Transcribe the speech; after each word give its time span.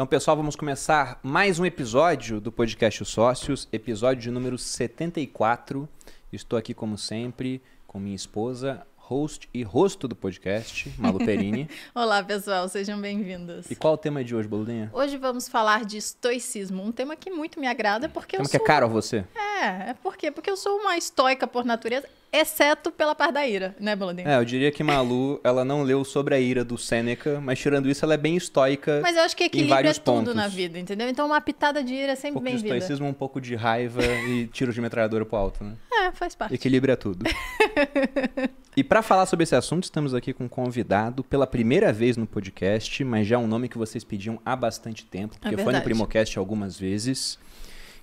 Então, 0.00 0.06
pessoal, 0.06 0.34
vamos 0.34 0.56
começar 0.56 1.20
mais 1.22 1.58
um 1.58 1.66
episódio 1.66 2.40
do 2.40 2.50
podcast 2.50 3.02
Os 3.02 3.10
Sócios, 3.10 3.68
episódio 3.70 4.22
de 4.22 4.30
número 4.30 4.56
74. 4.56 5.86
Estou 6.32 6.58
aqui, 6.58 6.72
como 6.72 6.96
sempre, 6.96 7.60
com 7.86 8.00
minha 8.00 8.16
esposa, 8.16 8.82
host 8.96 9.46
e 9.52 9.62
rosto 9.62 10.08
do 10.08 10.16
podcast, 10.16 10.90
Malu 10.96 11.18
Perini. 11.26 11.68
Olá, 11.94 12.24
pessoal, 12.24 12.66
sejam 12.66 12.98
bem-vindos. 12.98 13.70
E 13.70 13.76
qual 13.76 13.92
é 13.92 13.94
o 13.96 13.98
tema 13.98 14.24
de 14.24 14.34
hoje, 14.34 14.48
Boludinha? 14.48 14.90
Hoje 14.94 15.18
vamos 15.18 15.48
falar 15.48 15.84
de 15.84 15.98
estoicismo, 15.98 16.82
um 16.82 16.92
tema 16.92 17.14
que 17.14 17.30
muito 17.30 17.60
me 17.60 17.66
agrada 17.66 18.08
porque 18.08 18.38
tema 18.38 18.46
eu 18.46 18.50
que 18.50 18.56
sou... 18.56 18.64
é 18.64 18.66
caro 18.66 18.86
a 18.86 18.88
você? 18.88 19.22
É, 19.34 19.90
é 19.90 19.96
por 20.02 20.16
quê? 20.16 20.30
Porque 20.30 20.50
eu 20.50 20.56
sou 20.56 20.78
uma 20.78 20.96
estoica 20.96 21.46
por 21.46 21.62
natureza, 21.62 22.08
exceto 22.32 22.90
pela 22.92 23.14
parte 23.14 23.34
da 23.34 23.46
ira, 23.46 23.74
né, 23.80 23.96
Boludinho? 23.96 24.28
É, 24.28 24.36
eu 24.38 24.44
diria 24.44 24.70
que 24.70 24.82
Malu, 24.82 25.40
ela 25.42 25.64
não 25.64 25.82
leu 25.82 26.04
sobre 26.04 26.34
a 26.34 26.40
ira 26.40 26.64
do 26.64 26.78
Sêneca, 26.78 27.40
mas 27.40 27.58
tirando 27.58 27.88
isso, 27.88 28.04
ela 28.04 28.14
é 28.14 28.16
bem 28.16 28.36
estoica 28.36 29.00
Mas 29.02 29.16
eu 29.16 29.22
acho 29.22 29.36
que 29.36 29.44
equilíbrio 29.44 29.88
é 29.88 29.92
tudo 29.94 30.04
pontos. 30.04 30.34
na 30.34 30.48
vida, 30.48 30.78
entendeu? 30.78 31.08
Então 31.08 31.26
uma 31.26 31.40
pitada 31.40 31.82
de 31.82 31.92
ira 31.92 32.12
é 32.12 32.14
Um 32.14 32.16
sempre 32.16 32.38
de 32.38 32.44
bem-vinda. 32.44 32.76
estoicismo, 32.76 33.06
um 33.06 33.12
pouco 33.12 33.40
de 33.40 33.54
raiva 33.54 34.02
e 34.28 34.46
tiro 34.46 34.72
de 34.72 34.80
metralhadora 34.80 35.24
pro 35.24 35.36
alto, 35.36 35.64
né? 35.64 35.74
É, 35.92 36.12
faz 36.12 36.34
parte. 36.34 36.54
Equilíbrio 36.54 36.92
é 36.92 36.96
tudo. 36.96 37.24
e 38.76 38.84
para 38.84 39.02
falar 39.02 39.26
sobre 39.26 39.42
esse 39.42 39.54
assunto, 39.54 39.84
estamos 39.84 40.14
aqui 40.14 40.32
com 40.32 40.44
um 40.44 40.48
convidado 40.48 41.24
pela 41.24 41.46
primeira 41.46 41.92
vez 41.92 42.16
no 42.16 42.26
podcast, 42.26 43.02
mas 43.04 43.26
já 43.26 43.36
é 43.36 43.38
um 43.38 43.46
nome 43.46 43.68
que 43.68 43.76
vocês 43.76 44.04
pediam 44.04 44.40
há 44.44 44.54
bastante 44.54 45.04
tempo, 45.04 45.36
porque 45.40 45.56
foi 45.56 45.72
no. 45.72 45.80
Primocast 45.80 46.38
algumas 46.38 46.78
vezes, 46.78 47.38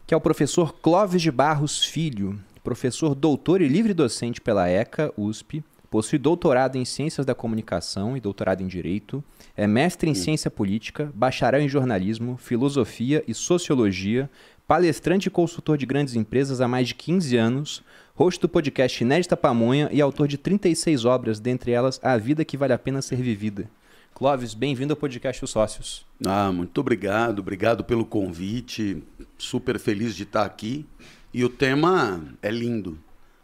que 0.05 0.13
é 0.13 0.17
o 0.17 0.21
professor 0.21 0.73
Clóvis 0.73 1.21
de 1.21 1.31
Barros 1.31 1.85
Filho, 1.85 2.39
professor 2.67 3.15
doutor 3.15 3.61
e 3.61 3.67
livre 3.69 3.93
docente 3.93 4.41
pela 4.41 4.67
ECA, 4.67 5.13
USP, 5.15 5.63
possui 5.89 6.19
doutorado 6.19 6.75
em 6.75 6.83
Ciências 6.83 7.25
da 7.25 7.33
Comunicação 7.33 8.17
e 8.17 8.19
doutorado 8.19 8.61
em 8.61 8.67
Direito, 8.67 9.23
é 9.55 9.65
mestre 9.65 10.09
em 10.09 10.13
Ciência 10.13 10.51
Política, 10.51 11.09
bacharel 11.15 11.61
em 11.61 11.69
Jornalismo, 11.69 12.35
Filosofia 12.35 13.23
e 13.25 13.33
Sociologia, 13.33 14.29
palestrante 14.67 15.29
e 15.29 15.31
consultor 15.31 15.77
de 15.77 15.85
grandes 15.85 16.13
empresas 16.13 16.59
há 16.59 16.67
mais 16.67 16.89
de 16.89 16.95
15 16.95 17.37
anos, 17.37 17.83
host 18.13 18.41
do 18.41 18.49
podcast 18.49 19.01
Inédita 19.01 19.37
Pamonha 19.37 19.87
e 19.89 20.01
autor 20.01 20.27
de 20.27 20.37
36 20.37 21.05
obras, 21.05 21.39
dentre 21.39 21.71
elas 21.71 22.01
A 22.03 22.17
Vida 22.17 22.43
que 22.43 22.57
Vale 22.57 22.73
a 22.73 22.77
Pena 22.77 23.01
Ser 23.01 23.21
Vivida. 23.21 23.69
Clóvis, 24.13 24.53
bem-vindo 24.53 24.91
ao 24.91 24.97
podcast 24.97 25.41
Os 25.45 25.51
Sócios. 25.51 26.05
Ah, 26.25 26.51
muito 26.51 26.81
obrigado, 26.81 27.39
obrigado 27.39 27.83
pelo 27.85 28.03
convite. 28.03 29.01
Super 29.37 29.79
feliz 29.79 30.13
de 30.15 30.23
estar 30.23 30.43
aqui. 30.43 30.85
E 31.33 31.43
o 31.43 31.49
tema 31.49 32.33
é 32.41 32.49
lindo. 32.49 32.97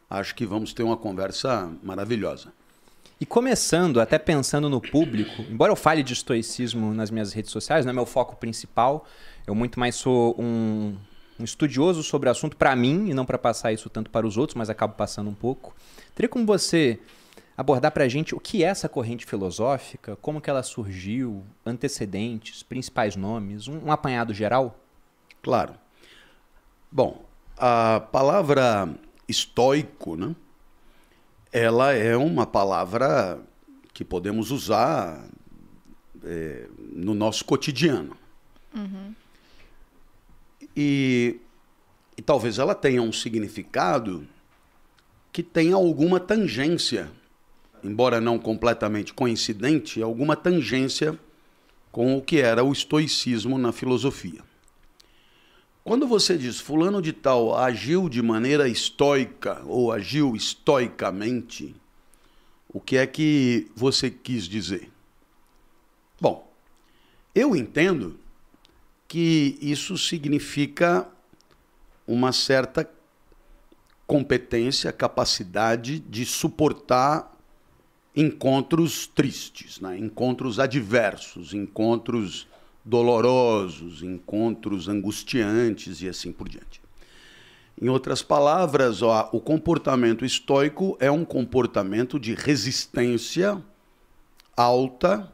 Acho 0.10 0.36
que 0.36 0.46
vamos 0.46 0.74
ter 0.74 0.84
uma 0.84 0.98
conversa 0.98 1.72
maravilhosa. 1.82 2.54
E 3.20 3.26
começando, 3.26 4.02
até 4.02 4.18
pensando 4.18 4.70
no 4.70 4.82
público, 4.82 5.44
embora 5.44 5.72
eu 5.72 5.76
fale 5.76 6.04
de 6.04 6.14
estoicismo 6.14 6.94
nas 6.94 7.10
minhas 7.10 7.32
redes 7.32 7.52
sociais, 7.52 7.86
não 7.86 7.92
é 7.92 7.94
meu 7.94 8.06
foco 8.06 8.36
principal, 8.36 9.08
eu 9.48 9.56
muito 9.56 9.80
mais 9.80 9.96
sou 9.96 10.36
um, 10.38 10.98
um 11.40 11.44
estudioso 11.44 12.04
sobre 12.04 12.28
o 12.28 12.32
assunto 12.32 12.58
para 12.58 12.76
mim 12.76 13.10
e 13.10 13.14
não 13.14 13.26
para 13.26 13.38
passar 13.38 13.72
isso 13.72 13.90
tanto 13.90 14.10
para 14.10 14.28
os 14.28 14.38
outros, 14.38 14.56
mas 14.56 14.70
acabo 14.70 14.96
passando 14.96 15.30
um 15.30 15.34
pouco. 15.34 15.76
Teria 16.14 16.28
como 16.28 16.46
você 16.46 17.00
abordar 17.58 17.92
para 17.92 18.04
a 18.04 18.10
gente 18.10 18.36
o 18.36 18.40
que 18.40 18.64
é 18.64 18.68
essa 18.68 18.90
corrente 18.90 19.26
filosófica, 19.26 20.18
como 20.18 20.42
que 20.42 20.50
ela 20.50 20.64
surgiu, 20.64 21.44
antecedentes, 21.66 22.62
principais 22.62 23.16
nomes, 23.16 23.68
um, 23.68 23.86
um 23.86 23.92
apanhado 23.92 24.34
geral? 24.34 24.80
Claro. 25.42 25.76
Bom, 26.92 27.24
a 27.58 28.00
palavra 28.12 28.90
estoico, 29.28 30.16
né? 30.16 30.36
Ela 31.52 31.94
é 31.94 32.18
uma 32.18 32.46
palavra 32.46 33.40
que 33.94 34.04
podemos 34.04 34.50
usar 34.52 35.28
é, 36.24 36.68
no 36.92 37.14
nosso 37.14 37.46
cotidiano. 37.46 38.18
E, 40.76 41.40
e 42.18 42.22
talvez 42.22 42.58
ela 42.58 42.74
tenha 42.74 43.02
um 43.02 43.14
significado 43.14 44.28
que 45.32 45.44
tenha 45.44 45.76
alguma 45.76 46.20
tangência, 46.20 47.12
embora 47.84 48.20
não 48.20 48.40
completamente 48.40 49.14
coincidente, 49.14 50.02
alguma 50.02 50.36
tangência 50.36 51.20
com 51.92 52.18
o 52.18 52.22
que 52.22 52.40
era 52.40 52.64
o 52.64 52.72
estoicismo 52.72 53.58
na 53.58 53.72
filosofia. 53.72 54.42
Quando 55.84 56.08
você 56.08 56.38
diz 56.38 56.62
fulano 56.62 57.02
de 57.02 57.12
tal 57.12 57.58
agiu 57.58 58.08
de 58.08 58.22
maneira 58.22 58.70
estoica 58.70 59.62
ou 59.66 59.92
agiu 59.92 60.34
estoicamente, 60.34 61.76
o 62.70 62.80
que 62.80 62.96
é 62.96 63.06
que 63.06 63.68
você 63.76 64.10
quis 64.10 64.46
dizer? 64.46 64.90
Bom, 66.22 66.50
eu 67.36 67.54
entendo 67.54 68.18
que 69.10 69.58
isso 69.62 69.98
significa 69.98 71.06
uma 72.08 72.32
certa 72.32 72.90
competência, 74.08 74.92
capacidade 74.92 76.00
de 76.00 76.26
suportar 76.26 77.30
encontros 78.16 79.06
tristes, 79.06 79.82
né? 79.82 79.98
encontros 79.98 80.60
adversos, 80.60 81.54
encontros 81.54 82.48
dolorosos, 82.84 84.04
encontros 84.04 84.88
angustiantes 84.88 86.02
e 86.02 86.10
assim 86.10 86.32
por 86.32 86.50
diante. 86.50 86.82
Em 87.82 87.90
outras 87.90 88.22
palavras, 88.22 89.02
ó, 89.02 89.30
o 89.34 89.40
comportamento 89.40 90.24
estoico 90.24 90.96
é 91.00 91.10
um 91.10 91.26
comportamento 91.26 92.20
de 92.20 92.34
resistência 92.34 93.62
alta 94.56 95.32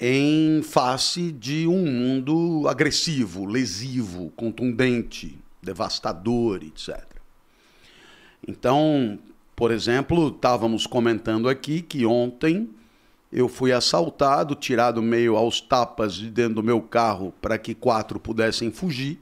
em 0.00 0.62
face 0.62 1.32
de 1.32 1.66
um 1.66 1.84
mundo 1.90 2.66
agressivo, 2.68 3.44
lesivo, 3.44 4.30
contundente, 4.36 5.38
devastador, 5.62 6.62
etc. 6.62 7.02
Então, 8.46 9.18
por 9.54 9.70
exemplo, 9.70 10.28
estávamos 10.28 10.86
comentando 10.86 11.48
aqui 11.48 11.80
que 11.82 12.04
ontem 12.04 12.70
eu 13.36 13.48
fui 13.48 13.70
assaltado, 13.70 14.54
tirado 14.54 15.02
meio 15.02 15.36
aos 15.36 15.60
tapas 15.60 16.14
de 16.14 16.30
dentro 16.30 16.54
do 16.54 16.62
meu 16.62 16.80
carro 16.80 17.34
para 17.42 17.58
que 17.58 17.74
quatro 17.74 18.18
pudessem 18.18 18.70
fugir. 18.72 19.20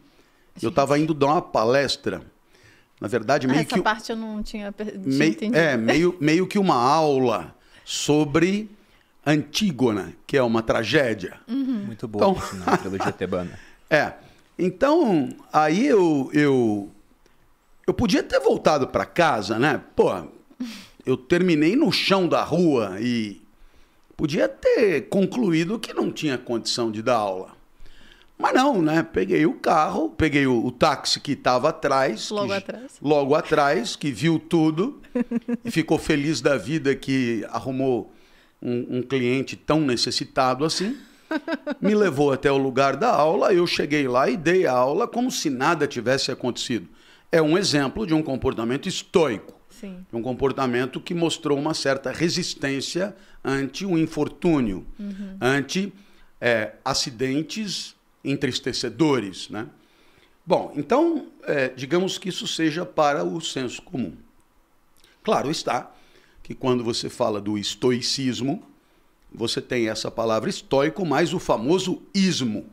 Eu 0.63 0.69
estava 0.69 0.97
indo 0.99 1.13
dar 1.13 1.27
uma 1.27 1.43
palestra. 1.43 2.23
Na 3.01 3.09
verdade, 3.09 3.47
Ah, 3.47 3.51
meio 3.51 3.63
essa 3.63 3.75
que 3.75 3.83
parte 3.83 4.13
eu 4.13 4.17
não 4.17 4.41
tinha, 4.41 4.69
entendido. 4.69 5.57
é, 5.57 5.77
meio, 5.77 6.17
meio 6.21 6.47
que 6.47 6.61
uma 6.61 6.77
aula 6.77 7.53
sobre 7.85 8.71
Antígona, 9.27 10.13
que 10.27 10.37
é 10.37 10.43
uma 10.43 10.63
tragédia. 10.63 11.41
Muito 11.49 12.07
boa, 12.07 12.31
Então- 12.31 12.41
sinal, 12.47 12.69
a 12.75 12.77
trilogia 12.77 13.11
tebana. 13.13 13.59
É. 13.91 14.13
Então, 14.57 15.29
aí 15.53 15.87
eu, 15.89 16.31
eu, 16.33 16.89
eu 17.87 17.93
podia 17.93 18.23
ter 18.23 18.39
voltado 18.39 18.87
para 18.87 19.05
casa, 19.05 19.59
né? 19.59 19.81
Pô, 19.97 20.13
eu 21.05 21.17
terminei 21.17 21.75
no 21.75 21.91
chão 21.91 22.29
da 22.29 22.45
rua 22.45 22.97
e 23.01 23.43
podia 24.17 24.49
ter 24.49 25.03
concluído 25.09 25.79
que 25.79 25.93
não 25.93 26.11
tinha 26.11 26.37
condição 26.39 26.91
de 26.91 27.03
dar 27.03 27.17
aula. 27.17 27.53
Mas 28.37 28.53
não, 28.53 28.83
né? 28.83 29.03
Peguei 29.03 29.47
o 29.47 29.55
carro, 29.55 30.11
peguei 30.11 30.47
o, 30.47 30.65
o 30.67 30.73
táxi 30.73 31.21
que 31.21 31.33
estava 31.33 31.69
atrás. 31.69 32.31
Logo 32.31 32.49
que- 32.49 32.53
atrás. 32.55 32.93
Logo 33.01 33.35
atrás, 33.35 33.97
que 33.97 34.11
viu 34.11 34.39
tudo 34.41 35.01
e 35.65 35.71
ficou 35.71 35.99
feliz 35.99 36.41
da 36.41 36.57
vida 36.57 36.95
que 36.97 37.47
arrumou 37.51 38.13
um, 38.61 38.99
um 38.99 39.03
cliente 39.03 39.55
tão 39.57 39.81
necessitado 39.81 40.65
assim. 40.65 40.97
Me 41.81 41.95
levou 41.95 42.33
até 42.33 42.51
o 42.51 42.57
lugar 42.59 42.97
da 42.97 43.09
aula, 43.11 43.53
eu 43.53 43.67
cheguei 43.67 44.07
lá 44.09 44.29
e 44.29 44.37
dei 44.37 44.67
a 44.67 44.73
aula 44.73 45.07
como 45.09 45.31
se 45.31 45.49
nada 45.49 45.87
tivesse 45.87 46.31
acontecido. 46.31 46.89
É 47.31 47.41
um 47.41 47.57
exemplo 47.59 48.07
de 48.07 48.15
um 48.15 48.23
comportamento 48.23 48.89
estoico 48.89 49.55
Sim. 49.69 50.05
de 50.09 50.17
um 50.17 50.23
comportamento 50.23 51.01
que 51.01 51.15
mostrou 51.15 51.59
uma 51.59 51.75
certa 51.75 52.13
resistência 52.13 53.17
ante 53.45 53.85
o 53.85 53.99
infortúnio, 53.99 54.87
ante 55.41 55.93
é, 56.41 56.73
acidentes 56.83 57.95
entristecedores. 58.25 59.51
Né? 59.51 59.69
Bom, 60.47 60.73
então, 60.75 61.29
é, 61.43 61.69
digamos 61.69 62.17
que 62.17 62.31
isso 62.31 62.47
seja 62.47 62.87
para 62.87 63.23
o 63.23 63.41
senso 63.41 63.83
comum. 63.83 64.17
Claro 65.23 65.51
está 65.51 65.95
que 66.43 66.55
quando 66.55 66.83
você 66.83 67.11
fala 67.11 67.41
do 67.41 67.59
estoicismo, 67.59 68.63
você 69.33 69.61
tem 69.61 69.89
essa 69.89 70.11
palavra 70.11 70.49
estoico 70.49 71.05
mais 71.05 71.35
o 71.35 71.39
famoso 71.39 72.03
ismo. 72.15 72.67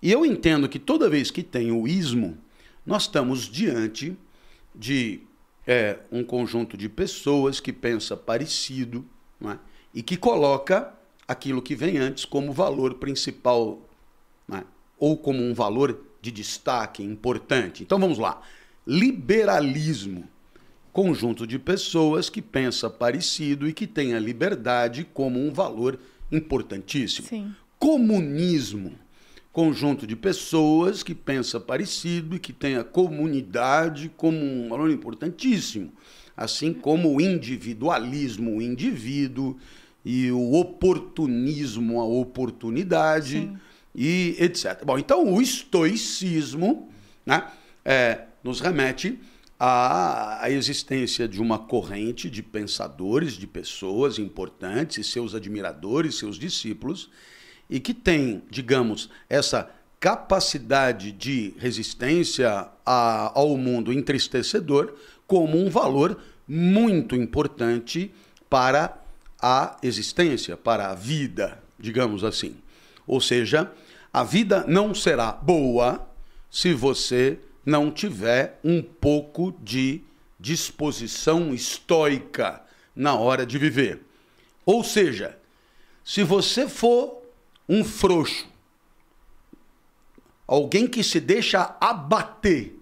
E 0.00 0.10
eu 0.10 0.24
entendo 0.24 0.68
que 0.68 0.78
toda 0.78 1.10
vez 1.10 1.30
que 1.30 1.42
tem 1.42 1.70
o 1.70 1.86
ismo, 1.86 2.38
nós 2.86 3.02
estamos 3.02 3.48
diante 3.48 4.16
de 4.74 5.20
é, 5.66 5.98
um 6.10 6.24
conjunto 6.24 6.76
de 6.76 6.88
pessoas 6.88 7.60
que 7.60 7.72
pensa 7.72 8.16
parecido 8.16 9.04
é? 9.46 9.58
E 9.98 10.02
que 10.02 10.16
coloca 10.16 10.94
aquilo 11.26 11.60
que 11.60 11.74
vem 11.74 11.98
antes 11.98 12.24
como 12.24 12.52
valor 12.52 12.94
principal 12.94 13.82
não 14.46 14.58
é? 14.58 14.64
ou 14.96 15.16
como 15.16 15.42
um 15.42 15.52
valor 15.52 16.00
de 16.22 16.30
destaque 16.30 17.02
importante. 17.02 17.82
Então 17.82 17.98
vamos 17.98 18.16
lá. 18.16 18.40
Liberalismo. 18.86 20.22
Conjunto 20.92 21.44
de 21.48 21.58
pessoas 21.58 22.30
que 22.30 22.40
pensa 22.40 22.88
parecido 22.88 23.68
e 23.68 23.72
que 23.72 23.88
tem 23.88 24.14
a 24.14 24.20
liberdade 24.20 25.04
como 25.12 25.44
um 25.44 25.52
valor 25.52 25.98
importantíssimo. 26.30 27.26
Sim. 27.26 27.52
comunismo. 27.76 28.92
Conjunto 29.52 30.06
de 30.06 30.14
pessoas 30.14 31.02
que 31.02 31.12
pensa 31.12 31.58
parecido 31.58 32.36
e 32.36 32.38
que 32.38 32.52
tem 32.52 32.76
a 32.76 32.84
comunidade 32.84 34.12
como 34.16 34.38
um 34.38 34.68
valor 34.68 34.92
importantíssimo. 34.92 35.92
Assim 36.36 36.72
como 36.72 37.16
o 37.16 37.20
individualismo, 37.20 38.58
o 38.58 38.62
indivíduo, 38.62 39.58
e 40.04 40.30
o 40.30 40.54
oportunismo, 40.54 42.00
a 42.00 42.04
oportunidade, 42.04 43.40
Sim. 43.40 43.58
e 43.94 44.36
etc. 44.38 44.84
Bom, 44.84 44.98
então 44.98 45.32
o 45.34 45.40
estoicismo 45.42 46.88
né, 47.26 47.44
é, 47.84 48.22
nos 48.42 48.60
remete 48.60 49.18
à, 49.58 50.44
à 50.44 50.50
existência 50.50 51.26
de 51.28 51.40
uma 51.40 51.58
corrente 51.58 52.30
de 52.30 52.42
pensadores, 52.42 53.32
de 53.34 53.46
pessoas 53.46 54.18
importantes, 54.18 54.98
e 54.98 55.04
seus 55.04 55.34
admiradores, 55.34 56.16
seus 56.16 56.38
discípulos, 56.38 57.10
e 57.68 57.80
que 57.80 57.92
tem, 57.92 58.42
digamos, 58.50 59.10
essa 59.28 59.68
capacidade 60.00 61.10
de 61.12 61.54
resistência 61.58 62.68
a- 62.86 63.32
ao 63.34 63.56
mundo 63.56 63.92
entristecedor 63.92 64.94
como 65.26 65.58
um 65.58 65.68
valor 65.68 66.18
muito 66.46 67.16
importante 67.16 68.10
para 68.48 68.96
a 69.40 69.76
existência, 69.82 70.56
para 70.56 70.90
a 70.90 70.94
vida, 70.94 71.62
digamos 71.78 72.24
assim. 72.24 72.56
Ou 73.06 73.20
seja, 73.20 73.70
a 74.12 74.24
vida 74.24 74.64
não 74.66 74.94
será 74.94 75.32
boa 75.32 76.08
se 76.50 76.72
você 76.72 77.38
não 77.64 77.90
tiver 77.90 78.58
um 78.64 78.82
pouco 78.82 79.52
de 79.62 80.02
disposição 80.40 81.54
estoica 81.54 82.62
na 82.94 83.14
hora 83.14 83.44
de 83.44 83.58
viver. 83.58 84.02
Ou 84.64 84.82
seja, 84.82 85.38
se 86.04 86.22
você 86.22 86.68
for 86.68 87.22
um 87.68 87.84
frouxo, 87.84 88.46
alguém 90.46 90.86
que 90.86 91.04
se 91.04 91.20
deixa 91.20 91.76
abater 91.80 92.74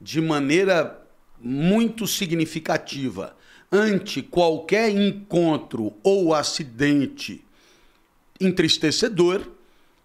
de 0.00 0.20
maneira 0.20 1.02
muito 1.40 2.06
significativa 2.06 3.34
ante 3.70 4.22
qualquer 4.22 4.90
encontro 4.90 5.92
ou 6.02 6.34
acidente 6.34 7.44
entristecedor, 8.40 9.46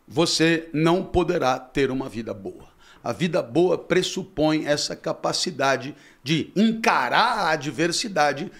você 0.07 0.69
não 0.73 1.03
poderá 1.03 1.59
ter 1.59 1.91
uma 1.91 2.09
vida 2.09 2.33
boa. 2.33 2.69
A 3.03 3.11
vida 3.11 3.41
boa 3.41 3.77
pressupõe 3.77 4.65
essa 4.65 4.95
capacidade 4.95 5.95
de 6.23 6.51
encarar 6.55 7.39
a 7.39 7.51
adversidade 7.51 8.51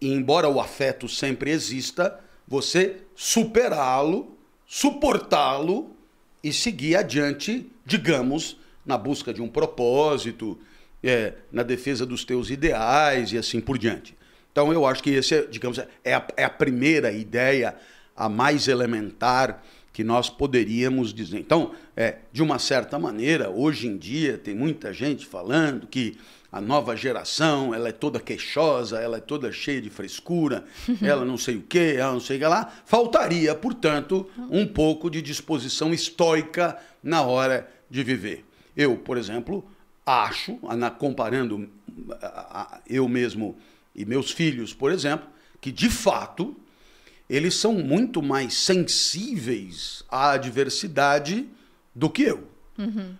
e 0.00 0.10
embora 0.10 0.48
o 0.48 0.60
afeto 0.60 1.08
sempre 1.08 1.50
exista, 1.50 2.18
você 2.48 3.02
superá-lo, 3.14 4.36
suportá-lo 4.66 5.94
e 6.42 6.52
seguir 6.52 6.96
adiante, 6.96 7.70
digamos, 7.84 8.56
na 8.84 8.96
busca 8.96 9.34
de 9.34 9.42
um 9.42 9.48
propósito, 9.48 10.58
é, 11.02 11.34
na 11.50 11.62
defesa 11.62 12.04
dos 12.04 12.24
teus 12.24 12.50
ideais 12.50 13.32
e 13.32 13.38
assim 13.38 13.60
por 13.60 13.78
diante. 13.78 14.16
Então 14.52 14.72
eu 14.72 14.84
acho 14.84 15.02
que 15.02 15.10
esse, 15.10 15.34
é, 15.34 15.46
digamos, 15.46 15.78
é 16.04 16.14
a, 16.14 16.26
é 16.36 16.44
a 16.44 16.50
primeira 16.50 17.12
ideia, 17.12 17.74
a 18.16 18.28
mais 18.28 18.68
elementar 18.68 19.62
que 19.92 20.04
nós 20.04 20.28
poderíamos 20.28 21.12
dizer. 21.12 21.38
Então, 21.38 21.72
é, 21.96 22.18
de 22.32 22.42
uma 22.42 22.58
certa 22.58 22.98
maneira, 22.98 23.50
hoje 23.50 23.86
em 23.86 23.96
dia 23.96 24.38
tem 24.38 24.54
muita 24.54 24.92
gente 24.92 25.26
falando 25.26 25.86
que 25.86 26.16
a 26.52 26.60
nova 26.60 26.96
geração, 26.96 27.72
ela 27.72 27.88
é 27.88 27.92
toda 27.92 28.18
queixosa, 28.18 28.98
ela 28.98 29.18
é 29.18 29.20
toda 29.20 29.52
cheia 29.52 29.80
de 29.80 29.88
frescura, 29.88 30.64
ela 31.00 31.24
não 31.24 31.38
sei 31.38 31.56
o 31.56 31.62
que, 31.62 31.94
ela 31.96 32.12
não 32.12 32.20
sei 32.20 32.36
o 32.36 32.40
que 32.40 32.46
lá. 32.46 32.72
Faltaria, 32.84 33.54
portanto, 33.54 34.28
um 34.50 34.66
pouco 34.66 35.08
de 35.08 35.22
disposição 35.22 35.92
estoica 35.94 36.76
na 37.02 37.22
hora 37.22 37.68
de 37.88 38.02
viver. 38.02 38.44
Eu, 38.76 38.96
por 38.96 39.16
exemplo, 39.16 39.64
acho, 40.24 40.58
comparando 40.98 41.68
eu 42.88 43.08
mesmo 43.08 43.56
e 43.94 44.04
meus 44.04 44.30
filhos, 44.30 44.72
por 44.72 44.90
exemplo, 44.92 45.28
que 45.60 45.70
de 45.72 45.90
fato 45.90 46.56
eles 47.28 47.54
são 47.54 47.72
muito 47.74 48.22
mais 48.22 48.54
sensíveis 48.54 50.04
à 50.08 50.32
adversidade 50.32 51.46
do 51.94 52.08
que 52.10 52.22
eu. 52.22 52.48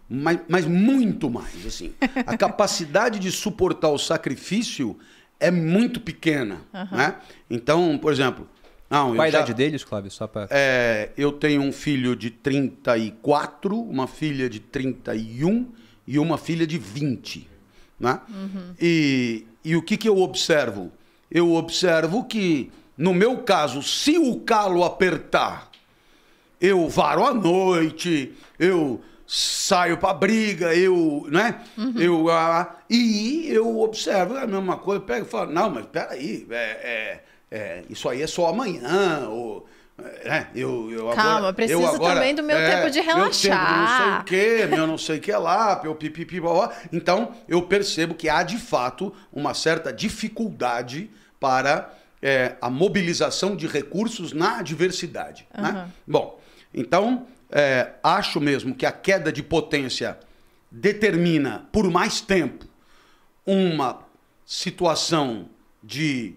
Mas, 0.09 0.41
mas 0.49 0.65
muito 0.67 1.29
mais, 1.29 1.67
assim. 1.67 1.93
A 2.27 2.35
capacidade 2.39 3.19
de 3.19 3.31
suportar 3.31 3.91
o 3.91 3.99
sacrifício 3.99 4.99
é 5.39 5.51
muito 5.51 6.01
pequena, 6.01 6.63
né? 6.91 7.17
Então, 7.49 7.99
por 7.99 8.13
exemplo... 8.13 8.49
Não, 8.89 9.15
Qual 9.15 9.21
a 9.21 9.31
já- 9.31 9.39
idade 9.39 9.55
deles, 9.55 9.85
Cláudio? 9.85 10.11
Só 10.11 10.27
pra... 10.27 10.49
é, 10.51 11.11
eu 11.17 11.31
tenho 11.31 11.63
um 11.63 11.71
filho 11.71 12.17
de 12.17 12.31
34, 12.31 13.81
uma 13.81 14.07
filha 14.09 14.51
de 14.51 14.59
31 14.59 15.69
e 16.11 16.19
uma 16.19 16.37
filha 16.37 16.67
de 16.67 16.77
20. 16.77 17.49
Né? 18.01 18.21
E, 18.81 19.47
e 19.65 19.77
o 19.77 19.83
que, 19.83 19.97
que 19.97 20.09
eu 20.09 20.19
observo? 20.19 20.91
Eu 21.31 21.53
observo 21.53 22.25
que, 22.25 22.73
no 22.99 23.15
meu 23.15 23.39
caso, 23.39 23.81
se 23.81 24.19
o 24.19 24.41
calo 24.41 24.83
apertar, 24.83 25.71
eu 26.61 26.89
varo 26.89 27.25
à 27.25 27.33
noite, 27.33 28.35
eu 28.59 29.01
saio 29.25 29.99
para 29.99 30.13
briga, 30.13 30.75
eu, 30.75 31.29
né? 31.31 31.61
Eu, 31.97 32.29
ah, 32.29 32.75
e 32.91 33.47
eu 33.49 33.79
observo 33.79 34.37
a 34.37 34.49
mesma 34.49 34.79
coisa, 34.79 35.01
pego 35.03 35.27
e 35.27 35.29
falo, 35.29 35.53
não, 35.53 35.71
mas 35.71 35.87
peraí, 35.87 36.45
é, 36.51 36.57
é, 36.57 37.25
é, 37.53 37.85
isso 37.89 38.09
aí 38.09 38.21
é 38.21 38.27
só 38.27 38.49
amanhã, 38.49 39.29
ou, 39.29 39.65
é, 40.25 40.47
eu, 40.55 40.91
eu 40.91 41.09
Calma, 41.11 41.39
agora, 41.39 41.53
preciso 41.53 41.81
eu 41.81 41.87
agora, 41.89 42.15
também 42.15 42.35
do 42.35 42.43
meu 42.43 42.57
tempo 42.57 42.91
de 42.91 43.03
Meu 43.03 43.07
tempo 43.07 43.19
não 43.19 43.33
sei 43.33 43.51
o 43.51 43.55
relaxar. 43.55 44.25
quê, 44.25 44.67
meu 44.69 44.87
não 44.87 44.99
sei 44.99 45.19
o 45.19 45.21
que 45.21 45.33
lá, 45.33 45.81
meu 45.83 45.95
pipipi, 45.95 46.41
blá, 46.41 46.53
blá. 46.53 46.73
Então, 46.93 47.35
eu 47.49 47.63
percebo 47.63 48.15
que 48.15 48.29
há, 48.29 48.43
de 48.43 48.59
fato, 48.59 49.13
uma 49.33 49.55
certa 49.55 49.93
dificuldade 49.93 51.11
para 51.39 51.95
é, 52.23 52.57
a 52.61 52.69
mobilização 52.69 53.57
de 53.57 53.67
recursos 53.67 54.33
na 54.33 54.59
adversidade. 54.59 55.47
Né? 55.57 55.69
Aham. 55.69 55.93
Bom, 56.07 56.41
então, 56.73 57.27
é, 57.51 57.93
acho 58.03 58.41
mesmo 58.41 58.75
que 58.75 58.87
a 58.87 58.93
queda 58.93 59.33
de 59.33 59.43
potência 59.43 60.19
determina, 60.71 61.67
por 61.73 61.91
mais 61.91 62.21
tempo, 62.21 62.67
uma 63.45 64.05
situação 64.45 65.49
de, 65.83 66.35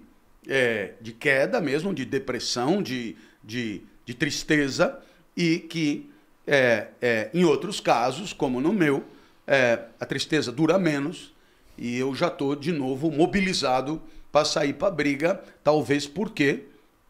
é, 0.47 0.93
de 1.01 1.11
queda 1.11 1.59
mesmo, 1.61 1.93
de 1.93 2.05
depressão, 2.05 2.81
de, 2.81 3.15
de, 3.43 3.81
de 4.05 4.13
tristeza, 4.13 4.99
e 5.35 5.59
que, 5.59 6.09
é, 6.45 6.87
é, 7.01 7.29
em 7.33 7.43
outros 7.43 7.79
casos, 7.79 8.33
como 8.33 8.61
no 8.61 8.71
meu, 8.71 9.03
é, 9.45 9.79
a 9.99 10.05
tristeza 10.05 10.51
dura 10.51 10.77
menos 10.77 11.33
e 11.77 11.97
eu 11.97 12.13
já 12.13 12.27
estou 12.27 12.55
de 12.55 12.71
novo 12.71 13.11
mobilizado 13.11 14.01
para 14.31 14.45
sair 14.45 14.73
para 14.73 14.87
a 14.87 14.91
briga, 14.91 15.43
talvez 15.63 16.07
porque, 16.07 16.63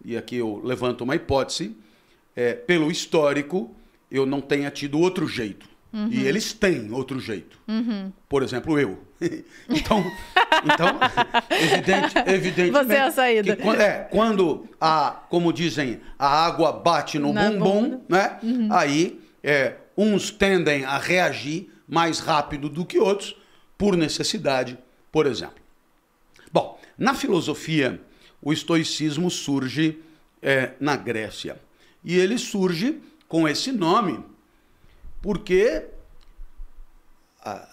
e 0.03 0.17
aqui 0.17 0.37
eu 0.37 0.61
levanto 0.63 1.01
uma 1.01 1.15
hipótese, 1.15 1.75
é, 2.35 2.53
pelo 2.53 2.91
histórico, 2.91 3.73
eu 4.11 4.25
não 4.25 4.41
tenha 4.41 4.69
tido 4.69 4.99
outro 4.99 5.27
jeito. 5.27 5.67
E 6.09 6.25
eles 6.25 6.53
têm 6.53 6.91
outro 6.91 7.19
jeito. 7.19 7.59
Por 8.27 8.41
exemplo, 8.41 8.79
eu. 8.79 8.97
então, 9.69 10.03
então 10.65 10.99
evidente, 11.51 12.13
evidentemente. 12.25 12.71
Você 12.87 12.93
é 12.95 13.01
a 13.01 13.11
saída. 13.11 13.55
que 13.55 13.61
quan- 13.61 13.75
é, 13.75 14.07
quando 14.11 14.67
a, 14.81 15.11
como 15.29 15.53
dizem, 15.53 16.01
a 16.17 16.27
água 16.45 16.71
bate 16.71 17.19
no 17.19 17.31
Na 17.31 17.49
bumbum, 17.51 17.81
bunda. 17.89 18.01
né? 18.09 18.39
Aí 18.71 19.19
é, 19.43 19.75
uns 19.95 20.31
tendem 20.31 20.83
a 20.83 20.97
reagir 20.97 21.69
mais 21.87 22.19
rápido 22.19 22.69
do 22.69 22.83
que 22.85 22.97
outros, 22.97 23.35
por 23.77 23.95
necessidade, 23.95 24.77
por 25.11 25.27
exemplo. 25.27 25.61
Bom, 26.51 26.79
na 26.97 27.13
filosofia, 27.13 28.01
o 28.41 28.51
estoicismo 28.51 29.29
surge 29.29 29.99
é, 30.41 30.71
na 30.79 30.95
Grécia. 30.95 31.57
E 32.03 32.17
ele 32.17 32.37
surge 32.37 32.99
com 33.27 33.47
esse 33.47 33.71
nome 33.71 34.19
porque 35.23 35.85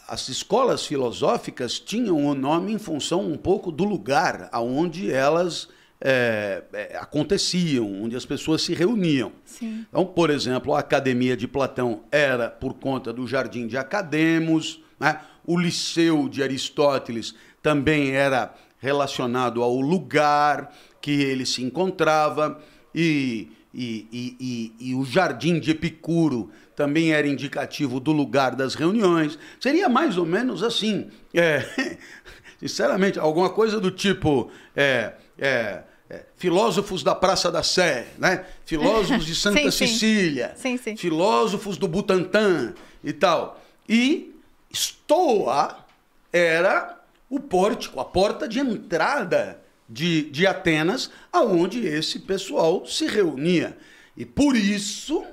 as 0.06 0.28
escolas 0.28 0.86
filosóficas 0.86 1.80
tinham 1.80 2.24
o 2.24 2.32
nome 2.32 2.72
em 2.72 2.78
função 2.78 3.20
um 3.20 3.36
pouco 3.36 3.72
do 3.72 3.84
lugar 3.84 4.48
aonde 4.52 5.12
elas 5.12 5.68
é, 6.00 6.62
é, 6.72 6.96
aconteciam, 6.96 8.04
onde 8.04 8.14
as 8.14 8.24
pessoas 8.24 8.62
se 8.62 8.72
reuniam. 8.72 9.32
Sim. 9.44 9.84
Então, 9.88 10.06
por 10.06 10.30
exemplo, 10.30 10.74
a 10.74 10.78
Academia 10.78 11.36
de 11.36 11.48
Platão 11.48 12.04
era 12.10 12.48
por 12.48 12.74
conta 12.74 13.12
do 13.12 13.26
Jardim 13.26 13.66
de 13.66 13.76
Academos, 13.76 14.80
né? 14.98 15.20
o 15.44 15.58
Liceu 15.58 16.28
de 16.28 16.44
Aristóteles 16.44 17.34
também 17.60 18.12
era 18.12 18.54
relacionado 18.78 19.60
ao 19.60 19.74
lugar 19.80 20.72
que 21.00 21.10
ele 21.10 21.44
se 21.44 21.62
encontrava, 21.62 22.60
e, 22.94 23.50
e, 23.72 24.08
e, 24.10 24.36
e, 24.80 24.90
e 24.90 24.94
o 24.94 25.04
Jardim 25.04 25.60
de 25.60 25.70
Epicuro 25.70 26.50
também 26.74 27.12
era 27.12 27.28
indicativo 27.28 28.00
do 28.00 28.10
lugar 28.12 28.54
das 28.56 28.74
reuniões. 28.74 29.38
Seria 29.60 29.88
mais 29.88 30.18
ou 30.18 30.26
menos 30.26 30.62
assim, 30.62 31.08
é, 31.32 31.64
sinceramente, 32.58 33.18
alguma 33.18 33.50
coisa 33.50 33.80
do 33.80 33.90
tipo. 33.90 34.50
É, 34.74 35.14
é, 35.38 35.82
é, 36.10 36.24
filósofos 36.36 37.04
da 37.04 37.14
Praça 37.14 37.52
da 37.52 37.62
Sé, 37.62 38.08
né? 38.18 38.44
filósofos 38.66 39.24
de 39.24 39.34
Santa 39.36 39.58
Sim, 39.58 39.70
sim. 39.70 39.86
Cecília, 39.86 40.52
Sim, 40.56 40.76
sim. 40.76 40.96
filósofos 40.96 41.76
do 41.76 41.86
Butantã 41.86 42.74
e 43.04 43.12
tal. 43.12 43.62
E 43.88 44.34
Stoa 44.74 45.84
era 46.32 46.98
o 47.28 47.38
pórtico, 47.38 48.00
a 48.00 48.04
porta 48.04 48.48
de 48.48 48.58
entrada 48.58 49.60
de, 49.90 50.30
de 50.30 50.46
Atenas, 50.46 51.10
aonde 51.32 51.84
esse 51.84 52.20
pessoal 52.20 52.86
se 52.86 53.06
reunia. 53.06 53.76
E 54.16 54.24
por 54.24 54.54
isso 54.54 55.24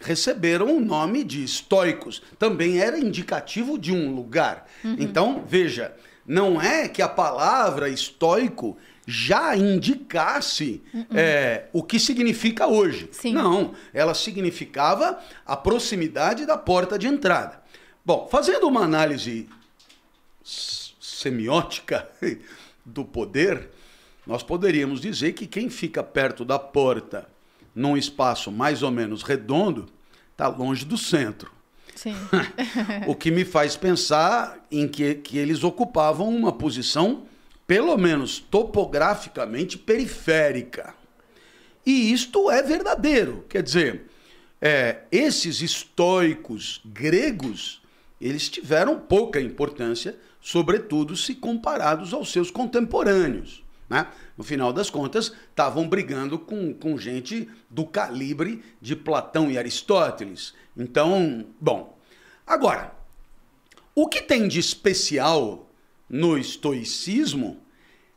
receberam 0.00 0.76
o 0.76 0.80
nome 0.80 1.24
de 1.24 1.42
estoicos. 1.42 2.22
Também 2.38 2.78
era 2.78 2.98
indicativo 2.98 3.78
de 3.78 3.92
um 3.92 4.14
lugar. 4.14 4.68
Então, 4.98 5.42
veja, 5.46 5.94
não 6.26 6.60
é 6.60 6.88
que 6.88 7.00
a 7.00 7.08
palavra 7.08 7.88
estoico 7.88 8.76
já 9.06 9.56
indicasse 9.56 10.82
é, 11.14 11.66
o 11.72 11.82
que 11.82 11.98
significa 11.98 12.66
hoje. 12.66 13.08
Sim. 13.12 13.32
Não, 13.32 13.72
ela 13.94 14.14
significava 14.14 15.18
a 15.46 15.56
proximidade 15.56 16.44
da 16.44 16.58
porta 16.58 16.98
de 16.98 17.06
entrada. 17.06 17.62
Bom, 18.04 18.28
fazendo 18.30 18.66
uma 18.66 18.82
análise 18.82 19.48
semiótica 20.42 22.08
do 22.84 23.04
poder, 23.04 23.70
nós 24.26 24.42
poderíamos 24.42 25.00
dizer 25.00 25.32
que 25.32 25.46
quem 25.46 25.70
fica 25.70 26.02
perto 26.02 26.44
da 26.44 26.58
porta 26.58 27.28
num 27.74 27.96
espaço 27.96 28.50
mais 28.50 28.82
ou 28.82 28.90
menos 28.90 29.22
redondo 29.22 29.86
está 30.32 30.48
longe 30.48 30.84
do 30.84 30.98
centro. 30.98 31.52
Sim. 31.94 32.14
O 33.06 33.14
que 33.14 33.30
me 33.30 33.44
faz 33.44 33.76
pensar 33.76 34.66
em 34.70 34.88
que, 34.88 35.14
que 35.14 35.38
eles 35.38 35.62
ocupavam 35.64 36.28
uma 36.28 36.52
posição, 36.52 37.22
pelo 37.66 37.96
menos 37.96 38.38
topograficamente, 38.38 39.78
periférica. 39.78 40.94
E 41.84 42.12
isto 42.12 42.50
é 42.50 42.62
verdadeiro. 42.62 43.44
Quer 43.48 43.62
dizer, 43.62 44.06
é, 44.60 45.02
esses 45.12 45.62
estoicos 45.62 46.80
gregos, 46.84 47.80
eles 48.20 48.48
tiveram 48.48 48.98
pouca 48.98 49.40
importância, 49.40 50.18
sobretudo 50.40 51.16
se 51.16 51.34
comparados 51.34 52.12
aos 52.12 52.30
seus 52.30 52.50
contemporâneos. 52.50 53.65
Né? 53.88 54.06
No 54.36 54.42
final 54.42 54.72
das 54.72 54.90
contas, 54.90 55.32
estavam 55.50 55.88
brigando 55.88 56.38
com, 56.38 56.74
com 56.74 56.98
gente 56.98 57.48
do 57.70 57.86
calibre 57.86 58.62
de 58.80 58.96
Platão 58.96 59.50
e 59.50 59.56
Aristóteles. 59.56 60.54
Então, 60.76 61.46
bom. 61.60 61.96
Agora, 62.46 62.92
o 63.94 64.08
que 64.08 64.20
tem 64.20 64.48
de 64.48 64.58
especial 64.58 65.70
no 66.08 66.36
estoicismo 66.36 67.58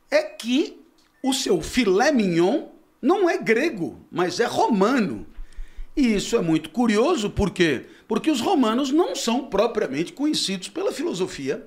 é 0.10 0.24
que 0.24 0.80
o 1.24 1.34
seu 1.34 1.62
filé 1.62 2.12
mignon 2.12 2.70
não 3.02 3.30
é 3.30 3.38
grego, 3.38 4.06
mas 4.12 4.40
é 4.40 4.46
romano. 4.46 5.26
E 5.96 6.16
isso 6.16 6.36
é 6.36 6.42
muito 6.42 6.70
curioso, 6.70 7.30
por 7.30 7.52
quê? 7.52 7.86
Porque 8.08 8.32
os 8.32 8.42
romanos 8.42 8.92
não 8.92 9.16
são 9.16 9.48
propriamente 9.48 10.14
conhecidos 10.14 10.70
pela 10.70 10.92
filosofia, 10.92 11.66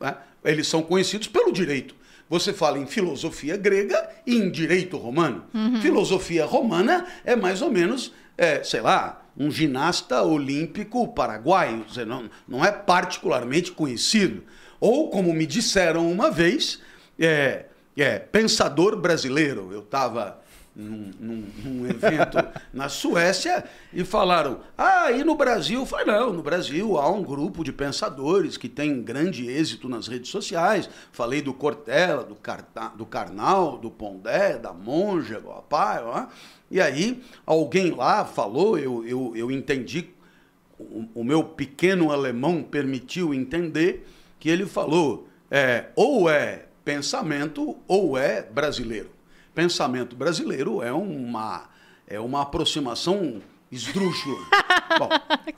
né? 0.00 0.16
eles 0.44 0.66
são 0.66 0.82
conhecidos 0.82 1.28
pelo 1.28 1.52
direito. 1.52 1.94
Você 2.28 2.52
fala 2.52 2.78
em 2.78 2.86
filosofia 2.86 3.56
grega 3.56 4.08
e 4.26 4.36
em 4.36 4.50
direito 4.50 4.96
romano. 4.96 5.44
Filosofia 5.80 6.44
romana 6.44 7.06
é 7.24 7.34
mais 7.34 7.62
ou 7.62 7.70
menos, 7.70 8.12
é, 8.36 8.62
sei 8.62 8.80
lá, 8.80 9.22
um 9.36 9.50
ginasta 9.50 10.22
olímpico 10.22 11.08
paraguaio, 11.08 11.86
não, 12.06 12.28
não 12.46 12.64
é 12.64 12.72
particularmente 12.72 13.72
conhecido. 13.72 14.42
Ou, 14.80 15.08
como 15.10 15.32
me 15.32 15.46
disseram 15.46 16.10
uma 16.10 16.30
vez, 16.30 16.80
é, 17.18 17.66
é 17.96 18.18
pensador 18.18 18.96
brasileiro. 18.96 19.70
Eu 19.72 19.80
estava 19.80 20.40
num, 20.78 21.10
num- 21.18 21.46
num 21.64 21.86
evento 21.86 22.38
na 22.72 22.88
Suécia 22.88 23.64
e 23.92 24.04
falaram: 24.04 24.60
Ah, 24.76 25.10
e 25.10 25.24
no 25.24 25.34
Brasil? 25.34 25.80
Eu 25.80 25.86
falei: 25.86 26.06
Não, 26.06 26.32
no 26.32 26.42
Brasil 26.42 26.96
há 26.96 27.10
um 27.10 27.22
grupo 27.22 27.64
de 27.64 27.72
pensadores 27.72 28.56
que 28.56 28.68
tem 28.68 29.02
grande 29.02 29.48
êxito 29.50 29.88
nas 29.88 30.06
redes 30.06 30.30
sociais. 30.30 30.88
Falei 31.12 31.42
do 31.42 31.52
Cortella, 31.52 32.22
do, 32.22 32.36
Carta, 32.36 32.92
do 32.96 33.04
Karnal, 33.04 33.76
do 33.76 33.90
Pondé, 33.90 34.56
da 34.56 34.72
Monja, 34.72 35.40
do 35.40 35.50
Apai. 35.50 36.02
ó. 36.04 36.26
E 36.70 36.80
aí 36.80 37.22
alguém 37.44 37.90
lá 37.90 38.24
falou, 38.24 38.78
eu, 38.78 39.04
eu, 39.06 39.32
eu 39.34 39.50
entendi 39.50 40.10
o, 40.78 41.06
o 41.14 41.24
meu 41.24 41.42
pequeno 41.42 42.12
alemão 42.12 42.62
permitiu 42.62 43.34
entender 43.34 44.06
que 44.38 44.48
ele 44.48 44.64
falou 44.66 45.26
é, 45.50 45.86
ou 45.96 46.30
é 46.30 46.66
pensamento 46.84 47.76
ou 47.88 48.16
é 48.16 48.42
brasileiro. 48.42 49.17
Pensamento 49.58 50.14
brasileiro 50.14 50.80
é 50.84 50.92
uma, 50.92 51.64
é 52.06 52.20
uma 52.20 52.42
aproximação 52.42 53.42
esdrúxula. 53.72 54.38
Bom, 55.00 55.08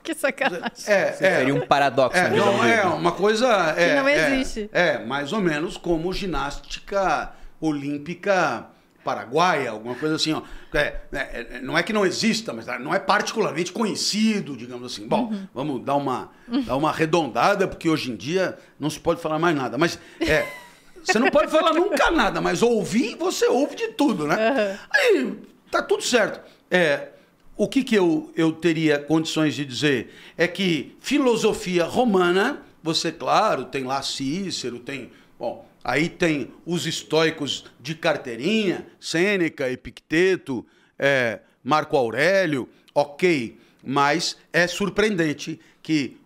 que 0.03 0.15
sacanagem. 0.15 0.73
é, 0.87 0.93
é, 1.09 1.13
Seria 1.13 1.55
um 1.55 1.67
paradoxo 1.67 2.17
é, 2.17 2.23
na 2.23 2.29
visão 2.31 2.57
não, 2.57 2.65
é 2.65 2.83
uma 2.87 3.13
coisa. 3.13 3.47
É, 3.77 4.01
não 4.01 4.09
é, 4.09 4.33
existe. 4.41 4.71
É, 4.73 5.05
mais 5.05 5.35
ou 5.35 5.41
menos 5.43 5.77
como 5.77 6.11
ginástica 6.15 7.33
olímpica 7.61 8.69
paraguaia, 9.05 9.71
alguma 9.71 9.95
coisa 9.95 10.15
assim. 10.17 10.33
Ó. 10.33 10.41
É, 10.73 11.01
é, 11.13 11.47
é, 11.57 11.61
não 11.61 11.77
é 11.77 11.83
que 11.83 11.93
não 11.93 12.07
exista, 12.07 12.55
mas 12.55 12.65
não 12.81 12.95
é 12.95 12.99
particularmente 12.99 13.71
conhecido, 13.71 14.57
digamos 14.57 14.91
assim. 14.91 15.07
Bom, 15.07 15.25
Uhum. 15.25 15.47
vamos 15.55 15.85
dar 15.85 15.97
uma, 15.97 16.31
dar 16.65 16.77
uma 16.77 16.89
arredondada, 16.89 17.69
porque 17.69 17.87
hoje 17.87 18.11
em 18.11 18.17
dia 18.17 18.57
não 18.79 18.89
se 18.89 18.99
pode 18.99 19.21
falar 19.21 19.39
mais 19.39 19.55
nada. 19.55 19.77
Mas 19.77 19.99
é. 20.21 20.47
Você 21.03 21.19
não 21.19 21.31
pode 21.31 21.51
falar 21.51 21.73
nunca 21.73 22.11
nada, 22.11 22.41
mas 22.41 22.63
ouvir, 22.63 23.17
você 23.17 23.47
ouve 23.47 23.75
de 23.75 23.89
tudo, 23.89 24.27
né? 24.27 24.79
Aí 24.91 25.35
tá 25.71 25.83
tudo 25.83 26.03
certo. 26.03 26.41
É, 26.71 27.09
o 27.57 27.69
que, 27.69 27.85
que 27.85 27.95
eu, 27.95 28.33
eu 28.35 28.53
teria 28.53 28.99
condições 28.99 29.55
de 29.55 29.65
dizer? 29.65 30.15
É 30.37 30.49
que 30.49 30.97
filosofia 31.01 31.85
romana, 31.85 32.63
você, 32.83 33.13
claro, 33.13 33.67
tem 33.67 33.85
lá 33.85 34.03
Cícero, 34.03 34.79
tem. 34.79 35.11
Bom, 35.39 35.69
aí 35.85 36.09
tem 36.09 36.51
os 36.65 36.87
estoicos 36.87 37.65
de 37.79 37.95
carteirinha, 37.95 38.87
Sêneca, 38.99 39.71
Epicteto, 39.71 40.65
é, 40.99 41.41
Marco 41.63 41.97
Aurélio, 41.97 42.69
ok, 42.95 43.59
mas 43.85 44.37
é 44.53 44.67
surpreendente 44.67 45.61
que 45.83 46.17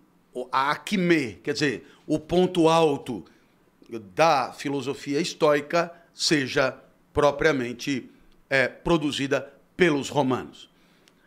a 0.51 0.73
acme, 0.73 1.41
quer 1.43 1.53
dizer, 1.53 1.87
o 2.07 2.19
ponto 2.19 2.69
alto 2.69 3.25
da 4.15 4.53
filosofia 4.53 5.21
estoica 5.21 5.93
seja 6.13 6.77
propriamente 7.13 8.11
é, 8.49 8.69
produzida 8.69 9.53
pelos 9.77 10.09
romanos. 10.09 10.71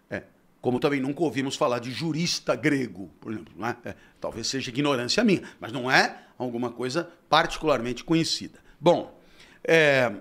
É, 0.10 0.24
como 0.62 0.80
também 0.80 1.00
nunca 1.00 1.24
ouvimos 1.24 1.56
falar 1.56 1.80
de 1.80 1.92
jurista 1.92 2.56
grego, 2.56 3.10
por 3.20 3.32
exemplo. 3.32 3.54
né? 3.58 3.76
É, 3.84 3.96
talvez 4.20 4.48
seja 4.48 4.70
ignorância 4.70 5.24
minha, 5.24 5.44
mas 5.60 5.72
não 5.72 5.90
é 5.92 6.24
alguma 6.38 6.72
coisa 6.72 7.10
particularmente 7.30 8.04
conhecida. 8.04 8.60
Bom, 8.80 9.20
é, 9.64 10.12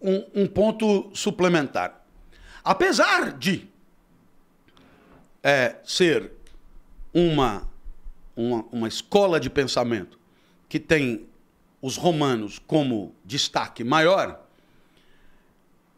um, 0.00 0.42
um 0.42 0.46
ponto 0.46 1.10
suplementar. 1.14 2.04
Apesar 2.62 3.32
de 3.32 3.68
é, 5.42 5.76
ser 5.84 6.32
uma, 7.14 7.68
uma, 8.36 8.64
uma 8.70 8.88
escola 8.88 9.40
de 9.40 9.48
pensamento 9.48 10.19
que 10.70 10.78
tem 10.78 11.26
os 11.82 11.96
romanos 11.96 12.58
como 12.58 13.12
destaque 13.24 13.82
maior, 13.82 14.46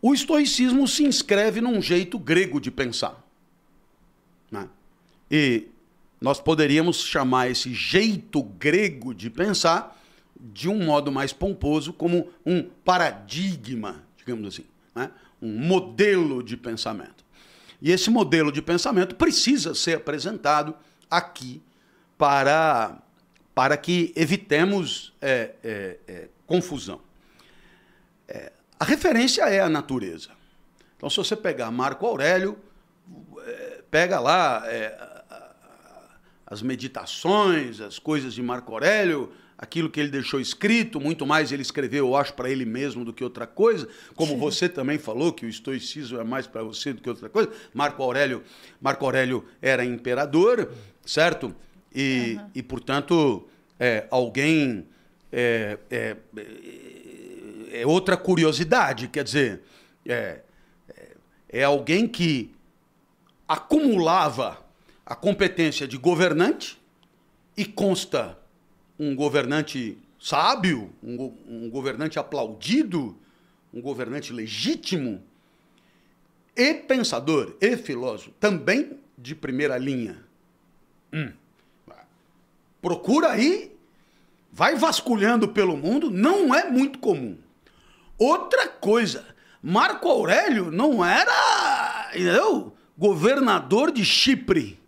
o 0.00 0.14
estoicismo 0.14 0.88
se 0.88 1.04
inscreve 1.04 1.60
num 1.60 1.80
jeito 1.80 2.18
grego 2.18 2.58
de 2.58 2.70
pensar. 2.70 3.22
né? 4.50 4.68
E 5.30 5.68
nós 6.20 6.40
poderíamos 6.40 7.04
chamar 7.04 7.50
esse 7.50 7.74
jeito 7.74 8.42
grego 8.42 9.14
de 9.14 9.28
pensar 9.28 10.00
de 10.40 10.68
um 10.68 10.84
modo 10.84 11.12
mais 11.12 11.32
pomposo 11.32 11.92
como 11.92 12.30
um 12.44 12.62
paradigma, 12.62 14.02
digamos 14.16 14.48
assim, 14.48 14.64
né? 14.94 15.10
um 15.40 15.58
modelo 15.58 16.42
de 16.42 16.56
pensamento. 16.56 17.22
E 17.80 17.90
esse 17.90 18.08
modelo 18.08 18.50
de 18.50 18.62
pensamento 18.62 19.16
precisa 19.16 19.74
ser 19.74 19.96
apresentado 19.96 20.74
aqui 21.10 21.60
para, 22.16 23.02
para 23.54 23.76
que 23.76 24.12
evitemos 24.16 25.12
é, 25.21 25.54
é, 25.62 25.99
é, 26.06 26.28
confusão. 26.47 27.00
É, 28.26 28.52
a 28.78 28.85
referência 28.85 29.42
é 29.42 29.61
a 29.61 29.68
natureza. 29.68 30.30
Então, 30.97 31.11
se 31.11 31.16
você 31.16 31.37
pegar 31.37 31.71
Marco 31.71 32.06
Aurélio, 32.06 32.59
é, 33.44 33.82
pega 33.90 34.18
lá 34.18 34.62
é, 34.66 34.97
as 36.47 36.62
meditações, 36.62 37.80
as 37.80 37.99
coisas 37.99 38.35
de 38.35 38.42
Marco 38.42 38.73
Aurélio, 38.73 39.32
aquilo 39.62 39.88
que 39.88 40.00
ele 40.00 40.11
deixou 40.11 40.40
escrito, 40.40 41.00
muito 41.00 41.25
mais 41.25 41.52
ele 41.52 41.62
escreveu, 41.62 42.09
eu 42.09 42.16
acho, 42.16 42.35
para 42.35 42.50
ele 42.50 42.64
mesmo 42.64 43.04
do 43.04 43.12
que 43.12 43.23
outra 43.23 43.47
coisa, 43.47 43.88
como 44.14 44.37
você 44.37 44.68
também 44.68 44.99
falou 44.99 45.32
que 45.32 45.47
o 45.47 45.49
estoicismo 45.49 46.18
é 46.18 46.25
mais 46.25 46.47
para 46.47 46.62
você 46.62 46.92
do 46.92 47.00
que 47.00 47.09
outra 47.09 47.28
coisa. 47.28 47.50
Marco 47.73 48.02
Aurélio, 48.02 48.42
Marco 48.80 49.04
Aurélio 49.04 49.44
era 49.62 49.85
imperador, 49.85 50.68
certo? 51.06 51.54
E, 51.94 52.38
e 52.54 52.62
portanto, 52.62 53.46
é, 53.78 54.06
alguém 54.11 54.87
é, 55.30 55.78
é, 55.90 56.16
é 57.72 57.87
outra 57.87 58.16
curiosidade, 58.16 59.08
quer 59.08 59.25
dizer, 59.25 59.62
é, 60.06 60.40
é, 60.88 61.08
é 61.49 61.64
alguém 61.64 62.08
que 62.08 62.50
acumulava 63.46 64.64
a 65.04 65.14
competência 65.14 65.87
de 65.87 65.96
governante 65.99 66.80
e 67.56 67.64
consta 67.64 68.38
um 68.99 69.14
governante 69.14 69.99
sábio, 70.18 70.90
um, 71.02 71.16
go- 71.16 71.34
um 71.46 71.68
governante 71.68 72.18
aplaudido, 72.18 73.16
um 73.75 73.80
governante 73.80 74.32
legítimo 74.32 75.22
e 76.56 76.75
pensador 76.75 77.56
e 77.61 77.76
filósofo, 77.76 78.30
também 78.38 78.99
de 79.18 79.34
primeira 79.34 79.76
linha. 79.76 80.22
Hum. 81.12 81.32
Procura 82.82 83.30
aí, 83.30 83.74
vai 84.52 84.74
vasculhando 84.74 85.48
pelo 85.48 85.76
mundo, 85.76 86.10
não 86.10 86.52
é 86.54 86.68
muito 86.68 86.98
comum. 86.98 87.38
Outra 88.18 88.68
coisa, 88.68 89.24
Marco 89.62 90.08
Aurélio 90.08 90.70
não 90.72 91.04
era, 91.04 92.10
entendeu? 92.12 92.76
Governador 92.98 93.92
de 93.92 94.04
Chipre. 94.04 94.80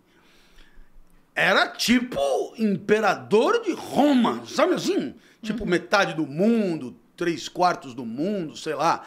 Era 1.33 1.67
tipo 1.69 2.19
imperador 2.57 3.61
de 3.61 3.71
Roma, 3.73 4.43
sabe 4.45 4.73
assim? 4.73 5.15
Tipo 5.41 5.65
metade 5.65 6.13
do 6.13 6.25
mundo, 6.27 6.95
três 7.15 7.47
quartos 7.47 7.93
do 7.93 8.05
mundo, 8.05 8.57
sei 8.57 8.73
lá. 8.73 9.05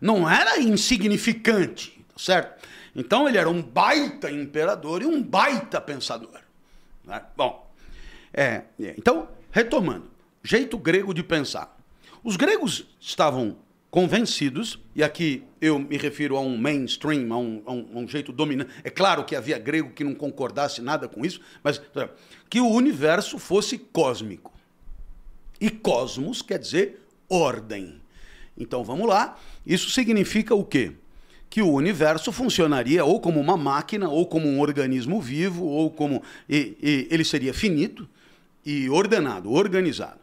Não 0.00 0.28
era 0.28 0.60
insignificante, 0.60 2.04
tá 2.08 2.18
certo? 2.18 2.66
Então 2.94 3.28
ele 3.28 3.38
era 3.38 3.48
um 3.48 3.62
baita 3.62 4.30
imperador 4.30 5.02
e 5.02 5.06
um 5.06 5.22
baita 5.22 5.80
pensador. 5.80 6.40
né? 7.04 7.22
Bom, 7.36 7.69
é, 8.32 8.62
é, 8.80 8.94
então, 8.98 9.28
retomando, 9.50 10.10
jeito 10.42 10.78
grego 10.78 11.12
de 11.14 11.22
pensar. 11.22 11.76
Os 12.22 12.36
gregos 12.36 12.86
estavam 13.00 13.56
convencidos, 13.90 14.78
e 14.94 15.02
aqui 15.02 15.42
eu 15.60 15.78
me 15.78 15.96
refiro 15.96 16.36
a 16.36 16.40
um 16.40 16.56
mainstream, 16.56 17.32
a 17.32 17.38
um, 17.38 17.62
a 17.66 17.72
um- 17.72 17.88
a 17.94 17.98
um 17.98 18.06
jeito 18.08 18.30
dominante. 18.30 18.70
É 18.84 18.90
claro 18.90 19.24
que 19.24 19.34
havia 19.34 19.58
grego 19.58 19.90
que 19.90 20.04
não 20.04 20.14
concordasse 20.14 20.80
nada 20.80 21.08
com 21.08 21.24
isso, 21.24 21.40
mas 21.62 21.82
que 22.48 22.60
o 22.60 22.68
universo 22.68 23.38
fosse 23.38 23.76
cósmico. 23.78 24.52
E 25.60 25.68
cosmos 25.70 26.40
quer 26.40 26.58
dizer 26.58 27.02
ordem. 27.28 28.00
Então 28.56 28.84
vamos 28.84 29.08
lá. 29.08 29.36
Isso 29.66 29.90
significa 29.90 30.54
o 30.54 30.64
quê? 30.64 30.92
Que 31.50 31.60
o 31.60 31.72
universo 31.72 32.30
funcionaria 32.30 33.04
ou 33.04 33.20
como 33.20 33.40
uma 33.40 33.56
máquina, 33.56 34.08
ou 34.08 34.24
como 34.26 34.46
um 34.46 34.60
organismo 34.60 35.20
vivo, 35.20 35.64
ou 35.64 35.90
como. 35.90 36.22
e- 36.48 36.76
e 36.80 37.08
ele 37.10 37.24
seria 37.24 37.52
finito 37.52 38.08
e 38.64 38.88
ordenado, 38.88 39.50
organizado. 39.50 40.20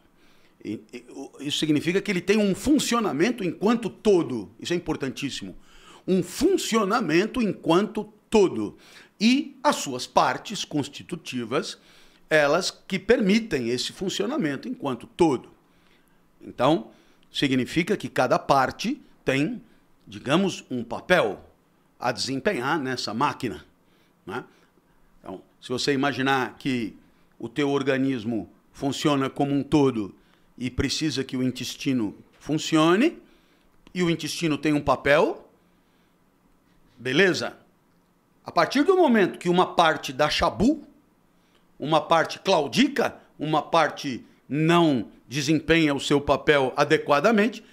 Isso 1.39 1.59
significa 1.59 2.01
que 2.01 2.11
ele 2.11 2.21
tem 2.21 2.37
um 2.37 2.53
funcionamento 2.53 3.43
enquanto 3.43 3.89
todo. 3.89 4.51
Isso 4.59 4.73
é 4.73 4.75
importantíssimo. 4.75 5.55
Um 6.07 6.21
funcionamento 6.23 7.41
enquanto 7.41 8.11
todo. 8.29 8.77
E 9.19 9.57
as 9.63 9.77
suas 9.77 10.05
partes 10.05 10.65
constitutivas, 10.65 11.77
elas 12.29 12.71
que 12.87 12.99
permitem 12.99 13.69
esse 13.69 13.91
funcionamento 13.93 14.67
enquanto 14.67 15.07
todo. 15.07 15.49
Então, 16.41 16.91
significa 17.31 17.97
que 17.97 18.09
cada 18.09 18.37
parte 18.37 19.01
tem, 19.23 19.61
digamos, 20.07 20.63
um 20.69 20.83
papel 20.83 21.43
a 21.99 22.11
desempenhar 22.11 22.79
nessa 22.79 23.13
máquina. 23.13 23.65
né? 24.25 24.43
Então, 25.19 25.41
se 25.61 25.69
você 25.69 25.93
imaginar 25.93 26.57
que 26.57 26.95
o 27.39 27.47
teu 27.47 27.69
organismo 27.69 28.49
funciona 28.71 29.29
como 29.29 29.53
um 29.53 29.63
todo 29.63 30.15
e 30.57 30.69
precisa 30.69 31.23
que 31.23 31.37
o 31.37 31.43
intestino 31.43 32.15
funcione, 32.39 33.17
e 33.93 34.03
o 34.03 34.09
intestino 34.09 34.57
tem 34.57 34.73
um 34.73 34.81
papel, 34.81 35.49
beleza? 36.97 37.57
A 38.45 38.51
partir 38.51 38.83
do 38.83 38.95
momento 38.95 39.39
que 39.39 39.49
uma 39.49 39.73
parte 39.75 40.13
dá 40.13 40.29
chabu, 40.29 40.87
uma 41.79 42.01
parte 42.01 42.39
claudica, 42.39 43.17
uma 43.37 43.61
parte 43.61 44.23
não 44.47 45.09
desempenha 45.27 45.93
o 45.93 45.99
seu 45.99 46.21
papel 46.21 46.73
adequadamente, 46.75 47.63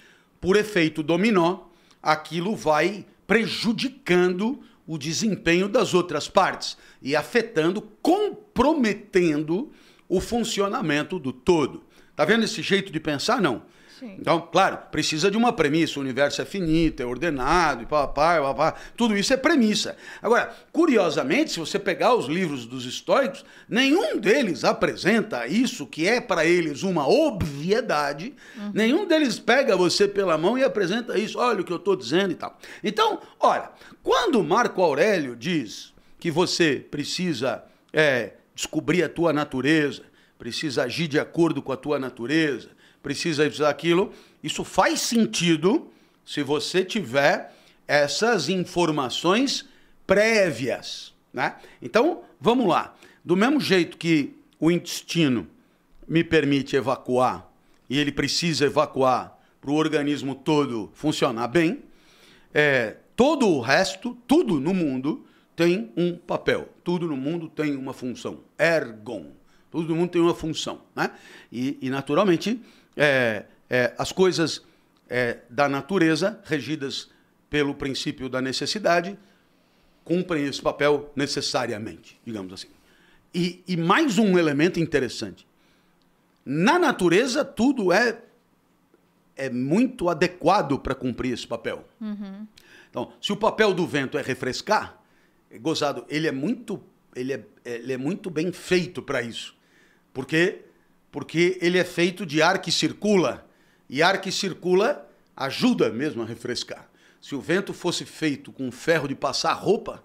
por 0.41 0.55
efeito 0.55 1.01
dominó, 1.01 1.59
aquilo 2.01 2.55
vai 2.55 3.05
prejudicando 3.25 4.61
o 4.87 4.97
desempenho 4.97 5.67
das 5.67 5.93
outras 5.93 6.27
partes 6.27 6.77
e 7.01 7.15
afetando, 7.15 7.81
comprometendo 8.01 9.71
o 10.07 10.19
funcionamento 10.19 11.17
do 11.17 11.33
todo. 11.33 11.83
Tá 12.15 12.23
vendo 12.23 12.43
esse 12.43 12.61
jeito 12.61 12.91
de 12.91 12.99
pensar? 12.99 13.41
Não. 13.41 13.63
Sim. 13.99 14.17
Então, 14.19 14.41
claro, 14.51 14.77
precisa 14.91 15.31
de 15.31 15.37
uma 15.37 15.53
premissa. 15.53 15.99
O 15.99 16.01
universo 16.01 16.41
é 16.41 16.45
finito, 16.45 17.01
é 17.01 17.05
ordenado, 17.05 17.83
e 17.83 17.85
papá, 17.85 18.41
papá. 18.41 18.75
Tudo 18.97 19.15
isso 19.15 19.33
é 19.33 19.37
premissa. 19.37 19.95
Agora, 20.21 20.53
curiosamente, 20.71 21.51
se 21.51 21.59
você 21.59 21.79
pegar 21.79 22.13
os 22.13 22.25
livros 22.25 22.65
dos 22.65 22.85
estoicos, 22.85 23.45
nenhum 23.69 24.17
deles 24.17 24.65
apresenta 24.65 25.47
isso 25.47 25.87
que 25.87 26.07
é 26.07 26.19
para 26.19 26.45
eles 26.45 26.83
uma 26.83 27.07
obviedade. 27.07 28.33
Nenhum 28.73 29.07
deles 29.07 29.39
pega 29.39 29.77
você 29.77 30.07
pela 30.07 30.37
mão 30.37 30.57
e 30.57 30.63
apresenta 30.63 31.17
isso. 31.17 31.39
Olha 31.39 31.61
o 31.61 31.63
que 31.63 31.71
eu 31.71 31.77
estou 31.77 31.95
dizendo 31.95 32.31
e 32.31 32.35
tal. 32.35 32.59
Então, 32.83 33.21
olha, 33.39 33.69
quando 34.03 34.43
Marco 34.43 34.81
Aurélio 34.81 35.35
diz 35.35 35.93
que 36.19 36.29
você 36.29 36.85
precisa 36.91 37.63
é, 37.93 38.33
descobrir 38.53 39.03
a 39.03 39.09
tua 39.09 39.31
natureza, 39.31 40.03
precisa 40.37 40.83
agir 40.83 41.07
de 41.07 41.17
acordo 41.17 41.61
com 41.61 41.71
a 41.71 41.77
tua 41.77 41.97
natureza, 41.97 42.74
precisa 43.05 43.45
isso, 43.45 43.63
aquilo. 43.63 44.11
Isso 44.43 44.63
faz 44.63 44.99
sentido 44.99 45.91
se 46.25 46.41
você 46.41 46.83
tiver 46.83 47.53
essas 47.87 48.49
informações 48.49 49.63
prévias. 50.07 51.13
Né? 51.31 51.55
Então, 51.79 52.23
vamos 52.41 52.67
lá. 52.67 52.95
Do 53.23 53.35
mesmo 53.35 53.59
jeito 53.59 53.95
que 53.95 54.35
o 54.59 54.71
intestino 54.71 55.47
me 56.07 56.23
permite 56.23 56.75
evacuar 56.75 57.47
e 57.87 57.99
ele 57.99 58.11
precisa 58.11 58.65
evacuar 58.65 59.37
para 59.61 59.69
o 59.69 59.75
organismo 59.75 60.33
todo 60.33 60.89
funcionar 60.95 61.47
bem, 61.47 61.83
é, 62.51 62.97
todo 63.15 63.47
o 63.47 63.61
resto, 63.61 64.17
tudo 64.25 64.59
no 64.59 64.73
mundo 64.73 65.23
tem 65.55 65.91
um 65.95 66.17
papel. 66.17 66.69
Tudo 66.83 67.07
no 67.07 67.15
mundo 67.15 67.49
tem 67.49 67.75
uma 67.75 67.93
função. 67.93 68.39
Ergon. 68.57 69.31
Todo 69.69 69.95
mundo 69.95 70.09
tem 70.09 70.21
uma 70.21 70.33
função. 70.33 70.81
Né? 70.95 71.11
E, 71.51 71.77
e, 71.81 71.89
naturalmente, 71.91 72.59
é, 72.95 73.45
é, 73.69 73.93
as 73.97 74.11
coisas 74.11 74.61
é, 75.09 75.39
da 75.49 75.67
natureza, 75.67 76.39
regidas 76.45 77.09
pelo 77.49 77.75
princípio 77.75 78.29
da 78.29 78.41
necessidade, 78.41 79.17
cumprem 80.03 80.45
esse 80.45 80.61
papel 80.61 81.11
necessariamente, 81.15 82.19
digamos 82.25 82.53
assim. 82.53 82.67
E, 83.33 83.63
e 83.67 83.75
mais 83.75 84.17
um 84.17 84.37
elemento 84.37 84.79
interessante. 84.79 85.45
Na 86.45 86.77
natureza, 86.77 87.43
tudo 87.43 87.91
é, 87.91 88.21
é 89.35 89.49
muito 89.49 90.09
adequado 90.09 90.79
para 90.79 90.93
cumprir 90.93 91.33
esse 91.33 91.45
papel. 91.45 91.87
Então, 92.89 93.11
se 93.21 93.33
o 93.33 93.35
papel 93.35 93.73
do 93.73 93.85
vento 93.85 94.17
é 94.17 94.21
refrescar, 94.21 95.01
é 95.49 95.57
gozado, 95.57 96.05
ele 96.07 96.27
é 96.27 96.31
muito, 96.31 96.81
ele 97.15 97.33
é, 97.33 97.43
ele 97.65 97.93
é 97.93 97.97
muito 97.97 98.29
bem 98.29 98.51
feito 98.51 99.01
para 99.01 99.21
isso. 99.21 99.55
Por 100.13 100.25
quê? 100.25 100.64
Porque 101.15 101.57
ele 101.61 101.77
é 101.77 101.85
feito 101.85 102.25
de 102.25 102.41
ar 102.41 102.61
que 102.61 102.69
circula. 102.69 103.47
E 103.89 104.03
ar 104.03 104.19
que 104.19 104.33
circula 104.33 105.09
ajuda 105.33 105.89
mesmo 105.89 106.21
a 106.21 106.25
refrescar. 106.25 106.89
Se 107.21 107.33
o 107.33 107.39
vento 107.39 107.73
fosse 107.73 108.03
feito 108.03 108.51
com 108.51 108.69
ferro 108.69 109.07
de 109.07 109.15
passar 109.15 109.53
roupa, 109.53 110.03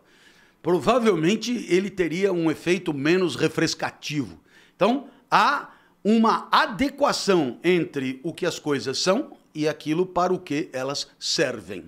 provavelmente 0.63 1.67
ele 1.69 1.91
teria 1.91 2.33
um 2.33 2.49
efeito 2.49 2.95
menos 2.95 3.35
refrescativo. 3.35 4.39
Então, 4.77 5.09
há 5.29 5.73
uma 6.05 6.47
adequação 6.53 7.59
entre 7.65 8.21
o 8.23 8.33
que 8.33 8.47
as 8.47 8.61
coisas 8.61 8.97
são 8.97 9.37
e 9.53 9.67
aquilo 9.67 10.07
para 10.07 10.33
o 10.33 10.39
que 10.39 10.69
elas 10.73 11.09
servem. 11.19 11.87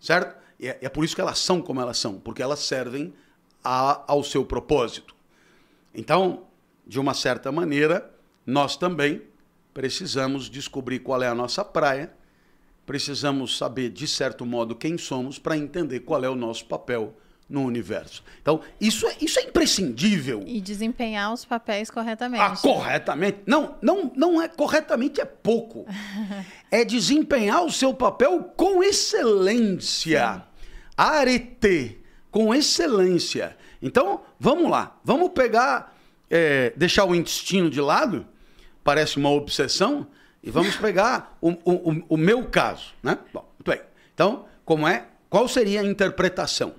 Certo? 0.00 0.34
É, 0.58 0.78
é 0.80 0.88
por 0.88 1.04
isso 1.04 1.14
que 1.14 1.20
elas 1.20 1.38
são 1.38 1.60
como 1.60 1.78
elas 1.78 1.98
são, 1.98 2.18
porque 2.18 2.42
elas 2.42 2.60
servem 2.60 3.12
a, 3.62 4.02
ao 4.10 4.24
seu 4.24 4.46
propósito. 4.46 5.14
Então, 5.94 6.44
de 6.86 6.98
uma 6.98 7.12
certa 7.12 7.52
maneira, 7.52 8.18
nós 8.50 8.76
também 8.76 9.22
precisamos 9.72 10.50
descobrir 10.50 10.98
qual 10.98 11.22
é 11.22 11.28
a 11.28 11.34
nossa 11.34 11.64
praia, 11.64 12.12
precisamos 12.84 13.56
saber, 13.56 13.90
de 13.90 14.06
certo 14.08 14.44
modo, 14.44 14.74
quem 14.74 14.98
somos 14.98 15.38
para 15.38 15.56
entender 15.56 16.00
qual 16.00 16.24
é 16.24 16.28
o 16.28 16.34
nosso 16.34 16.66
papel 16.66 17.14
no 17.48 17.64
universo. 17.64 18.22
Então, 18.40 18.60
isso 18.80 19.06
é, 19.06 19.16
isso 19.20 19.38
é 19.38 19.42
imprescindível. 19.42 20.42
E 20.46 20.60
desempenhar 20.60 21.32
os 21.32 21.44
papéis 21.44 21.90
corretamente. 21.90 22.42
Ah, 22.42 22.56
corretamente. 22.56 23.38
Não, 23.46 23.76
não, 23.82 24.12
não 24.14 24.40
é 24.40 24.48
corretamente 24.48 25.20
é 25.20 25.24
pouco. 25.24 25.84
é 26.70 26.84
desempenhar 26.84 27.64
o 27.64 27.72
seu 27.72 27.92
papel 27.92 28.42
com 28.56 28.82
excelência. 28.82 30.44
Arete, 30.96 32.00
com 32.30 32.54
excelência. 32.54 33.56
Então, 33.82 34.22
vamos 34.38 34.70
lá. 34.70 34.98
Vamos 35.02 35.30
pegar, 35.30 35.96
é, 36.28 36.72
deixar 36.76 37.04
o 37.04 37.14
intestino 37.14 37.68
de 37.68 37.80
lado, 37.80 38.26
parece 38.84 39.16
uma 39.16 39.30
obsessão, 39.30 40.06
E 40.42 40.50
vamos 40.50 40.74
pegar 40.76 41.36
o, 41.40 41.50
o, 41.50 42.04
o- 42.08 42.16
meu 42.16 42.44
caso, 42.46 42.94
né? 43.02 43.18
Bom, 43.32 43.46
muito 43.58 43.70
bem. 43.70 43.80
Então, 44.14 44.46
como 44.64 44.88
é? 44.88 45.04
Qual 45.28 45.46
seria 45.48 45.80
a 45.82 45.84
interpretação? 45.84 46.74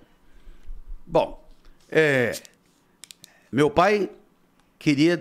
Bom, 1.06 1.44
é, 1.90 2.32
meu 3.52 3.70
pai 3.70 4.10
queria 4.80 5.20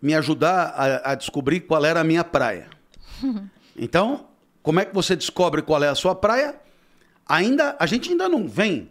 me 0.00 0.14
ajudar 0.14 0.68
a, 0.74 1.12
a 1.12 1.14
descobrir 1.14 1.60
qual 1.60 1.84
era 1.84 2.00
a 2.00 2.04
minha 2.04 2.24
praia. 2.24 2.68
Então, 3.76 4.28
como 4.62 4.78
é 4.78 4.84
que 4.84 4.94
você 4.94 5.16
descobre 5.16 5.60
qual 5.60 5.82
é 5.82 5.88
a 5.88 5.96
sua 5.96 6.14
praia? 6.14 6.54
Ainda 7.28 7.74
a 7.78 7.86
gente 7.86 8.08
ainda 8.10 8.28
não 8.28 8.46
vem 8.46 8.88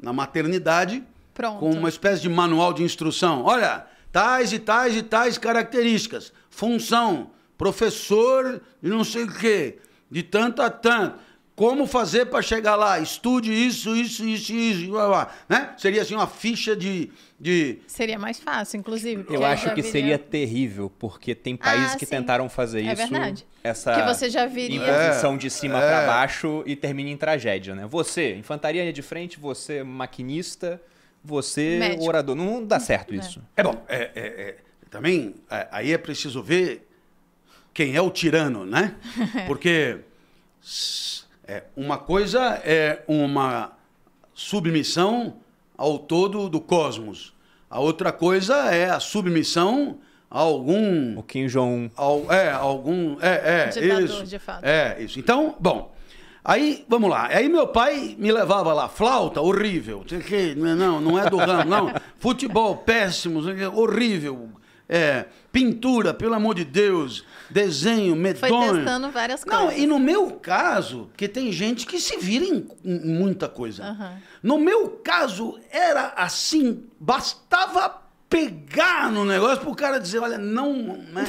na 0.00 0.12
maternidade 0.12 1.02
Pronto. 1.34 1.58
com 1.58 1.70
uma 1.72 1.88
espécie 1.88 2.22
de 2.22 2.28
manual 2.28 2.72
de 2.72 2.84
instrução. 2.84 3.42
Olha, 3.44 3.84
tais 4.12 4.52
e 4.52 4.58
tais 4.58 4.96
e 4.96 5.02
tais 5.02 5.38
características. 5.38 6.32
Função, 6.50 7.30
professor 7.56 8.60
de 8.82 8.88
não 8.90 9.04
sei 9.04 9.24
o 9.24 9.32
quê, 9.32 9.78
de 10.10 10.22
tanto 10.22 10.62
a 10.62 10.70
tanto. 10.70 11.18
Como 11.56 11.86
fazer 11.86 12.24
para 12.26 12.40
chegar 12.40 12.74
lá? 12.74 12.98
Estude 13.00 13.52
isso, 13.52 13.94
isso, 13.94 14.24
isso, 14.26 14.50
isso, 14.50 14.90
blá, 14.90 15.06
blá, 15.08 15.30
né? 15.46 15.74
Seria 15.76 16.00
assim 16.00 16.14
uma 16.14 16.26
ficha 16.26 16.74
de, 16.74 17.10
de 17.38 17.80
Seria 17.86 18.18
mais 18.18 18.40
fácil, 18.40 18.78
inclusive. 18.78 19.26
Eu 19.28 19.44
acho 19.44 19.68
que 19.74 19.82
viria- 19.82 19.90
seria 19.92 20.18
terrível, 20.18 20.90
porque 20.98 21.34
tem 21.34 21.58
países 21.58 21.92
Ah, 21.92 21.96
que 21.98 22.06
sim. 22.06 22.12
tentaram 22.12 22.48
fazer 22.48 22.80
É 22.86 22.92
isso. 22.94 22.96
verdade. 23.08 23.46
Essa 23.62 23.92
Que 23.94 24.02
você 24.14 24.30
já 24.30 24.46
viria- 24.46 24.76
imposição 24.80 25.36
de 25.36 25.50
cima 25.50 25.76
É, 25.76 25.86
pra 25.86 26.00
é. 26.02 26.06
baixo 26.06 26.62
e 26.64 26.74
termina 26.74 27.10
em 27.10 27.16
tragédia, 27.18 27.74
né? 27.74 27.86
Você, 27.90 28.36
infantaria 28.36 28.90
de 28.90 29.02
frente, 29.02 29.38
você, 29.38 29.82
maquinista, 29.84 30.80
você, 31.22 31.78
Médico. 31.78 32.04
orador. 32.06 32.34
Não 32.34 32.64
dá 32.64 32.78
certo 32.80 33.12
É. 33.14 33.16
isso. 33.16 33.42
É 33.56 33.62
bom, 33.62 33.82
é, 33.88 33.96
é- 33.96 34.10
é- 34.14 34.56
também 34.90 35.34
é, 35.50 35.68
aí 35.70 35.92
é 35.92 35.98
preciso 35.98 36.42
ver 36.42 36.88
quem 37.72 37.94
é 37.94 38.02
o 38.02 38.10
tirano, 38.10 38.64
né? 38.66 38.94
Porque 39.46 39.98
é, 41.46 41.64
uma 41.76 41.98
coisa 41.98 42.60
é 42.64 43.02
uma 43.06 43.72
submissão 44.34 45.36
ao 45.76 45.98
todo 45.98 46.48
do 46.48 46.60
cosmos. 46.60 47.34
A 47.68 47.78
outra 47.78 48.10
coisa 48.12 48.54
é 48.74 48.90
a 48.90 48.98
submissão 49.00 49.98
a 50.30 50.38
algum 50.40 51.18
O 51.18 51.22
Kim 51.22 51.46
Jong-un. 51.46 51.90
É, 52.32 52.50
algum. 52.50 53.16
É, 53.20 53.64
é. 53.64 53.66
Ditador, 53.68 54.02
isso. 54.02 54.24
de 54.24 54.38
fato. 54.38 54.64
É, 54.64 55.00
isso. 55.00 55.18
Então, 55.18 55.56
bom. 55.60 55.94
Aí, 56.44 56.84
vamos 56.88 57.10
lá. 57.10 57.26
Aí 57.28 57.48
meu 57.48 57.66
pai 57.68 58.14
me 58.18 58.32
levava 58.32 58.72
lá, 58.72 58.88
flauta, 58.88 59.40
horrível. 59.40 60.04
sei 60.08 60.20
que, 60.20 60.54
Não, 60.54 61.00
não 61.00 61.18
é 61.18 61.28
do 61.28 61.36
ramo, 61.36 61.64
não. 61.68 61.92
Futebol, 62.18 62.76
péssimo, 62.78 63.42
que, 63.42 63.64
horrível. 63.66 64.48
É, 64.92 65.26
pintura, 65.52 66.12
pelo 66.12 66.34
amor 66.34 66.54
de 66.54 66.64
Deus. 66.64 67.24
Desenho, 67.48 68.12
Foi 68.14 68.48
medonho. 68.50 68.74
testando 68.76 69.10
várias 69.10 69.44
Não, 69.44 69.66
coisas. 69.66 69.78
e 69.82 69.86
no 69.86 69.98
meu 69.98 70.32
caso, 70.32 71.06
porque 71.12 71.28
tem 71.28 71.52
gente 71.52 71.86
que 71.86 72.00
se 72.00 72.16
vira 72.16 72.44
em, 72.44 72.66
em 72.84 73.06
muita 73.14 73.48
coisa. 73.48 73.84
Aham. 73.84 74.14
No 74.42 74.58
meu 74.58 74.88
caso, 75.04 75.58
era 75.70 76.12
assim, 76.16 76.84
bastava 76.98 77.99
pegar 78.30 79.10
no 79.10 79.24
negócio 79.24 79.58
pro 79.60 79.74
cara 79.74 79.98
dizer, 79.98 80.20
olha, 80.20 80.38
não. 80.38 80.72
né, 81.12 81.24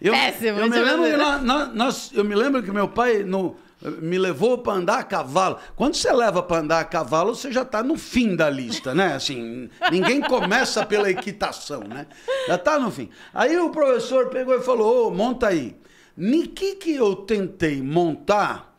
eu, 0.00 0.12
Péssimo, 0.12 0.58
eu 0.58 0.68
me 0.68 0.78
lembro 0.78 1.04
que 1.10 1.16
nós- 1.16 1.74
nós- 1.74 2.10
eu 2.12 2.24
me 2.24 2.34
lembro 2.34 2.62
que 2.62 2.70
meu 2.72 2.88
pai 2.88 3.22
no- 3.22 3.56
me 4.02 4.18
levou 4.18 4.58
para 4.58 4.74
andar 4.74 4.98
a 4.98 5.02
cavalo. 5.04 5.56
Quando 5.76 5.94
você 5.94 6.12
leva 6.12 6.42
para 6.42 6.58
andar 6.60 6.80
a 6.80 6.84
cavalo, 6.84 7.34
você 7.34 7.50
já 7.52 7.62
está 7.62 7.82
no 7.82 7.96
fim 7.96 8.36
da 8.36 8.50
lista, 8.50 8.94
né? 8.94 9.14
Assim, 9.14 9.70
ninguém 9.90 10.20
começa 10.20 10.84
pela 10.84 11.08
equitação, 11.10 11.80
né? 11.80 12.06
Já 12.48 12.56
está 12.56 12.78
no 12.78 12.90
fim. 12.90 13.08
Aí 13.32 13.56
o 13.58 13.70
professor 13.70 14.28
pegou 14.28 14.54
e 14.56 14.60
falou: 14.60 15.08
Ô, 15.08 15.10
monta 15.10 15.46
aí. 15.48 15.76
Que 16.54 16.74
que 16.74 16.94
eu 16.94 17.16
tentei 17.16 17.80
montar? 17.80 18.69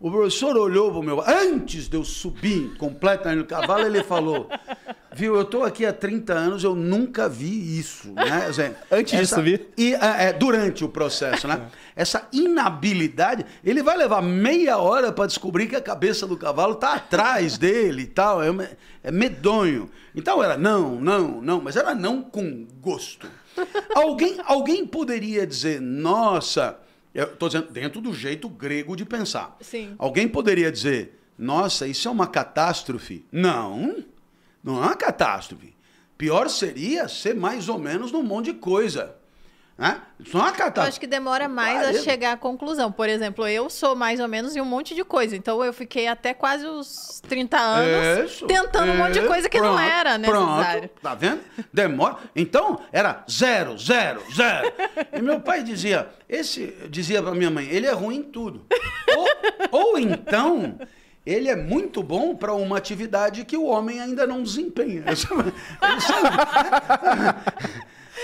O 0.00 0.12
professor 0.12 0.56
olhou 0.56 0.92
pro 0.92 1.02
meu. 1.02 1.20
Antes 1.26 1.88
de 1.88 1.96
eu 1.96 2.04
subir 2.04 2.76
completamente 2.76 3.38
no 3.38 3.44
cavalo, 3.44 3.84
ele 3.84 4.04
falou: 4.04 4.48
Viu, 5.12 5.34
eu 5.34 5.42
estou 5.42 5.64
aqui 5.64 5.84
há 5.84 5.92
30 5.92 6.32
anos, 6.32 6.62
eu 6.62 6.76
nunca 6.76 7.28
vi 7.28 7.80
isso. 7.80 8.12
Né? 8.12 8.46
Assim, 8.46 8.70
Antes 8.92 9.18
de 9.18 9.26
subir? 9.26 9.66
E, 9.76 9.94
é, 9.94 10.28
é, 10.28 10.32
durante 10.32 10.84
o 10.84 10.88
processo, 10.88 11.48
né? 11.48 11.68
Essa 11.96 12.28
inabilidade, 12.32 13.44
ele 13.64 13.82
vai 13.82 13.96
levar 13.96 14.22
meia 14.22 14.78
hora 14.78 15.10
para 15.10 15.26
descobrir 15.26 15.66
que 15.66 15.74
a 15.74 15.80
cabeça 15.80 16.28
do 16.28 16.36
cavalo 16.36 16.74
está 16.74 16.94
atrás 16.94 17.58
dele 17.58 18.02
e 18.02 18.06
tal. 18.06 18.40
É, 18.40 18.76
é 19.02 19.10
medonho. 19.10 19.90
Então 20.14 20.40
era 20.44 20.56
não, 20.56 21.00
não, 21.00 21.42
não, 21.42 21.60
mas 21.60 21.74
era 21.74 21.92
não 21.92 22.22
com 22.22 22.68
gosto. 22.80 23.28
Alguém, 23.92 24.36
alguém 24.44 24.86
poderia 24.86 25.44
dizer, 25.44 25.80
nossa, 25.80 26.78
eu 27.14 27.24
estou 27.24 27.48
dizendo, 27.48 27.70
dentro 27.70 28.00
do 28.00 28.12
jeito 28.12 28.48
grego 28.48 28.96
de 28.96 29.04
pensar. 29.04 29.56
Sim. 29.60 29.94
Alguém 29.98 30.28
poderia 30.28 30.70
dizer, 30.70 31.18
nossa, 31.38 31.86
isso 31.86 32.08
é 32.08 32.10
uma 32.10 32.26
catástrofe. 32.26 33.24
Não, 33.30 34.04
não 34.62 34.82
é 34.82 34.86
uma 34.86 34.96
catástrofe. 34.96 35.74
Pior 36.16 36.48
seria 36.48 37.08
ser 37.08 37.34
mais 37.34 37.68
ou 37.68 37.78
menos 37.78 38.10
num 38.10 38.22
monte 38.22 38.46
de 38.46 38.54
coisa. 38.54 39.16
Né? 39.78 40.00
Não 40.34 40.40
é 40.40 40.42
uma 40.42 40.48
Eu 40.48 40.54
catástrofe. 40.54 40.88
acho 40.88 40.98
que 41.00 41.06
demora 41.06 41.48
mais 41.48 41.86
a 41.86 42.02
chegar 42.02 42.32
à 42.32 42.36
conclusão. 42.36 42.90
Por 42.90 43.08
exemplo, 43.08 43.46
eu 43.46 43.70
sou 43.70 43.94
mais 43.94 44.18
ou 44.18 44.26
menos 44.26 44.56
em 44.56 44.60
um 44.60 44.64
monte 44.64 44.92
de 44.92 45.04
coisa. 45.04 45.36
Então 45.36 45.64
eu 45.64 45.72
fiquei 45.72 46.08
até 46.08 46.34
quase 46.34 46.66
os 46.66 47.22
30 47.28 47.56
anos 47.56 48.32
Isso, 48.32 48.46
tentando 48.48 48.90
um 48.90 48.96
monte 48.96 49.12
de 49.12 49.18
isso, 49.20 49.28
coisa 49.28 49.48
que 49.48 49.60
não 49.60 49.76
pronto, 49.76 49.88
era 49.88 50.18
necessário. 50.18 50.88
Pronto, 50.88 51.00
tá 51.00 51.14
vendo? 51.14 51.40
Demora. 51.72 52.16
Então, 52.34 52.80
era 52.90 53.24
zero, 53.30 53.78
zero, 53.78 54.20
zero. 54.34 54.72
E 55.12 55.22
meu 55.22 55.38
pai 55.40 55.62
dizia, 55.62 56.08
esse, 56.28 56.74
dizia 56.90 57.22
pra 57.22 57.30
minha 57.32 57.50
mãe, 57.50 57.68
ele 57.70 57.86
é 57.86 57.92
ruim 57.92 58.16
em 58.16 58.22
tudo. 58.24 58.66
Ou, 59.16 59.80
ou 59.92 59.98
então, 59.98 60.76
ele 61.24 61.48
é 61.48 61.54
muito 61.54 62.02
bom 62.02 62.34
para 62.34 62.52
uma 62.52 62.76
atividade 62.76 63.44
que 63.44 63.56
o 63.56 63.66
homem 63.66 64.00
ainda 64.00 64.26
não 64.26 64.42
desempenha. 64.42 65.04
Ele 65.06 65.14
sabe- 65.22 65.52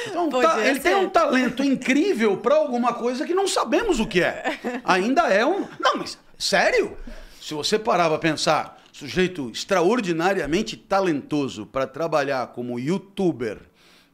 Então, 0.07 0.29
tá- 0.29 0.67
ele 0.67 0.81
tem 0.81 0.95
um 0.95 1.09
talento 1.09 1.63
incrível 1.65 2.37
para 2.37 2.55
alguma 2.57 2.93
coisa 2.95 3.25
que 3.27 3.35
não 3.35 3.47
sabemos 3.47 4.01
o 4.01 4.07
que 4.07 4.21
é. 4.23 4.59
Ainda 4.85 5.23
é 5.29 5.45
um. 5.45 5.67
Não, 5.81 5.97
mas 5.97 6.19
sério? 6.39 6.97
Se 7.41 7.55
você 7.55 7.79
parar 7.79 8.09
para 8.09 8.19
pensar, 8.19 8.83
sujeito 8.93 9.51
extraordinariamente 9.51 10.77
talentoso 10.77 11.67
para 11.67 11.87
trabalhar 11.87 12.47
como 12.49 12.79
youtuber 12.79 13.59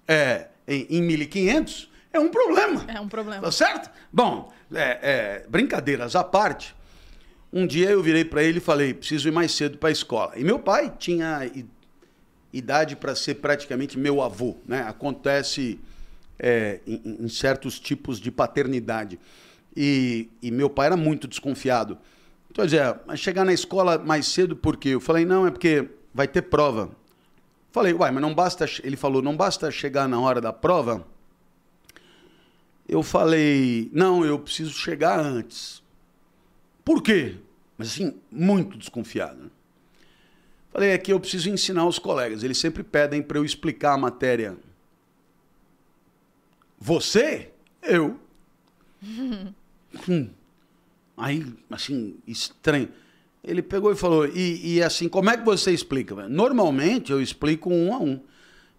é, 0.07 0.47
em, 0.67 0.87
em 0.91 1.03
1500, 1.03 1.91
é 2.13 2.19
um 2.19 2.29
problema. 2.29 2.85
É 2.89 3.01
um 3.01 3.09
problema. 3.09 3.43
Tá 3.43 3.53
certo? 3.53 3.91
Bom, 4.13 4.53
é, 4.75 4.99
é, 5.03 5.47
brincadeiras 5.49 6.17
à 6.17 6.25
parte, 6.25 6.75
um 7.53 7.67
dia 7.67 7.91
eu 7.91 8.03
virei 8.03 8.25
para 8.25 8.43
ele 8.43 8.59
e 8.59 8.61
falei: 8.61 8.95
preciso 8.95 9.29
ir 9.29 9.33
mais 9.33 9.53
cedo 9.53 9.79
para 9.79 9.89
a 9.89 9.93
escola. 9.93 10.33
E 10.37 10.43
meu 10.45 10.59
pai 10.59 10.93
tinha 10.99 11.49
idade 12.53 12.97
para 12.97 13.15
ser 13.15 13.37
praticamente 13.37 13.99
meu 13.99 14.21
avô, 14.23 14.57
né? 14.67 14.83
Acontece 14.83 15.79
é, 16.39 16.81
em, 16.87 17.25
em 17.25 17.29
certos 17.29 17.79
tipos 17.79 18.19
de 18.19 18.31
paternidade. 18.31 19.19
E, 19.77 20.29
e 20.43 20.51
meu 20.51 20.69
pai 20.69 20.87
era 20.87 20.97
muito 20.97 21.29
desconfiado. 21.29 21.99
Então, 22.51 22.65
dizia, 22.65 23.01
mas 23.07 23.21
chegar 23.21 23.45
na 23.45 23.53
escola 23.53 23.99
mais 23.99 24.27
cedo 24.27 24.57
por 24.57 24.77
quê? 24.77 24.91
Eu 24.91 25.01
falei, 25.01 25.25
não, 25.25 25.47
é 25.47 25.51
porque 25.51 25.89
vai 26.13 26.27
ter 26.27 26.43
prova. 26.43 26.91
Falei, 27.71 27.93
uai, 27.93 28.11
mas 28.11 28.21
não 28.21 28.35
basta. 28.35 28.67
che-" 28.67 28.85
Ele 28.85 28.97
falou, 28.97 29.23
não 29.23 29.37
basta 29.37 29.71
chegar 29.71 30.09
na 30.09 30.19
hora 30.21 30.41
da 30.41 30.53
prova. 30.53 31.07
Eu 32.89 33.05
falei, 33.05 33.89
não, 33.93 34.25
eu 34.25 34.37
preciso 34.39 34.73
chegar 34.73 35.21
antes. 35.21 35.81
Por 36.85 37.03
quê? 37.03 37.37
Mas 37.79 37.89
assim, 37.89 38.21
muito 38.31 38.77
desconfiado. 38.77 39.51
Falei, 40.73 40.97
que 40.99 41.13
eu 41.13 41.19
preciso 41.21 41.51
ensinar 41.51 41.87
os 41.87 41.99
colegas. 41.99 42.43
Eles 42.43 42.59
sempre 42.59 42.83
pedem 42.83 43.23
para 43.23 43.39
eu 43.39 43.45
explicar 43.45 43.95
a 43.95 43.99
matéria. 43.99 44.57
Você? 46.79 47.51
Eu. 47.83 48.19
Hum. 50.09 50.31
Aí, 51.17 51.45
assim, 51.69 52.15
estranho. 52.25 52.89
Ele 53.43 53.61
pegou 53.61 53.91
e 53.91 53.97
falou, 53.97 54.25
e, 54.25 54.77
e 54.77 54.83
assim, 54.85 55.09
como 55.09 55.29
é 55.29 55.37
que 55.37 55.45
você 55.45 55.73
explica? 55.73 56.29
Normalmente 56.29 57.11
eu 57.11 57.21
explico 57.21 57.69
um 57.73 57.93
a 57.93 57.99
um. 57.99 58.21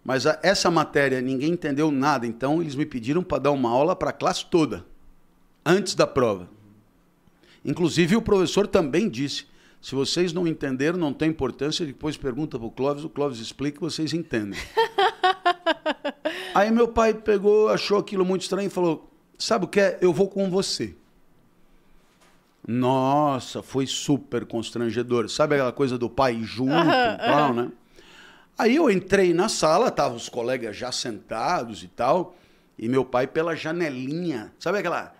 Mas 0.02 0.26
a- 0.26 0.40
essa 0.42 0.70
matéria 0.70 1.20
ninguém 1.20 1.50
entendeu 1.52 1.90
nada, 1.90 2.26
então 2.26 2.62
eles 2.62 2.74
me 2.74 2.86
pediram 2.86 3.22
para 3.22 3.42
dar 3.42 3.50
uma 3.50 3.68
aula 3.68 3.94
para 3.94 4.08
a 4.08 4.12
classe 4.14 4.46
toda, 4.46 4.86
antes 5.66 5.94
da 5.94 6.06
prova. 6.06 6.48
Inclusive 7.62 8.16
o 8.16 8.22
professor 8.22 8.66
também 8.66 9.06
disse, 9.10 9.44
se 9.82 9.96
vocês 9.96 10.32
não 10.32 10.46
entenderam, 10.46 10.96
não 10.96 11.12
tem 11.12 11.28
importância, 11.28 11.84
depois 11.84 12.16
pergunta 12.16 12.56
para 12.56 12.68
o 12.68 12.70
Clóvis, 12.70 13.02
o 13.02 13.08
Clóvis 13.08 13.40
explica 13.40 13.78
e 13.78 13.80
vocês 13.80 14.14
entendem. 14.14 14.58
Aí 16.54 16.70
meu 16.70 16.86
pai 16.86 17.12
pegou, 17.12 17.68
achou 17.68 17.98
aquilo 17.98 18.24
muito 18.24 18.42
estranho 18.42 18.68
e 18.68 18.70
falou, 18.70 19.10
sabe 19.36 19.64
o 19.64 19.68
que 19.68 19.80
é? 19.80 19.98
Eu 20.00 20.12
vou 20.12 20.28
com 20.28 20.48
você. 20.48 20.94
Nossa, 22.66 23.60
foi 23.60 23.84
super 23.88 24.46
constrangedor. 24.46 25.28
Sabe 25.28 25.56
aquela 25.56 25.72
coisa 25.72 25.98
do 25.98 26.08
pai 26.08 26.40
junto, 26.44 26.70
tal, 27.18 27.52
né? 27.52 27.72
Aí 28.56 28.76
eu 28.76 28.88
entrei 28.88 29.34
na 29.34 29.48
sala, 29.48 29.88
estavam 29.88 30.16
os 30.16 30.28
colegas 30.28 30.76
já 30.76 30.92
sentados 30.92 31.82
e 31.82 31.88
tal, 31.88 32.36
E 32.78 32.88
meu 32.88 33.04
pai 33.04 33.26
pela 33.26 33.56
janelinha, 33.56 34.52
sabe 34.60 34.78
aquela 34.78 35.12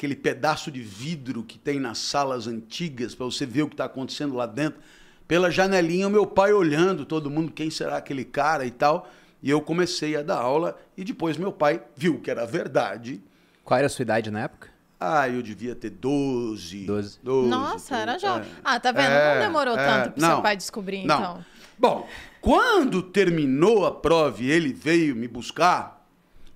aquele 0.00 0.16
pedaço 0.16 0.70
de 0.70 0.80
vidro 0.80 1.42
que 1.42 1.58
tem 1.58 1.78
nas 1.78 1.98
salas 1.98 2.46
antigas 2.46 3.14
para 3.14 3.26
você 3.26 3.44
ver 3.44 3.64
o 3.64 3.68
que 3.68 3.74
está 3.74 3.84
acontecendo 3.84 4.34
lá 4.34 4.46
dentro? 4.46 4.80
Pela 5.28 5.50
janelinha, 5.50 6.08
o 6.08 6.10
meu 6.10 6.26
pai 6.26 6.54
olhando 6.54 7.04
todo 7.04 7.30
mundo, 7.30 7.52
quem 7.52 7.70
será 7.70 7.98
aquele 7.98 8.24
cara 8.24 8.64
e 8.64 8.70
tal. 8.70 9.06
E 9.42 9.50
eu 9.50 9.60
comecei 9.60 10.16
a 10.16 10.22
dar 10.22 10.38
aula 10.38 10.78
e 10.96 11.04
depois 11.04 11.36
meu 11.36 11.52
pai 11.52 11.82
viu 11.94 12.18
que 12.18 12.30
era 12.30 12.46
verdade. 12.46 13.22
Qual 13.62 13.76
era 13.76 13.86
a 13.86 13.90
sua 13.90 14.02
idade 14.02 14.30
na 14.30 14.40
época? 14.40 14.68
Ah, 14.98 15.28
eu 15.28 15.42
devia 15.42 15.74
ter 15.74 15.90
12. 15.90 16.86
Doze. 16.86 17.18
12 17.22 17.48
Nossa, 17.48 17.96
era 17.96 18.12
treze, 18.12 18.26
jovem. 18.26 18.50
é. 18.50 18.60
Ah, 18.64 18.80
tá 18.80 18.92
vendo? 18.92 19.12
É, 19.12 19.34
não 19.34 19.42
demorou 19.42 19.78
é, 19.78 19.86
tanto 19.86 20.12
pro 20.12 20.22
não, 20.22 20.28
seu 20.30 20.42
pai 20.42 20.56
descobrir, 20.56 21.04
não. 21.04 21.18
então. 21.18 21.44
Bom, 21.78 22.08
quando 22.40 23.02
terminou 23.02 23.84
a 23.84 23.92
prova 23.92 24.42
e 24.42 24.50
ele 24.50 24.72
veio 24.72 25.14
me 25.14 25.28
buscar, 25.28 26.06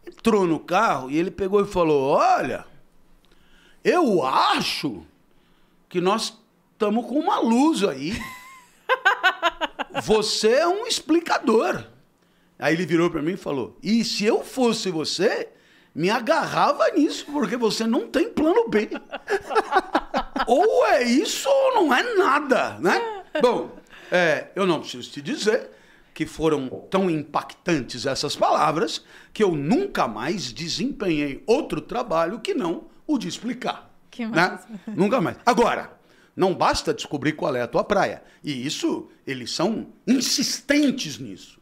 entrou 0.06 0.46
no 0.46 0.58
carro 0.58 1.10
e 1.10 1.18
ele 1.18 1.30
pegou 1.30 1.62
e 1.62 1.66
falou: 1.66 2.10
Olha, 2.10 2.66
eu 3.84 4.24
acho 4.24 5.04
que 5.88 6.00
nós 6.00 6.40
estamos 6.72 7.06
com 7.06 7.18
uma 7.18 7.38
luz 7.38 7.84
aí. 7.84 8.18
Você 10.02 10.48
é 10.48 10.66
um 10.66 10.86
explicador. 10.86 11.84
Aí 12.58 12.74
ele 12.74 12.86
virou 12.86 13.10
para 13.10 13.22
mim 13.22 13.32
e 13.32 13.36
falou: 13.36 13.78
E 13.82 14.02
se 14.04 14.24
eu 14.24 14.42
fosse 14.42 14.90
você, 14.90 15.48
me 15.94 16.08
agarrava 16.08 16.88
nisso, 16.90 17.26
porque 17.26 17.56
você 17.56 17.86
não 17.86 18.08
tem 18.08 18.28
plano 18.28 18.68
B. 18.68 18.88
ou 20.46 20.86
é 20.86 21.02
isso 21.02 21.48
ou 21.48 21.74
não 21.74 21.94
é 21.94 22.14
nada, 22.14 22.78
né? 22.80 23.22
Bom, 23.40 23.70
é, 24.10 24.48
eu 24.56 24.66
não 24.66 24.80
preciso 24.80 25.10
te 25.10 25.20
dizer 25.20 25.70
que 26.12 26.24
foram 26.24 26.68
tão 26.90 27.10
impactantes 27.10 28.06
essas 28.06 28.36
palavras 28.36 29.04
que 29.32 29.42
eu 29.42 29.52
nunca 29.52 30.06
mais 30.06 30.52
desempenhei 30.52 31.42
outro 31.46 31.80
trabalho 31.80 32.40
que 32.40 32.54
não 32.54 32.93
o 33.06 33.18
de 33.18 33.28
explicar. 33.28 33.90
Que 34.10 34.26
né? 34.26 34.58
Nunca 34.88 35.20
mais. 35.20 35.36
Agora, 35.44 35.98
não 36.36 36.54
basta 36.54 36.92
descobrir 36.92 37.32
qual 37.32 37.54
é 37.54 37.62
a 37.62 37.66
tua 37.66 37.84
praia. 37.84 38.22
E 38.42 38.66
isso, 38.66 39.08
eles 39.26 39.50
são 39.50 39.88
insistentes 40.06 41.18
nisso. 41.18 41.60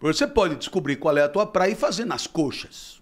Você 0.00 0.26
pode 0.26 0.56
descobrir 0.56 0.96
qual 0.96 1.16
é 1.16 1.22
a 1.22 1.28
tua 1.28 1.46
praia 1.46 1.72
e 1.72 1.76
fazer 1.76 2.04
nas 2.04 2.26
coxas. 2.26 3.00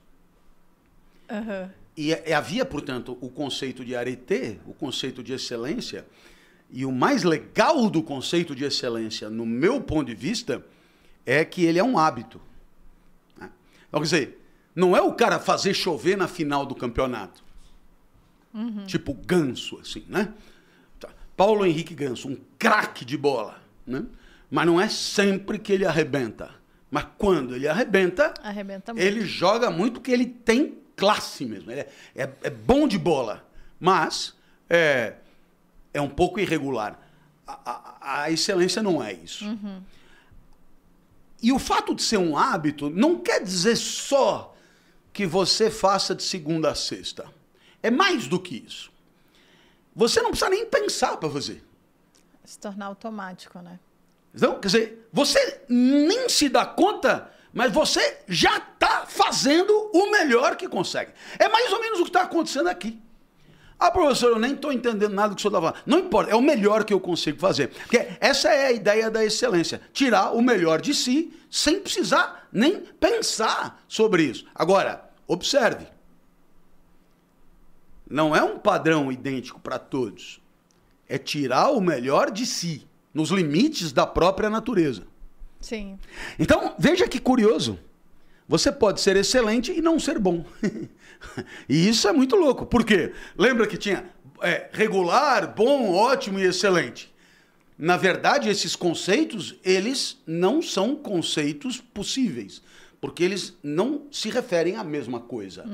Aham. 1.30 1.70
E, 1.96 2.10
e 2.10 2.32
havia, 2.32 2.64
portanto, 2.64 3.16
o 3.20 3.28
conceito 3.28 3.84
de 3.84 3.94
arete, 3.94 4.60
o 4.66 4.74
conceito 4.74 5.22
de 5.22 5.32
excelência, 5.32 6.06
e 6.70 6.84
o 6.84 6.90
mais 6.90 7.22
legal 7.22 7.88
do 7.88 8.02
conceito 8.02 8.54
de 8.54 8.64
excelência, 8.64 9.30
no 9.30 9.46
meu 9.46 9.80
ponto 9.80 10.06
de 10.06 10.14
vista, 10.14 10.64
é 11.24 11.44
que 11.44 11.64
ele 11.64 11.78
é 11.78 11.84
um 11.84 11.96
hábito. 11.96 12.40
né? 13.38 13.50
Então, 13.88 14.00
quer 14.00 14.04
dizer, 14.04 14.40
não 14.74 14.96
é 14.96 15.00
o 15.00 15.12
cara 15.12 15.38
fazer 15.38 15.72
chover 15.72 16.16
na 16.16 16.26
final 16.26 16.66
do 16.66 16.74
campeonato. 16.74 17.43
Tipo 18.86 19.12
ganso, 19.14 19.78
assim, 19.80 20.04
né? 20.08 20.32
Tá. 21.00 21.08
Paulo 21.36 21.66
Henrique 21.66 21.94
Ganso, 21.94 22.28
um 22.28 22.36
craque 22.58 23.04
de 23.04 23.16
bola, 23.16 23.60
né? 23.86 24.04
Mas 24.50 24.66
não 24.66 24.80
é 24.80 24.88
sempre 24.88 25.58
que 25.58 25.72
ele 25.72 25.84
arrebenta. 25.84 26.50
Mas 26.90 27.06
quando 27.18 27.56
ele 27.56 27.66
arrebenta, 27.66 28.32
Arrebenta 28.42 28.94
muito. 28.94 29.04
ele 29.04 29.22
joga 29.26 29.70
muito 29.70 29.94
porque 29.94 30.12
ele 30.12 30.26
tem 30.26 30.78
classe 30.94 31.44
mesmo. 31.44 31.70
Ele 31.72 31.80
é, 31.80 31.88
é- 32.14 32.32
é 32.44 32.50
bom 32.50 32.86
de 32.86 32.96
bola. 32.98 33.44
Mas 33.80 34.34
é, 34.70 35.14
é 35.92 36.00
um 36.00 36.08
pouco 36.08 36.38
irregular. 36.38 37.00
A, 37.44 37.52
a- 37.70 38.22
a 38.22 38.30
excelência 38.30 38.80
não 38.80 39.02
é 39.02 39.12
isso. 39.12 39.44
E 41.42 41.52
o 41.52 41.58
fato 41.58 41.94
de 41.94 42.02
ser 42.02 42.16
um 42.18 42.36
hábito 42.38 42.88
não 42.88 43.18
quer 43.18 43.42
dizer 43.42 43.76
só 43.76 44.54
que 45.12 45.26
você 45.26 45.70
faça 45.70 46.14
de 46.14 46.22
segunda 46.22 46.70
a 46.70 46.74
sexta. 46.74 47.26
É 47.84 47.90
mais 47.90 48.26
do 48.26 48.40
que 48.40 48.64
isso. 48.66 48.90
Você 49.94 50.22
não 50.22 50.30
precisa 50.30 50.48
nem 50.48 50.64
pensar 50.64 51.18
para 51.18 51.28
fazer. 51.28 51.62
Se 52.42 52.58
tornar 52.58 52.86
automático, 52.86 53.58
né? 53.58 53.78
Então, 54.34 54.58
quer 54.58 54.68
dizer, 54.68 55.08
você 55.12 55.60
nem 55.68 56.26
se 56.30 56.48
dá 56.48 56.64
conta, 56.64 57.30
mas 57.52 57.70
você 57.70 58.20
já 58.26 58.56
está 58.56 59.04
fazendo 59.06 59.70
o 59.92 60.10
melhor 60.10 60.56
que 60.56 60.66
consegue. 60.66 61.12
É 61.38 61.46
mais 61.46 61.70
ou 61.74 61.80
menos 61.82 62.00
o 62.00 62.04
que 62.04 62.08
está 62.08 62.22
acontecendo 62.22 62.68
aqui. 62.68 62.98
Ah, 63.78 63.90
professor, 63.90 64.30
eu 64.30 64.38
nem 64.38 64.54
estou 64.54 64.72
entendendo 64.72 65.12
nada 65.12 65.28
do 65.28 65.36
que 65.36 65.40
o 65.40 65.42
senhor 65.42 65.58
está 65.58 65.60
falando. 65.60 65.84
Não 65.84 65.98
importa, 65.98 66.30
é 66.30 66.34
o 66.34 66.40
melhor 66.40 66.84
que 66.84 66.94
eu 66.94 67.00
consigo 67.00 67.38
fazer. 67.38 67.68
Porque 67.68 68.08
essa 68.18 68.48
é 68.48 68.68
a 68.68 68.72
ideia 68.72 69.10
da 69.10 69.22
excelência. 69.22 69.78
Tirar 69.92 70.32
o 70.32 70.40
melhor 70.40 70.80
de 70.80 70.94
si 70.94 71.38
sem 71.50 71.80
precisar 71.80 72.48
nem 72.50 72.80
pensar 72.80 73.84
sobre 73.86 74.22
isso. 74.22 74.46
Agora, 74.54 75.04
observe. 75.28 75.93
Não 78.08 78.34
é 78.34 78.42
um 78.42 78.58
padrão 78.58 79.10
idêntico 79.10 79.60
para 79.60 79.78
todos. 79.78 80.40
É 81.08 81.18
tirar 81.18 81.70
o 81.70 81.80
melhor 81.80 82.30
de 82.30 82.46
si, 82.46 82.86
nos 83.12 83.30
limites 83.30 83.92
da 83.92 84.06
própria 84.06 84.50
natureza. 84.50 85.06
Sim. 85.60 85.98
Então, 86.38 86.74
veja 86.78 87.08
que 87.08 87.18
curioso. 87.18 87.78
Você 88.46 88.70
pode 88.70 89.00
ser 89.00 89.16
excelente 89.16 89.72
e 89.72 89.80
não 89.80 89.98
ser 89.98 90.18
bom. 90.18 90.44
e 91.68 91.88
isso 91.88 92.06
é 92.06 92.12
muito 92.12 92.36
louco. 92.36 92.66
Por 92.66 92.84
quê? 92.84 93.12
Lembra 93.36 93.66
que 93.66 93.78
tinha 93.78 94.04
é, 94.42 94.68
regular, 94.72 95.54
bom, 95.54 95.94
ótimo 95.94 96.38
e 96.38 96.44
excelente. 96.44 97.12
Na 97.78 97.96
verdade, 97.96 98.48
esses 98.50 98.76
conceitos, 98.76 99.56
eles 99.64 100.18
não 100.26 100.60
são 100.60 100.94
conceitos 100.94 101.80
possíveis. 101.80 102.62
Porque 103.00 103.24
eles 103.24 103.56
não 103.62 104.06
se 104.10 104.28
referem 104.30 104.76
à 104.76 104.84
mesma 104.84 105.20
coisa. 105.20 105.64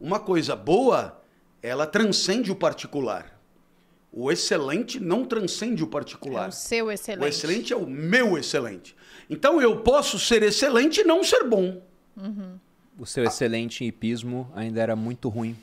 Uma 0.00 0.18
coisa 0.18 0.54
boa, 0.54 1.20
ela 1.66 1.86
transcende 1.86 2.50
o 2.50 2.56
particular. 2.56 3.32
O 4.12 4.32
excelente 4.32 4.98
não 4.98 5.24
transcende 5.24 5.82
o 5.82 5.86
particular. 5.86 6.46
É 6.46 6.48
o 6.48 6.52
seu 6.52 6.90
excelente. 6.90 7.24
O 7.24 7.28
excelente 7.28 7.72
é 7.72 7.76
o 7.76 7.86
meu 7.86 8.38
excelente. 8.38 8.96
Então 9.28 9.60
eu 9.60 9.80
posso 9.80 10.18
ser 10.18 10.42
excelente 10.42 11.00
e 11.00 11.04
não 11.04 11.22
ser 11.22 11.44
bom. 11.44 11.82
O 12.98 13.04
seu 13.04 13.24
excelente 13.24 13.84
hipismo 13.84 14.50
ainda 14.54 14.80
era 14.80 14.96
muito 14.96 15.28
ruim, 15.28 15.54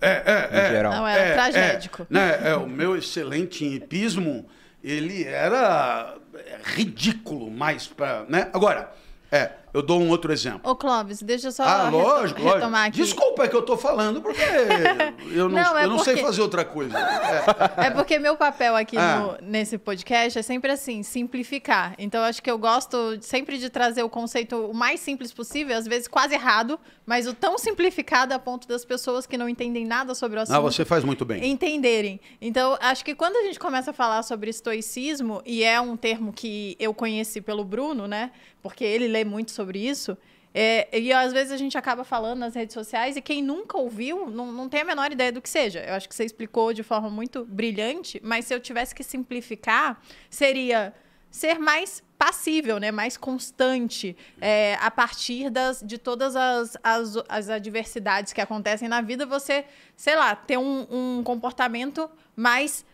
É, 0.00 0.50
é, 0.50 0.66
em 0.66 0.70
geral. 0.70 0.92
Não, 0.92 1.08
era 1.08 1.32
tragédico. 1.32 2.02
É, 2.02 2.06
né, 2.10 2.40
é, 2.50 2.56
o 2.56 2.68
meu 2.68 2.94
excelente 2.94 3.64
hipismo, 3.64 4.44
ele 4.82 5.24
era 5.24 6.14
ridículo 6.62 7.50
mais 7.50 7.86
para, 7.86 8.24
né? 8.28 8.50
Agora, 8.52 8.92
é, 9.32 9.50
eu 9.74 9.82
dou 9.82 10.00
um 10.00 10.08
outro 10.08 10.32
exemplo. 10.32 10.60
Ô, 10.70 10.74
Clóvis, 10.74 11.20
deixa 11.20 11.48
eu 11.48 11.52
só 11.52 11.64
ah, 11.64 11.90
lógico, 11.90 12.40
lógico. 12.40 12.42
retomar 12.58 12.86
aqui. 12.86 12.96
Desculpa 13.02 13.44
é 13.44 13.48
que 13.48 13.56
eu 13.56 13.62
tô 13.62 13.76
falando, 13.76 14.22
porque 14.22 14.40
eu 15.34 15.48
não, 15.48 15.62
Não, 15.62 15.78
é 15.78 15.84
eu 15.84 15.88
não 15.90 15.98
sei 15.98 16.14
porque- 16.14 16.26
fazer 16.26 16.40
outra 16.42 16.64
coisa. 16.64 16.96
É. 16.98 17.86
É 17.86 17.90
porque 17.90 18.18
meu 18.18 18.36
papel 18.36 18.76
aqui 18.76 18.96
Ah. 18.96 19.18
no- 19.40 19.46
nesse 19.46 19.76
podcast 19.76 20.38
é 20.38 20.42
sempre 20.42 20.70
assim, 20.72 21.02
simplificar. 21.02 21.94
Então, 21.98 22.22
acho 22.22 22.42
que 22.42 22.50
eu 22.50 22.56
gosto 22.58 23.18
sempre 23.20 23.58
de 23.58 23.68
trazer 23.68 24.02
o 24.02 24.08
conceito 24.08 24.56
o 24.56 24.72
mais 24.74 25.00
simples 25.00 25.32
possível, 25.32 25.76
às 25.76 25.86
vezes 25.86 26.06
quase 26.06 26.34
errado, 26.34 26.78
mas 27.04 27.26
o 27.26 27.34
tão 27.34 27.58
simplificado 27.58 28.32
a 28.32 28.38
ponto 28.38 28.68
das 28.68 28.84
pessoas 28.84 29.26
que 29.26 29.36
não 29.36 29.48
entendem 29.48 29.84
nada 29.84 30.14
sobre 30.14 30.38
o 30.38 30.42
assunto 30.42 30.54
Ah, 30.56 30.60
você 30.60 30.84
faz 30.84 31.02
muito 31.02 31.24
bem. 31.24 31.44
entenderem. 31.50 32.20
Então, 32.40 32.78
acho 32.80 33.04
que 33.04 33.14
quando 33.14 33.36
a 33.36 33.42
gente 33.42 33.58
começa 33.58 33.90
a 33.90 33.94
falar 33.94 34.22
sobre 34.22 34.50
estoicismo, 34.50 35.42
e 35.44 35.64
é 35.64 35.80
um 35.80 35.96
termo 35.96 36.32
que 36.32 36.76
eu 36.78 36.92
conheci 36.94 37.40
pelo 37.40 37.64
Bruno, 37.64 38.06
né? 38.06 38.30
Porque 38.62 38.84
ele 38.84 39.08
lê 39.08 39.24
muito 39.24 39.50
sobre 39.50 39.63
isso. 39.72 40.16
é, 40.52 40.98
e 40.98 41.12
às 41.12 41.32
vezes 41.32 41.52
a 41.52 41.56
gente 41.56 41.76
acaba 41.76 42.04
falando 42.04 42.38
nas 42.38 42.54
redes 42.54 42.74
sociais 42.74 43.16
e 43.16 43.20
quem 43.20 43.42
nunca 43.42 43.76
ouviu 43.76 44.30
não, 44.30 44.52
não 44.52 44.68
tem 44.68 44.82
a 44.82 44.84
menor 44.84 45.10
ideia 45.10 45.32
do 45.32 45.42
que 45.42 45.48
seja. 45.48 45.80
Eu 45.80 45.94
acho 45.94 46.08
que 46.08 46.14
você 46.14 46.24
explicou 46.24 46.72
de 46.72 46.82
forma 46.82 47.10
muito 47.10 47.44
brilhante, 47.44 48.20
mas 48.22 48.44
se 48.44 48.54
eu 48.54 48.60
tivesse 48.60 48.94
que 48.94 49.02
simplificar, 49.02 50.00
seria 50.30 50.94
ser 51.30 51.58
mais 51.58 52.00
passível, 52.16 52.78
né? 52.78 52.92
mais 52.92 53.16
constante, 53.16 54.16
é, 54.40 54.78
a 54.80 54.90
partir 54.90 55.50
das, 55.50 55.82
de 55.84 55.98
todas 55.98 56.36
as, 56.36 56.76
as, 56.82 57.16
as 57.28 57.50
adversidades 57.50 58.32
que 58.32 58.40
acontecem 58.40 58.88
na 58.88 59.00
vida, 59.00 59.26
você, 59.26 59.64
sei 59.96 60.14
lá, 60.14 60.36
ter 60.36 60.56
um, 60.56 60.86
um 60.88 61.22
comportamento 61.24 62.08
mais 62.36 62.86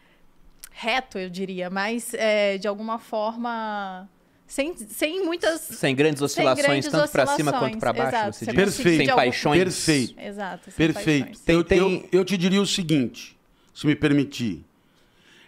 reto, 0.72 1.18
eu 1.18 1.28
diria, 1.28 1.68
mais 1.68 2.14
é, 2.14 2.56
de 2.56 2.66
alguma 2.66 2.98
forma. 2.98 4.08
Sem, 4.50 4.76
sem 4.76 5.24
muitas. 5.24 5.60
Sem 5.60 5.94
grandes 5.94 6.20
oscilações, 6.20 6.66
grandes 6.66 6.90
tanto 6.90 7.12
para 7.12 7.24
cima 7.36 7.52
quanto 7.52 7.78
para 7.78 7.92
baixo, 7.92 8.16
exato. 8.16 8.36
você 8.36 8.52
conseguir 8.52 8.96
Sem 8.96 9.06
paixões. 9.06 9.62
Perfeito. 9.62 10.20
Exato. 10.20 10.70
sem 10.72 10.74
Perfeito. 10.74 11.26
paixões. 11.26 11.42
Eu, 11.46 11.62
Tem- 11.62 11.78
eu, 11.78 12.08
eu 12.10 12.24
te 12.24 12.36
diria 12.36 12.60
o 12.60 12.66
seguinte, 12.66 13.38
se 13.72 13.86
me 13.86 13.94
permitir. 13.94 14.64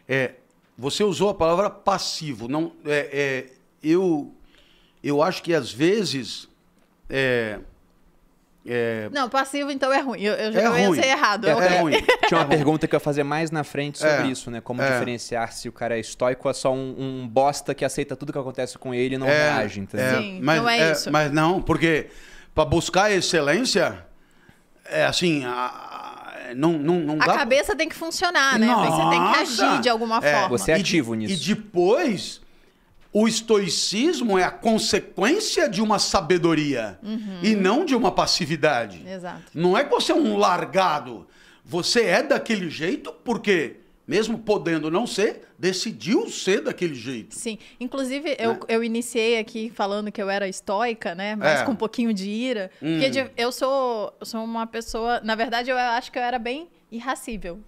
É, 0.09 0.35
você 0.79 1.03
usou 1.03 1.31
a 1.31 1.35
palavra 1.35 1.69
passivo. 1.69 2.47
Não, 2.47 2.73
é, 2.85 3.09
é, 3.13 3.47
eu, 3.83 4.33
eu 5.03 5.21
acho 5.21 5.43
que 5.43 5.53
às 5.53 5.73
vezes. 5.73 6.49
É, 7.11 7.59
é, 8.67 9.09
Não, 9.13 9.29
passivo 9.29 9.71
então 9.71 9.93
é 9.93 10.01
ruim. 10.01 10.21
Eu, 10.21 10.35
eu, 10.35 10.51
é 10.59 10.81
ia 10.81 10.87
ruim. 10.89 11.01
ser 11.03 11.09
errado. 11.09 11.49
É, 11.49 11.51
é 11.51 11.81
ruim. 11.81 11.95
Tinha 12.29 12.41
uma 12.41 12.47
pergunta 12.47 12.87
que 12.87 12.95
eu 12.95 12.97
ia 12.97 13.01
fazer 13.01 13.25
mais 13.25 13.51
na 13.51 13.65
frente 13.65 13.99
sobre 13.99 14.15
É, 14.15 14.27
isso, 14.27 14.51
né? 14.51 14.61
Como 14.61 14.81
é. 14.81 14.91
diferenciar 14.93 15.53
se 15.53 15.69
o 15.69 15.73
cara 15.73 15.97
é 15.97 16.01
estoico 16.01 16.43
ou 16.47 16.51
é 16.51 16.55
só 16.55 16.73
um, 16.73 16.95
um 17.23 17.29
bosta 17.29 17.75
que 17.75 17.85
aceita 17.85 18.15
tudo 18.15 18.33
que 18.33 18.39
acontece 18.39 18.77
com 18.79 18.95
ele 18.95 19.15
e 19.17 19.19
não 19.19 19.27
É, 19.27 19.55
reage, 19.57 19.81
entendeu? 19.81 20.21
Sim, 20.21 20.41
não 20.41 20.69
é 20.69 20.93
isso. 20.93 21.11
Mas 21.11 21.33
não, 21.33 21.61
porque 21.63 22.09
para 22.55 22.65
buscar 22.65 23.05
a 23.05 23.13
excelência, 23.13 24.05
é 24.85 25.05
assim, 25.07 25.43
a- 25.45 26.51
não, 26.55 26.73
não, 26.75 27.01
não 27.01 27.15
A 27.15 27.27
dá... 27.27 27.35
cabeça 27.39 27.75
tem 27.75 27.89
que 27.89 27.95
funcionar, 27.97 28.59
né? 28.59 28.67
Você 28.67 29.11
tem 29.11 29.33
que 29.33 29.39
agir 29.41 29.81
de 29.81 29.89
alguma 29.89 30.19
É, 30.19 30.33
forma. 30.35 30.49
Você 30.59 30.71
é 30.73 30.75
E 30.75 30.77
de- 30.79 30.83
ativo 30.83 31.15
nisso. 31.15 31.33
E 31.51 31.55
depois, 31.55 32.42
o 33.13 33.29
estoicismo 33.29 34.39
é 34.39 34.45
a 34.45 34.51
consequência 34.51 35.69
de 35.69 35.83
uma 35.83 35.99
sabedoria 35.99 36.99
Uhum. 37.03 37.41
e 37.43 37.55
não 37.55 37.85
de 37.85 37.95
uma 37.95 38.11
passividade. 38.13 39.03
Exato. 39.07 39.43
Não 39.55 39.77
é 39.77 39.85
que 39.85 39.91
você 39.91 40.13
é 40.13 40.15
um 40.15 40.37
largado. 40.37 41.27
Você 41.65 42.03
é 42.05 42.23
daquele 42.23 42.69
jeito 42.71 43.13
porque, 43.25 43.77
mesmo 44.07 44.39
podendo 44.39 44.91
não 44.91 45.07
ser, 45.07 45.43
decidiu 45.59 46.29
ser 46.29 46.63
daquele 46.63 46.95
jeito. 46.95 47.35
Sim. 47.37 47.59
Inclusive, 47.79 48.35
eu, 48.39 48.55
Né? 48.55 48.61
eu 48.69 48.83
iniciei 48.83 49.39
aqui 49.39 49.71
falando 49.75 50.11
que 50.11 50.21
eu 50.21 50.29
era 50.29 50.49
estoica, 50.49 51.15
né? 51.15 51.37
Mas 51.37 51.61
É. 51.61 51.65
com 51.65 51.73
um 51.73 51.77
pouquinho 51.77 52.13
de 52.13 52.29
ira. 52.29 52.71
Hum. 52.83 52.99
Porque 53.01 53.31
eu 53.37 53.53
sou, 53.53 54.13
eu 54.19 54.27
sou 54.27 54.43
uma 54.43 54.67
pessoa. 54.67 55.21
Na 55.23 55.35
verdade, 55.35 55.71
eu 55.71 55.77
acho 55.79 56.11
que 56.11 56.19
eu 56.19 56.23
era 56.23 56.39
bem 56.39 56.69
irracível. 56.91 57.61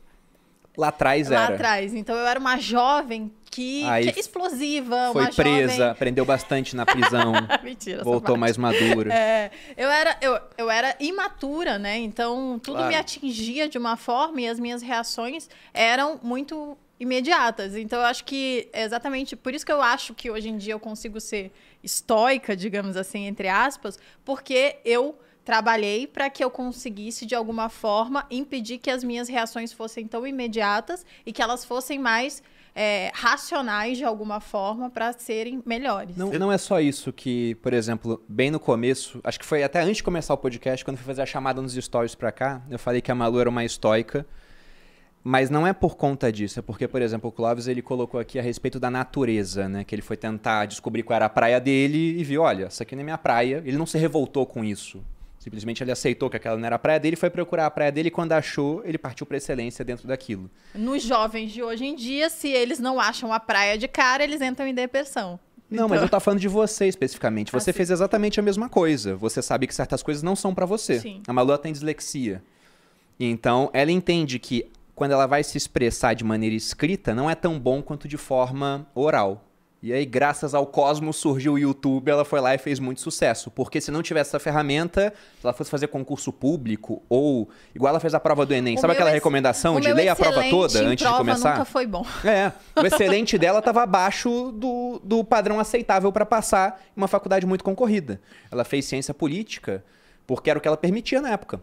Lá 0.76 0.88
atrás 0.88 1.28
Lá 1.28 1.44
era. 1.44 1.54
atrás. 1.54 1.94
Então 1.94 2.16
eu 2.16 2.26
era 2.26 2.38
uma 2.40 2.56
jovem 2.58 3.30
que, 3.50 3.82
que 3.82 3.87
é 3.87 4.18
explosiva, 4.20 5.10
Foi 5.12 5.32
presa, 5.32 5.72
jovem... 5.74 5.90
aprendeu 5.90 6.24
bastante 6.24 6.74
na 6.74 6.84
prisão, 6.84 7.32
Mentira, 7.62 8.02
voltou 8.02 8.37
mais 8.37 8.56
madura. 8.56 9.14
É, 9.14 9.52
eu 9.76 9.88
era, 9.88 10.16
eu, 10.20 10.40
eu 10.58 10.68
era 10.70 10.96
imatura, 10.98 11.78
né? 11.78 11.98
Então 11.98 12.58
tudo 12.60 12.74
Claro. 12.78 12.88
me 12.88 12.96
atingia 12.96 13.68
de 13.68 13.78
uma 13.78 13.96
forma 13.96 14.40
e 14.40 14.48
as 14.48 14.58
minhas 14.58 14.82
reações 14.82 15.48
eram 15.72 16.18
muito 16.20 16.76
imediatas. 16.98 17.76
Então 17.76 18.00
eu 18.00 18.06
acho 18.06 18.24
que 18.24 18.68
é 18.72 18.82
exatamente 18.82 19.37
por 19.37 19.54
isso 19.54 19.64
que 19.64 19.70
eu 19.72 19.80
acho 19.80 20.12
que 20.14 20.28
hoje 20.30 20.48
em 20.48 20.56
dia 20.56 20.72
eu 20.74 20.80
consigo 20.80 21.20
ser 21.20 21.52
estoica, 21.82 22.56
digamos 22.56 22.96
assim, 22.96 23.26
entre 23.26 23.46
aspas, 23.48 23.98
porque 24.24 24.76
eu 24.84 25.16
trabalhei 25.44 26.07
para 26.07 26.30
que 26.30 26.42
eu 26.42 26.50
conseguisse 26.50 27.26
de 27.26 27.35
alguma 27.35 27.68
forma 27.68 28.26
impedir 28.30 28.78
que 28.78 28.90
as 28.90 29.04
minhas 29.04 29.28
reações 29.28 29.72
fossem 29.72 30.07
tão 30.07 30.26
imediatas 30.26 31.04
e 31.26 31.33
que 31.33 31.42
elas 31.42 31.64
fossem 31.64 31.98
mais 31.98 32.42
é, 32.74 33.11
racionais 33.14 33.98
de 33.98 34.04
alguma 34.04 34.40
forma 34.40 34.90
para 34.90 35.12
serem 35.12 35.62
melhores. 35.64 36.16
Não, 36.16 36.30
não 36.33 36.50
é 36.50 36.59
só 36.59 36.80
isso 36.80 37.12
que, 37.12 37.54
por 37.57 37.72
exemplo, 37.72 38.22
bem 38.28 38.50
no 38.50 38.59
começo, 38.59 39.20
acho 39.22 39.38
que 39.38 39.46
foi 39.46 39.62
até 39.62 39.80
antes 39.80 39.98
de 39.98 40.02
começar 40.02 40.35
o 40.35 40.38
podcast, 40.38 40.85
quando 40.85 40.96
fui 40.96 41.07
fazer 41.07 41.22
a 41.22 41.26
chamada 41.26 41.62
nos 41.62 41.74
stories 41.74 42.14
pra 42.14 42.33
cá, 42.33 42.62
eu 42.70 42.78
falei 42.78 43.00
que 43.00 43.12
a 43.12 43.14
Malu 43.14 43.38
era 43.38 43.48
uma 43.48 43.64
estoica, 43.64 44.26
mas 45.22 45.48
não 45.48 45.66
é 45.66 45.72
por 45.72 45.96
conta 45.96 46.30
disso, 46.30 46.59
é 46.59 46.62
porque, 46.62 46.87
por 46.88 47.00
exemplo, 47.00 47.30
o 47.30 47.33
Clóvis 47.33 47.66
ele 47.66 47.80
colocou 47.80 48.20
aqui 48.20 48.38
a 48.38 48.42
respeito 48.42 48.78
da 48.78 48.90
natureza, 48.90 49.66
né? 49.66 49.83
Que 49.83 49.94
ele 49.94 50.02
foi 50.02 50.18
tentar 50.18 50.66
descobrir 50.66 51.02
qual 51.02 51.16
era 51.16 51.24
a 51.24 51.30
praia 51.30 51.59
dele 51.59 52.20
e 52.20 52.22
viu, 52.22 52.42
olha, 52.42 52.66
essa 52.66 52.83
aqui 52.83 52.94
não 52.94 53.00
é 53.00 53.04
minha 53.04 53.16
praia. 53.16 53.62
Ele 53.64 53.78
não 53.78 53.87
se 53.87 53.96
revoltou 53.96 54.44
com 54.44 54.62
isso. 54.62 55.02
Simplesmente 55.44 55.85
ele 55.85 55.92
aceitou 55.92 56.30
que 56.30 56.38
aquela 56.38 56.57
não 56.57 56.64
era 56.64 56.76
a 56.76 56.78
praia 56.78 56.98
dele, 56.98 57.16
foi 57.16 57.28
procurar 57.28 57.66
a 57.66 57.70
praia 57.70 57.92
dele 57.92 58.09
e 58.09 58.11
quando 58.11 58.33
achou, 58.33 58.80
ele 58.83 58.96
partiu 58.96 59.26
pra 59.26 59.37
excelência 59.37 59.85
dentro 59.85 60.09
daquilo. 60.09 60.50
Nos 60.74 61.02
jovens 61.02 61.52
de 61.52 61.62
hoje 61.62 61.85
em 61.85 61.94
dia, 61.94 62.30
se 62.30 62.48
eles 62.48 62.78
não 62.78 62.98
acham 62.98 63.30
a 63.30 63.38
praia 63.38 63.76
de 63.76 63.87
cara, 63.87 64.24
eles 64.24 64.40
entram 64.40 64.66
em 64.66 64.72
depressão. 64.72 65.38
Não, 65.68 65.85
Então- 65.85 65.88
mas 65.90 66.00
eu 66.00 66.09
tô 66.09 66.18
falando 66.18 66.40
de 66.40 66.48
você 66.48 66.87
especificamente. 66.87 67.52
Você 67.52 67.68
Ah, 67.68 67.72
sim. 67.74 67.76
fez 67.76 67.90
exatamente 67.90 68.40
a 68.40 68.42
mesma 68.42 68.70
coisa. 68.70 69.16
Você 69.16 69.42
sabe 69.42 69.66
que 69.66 69.74
certas 69.74 70.02
coisas 70.02 70.22
não 70.22 70.35
são 70.35 70.54
pra 70.54 70.64
você. 70.64 70.98
Sim. 70.98 71.22
A 71.28 71.33
Malu 71.35 71.59
tem 71.59 71.74
dislexia. 71.74 72.42
Então, 73.20 73.68
ela 73.74 73.92
entende 73.92 74.38
que 74.38 74.70
quando 74.94 75.11
ela 75.12 75.26
vai 75.26 75.44
se 75.44 75.59
expressar 75.59 76.14
de 76.14 76.24
maneira 76.24 76.57
escrita, 76.57 77.14
não 77.14 77.28
é 77.28 77.35
tão 77.35 77.61
bom 77.61 77.83
quanto 77.83 78.09
de 78.09 78.16
forma 78.16 78.87
oral. 78.94 79.43
E 79.85 79.92
aí, 79.92 80.07
graças 80.07 80.55
ao 80.55 80.66
Cosmos, 80.66 81.16
surgiu 81.16 81.53
o 81.53 81.59
YouTube, 81.59 82.09
ela 82.09 82.25
foi 82.25 82.40
lá 82.40 82.55
e 82.55 82.59
fez 82.59 82.81
muito 82.81 83.03
sucesso. 83.03 83.51
Porque 83.51 83.83
se 83.83 83.90
não 83.90 84.03
tivesse 84.03 84.31
essa 84.31 84.38
ferramenta, 84.38 85.12
se 85.38 85.44
ela 85.47 85.53
fosse 85.53 85.70
fazer 85.70 85.88
concurso 85.88 86.33
público, 86.33 87.03
ou 87.07 87.51
igual 87.75 87.90
ela 87.90 88.01
fez 88.01 88.14
a 88.14 88.18
prova 88.18 88.47
do 88.47 88.55
Enem, 88.55 88.77
O 88.77 88.81
sabe 88.81 88.94
aquela 88.94 89.11
ex- 89.11 89.16
recomendação 89.16 89.77
o 89.77 89.81
de 89.83 89.92
ler 89.92 90.09
a 90.09 90.16
prova 90.16 90.42
toda 90.49 90.79
antes 90.81 91.03
prova 91.05 91.18
de 91.18 91.29
começar? 91.29 91.51
nunca 91.51 91.64
foi 91.66 91.87
bom. 91.87 92.03
É, 92.25 92.51
o 92.81 92.87
excelente 92.87 93.37
dela 93.37 93.59
estava 93.59 93.83
abaixo 93.83 94.51
do, 94.53 95.03
do 95.05 95.23
padrão 95.23 95.61
aceitável 95.61 96.11
para 96.11 96.25
passar 96.25 96.81
em 96.97 97.01
uma 97.03 97.07
faculdade 97.07 97.44
muito 97.44 97.62
concorrida. 97.62 98.18
Ela 98.51 98.64
fez 98.64 98.87
ciência 98.87 99.12
política 99.12 99.85
porque 100.27 100.49
era 100.49 100.59
o 100.59 100.62
que 100.62 100.66
ela 100.66 100.79
permitia 100.79 101.20
na 101.20 101.29
época, 101.29 101.61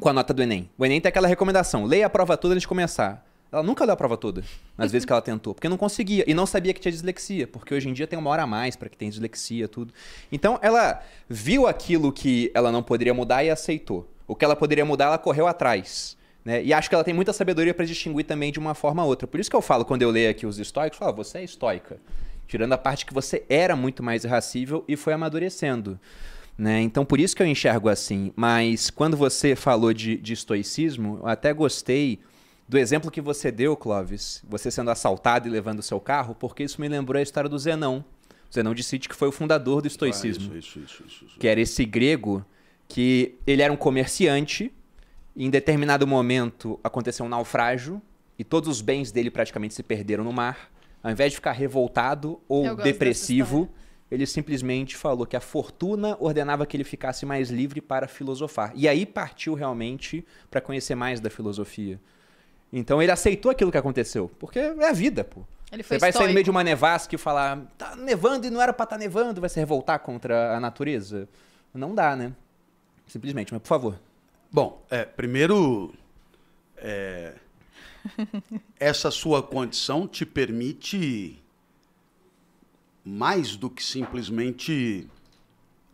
com 0.00 0.08
a 0.08 0.12
nota 0.12 0.32
do 0.32 0.40
Enem. 0.40 0.70
O 0.78 0.86
Enem 0.86 1.00
tem 1.00 1.08
aquela 1.08 1.26
recomendação: 1.26 1.84
leia 1.84 2.06
a 2.06 2.10
prova 2.10 2.36
toda 2.36 2.54
antes 2.54 2.62
de 2.62 2.68
começar. 2.68 3.26
Ela 3.54 3.62
nunca 3.62 3.84
leu 3.84 3.94
a 3.94 3.96
prova 3.96 4.16
toda, 4.16 4.42
nas 4.76 4.90
vezes 4.90 5.06
que 5.06 5.12
ela 5.12 5.22
tentou, 5.22 5.54
porque 5.54 5.68
não 5.68 5.76
conseguia 5.76 6.24
e 6.26 6.34
não 6.34 6.44
sabia 6.44 6.74
que 6.74 6.80
tinha 6.80 6.90
dislexia, 6.90 7.46
porque 7.46 7.72
hoje 7.72 7.88
em 7.88 7.92
dia 7.92 8.04
tem 8.04 8.18
uma 8.18 8.28
hora 8.28 8.42
a 8.42 8.46
mais 8.48 8.74
para 8.74 8.88
que 8.88 8.96
tem 8.96 9.08
dislexia 9.08 9.68
tudo. 9.68 9.94
Então 10.32 10.58
ela 10.60 11.00
viu 11.28 11.68
aquilo 11.68 12.12
que 12.12 12.50
ela 12.52 12.72
não 12.72 12.82
poderia 12.82 13.14
mudar 13.14 13.44
e 13.44 13.50
aceitou. 13.50 14.10
O 14.26 14.34
que 14.34 14.44
ela 14.44 14.56
poderia 14.56 14.84
mudar, 14.84 15.04
ela 15.04 15.18
correu 15.18 15.46
atrás. 15.46 16.16
Né? 16.44 16.64
E 16.64 16.72
acho 16.72 16.88
que 16.88 16.96
ela 16.96 17.04
tem 17.04 17.14
muita 17.14 17.32
sabedoria 17.32 17.72
para 17.72 17.84
distinguir 17.84 18.24
também 18.24 18.50
de 18.50 18.58
uma 18.58 18.74
forma 18.74 19.04
ou 19.04 19.08
outra. 19.08 19.28
Por 19.28 19.38
isso 19.38 19.48
que 19.48 19.54
eu 19.54 19.62
falo, 19.62 19.84
quando 19.84 20.02
eu 20.02 20.10
leio 20.10 20.28
aqui 20.28 20.46
os 20.46 20.58
estoicos, 20.58 20.98
falo, 20.98 21.14
você 21.14 21.38
é 21.38 21.44
estoica. 21.44 21.98
Tirando 22.48 22.72
a 22.72 22.78
parte 22.78 23.06
que 23.06 23.14
você 23.14 23.44
era 23.48 23.76
muito 23.76 24.02
mais 24.02 24.24
irracível 24.24 24.84
e 24.88 24.96
foi 24.96 25.12
amadurecendo. 25.12 25.96
Né? 26.58 26.80
Então, 26.80 27.04
por 27.04 27.20
isso 27.20 27.36
que 27.36 27.42
eu 27.42 27.46
enxergo 27.46 27.88
assim. 27.88 28.32
Mas 28.34 28.90
quando 28.90 29.16
você 29.16 29.54
falou 29.54 29.92
de, 29.92 30.16
de 30.16 30.32
estoicismo, 30.32 31.20
eu 31.22 31.28
até 31.28 31.52
gostei 31.52 32.18
do 32.68 32.78
exemplo 32.78 33.10
que 33.10 33.20
você 33.20 33.50
deu, 33.50 33.76
Clóvis. 33.76 34.42
Você 34.48 34.70
sendo 34.70 34.90
assaltado 34.90 35.46
e 35.46 35.50
levando 35.50 35.80
o 35.80 35.82
seu 35.82 36.00
carro, 36.00 36.34
porque 36.34 36.62
isso 36.62 36.80
me 36.80 36.88
lembrou 36.88 37.18
a 37.18 37.22
história 37.22 37.48
do 37.48 37.58
Zenão. 37.58 38.04
O 38.50 38.54
Zenão 38.54 38.74
de 38.74 38.82
City, 38.82 39.08
que 39.08 39.14
foi 39.14 39.28
o 39.28 39.32
fundador 39.32 39.82
do 39.82 39.88
estoicismo 39.88 40.52
Ah, 40.54 40.58
isso, 40.58 40.78
isso, 40.78 41.04
isso, 41.06 41.38
que 41.38 41.46
era 41.46 41.60
esse 41.60 41.84
grego 41.84 42.44
que 42.88 43.36
ele 43.46 43.62
era 43.62 43.72
um 43.72 43.76
comerciante 43.76 44.72
e 45.34 45.44
em 45.44 45.50
determinado 45.50 46.06
momento 46.06 46.78
aconteceu 46.82 47.26
um 47.26 47.28
naufrágio 47.28 48.00
e 48.38 48.44
todos 48.44 48.68
os 48.68 48.80
bens 48.80 49.10
dele 49.10 49.30
praticamente 49.30 49.74
se 49.74 49.82
perderam 49.82 50.24
no 50.24 50.32
mar. 50.32 50.70
Ao 51.02 51.10
invés 51.10 51.32
de 51.32 51.36
ficar 51.36 51.52
revoltado 51.52 52.40
ou 52.48 52.76
depressivo, 52.76 53.68
ele 54.10 54.26
simplesmente 54.26 54.96
falou 54.96 55.26
que 55.26 55.36
a 55.36 55.40
fortuna 55.40 56.16
ordenava 56.20 56.64
que 56.64 56.76
ele 56.76 56.84
ficasse 56.84 57.26
mais 57.26 57.50
livre 57.50 57.80
para 57.80 58.08
filosofar. 58.08 58.72
E 58.74 58.88
aí 58.88 59.04
partiu 59.04 59.54
realmente 59.54 60.24
para 60.50 60.60
conhecer 60.60 60.94
mais 60.94 61.20
da 61.20 61.28
filosofia. 61.28 62.00
Então 62.76 63.00
ele 63.00 63.12
aceitou 63.12 63.52
aquilo 63.52 63.70
que 63.70 63.78
aconteceu, 63.78 64.28
porque 64.36 64.58
é 64.58 64.88
a 64.88 64.92
vida, 64.92 65.22
pô. 65.22 65.44
Ele 65.70 65.84
foi 65.84 65.96
Você 65.96 66.00
vai 66.00 66.12
sair 66.12 66.26
no 66.26 66.34
meio 66.34 66.42
de 66.42 66.50
uma 66.50 66.64
nevasca 66.64 67.14
e 67.14 67.18
falar, 67.18 67.60
tá 67.78 67.94
nevando 67.94 68.48
e 68.48 68.50
não 68.50 68.60
era 68.60 68.72
pra 68.72 68.82
estar 68.82 68.98
nevando, 68.98 69.40
vai 69.40 69.48
se 69.48 69.60
revoltar 69.60 70.00
contra 70.00 70.56
a 70.56 70.60
natureza? 70.60 71.28
Não 71.72 71.94
dá, 71.94 72.16
né? 72.16 72.32
Simplesmente, 73.06 73.52
mas 73.52 73.62
por 73.62 73.68
favor. 73.68 74.00
Bom, 74.50 74.84
é, 74.90 75.04
primeiro, 75.04 75.94
é, 76.76 77.34
essa 78.78 79.08
sua 79.08 79.40
condição 79.40 80.08
te 80.08 80.26
permite 80.26 81.40
mais 83.04 83.54
do 83.54 83.70
que 83.70 83.84
simplesmente 83.84 85.08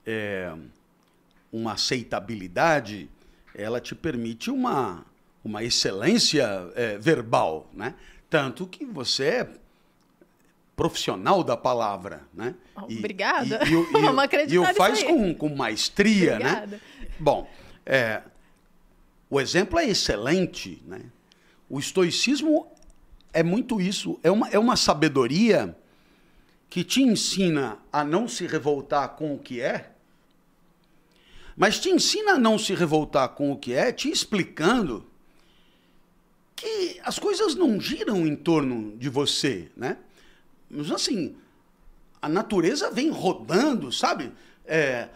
é, 0.07 0.51
uma 1.53 1.73
aceitabilidade, 1.73 3.11
ela 3.55 3.83
te 3.83 3.95
permite 3.95 4.51
uma, 4.51 5.05
uma 5.45 5.63
excelência 5.65 6.71
é, 6.75 6.99
verbal, 6.99 7.69
né? 7.73 7.95
Tanto 8.29 8.67
que 8.67 8.85
você 8.85 9.25
é 9.25 9.49
profissional 10.77 11.43
da 11.45 11.57
palavra, 11.57 12.23
né? 12.33 12.55
Oh, 12.77 12.83
obrigada. 12.85 13.61
E, 13.67 13.71
e, 13.71 13.77
o- 13.77 13.89
e, 13.89 13.93
Vamos 14.01 14.19
acreditar 14.25 14.55
e 14.55 14.59
o 14.59 14.75
faz 14.75 15.03
com, 15.03 15.35
com 15.35 15.49
maestria, 15.55 16.39
né? 16.39 16.51
Obrigada. 16.53 16.81
Bom, 17.19 17.51
é, 17.85 18.23
o 19.29 19.41
exemplo 19.41 19.79
é 19.79 19.87
excelente, 19.89 20.83
né? 20.87 21.01
O 21.69 21.79
estoicismo 21.79 22.67
é 23.33 23.43
muito 23.43 23.81
isso, 23.81 24.19
é 24.23 24.31
uma, 24.31 24.49
é 24.49 24.59
uma 24.59 24.75
sabedoria 24.77 25.77
que 26.69 26.83
te 26.85 27.03
ensina 27.03 27.79
a 27.93 28.03
não 28.05 28.27
se 28.29 28.47
revoltar 28.47 29.11
com 29.11 29.35
o 29.35 29.39
que 29.39 29.61
é, 29.61 29.91
mas 31.57 31.79
te 31.79 31.91
ensina 31.91 32.33
a 32.33 32.39
não 32.39 32.59
se 32.59 32.75
revoltar 32.75 33.29
com 33.31 33.53
o 33.53 33.57
que 33.57 33.73
é, 33.75 33.93
te 33.93 34.11
explicando 34.11 35.07
que 36.61 37.01
as 37.03 37.19
coisas 37.19 37.55
não 37.55 37.81
giram 37.81 38.27
em 38.27 38.37
torno 38.37 38.95
de 38.99 39.09
você, 39.09 39.71
né? 39.75 39.97
Mas 40.69 40.91
assim, 40.91 41.35
a 42.21 42.29
natureza 42.29 42.91
vem 42.91 43.09
rodando, 43.09 43.91
sabe? 43.91 44.31
É, 44.67 45.09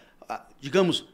digamos, 0.59 1.07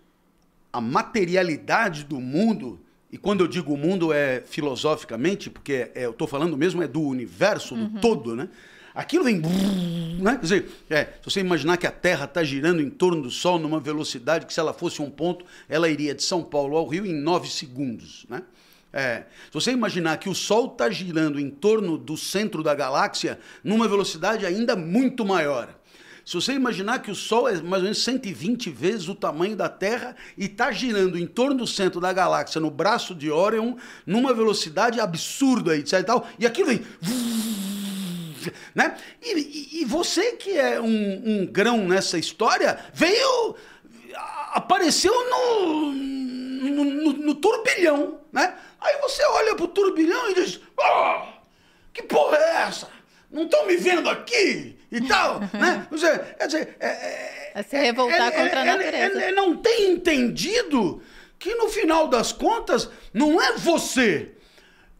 a 0.72 0.80
materialidade 0.80 2.04
do 2.04 2.20
mundo, 2.20 2.78
e 3.10 3.18
quando 3.18 3.40
eu 3.40 3.48
digo 3.48 3.76
mundo 3.76 4.12
é 4.12 4.40
filosoficamente, 4.46 5.50
porque 5.50 5.90
é, 5.96 6.06
eu 6.06 6.12
estou 6.12 6.28
falando 6.28 6.56
mesmo 6.56 6.80
é 6.80 6.86
do 6.86 7.02
universo, 7.02 7.74
do 7.74 8.00
todo, 8.00 8.36
né? 8.36 8.48
Aquilo 8.94 9.24
vem. 9.24 9.40
Né? 10.20 10.36
Quer 10.36 10.42
dizer, 10.42 10.70
é, 10.88 11.04
se 11.04 11.24
você 11.24 11.40
imaginar 11.40 11.76
que 11.76 11.86
a 11.86 11.92
Terra 11.92 12.24
está 12.24 12.42
girando 12.44 12.80
em 12.80 12.90
torno 12.90 13.22
do 13.22 13.30
Sol 13.30 13.58
numa 13.58 13.80
velocidade 13.80 14.46
que, 14.46 14.54
se 14.54 14.60
ela 14.60 14.72
fosse 14.72 15.02
um 15.02 15.10
ponto, 15.10 15.44
ela 15.68 15.88
iria 15.88 16.14
de 16.14 16.22
São 16.22 16.42
Paulo 16.42 16.76
ao 16.76 16.86
Rio 16.86 17.04
em 17.04 17.14
nove 17.14 17.48
segundos. 17.48 18.26
Né? 18.28 18.42
É, 18.92 19.24
se 19.46 19.54
você 19.54 19.70
imaginar 19.70 20.18
que 20.18 20.28
o 20.28 20.34
Sol 20.34 20.66
está 20.66 20.90
girando 20.90 21.38
em 21.38 21.48
torno 21.48 21.96
do 21.96 22.16
centro 22.16 22.62
da 22.62 22.74
galáxia 22.74 23.38
numa 23.62 23.86
velocidade 23.86 24.44
ainda 24.44 24.74
muito 24.74 25.24
maior. 25.24 25.68
Se 26.24 26.34
você 26.34 26.52
imaginar 26.52 27.00
que 27.00 27.10
o 27.10 27.14
Sol 27.14 27.48
é 27.48 27.54
mais 27.54 27.82
ou 27.82 27.84
menos 27.84 28.02
120 28.04 28.70
vezes 28.70 29.08
o 29.08 29.14
tamanho 29.14 29.56
da 29.56 29.68
Terra 29.68 30.14
e 30.36 30.44
está 30.44 30.70
girando 30.70 31.18
em 31.18 31.26
torno 31.26 31.56
do 31.56 31.66
centro 31.66 32.00
da 32.00 32.12
galáxia, 32.12 32.60
no 32.60 32.70
braço 32.70 33.14
de 33.14 33.30
Orion, 33.30 33.76
numa 34.06 34.34
velocidade 34.34 35.00
absurda, 35.00 35.76
etc 35.76 35.92
e 36.00 36.04
tal, 36.04 36.28
e 36.38 36.46
aquilo 36.46 36.68
vem... 36.68 36.84
Né? 38.74 38.96
E, 39.22 39.82
e, 39.82 39.84
você 39.84 40.32
que 40.32 40.56
é 40.56 40.80
um, 40.80 41.42
um 41.42 41.46
grão 41.46 41.86
nessa 41.86 42.16
história, 42.16 42.78
veio... 42.94 43.54
apareceu 44.52 45.12
no, 45.12 45.92
no, 45.92 46.84
no, 46.84 47.12
no 47.12 47.34
turbilhão, 47.34 48.18
né? 48.32 48.54
Aí 48.80 48.98
você 49.00 49.24
olha 49.24 49.54
pro 49.54 49.68
turbilhão 49.68 50.30
e 50.30 50.34
diz... 50.34 50.60
Oh, 50.78 51.22
que 51.92 52.02
porra 52.02 52.36
é 52.36 52.62
essa? 52.62 52.88
Não 53.30 53.44
estão 53.44 53.66
me 53.66 53.76
vendo 53.76 54.08
aqui? 54.08 54.80
e 54.90 55.00
tal, 55.02 55.40
né? 55.54 55.86
Quer 56.38 56.46
dizer, 56.46 56.76
é, 56.80 56.86
é, 56.86 57.52
é 57.54 57.62
se 57.62 57.76
revoltar 57.76 58.32
contra 58.32 58.62
a 58.62 58.64
natureza. 58.64 59.22
Ele 59.22 59.32
não 59.32 59.56
tem 59.56 59.92
entendido 59.92 61.02
que 61.38 61.54
no 61.54 61.68
final 61.68 62.08
das 62.08 62.32
contas 62.32 62.90
não 63.14 63.40
é 63.40 63.56
você. 63.56 64.32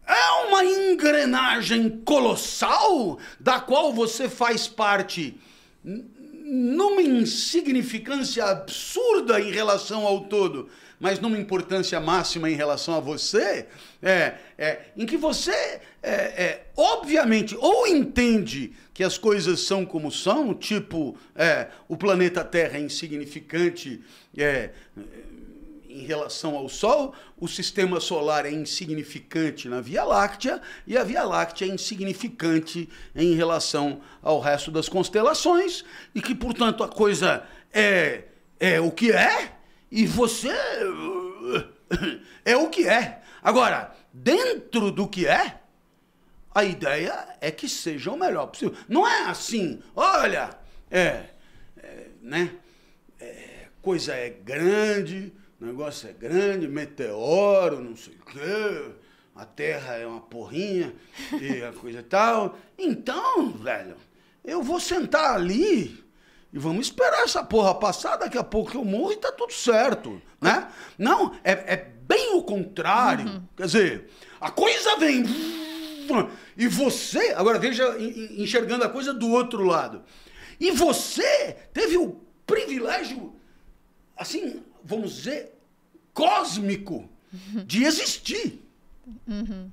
É 0.07 0.47
uma 0.47 0.65
engrenagem 0.65 2.01
colossal 2.03 3.19
da 3.39 3.59
qual 3.59 3.93
você 3.93 4.27
faz 4.27 4.67
parte 4.67 5.39
numa 5.83 7.01
insignificância 7.01 8.43
absurda 8.43 9.39
em 9.39 9.51
relação 9.51 10.05
ao 10.05 10.21
todo, 10.21 10.67
mas 11.01 11.19
numa 11.19 11.37
importância 11.37 11.99
máxima 11.99 12.47
em 12.47 12.53
relação 12.53 12.93
a 12.93 12.99
você, 12.99 13.65
é, 14.03 14.35
é, 14.55 14.81
em 14.95 15.03
que 15.03 15.17
você, 15.17 15.51
é, 15.51 15.81
é, 16.03 16.65
obviamente, 16.77 17.57
ou 17.59 17.87
entende 17.87 18.71
que 18.93 19.03
as 19.03 19.17
coisas 19.17 19.61
são 19.61 19.83
como 19.83 20.11
são, 20.11 20.53
tipo, 20.53 21.17
é, 21.35 21.69
o 21.87 21.97
planeta 21.97 22.43
Terra 22.43 22.77
é 22.77 22.81
insignificante 22.81 23.99
é, 24.37 24.69
em 25.89 26.05
relação 26.05 26.55
ao 26.55 26.69
Sol, 26.69 27.15
o 27.35 27.47
sistema 27.47 27.99
solar 27.99 28.45
é 28.45 28.51
insignificante 28.51 29.67
na 29.67 29.81
Via 29.81 30.03
Láctea 30.03 30.61
e 30.85 30.95
a 30.95 31.03
Via 31.03 31.23
Láctea 31.23 31.65
é 31.65 31.69
insignificante 31.69 32.87
em 33.15 33.33
relação 33.33 34.01
ao 34.21 34.39
resto 34.39 34.69
das 34.69 34.87
constelações 34.87 35.83
e 36.13 36.21
que, 36.21 36.35
portanto, 36.35 36.83
a 36.83 36.87
coisa 36.87 37.43
é, 37.73 38.25
é 38.59 38.79
o 38.79 38.91
que 38.91 39.11
é 39.11 39.60
e 39.91 40.05
você 40.05 40.49
é 42.45 42.55
o 42.55 42.69
que 42.69 42.87
é. 42.87 43.21
Agora, 43.43 43.93
dentro 44.13 44.91
do 44.91 45.07
que 45.07 45.27
é, 45.27 45.59
a 46.53 46.63
ideia 46.63 47.27
é 47.41 47.51
que 47.51 47.67
seja 47.67 48.11
o 48.11 48.17
melhor 48.17 48.47
possível. 48.47 48.75
Não 48.87 49.07
é 49.07 49.25
assim, 49.25 49.81
olha, 49.95 50.57
é, 50.89 51.25
é 51.77 52.07
né? 52.21 52.51
É, 53.19 53.67
coisa 53.81 54.13
é 54.13 54.29
grande, 54.29 55.33
negócio 55.59 56.09
é 56.09 56.13
grande, 56.13 56.67
meteoro, 56.67 57.81
não 57.81 57.95
sei 57.95 58.13
o 58.15 58.25
quê, 58.25 58.91
a 59.35 59.45
Terra 59.45 59.95
é 59.95 60.05
uma 60.05 60.21
porrinha 60.21 60.93
e 61.39 61.63
a 61.63 61.71
coisa 61.71 61.99
e 61.99 62.03
tal. 62.03 62.57
Então, 62.77 63.51
velho, 63.51 63.95
eu 64.43 64.61
vou 64.61 64.79
sentar 64.79 65.35
ali 65.35 66.00
e 66.53 66.59
vamos 66.59 66.87
esperar 66.87 67.23
essa 67.23 67.43
porra 67.43 67.73
passar, 67.75 68.17
daqui 68.17 68.37
a 68.37 68.43
pouco 68.43 68.75
eu 68.75 68.83
morro 68.83 69.13
e 69.13 69.17
tá 69.17 69.31
tudo 69.31 69.53
certo, 69.53 70.21
né? 70.39 70.67
Não, 70.97 71.33
é, 71.43 71.51
é 71.51 71.91
bem 72.07 72.35
o 72.35 72.43
contrário. 72.43 73.25
Uhum. 73.25 73.43
Quer 73.55 73.65
dizer, 73.65 74.09
a 74.39 74.51
coisa 74.51 74.97
vem 74.97 75.23
e 76.57 76.67
você, 76.67 77.33
agora 77.37 77.57
veja 77.57 77.97
enxergando 77.99 78.83
a 78.83 78.89
coisa 78.89 79.13
do 79.13 79.29
outro 79.29 79.63
lado. 79.63 80.03
E 80.59 80.71
você 80.71 81.55
teve 81.73 81.97
o 81.97 82.19
privilégio, 82.45 83.33
assim, 84.17 84.61
vamos 84.83 85.15
dizer, 85.15 85.57
cósmico 86.13 87.09
de 87.65 87.83
existir. 87.83 88.61
Uhum. 89.27 89.71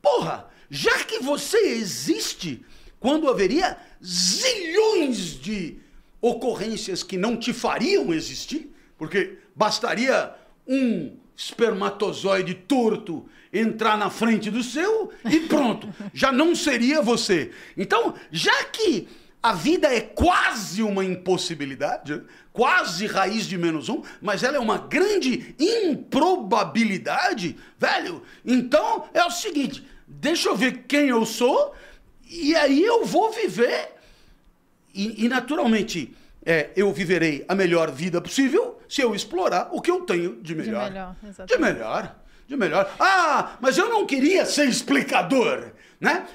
Porra, 0.00 0.48
já 0.70 1.04
que 1.04 1.18
você 1.18 1.58
existe, 1.58 2.64
quando 3.00 3.28
haveria 3.28 3.76
zilhões 4.02 5.34
de 5.40 5.80
ocorrências 6.20 7.02
que 7.02 7.16
não 7.16 7.36
te 7.36 7.52
fariam 7.52 8.12
existir, 8.12 8.74
porque 8.98 9.38
bastaria 9.54 10.34
um 10.66 11.16
espermatozoide 11.34 12.54
torto 12.54 13.26
entrar 13.52 13.96
na 13.96 14.10
frente 14.10 14.50
do 14.50 14.62
seu 14.62 15.10
e 15.28 15.40
pronto, 15.40 15.88
já 16.12 16.30
não 16.30 16.54
seria 16.54 17.02
você. 17.02 17.50
Então, 17.76 18.14
já 18.30 18.64
que 18.64 19.08
a 19.42 19.54
vida 19.54 19.88
é 19.88 20.00
quase 20.02 20.82
uma 20.82 21.02
impossibilidade, 21.02 22.22
quase 22.52 23.06
raiz 23.06 23.46
de 23.46 23.56
menos 23.56 23.88
um, 23.88 24.02
mas 24.20 24.42
ela 24.42 24.58
é 24.58 24.60
uma 24.60 24.76
grande 24.76 25.54
improbabilidade, 25.58 27.56
velho. 27.78 28.22
Então 28.44 29.08
é 29.14 29.24
o 29.24 29.30
seguinte: 29.30 29.82
deixa 30.06 30.50
eu 30.50 30.56
ver 30.56 30.84
quem 30.86 31.08
eu 31.08 31.24
sou 31.24 31.74
e 32.28 32.54
aí 32.54 32.82
eu 32.82 33.06
vou 33.06 33.32
viver 33.32 33.94
e, 34.94 35.24
e 35.24 35.28
naturalmente, 35.28 36.14
é, 36.44 36.70
eu 36.76 36.92
viverei 36.92 37.44
a 37.48 37.54
melhor 37.54 37.90
vida 37.90 38.20
possível 38.20 38.80
se 38.88 39.00
eu 39.00 39.14
explorar 39.14 39.68
o 39.72 39.80
que 39.80 39.90
eu 39.90 40.00
tenho 40.02 40.42
de 40.42 40.54
melhor. 40.54 40.84
De 40.84 40.90
melhor, 40.90 41.16
exatamente. 41.22 41.52
De 41.52 41.58
melhor, 41.58 42.16
de 42.48 42.56
melhor. 42.56 42.94
Ah, 42.98 43.56
mas 43.60 43.78
eu 43.78 43.88
não 43.88 44.06
queria 44.06 44.44
ser 44.44 44.68
explicador, 44.68 45.72
né? 46.00 46.26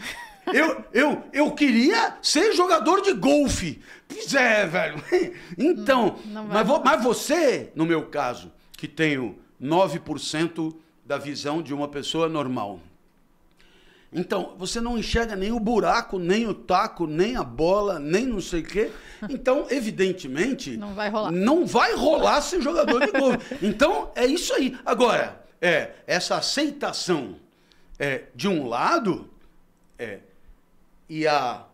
Eu, 0.53 0.85
eu, 0.93 1.23
eu 1.33 1.51
queria 1.51 2.17
ser 2.21 2.53
jogador 2.53 3.01
de 3.01 3.13
golfe. 3.13 3.81
Pois 4.07 4.33
é, 4.33 4.65
velho. 4.65 5.03
Então, 5.57 6.19
não, 6.25 6.43
não 6.43 6.53
mas, 6.53 6.67
mas 6.83 7.03
você, 7.03 7.71
no 7.75 7.85
meu 7.85 8.03
caso, 8.03 8.51
que 8.73 8.87
tenho 8.87 9.39
9% 9.61 10.75
da 11.05 11.17
visão 11.17 11.61
de 11.61 11.73
uma 11.73 11.87
pessoa 11.87 12.27
normal, 12.27 12.79
então, 14.11 14.55
você 14.57 14.79
não 14.79 14.97
enxerga 14.97 15.35
nem 15.35 15.51
o 15.51 15.59
buraco, 15.59 16.17
nem 16.17 16.47
o 16.47 16.53
taco, 16.53 17.05
nem 17.05 17.35
a 17.35 17.43
bola, 17.43 17.99
nem 17.99 18.25
não 18.25 18.39
sei 18.39 18.61
o 18.61 18.65
quê. 18.65 18.91
Então, 19.29 19.67
evidentemente. 19.69 20.77
Não 20.77 20.93
vai 20.93 21.09
rolar. 21.09 21.31
Não 21.31 21.65
vai 21.65 21.93
rolar 21.95 22.41
ser 22.41 22.61
jogador 22.61 23.05
de 23.05 23.11
golfe. 23.11 23.57
Então, 23.61 24.11
é 24.15 24.25
isso 24.25 24.53
aí. 24.53 24.77
Agora, 24.85 25.43
é, 25.61 25.91
essa 26.07 26.37
aceitação 26.37 27.35
é, 27.99 28.23
de 28.33 28.47
um 28.47 28.67
lado 28.67 29.29
é, 29.97 30.19
e, 31.09 31.27
a, 31.27 31.65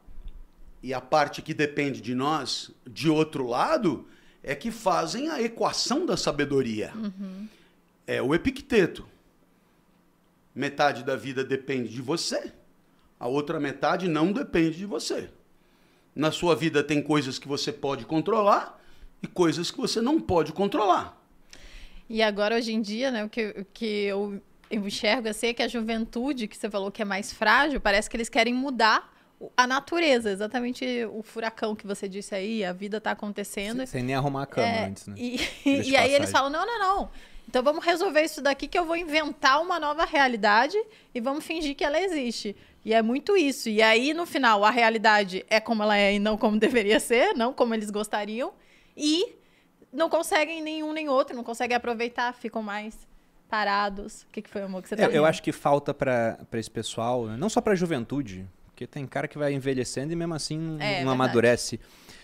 e 0.82 0.94
a 0.94 1.02
parte 1.02 1.42
que 1.42 1.54
depende 1.54 2.02
de 2.02 2.16
nós 2.16 2.72
de 2.88 3.10
outro 3.10 3.46
lado 3.46 4.08
é 4.44 4.56
que 4.56 4.72
fazem 4.72 5.30
a 5.30 5.42
equação 5.42 6.06
da 6.06 6.18
sabedoria. 6.18 6.92
Uhum. 6.96 7.48
É 8.08 8.22
o 8.22 8.34
Epicteto. 8.34 9.06
Metade 10.54 11.04
da 11.04 11.16
vida 11.16 11.44
depende 11.44 11.90
de 11.90 12.02
você, 12.02 12.52
a 13.20 13.28
outra 13.28 13.60
metade 13.60 14.08
não 14.08 14.32
depende 14.32 14.78
de 14.78 14.86
você. 14.86 15.30
Na 16.14 16.32
sua 16.32 16.56
vida 16.56 16.84
tem 16.84 17.02
coisas 17.02 17.40
que 17.40 17.48
você 17.48 17.72
pode 17.72 18.06
controlar 18.06 18.82
e 19.24 19.28
coisas 19.28 19.72
que 19.72 19.78
você 19.78 20.02
não 20.02 20.20
pode 20.20 20.52
controlar. 20.52 21.18
E 22.10 22.22
agora, 22.22 22.56
hoje 22.58 22.74
em 22.74 22.82
dia, 22.82 23.10
né, 23.12 23.24
o 23.24 23.30
que, 23.30 23.56
o 23.58 23.66
que 23.74 23.86
eu, 23.86 24.42
enxergo 24.70 25.30
assim 25.30 25.48
é 25.48 25.54
que 25.54 25.64
a 25.64 25.68
juventude, 25.68 26.48
que 26.48 26.58
você 26.58 26.70
falou 26.70 26.92
que 26.92 27.02
é 27.02 27.06
mais 27.06 27.32
frágil, 27.32 27.80
parece 27.80 28.10
que 28.10 28.18
eles 28.18 28.28
querem 28.28 28.54
mudar 28.54 29.12
a 29.56 29.66
natureza, 29.66 30.30
exatamente 30.30 30.86
o 31.06 31.24
furacão 31.24 31.76
que 31.76 31.88
você 31.88 32.08
disse 32.08 32.36
aí, 32.36 32.64
a 32.64 32.74
vida 32.74 32.98
está 32.98 33.12
acontecendo. 33.12 33.86
Sem 33.88 34.04
nem 34.04 34.16
arrumar 34.16 34.44
a 34.44 34.46
cama 34.46 34.68
é, 34.68 34.86
antes, 34.86 35.08
né? 35.08 35.16
E, 35.18 35.40
e 35.92 35.96
aí 35.96 36.14
eles 36.14 36.32
falam: 36.32 36.50
não, 36.50 36.66
não, 36.66 36.80
não. 36.80 37.10
Então 37.48 37.62
vamos 37.64 37.84
resolver 37.84 38.22
isso 38.22 38.42
daqui 38.42 38.68
que 38.68 38.78
eu 38.78 38.86
vou 38.86 38.96
inventar 38.96 39.62
uma 39.62 39.80
nova 39.80 40.06
realidade 40.06 40.78
e 41.14 41.20
vamos 41.20 41.44
fingir 41.44 41.76
que 41.76 41.84
ela 41.84 42.00
existe. 42.00 42.56
E 42.84 42.94
é 42.94 43.02
muito 43.02 43.38
isso. 43.38 43.70
E 43.70 43.82
aí, 43.82 44.14
no 44.14 44.26
final, 44.26 44.64
a 44.64 44.72
realidade 44.72 45.46
é 45.50 45.60
como 45.60 45.84
ela 45.84 45.98
é 45.98 46.16
e 46.16 46.20
não 46.20 46.38
como 46.38 46.58
deveria 46.60 47.00
ser, 47.00 47.34
não 47.36 47.54
como 47.54 47.74
eles 47.74 47.92
gostariam. 47.92 48.54
E 48.96 49.36
não 49.92 50.10
conseguem 50.10 50.62
nenhum 50.62 50.94
nem 50.94 51.10
outro, 51.10 51.36
não 51.36 51.44
conseguem 51.44 51.76
aproveitar, 51.76 52.34
ficam 52.34 52.62
mais 52.62 52.96
parados. 53.50 54.24
O 54.24 54.28
que, 54.32 54.42
que 54.42 54.50
foi, 54.50 54.62
amor, 54.62 54.82
que 54.82 54.90
você 54.90 54.96
tá 54.96 55.04
eu, 55.04 55.12
eu 55.12 55.26
acho 55.26 55.44
que 55.44 55.52
falta 55.52 55.94
para 55.94 56.38
esse 56.54 56.72
pessoal, 56.72 57.26
né? 57.26 57.38
não 57.38 57.50
só 57.50 57.60
para 57.60 57.74
a 57.74 57.76
juventude, 57.76 58.48
porque 58.66 58.88
tem 58.88 59.06
cara 59.06 59.28
que 59.28 59.38
vai 59.38 59.54
envelhecendo 59.54 60.14
e 60.14 60.16
mesmo 60.16 60.34
assim 60.34 60.58
não, 60.58 60.82
é, 60.82 61.04
não 61.04 61.12
amadurece. 61.12 61.80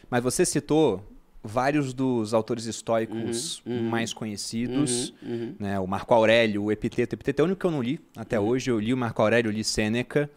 Mas 0.10 0.24
você 0.24 0.46
citou 0.46 1.04
vários 1.48 1.94
dos 1.94 2.34
autores 2.34 2.66
estoicos 2.66 3.62
uhum, 3.66 3.78
uhum, 3.78 3.90
mais 3.90 4.14
conhecidos, 4.14 5.14
uhum, 5.22 5.32
uhum. 5.32 5.56
né? 5.60 5.80
O 5.80 5.88
Marco 5.88 6.14
Aurélio, 6.14 6.64
o 6.64 6.72
Epiteto. 6.72 7.14
O 7.14 7.16
Epiteto 7.16 7.42
é 7.42 7.44
o 7.44 7.46
único 7.46 7.60
que 7.62 7.66
eu 7.66 7.72
não 7.72 7.82
li 7.82 8.00
até 8.16 8.40
uhum. 8.40 8.48
hoje. 8.48 8.70
Eu 8.70 8.80
li 8.80 8.94
o 8.94 8.98
Marco 8.98 9.22
Aurélio, 9.22 9.50
eu 9.50 9.54
li 9.54 9.64
Sêneca. 9.64 10.30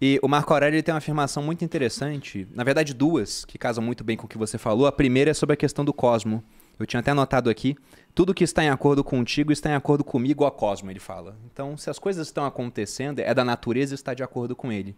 E 0.00 0.18
o 0.22 0.28
Marco 0.28 0.52
Aurélio 0.52 0.82
tem 0.82 0.92
uma 0.92 0.98
afirmação 0.98 1.42
muito 1.42 1.64
interessante, 1.64 2.46
na 2.52 2.64
verdade 2.64 2.92
duas, 2.92 3.44
que 3.44 3.56
casam 3.56 3.82
muito 3.82 4.04
bem 4.04 4.16
com 4.16 4.26
o 4.26 4.28
que 4.28 4.36
você 4.36 4.58
falou. 4.58 4.86
A 4.86 4.92
primeira 4.92 5.30
é 5.30 5.34
sobre 5.34 5.54
a 5.54 5.56
questão 5.56 5.84
do 5.84 5.92
cosmo. 5.92 6.42
Eu 6.78 6.84
tinha 6.84 7.00
até 7.00 7.12
anotado 7.12 7.48
aqui, 7.48 7.76
tudo 8.14 8.34
que 8.34 8.42
está 8.44 8.62
em 8.64 8.68
acordo 8.68 9.04
contigo 9.04 9.52
está 9.52 9.70
em 9.70 9.74
acordo 9.74 10.04
comigo, 10.04 10.44
a 10.44 10.50
cosmo, 10.50 10.90
ele 10.90 10.98
fala. 10.98 11.36
Então, 11.52 11.76
se 11.76 11.88
as 11.88 11.98
coisas 11.98 12.26
estão 12.26 12.44
acontecendo, 12.44 13.20
é 13.20 13.32
da 13.32 13.44
natureza 13.44 13.94
estar 13.94 14.14
de 14.14 14.22
acordo 14.22 14.56
com 14.56 14.72
ele. 14.72 14.96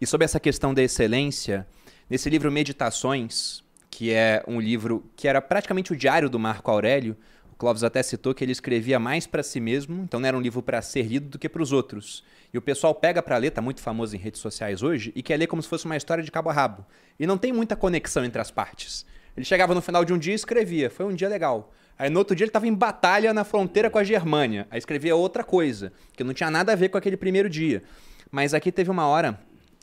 E 0.00 0.06
sobre 0.06 0.24
essa 0.24 0.40
questão 0.40 0.72
da 0.72 0.82
excelência, 0.82 1.66
nesse 2.08 2.30
livro 2.30 2.50
Meditações, 2.50 3.62
que 3.98 4.12
é 4.12 4.44
um 4.46 4.60
livro 4.60 5.04
que 5.16 5.26
era 5.26 5.42
praticamente 5.42 5.92
o 5.92 5.96
diário 5.96 6.30
do 6.30 6.38
Marco 6.38 6.70
Aurélio. 6.70 7.16
O 7.52 7.56
Clóvis 7.56 7.82
até 7.82 8.00
citou 8.00 8.32
que 8.32 8.44
ele 8.44 8.52
escrevia 8.52 8.96
mais 8.96 9.26
para 9.26 9.42
si 9.42 9.58
mesmo, 9.58 10.04
então 10.04 10.20
não 10.20 10.28
era 10.28 10.36
um 10.36 10.40
livro 10.40 10.62
para 10.62 10.80
ser 10.80 11.02
lido 11.02 11.30
do 11.30 11.36
que 11.36 11.48
para 11.48 11.60
os 11.60 11.72
outros. 11.72 12.22
E 12.54 12.56
o 12.56 12.62
pessoal 12.62 12.94
pega 12.94 13.20
para 13.20 13.36
ler, 13.36 13.50
tá 13.50 13.60
muito 13.60 13.80
famoso 13.80 14.14
em 14.14 14.18
redes 14.20 14.40
sociais 14.40 14.84
hoje, 14.84 15.12
e 15.16 15.20
quer 15.20 15.36
ler 15.36 15.48
como 15.48 15.60
se 15.60 15.68
fosse 15.68 15.84
uma 15.84 15.96
história 15.96 16.22
de 16.22 16.30
cabo 16.30 16.48
a 16.48 16.52
rabo. 16.52 16.86
E 17.18 17.26
não 17.26 17.36
tem 17.36 17.52
muita 17.52 17.74
conexão 17.74 18.24
entre 18.24 18.40
as 18.40 18.52
partes. 18.52 19.04
Ele 19.36 19.44
chegava 19.44 19.74
no 19.74 19.82
final 19.82 20.04
de 20.04 20.12
um 20.12 20.18
dia 20.18 20.32
e 20.32 20.36
escrevia, 20.36 20.88
foi 20.88 21.04
um 21.04 21.12
dia 21.12 21.28
legal. 21.28 21.74
Aí 21.98 22.08
no 22.08 22.20
outro 22.20 22.36
dia 22.36 22.44
ele 22.44 22.50
estava 22.50 22.68
em 22.68 22.74
batalha 22.74 23.34
na 23.34 23.42
fronteira 23.42 23.90
com 23.90 23.98
a 23.98 24.04
Germânia. 24.04 24.68
Aí 24.70 24.78
escrevia 24.78 25.16
outra 25.16 25.42
coisa, 25.42 25.92
que 26.12 26.22
não 26.22 26.32
tinha 26.32 26.52
nada 26.52 26.70
a 26.70 26.76
ver 26.76 26.88
com 26.88 26.98
aquele 26.98 27.16
primeiro 27.16 27.50
dia. 27.50 27.82
Mas 28.30 28.54
aqui 28.54 28.70
teve 28.70 28.92
uma 28.92 29.08
hora 29.08 29.40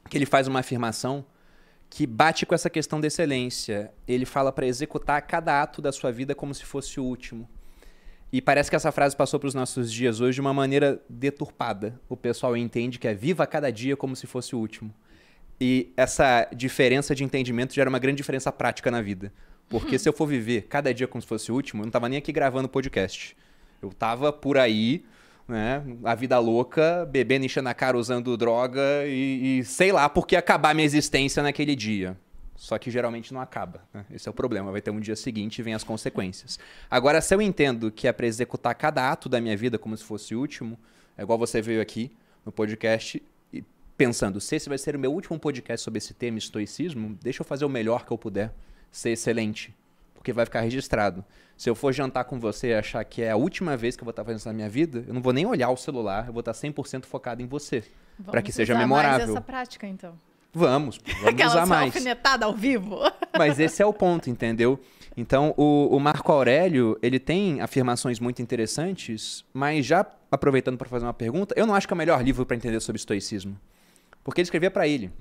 que 0.10 0.18
ele 0.18 0.26
faz 0.26 0.48
uma 0.48 0.62
afirmação 0.62 1.26
que 1.96 2.06
bate 2.06 2.46
com 2.46 2.54
essa 2.54 2.70
questão 2.70 3.00
da 3.00 3.08
excelência. 3.08 3.90
Ele 4.06 4.26
fala 4.26 4.52
para 4.52 4.68
executar 4.68 5.22
cada 5.22 5.62
ato 5.62 5.82
da 5.82 5.94
sua 5.94 6.12
vida 6.12 6.36
como 6.36 6.54
se 6.54 6.66
fosse 6.66 7.00
o 7.00 7.04
último. 7.06 7.48
E 8.34 8.42
parece 8.42 8.70
que 8.70 8.76
essa 8.76 8.92
frase 8.92 9.16
passou 9.16 9.40
para 9.40 9.48
os 9.48 9.54
nossos 9.54 9.90
dias 9.90 10.20
hoje 10.20 10.36
de 10.36 10.42
uma 10.42 10.54
maneira 10.54 11.02
deturpada. 11.08 11.98
O 12.10 12.18
pessoal 12.18 12.58
entende 12.58 13.00
que 13.00 13.08
é 13.08 13.14
viva 13.14 13.48
cada 13.48 13.72
dia 13.72 13.96
como 13.96 14.14
se 14.14 14.28
fosse 14.28 14.54
o 14.54 14.60
último. 14.60 14.94
E 15.58 15.94
essa 15.96 16.50
diferença 16.54 17.16
de 17.16 17.24
entendimento 17.24 17.74
gera 17.74 17.90
uma 17.90 17.98
grande 17.98 18.18
diferença 18.18 18.52
prática 18.52 18.92
na 18.92 19.02
vida. 19.02 19.32
Porque 19.70 19.96
se 19.98 20.10
eu 20.10 20.12
for 20.12 20.28
viver 20.28 20.64
cada 20.64 20.94
dia 20.94 21.08
como 21.08 21.22
se 21.22 21.28
fosse 21.30 21.50
o 21.50 21.56
último, 21.56 21.82
eu 21.82 21.86
não 21.86 21.90
estava 21.92 22.10
nem 22.10 22.18
aqui 22.18 22.34
gravando 22.34 22.68
podcast. 22.68 23.38
Eu 23.82 23.88
estava 23.88 24.34
por 24.34 24.58
aí, 24.58 25.06
né? 25.48 25.84
A 26.04 26.16
vida 26.16 26.38
louca, 26.40 27.08
bebendo, 27.10 27.46
enchendo 27.46 27.70
a 27.70 27.74
cara, 27.74 27.98
usando 27.98 28.36
droga 28.36 29.06
e, 29.06 29.60
e 29.60 29.64
sei 29.64 29.92
lá 29.92 30.10
por 30.10 30.26
que 30.26 30.36
acabar 30.36 30.74
minha 30.74 30.86
existência 30.86 31.44
naquele 31.44 31.76
dia. 31.76 32.18
Só 32.56 32.78
que 32.78 32.90
geralmente 32.90 33.34
não 33.34 33.42
acaba. 33.42 33.84
Né? 33.94 34.06
Esse 34.12 34.28
é 34.28 34.32
o 34.32 34.34
problema. 34.34 34.72
Vai 34.72 34.82
ter 34.82 34.90
um 34.90 35.00
dia 35.00 35.16
seguinte 35.16 35.60
e 35.60 35.62
vem 35.62 35.74
as 35.74 35.84
consequências. 35.84 36.58
Agora, 36.90 37.22
se 37.22 37.36
eu 37.36 37.42
entendo 37.42 37.92
que 37.92 38.08
é 38.08 38.14
para 38.14 38.26
executar 38.26 38.74
cada 38.76 39.12
ato 39.12 39.28
da 39.28 39.42
minha 39.42 39.56
vida 39.58 39.78
como 39.78 39.96
se 39.96 40.04
fosse 40.04 40.34
o 40.34 40.40
último, 40.40 40.80
é 41.18 41.22
igual 41.22 41.38
você 41.38 41.62
veio 41.62 41.82
aqui 41.82 42.12
no 42.46 42.52
podcast 42.52 43.22
e 43.52 43.64
pensando, 43.98 44.40
se 44.40 44.56
esse 44.56 44.70
vai 44.70 44.78
ser 44.78 44.96
o 44.96 45.00
meu 45.00 45.12
último 45.12 45.38
podcast 45.38 45.84
sobre 45.84 45.98
esse 45.98 46.14
tema, 46.14 46.38
estoicismo, 46.38 47.18
deixa 47.22 47.42
eu 47.42 47.46
fazer 47.46 47.66
o 47.66 47.70
melhor 47.70 48.06
que 48.06 48.12
eu 48.12 48.18
puder, 48.18 48.54
ser 48.92 49.12
excelente, 49.12 49.76
porque 50.26 50.34
vai 50.34 50.46
ficar 50.46 50.62
registrado. 50.62 51.24
Se 51.56 51.70
eu 51.70 51.76
for 51.76 51.94
jantar 51.94 52.24
com 52.24 52.40
você 52.40 52.70
e 52.70 52.74
achar 52.74 53.04
que 53.06 53.22
é 53.22 53.30
a 53.30 53.36
última 53.36 53.78
vez 53.78 53.96
que 53.96 54.02
eu 54.02 54.06
vou 54.06 54.10
estar 54.10 54.24
fazendo 54.24 54.40
isso 54.40 54.48
na 54.48 54.54
minha 54.56 54.68
vida, 54.68 55.06
eu 55.08 55.14
não 55.14 55.22
vou 55.22 55.32
nem 55.32 55.46
olhar 55.46 55.70
o 55.70 55.78
celular, 55.78 56.26
eu 56.26 56.34
vou 56.34 56.40
estar 56.40 56.52
100% 56.54 57.06
focado 57.06 57.44
em 57.44 57.46
você, 57.46 57.84
para 58.26 58.42
que 58.42 58.52
seja 58.52 58.76
memorável. 58.76 59.20
Mais 59.20 59.30
essa 59.30 59.42
prática, 59.42 59.88
então. 59.88 60.18
Vamos, 60.52 60.98
vamos 61.06 61.28
Aquela 61.28 61.52
usar 61.52 61.66
mais. 61.68 61.94
alfinetada 61.94 62.46
ao 62.46 62.56
vivo. 62.56 62.98
Mas 63.38 63.60
esse 63.60 63.84
é 63.84 63.86
o 63.86 63.94
ponto, 63.94 64.30
entendeu? 64.30 64.80
Então, 65.16 65.54
o, 65.58 65.96
o 65.96 66.00
Marco 66.00 66.32
Aurélio, 66.32 66.98
ele 67.04 67.20
tem 67.20 67.62
afirmações 67.62 68.20
muito 68.20 68.42
interessantes, 68.42 69.46
mas 69.54 69.86
já 69.86 70.06
aproveitando 70.30 70.78
para 70.78 70.90
fazer 70.90 71.06
uma 71.06 71.14
pergunta, 71.14 71.54
eu 71.58 71.66
não 71.66 71.74
acho 71.74 71.88
que 71.88 71.94
é 71.94 71.96
o 71.96 71.98
melhor 71.98 72.22
livro 72.22 72.46
para 72.46 72.58
entender 72.58 72.80
sobre 72.82 72.98
estoicismo. 72.98 73.58
Porque 74.24 74.42
ele 74.42 74.46
escrevia 74.46 74.72
para 74.72 74.88
ele. 74.88 75.12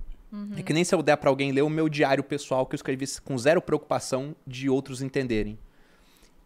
É 0.56 0.62
que 0.62 0.72
nem 0.72 0.84
se 0.84 0.94
eu 0.94 1.02
der 1.02 1.16
para 1.16 1.30
alguém 1.30 1.52
ler 1.52 1.62
o 1.62 1.70
meu 1.70 1.88
diário 1.88 2.24
pessoal 2.24 2.66
que 2.66 2.74
eu 2.74 2.76
escrevi 2.76 3.06
com 3.24 3.36
zero 3.38 3.60
preocupação 3.60 4.34
de 4.46 4.68
outros 4.68 5.02
entenderem. 5.02 5.58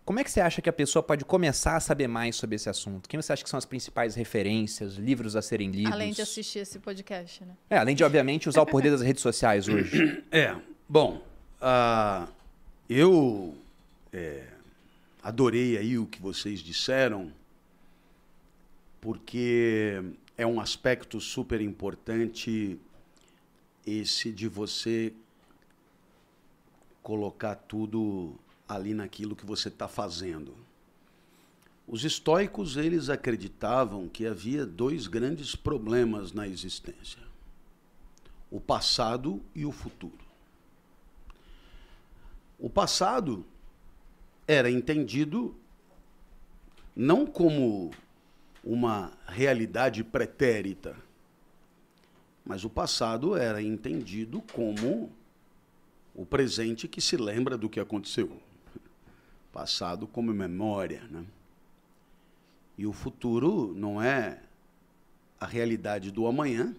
Como 0.04 0.18
é 0.18 0.24
que 0.24 0.30
você 0.30 0.40
acha 0.40 0.62
que 0.62 0.70
a 0.70 0.72
pessoa 0.72 1.02
pode 1.02 1.22
começar 1.24 1.76
a 1.76 1.80
saber 1.80 2.08
mais 2.08 2.34
sobre 2.34 2.56
esse 2.56 2.68
assunto? 2.70 3.06
Quem 3.06 3.20
você 3.20 3.30
acha 3.30 3.44
que 3.44 3.50
são 3.50 3.58
as 3.58 3.66
principais 3.66 4.14
referências, 4.14 4.94
livros 4.94 5.36
a 5.36 5.42
serem 5.42 5.70
lidos? 5.70 5.92
Além 5.92 6.12
de 6.12 6.22
assistir 6.22 6.60
esse 6.60 6.78
podcast, 6.78 7.44
né? 7.44 7.54
É, 7.68 7.76
além 7.76 7.94
de, 7.94 8.02
obviamente, 8.02 8.48
usar 8.48 8.62
o 8.62 8.66
poder 8.66 8.90
das 8.90 9.02
redes 9.02 9.20
sociais 9.20 9.68
hoje. 9.68 10.24
É, 10.32 10.56
bom, 10.88 11.22
ah, 11.60 12.26
eu 12.88 13.54
é, 14.10 14.44
adorei 15.22 15.76
aí 15.76 15.98
o 15.98 16.06
que 16.06 16.22
vocês 16.22 16.60
disseram, 16.60 17.30
porque 18.98 20.02
é 20.38 20.46
um 20.46 20.58
aspecto 20.58 21.20
super 21.20 21.60
importante 21.60 22.78
esse 23.88 24.32
de 24.32 24.48
você 24.48 25.12
colocar 27.02 27.54
tudo 27.54 28.34
ali 28.68 28.92
naquilo 28.92 29.34
que 29.34 29.46
você 29.46 29.68
está 29.68 29.88
fazendo. 29.88 30.54
Os 31.86 32.04
estoicos 32.04 32.76
eles 32.76 33.08
acreditavam 33.08 34.08
que 34.08 34.26
havia 34.26 34.66
dois 34.66 35.06
grandes 35.06 35.56
problemas 35.56 36.32
na 36.32 36.46
existência: 36.46 37.22
o 38.50 38.60
passado 38.60 39.42
e 39.54 39.64
o 39.64 39.72
futuro. 39.72 40.28
O 42.58 42.68
passado 42.68 43.46
era 44.46 44.70
entendido 44.70 45.56
não 46.94 47.24
como 47.24 47.90
uma 48.62 49.12
realidade 49.26 50.02
pretérita, 50.02 50.96
mas 52.48 52.64
o 52.64 52.70
passado 52.70 53.36
era 53.36 53.62
entendido 53.62 54.42
como 54.54 55.12
o 56.14 56.24
presente 56.24 56.88
que 56.88 56.98
se 56.98 57.14
lembra 57.14 57.58
do 57.58 57.68
que 57.68 57.78
aconteceu. 57.78 58.40
Passado 59.52 60.06
como 60.06 60.32
memória, 60.32 61.02
né? 61.10 61.26
E 62.78 62.86
o 62.86 62.92
futuro 62.92 63.74
não 63.76 64.00
é 64.00 64.40
a 65.38 65.44
realidade 65.44 66.10
do 66.10 66.26
amanhã, 66.26 66.74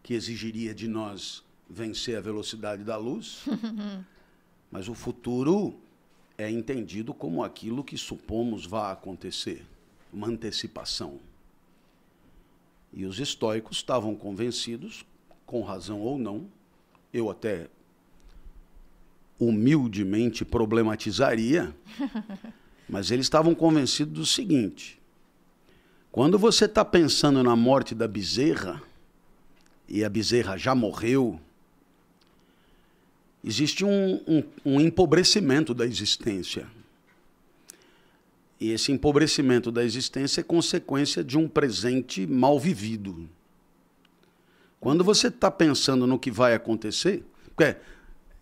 que 0.00 0.14
exigiria 0.14 0.72
de 0.72 0.86
nós 0.86 1.42
vencer 1.68 2.16
a 2.16 2.20
velocidade 2.20 2.84
da 2.84 2.96
luz, 2.96 3.44
mas 4.70 4.88
o 4.88 4.94
futuro 4.94 5.74
é 6.38 6.48
entendido 6.48 7.12
como 7.12 7.42
aquilo 7.42 7.82
que 7.82 7.98
supomos 7.98 8.64
vá 8.64 8.92
acontecer, 8.92 9.66
uma 10.12 10.28
antecipação. 10.28 11.18
E 12.96 13.04
os 13.04 13.18
estoicos 13.18 13.78
estavam 13.78 14.14
convencidos, 14.14 15.04
com 15.44 15.62
razão 15.62 16.00
ou 16.00 16.16
não, 16.16 16.46
eu 17.12 17.28
até 17.28 17.68
humildemente 19.38 20.44
problematizaria, 20.44 21.74
mas 22.88 23.10
eles 23.10 23.26
estavam 23.26 23.52
convencidos 23.52 24.14
do 24.14 24.24
seguinte: 24.24 25.00
quando 26.12 26.38
você 26.38 26.66
está 26.66 26.84
pensando 26.84 27.42
na 27.42 27.56
morte 27.56 27.96
da 27.96 28.06
bezerra, 28.06 28.80
e 29.88 30.04
a 30.04 30.08
bezerra 30.08 30.56
já 30.56 30.72
morreu, 30.72 31.40
existe 33.42 33.84
um, 33.84 34.20
um, 34.26 34.42
um 34.64 34.80
empobrecimento 34.80 35.74
da 35.74 35.84
existência. 35.84 36.66
E 38.60 38.70
esse 38.70 38.92
empobrecimento 38.92 39.70
da 39.70 39.84
existência 39.84 40.40
é 40.40 40.44
consequência 40.44 41.22
de 41.24 41.36
um 41.36 41.48
presente 41.48 42.26
mal 42.26 42.58
vivido. 42.58 43.28
Quando 44.80 45.02
você 45.02 45.28
está 45.28 45.50
pensando 45.50 46.06
no 46.06 46.18
que 46.18 46.30
vai 46.30 46.54
acontecer, 46.54 47.24
porque 47.54 47.76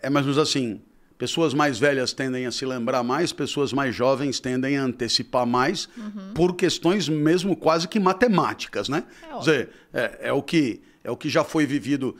é 0.01 0.11
mais 0.11 0.27
ou 0.27 0.33
menos 0.33 0.39
assim, 0.49 0.81
pessoas 1.17 1.55
mais 1.55 1.79
velhas 1.79 2.13
tendem 2.13 2.47
a 2.47 2.51
se 2.51 2.67
lembrar 2.67 3.03
mais, 3.05 3.33
pessoas 3.33 3.73
mais 3.73 3.95
jovens 3.95 4.41
tendem 4.41 4.77
a 4.77 4.85
antecipar 4.85 5.47
mais, 5.47 5.89
Uhum. 5.97 6.35
por 6.35 6.57
questões 6.57 7.09
mesmo 7.09 7.57
quase 7.57 7.87
que 7.87 8.01
matemáticas, 8.01 8.89
né? 8.89 9.05
É 9.23 9.27
Quer 9.29 9.39
dizer, 9.39 9.69
é, 9.93 10.19
é 10.29 10.33
o 10.33 10.43
que, 10.43 10.81
é 11.05 11.11
o 11.11 11.17
que 11.17 11.29
já 11.29 11.45
foi 11.45 11.65
vivido, 11.65 12.17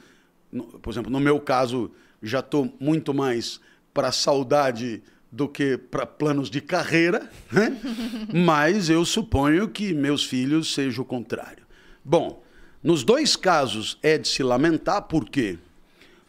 por 0.81 0.89
exemplo, 0.91 1.11
no 1.11 1.19
meu 1.19 1.39
caso, 1.39 1.91
já 2.21 2.39
estou 2.39 2.73
muito 2.79 3.13
mais 3.13 3.59
para 3.93 4.11
saudade 4.11 5.03
do 5.35 5.49
que 5.49 5.77
para 5.77 6.05
planos 6.05 6.47
de 6.47 6.61
carreira, 6.61 7.27
né? 7.51 7.75
mas 8.31 8.87
eu 8.87 9.03
suponho 9.03 9.67
que 9.67 9.91
meus 9.91 10.23
filhos 10.23 10.71
seja 10.75 11.01
o 11.01 11.05
contrário. 11.05 11.65
Bom, 12.05 12.43
nos 12.83 13.03
dois 13.03 13.35
casos 13.35 13.97
é 14.03 14.15
de 14.19 14.27
se 14.27 14.43
lamentar, 14.43 15.01
por 15.03 15.27
quê? 15.27 15.57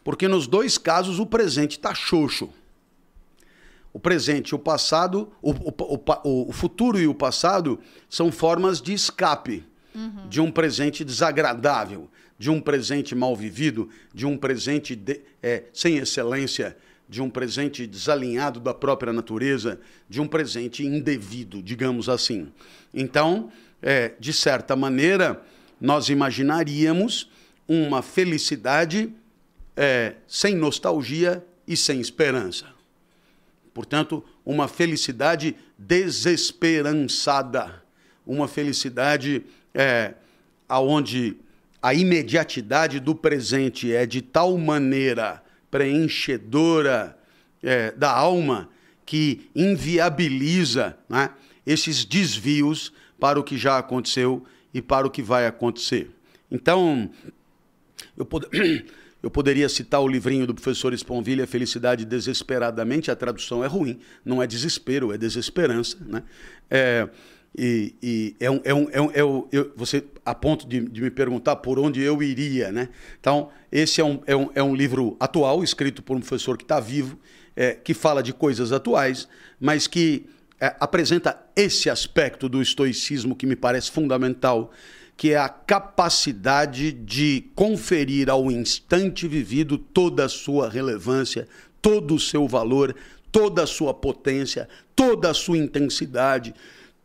Porque 0.02 0.26
nos 0.26 0.46
dois 0.46 0.78
casos 0.78 1.18
o 1.18 1.26
presente 1.26 1.72
está 1.72 1.94
xoxo. 1.94 2.48
O 3.92 3.98
presente 4.00 4.48
e 4.50 4.54
o 4.54 4.58
passado, 4.58 5.30
o, 5.42 5.50
o, 5.52 6.48
o 6.48 6.52
futuro 6.52 6.98
e 6.98 7.06
o 7.06 7.14
passado 7.14 7.78
são 8.08 8.32
formas 8.32 8.80
de 8.80 8.94
escape 8.94 9.64
de 10.28 10.40
um 10.40 10.50
presente 10.50 11.04
desagradável, 11.04 12.08
de 12.36 12.50
um 12.50 12.60
presente 12.60 13.14
mal 13.14 13.36
vivido, 13.36 13.88
de 14.12 14.26
um 14.26 14.36
presente 14.36 14.96
de- 14.96 15.20
é, 15.40 15.64
sem 15.72 15.98
excelência, 15.98 16.76
de 17.08 17.22
um 17.22 17.28
presente 17.28 17.86
desalinhado 17.86 18.60
da 18.60 18.72
própria 18.72 19.12
natureza, 19.12 19.78
de 20.08 20.20
um 20.20 20.26
presente 20.26 20.84
indevido, 20.84 21.62
digamos 21.62 22.08
assim. 22.08 22.48
Então, 22.92 23.50
é, 23.82 24.12
de 24.18 24.32
certa 24.32 24.74
maneira, 24.74 25.42
nós 25.80 26.08
imaginaríamos 26.08 27.30
uma 27.68 28.02
felicidade 28.02 29.12
é, 29.76 30.14
sem 30.26 30.54
nostalgia 30.54 31.44
e 31.66 31.76
sem 31.76 32.00
esperança. 32.00 32.66
Portanto, 33.72 34.24
uma 34.44 34.68
felicidade 34.68 35.56
desesperançada, 35.76 37.82
uma 38.26 38.46
felicidade 38.46 39.44
é, 39.74 40.14
aonde 40.68 41.36
a 41.82 41.92
imediatidade 41.92 43.00
do 43.00 43.14
presente 43.14 43.92
é 43.92 44.06
de 44.06 44.22
tal 44.22 44.56
maneira 44.56 45.42
preenchedora, 45.74 47.18
é, 47.60 47.90
da 47.90 48.08
alma 48.08 48.70
que 49.04 49.50
inviabiliza 49.56 50.96
né, 51.08 51.30
esses 51.66 52.04
desvios 52.04 52.92
para 53.18 53.40
o 53.40 53.42
que 53.42 53.58
já 53.58 53.76
aconteceu 53.76 54.44
e 54.72 54.80
para 54.80 55.04
o 55.04 55.10
que 55.10 55.20
vai 55.20 55.48
acontecer. 55.48 56.12
Então, 56.48 57.10
eu, 58.16 58.24
pod... 58.24 58.46
eu 59.20 59.28
poderia 59.28 59.68
citar 59.68 60.00
o 60.00 60.06
livrinho 60.06 60.46
do 60.46 60.54
professor 60.54 60.94
Esponvilha, 60.94 61.44
Felicidade 61.44 62.04
Desesperadamente, 62.04 63.10
a 63.10 63.16
tradução 63.16 63.64
é 63.64 63.66
ruim, 63.66 63.98
não 64.24 64.40
é 64.40 64.46
desespero, 64.46 65.12
é 65.12 65.18
desesperança. 65.18 65.98
Né? 66.06 66.22
É, 66.70 67.08
e, 67.56 67.94
e, 68.02 68.36
é 68.40 68.50
um, 68.50 68.60
é 68.64 68.74
um, 68.74 68.88
é 68.92 69.00
um, 69.00 69.10
é 69.14 69.24
um 69.24 69.48
eu, 69.52 69.72
você 69.76 70.04
a 70.24 70.34
ponto 70.34 70.66
de, 70.66 70.80
de, 70.80 71.00
me 71.00 71.10
perguntar 71.10 71.56
por 71.56 71.78
onde 71.78 72.02
eu 72.02 72.20
iria, 72.20 72.72
né? 72.72 72.88
Então 73.20 73.48
esse 73.74 74.00
é 74.00 74.04
um, 74.04 74.20
é 74.24 74.36
um, 74.36 74.50
é 74.54 74.62
um 74.62 74.72
livro 74.72 75.16
atual 75.18 75.64
escrito 75.64 76.00
por 76.00 76.16
um 76.16 76.20
professor 76.20 76.56
que 76.56 76.62
está 76.62 76.78
vivo, 76.78 77.18
é, 77.56 77.72
que 77.72 77.92
fala 77.92 78.22
de 78.22 78.32
coisas 78.32 78.70
atuais, 78.70 79.26
mas 79.58 79.88
que 79.88 80.26
é, 80.60 80.76
apresenta 80.78 81.44
esse 81.56 81.90
aspecto 81.90 82.48
do 82.48 82.62
estoicismo 82.62 83.34
que 83.34 83.46
me 83.46 83.56
parece 83.56 83.90
fundamental, 83.90 84.70
que 85.16 85.32
é 85.32 85.36
a 85.36 85.48
capacidade 85.48 86.92
de 86.92 87.50
conferir 87.56 88.30
ao 88.30 88.48
instante 88.48 89.26
vivido 89.26 89.76
toda 89.76 90.24
a 90.24 90.28
sua 90.28 90.70
relevância, 90.70 91.48
todo 91.82 92.14
o 92.14 92.20
seu 92.20 92.46
valor, 92.46 92.94
toda 93.32 93.64
a 93.64 93.66
sua 93.66 93.92
potência, 93.92 94.68
toda 94.94 95.30
a 95.30 95.34
sua 95.34 95.58
intensidade 95.58 96.54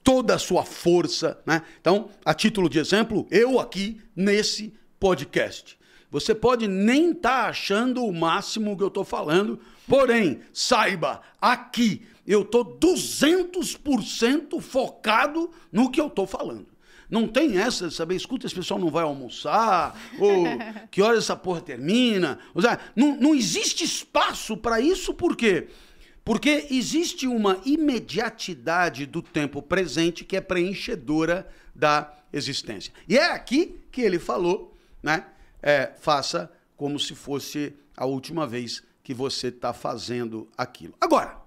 toda 0.02 0.34
a 0.34 0.40
sua 0.40 0.64
força. 0.64 1.40
Né? 1.46 1.62
Então, 1.80 2.10
a 2.26 2.34
título 2.34 2.70
de 2.70 2.80
exemplo, 2.80 3.28
eu 3.30 3.60
aqui 3.60 4.02
nesse 4.16 4.74
podcast. 5.00 5.79
Você 6.12 6.34
pode 6.34 6.68
nem 6.68 7.12
estar 7.12 7.44
tá 7.44 7.50
achando 7.50 8.04
o 8.04 8.14
máximo 8.14 8.76
que 8.76 8.84
eu 8.84 8.88
estou 8.88 9.04
falando, 9.04 9.60
porém, 9.88 10.42
saiba, 10.52 11.22
aqui 11.42 12.02
eu 12.26 12.42
estou 12.42 12.66
200% 12.66 14.60
focado 14.62 15.52
no 15.72 15.90
que 15.92 16.02
eu 16.02 16.08
estou 16.08 16.26
falando. 16.26 16.68
Não 17.10 17.28
tem 17.28 17.58
essa 17.58 17.88
de 17.88 17.94
saber, 17.94 18.16
escuta, 18.16 18.46
esse 18.46 18.54
pessoal 18.54 18.80
não 18.80 18.92
vai 18.92 19.04
almoçar, 19.04 20.00
ou 20.20 20.46
que 20.92 21.02
hora 21.02 21.18
essa 21.18 21.36
porra 21.36 21.62
termina. 21.62 22.40
Ou 22.54 22.62
seja, 22.62 22.80
não, 22.96 23.16
não 23.16 23.36
existe 23.36 23.84
espaço 23.84 24.56
para 24.56 24.80
isso, 24.80 25.14
por 25.14 25.36
quê? 25.36 25.62
Porque 25.62 25.90
porque 26.30 26.68
existe 26.70 27.26
uma 27.26 27.60
imediatidade 27.66 29.08
do 29.08 29.20
tempo 29.20 29.64
presente 29.64 30.24
que 30.24 30.38
é 30.38 30.42
preenchedora 30.42 31.50
da 31.74 32.14
existência. 32.32 32.94
E 33.08 33.18
é 33.18 33.32
aqui 33.32 33.82
que 33.92 34.02
ele 34.02 34.20
falou, 34.20 34.78
né? 35.02 35.26
É, 35.62 35.88
faça 36.00 36.52
como 36.78 37.00
se 37.00 37.14
fosse 37.16 37.76
a 37.96 38.06
última 38.06 38.48
vez 38.48 38.84
que 39.04 39.14
você 39.14 39.48
está 39.48 39.74
fazendo 39.74 40.50
aquilo. 40.58 40.96
Agora, 41.02 41.40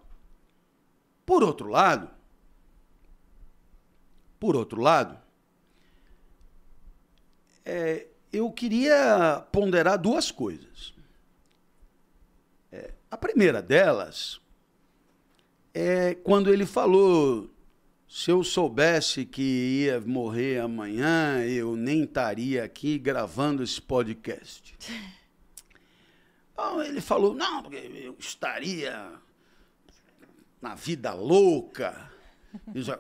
por 1.25 1.43
outro 1.43 1.69
lado, 1.69 2.11
por 4.39 4.57
outro 4.57 4.81
lado, 4.81 5.19
é, 7.65 8.09
eu 8.33 8.51
queria 8.51 9.47
ponderar 9.53 9.97
duas 9.99 10.31
coisas. 10.31 10.93
É, 12.73 12.93
a 13.11 13.17
primeira 13.17 13.63
delas 13.63 14.41
é 15.73 16.15
quando 16.17 16.53
ele 16.53 16.67
falou: 16.67 17.49
se 18.13 18.31
eu 18.31 18.45
soubesse 18.45 19.25
que 19.25 19.87
ia 19.87 19.99
morrer 19.99 20.61
amanhã, 20.61 21.43
eu 21.47 21.75
nem 21.75 22.05
estaria 22.05 22.63
aqui 22.63 22.99
gravando 22.99 23.63
esse 23.63 23.81
podcast. 23.81 24.77
Então 26.53 26.83
ele 26.83 27.01
falou: 27.01 27.33
não, 27.33 27.63
porque 27.63 27.91
eu 28.05 28.15
estaria 28.19 29.13
na 30.61 30.75
vida 30.75 31.15
louca. 31.15 32.13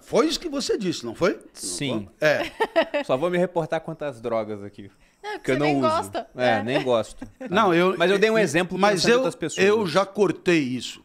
Foi 0.01 0.29
isso 0.29 0.41
que 0.41 0.49
você 0.49 0.79
disse, 0.79 1.05
não 1.05 1.15
foi? 1.15 1.39
Sim. 1.53 2.09
Não 2.21 2.27
é. 2.27 2.51
Só 3.05 3.15
vou 3.15 3.29
me 3.29 3.37
reportar 3.37 3.83
quantas 3.83 4.19
drogas 4.19 4.65
aqui. 4.65 4.91
É, 5.23 5.39
que 5.39 5.51
eu 5.51 5.59
não 5.59 5.67
nem 5.67 5.77
uso. 5.77 5.89
gosta. 5.89 6.31
É, 6.35 6.49
é, 6.49 6.63
nem 6.63 6.83
gosto. 6.83 7.29
Não, 7.51 7.73
eu, 7.73 7.97
mas 7.97 8.11
eu 8.11 8.19
dei 8.19 8.29
um 8.29 8.39
exemplo 8.39 8.77
mas 8.77 9.05
eu, 9.05 9.31
pessoas. 9.33 9.65
eu 9.65 9.87
já 9.87 10.05
cortei 10.05 10.61
isso. 10.61 11.05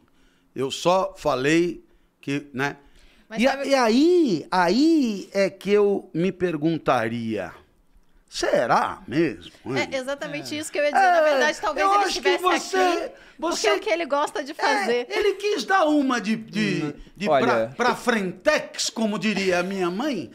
Eu 0.55 0.72
só 0.72 1.14
falei 1.16 1.86
que, 2.20 2.49
né? 2.51 2.78
E, 3.36 3.43
sabe... 3.43 3.69
e, 3.69 3.75
aí, 3.75 4.47
aí 4.49 5.30
é 5.34 5.49
que 5.49 5.71
eu 5.71 6.09
me 6.13 6.32
perguntaria. 6.32 7.51
Será 8.30 9.01
mesmo? 9.07 9.51
É 9.75 9.97
exatamente 9.97 10.53
é. 10.53 10.59
isso 10.59 10.71
que 10.71 10.78
eu 10.78 10.84
ia 10.84 10.91
dizer. 10.91 11.03
É, 11.03 11.11
Na 11.11 11.21
verdade, 11.21 11.61
talvez 11.61 11.91
ele 11.91 12.03
estivesse 12.05 12.43
você, 12.43 12.78
aqui 12.78 13.11
você, 13.39 13.61
porque 13.61 13.67
é 13.67 13.73
o 13.73 13.80
que 13.80 13.89
ele 13.89 14.05
gosta 14.05 14.43
de 14.43 14.53
fazer. 14.53 15.07
É, 15.09 15.17
ele 15.17 15.34
quis 15.36 15.63
dar 15.63 15.86
uma 15.86 16.19
de, 16.19 16.36
de, 16.36 16.84
hum, 16.84 16.93
de 17.15 17.30
Olha, 17.30 17.73
pra, 17.75 17.86
pra 17.86 17.95
frentex, 17.95 18.89
como 18.89 19.17
diria 19.17 19.59
a 19.59 19.63
minha 19.63 19.89
mãe, 19.89 20.30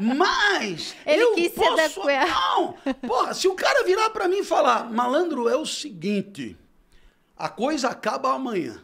mas 0.00 0.96
ele 1.06 1.22
eu 1.22 1.34
quis 1.34 1.52
posso... 1.52 2.02
Se 2.02 2.18
Não! 2.26 2.74
Porra, 3.06 3.34
se 3.34 3.46
o 3.46 3.54
cara 3.54 3.84
virar 3.84 4.10
para 4.10 4.26
mim 4.26 4.38
e 4.38 4.44
falar, 4.44 4.90
malandro, 4.90 5.48
é 5.48 5.56
o 5.56 5.66
seguinte, 5.66 6.56
a 7.36 7.48
coisa 7.48 7.88
acaba 7.88 8.32
amanhã 8.32 8.82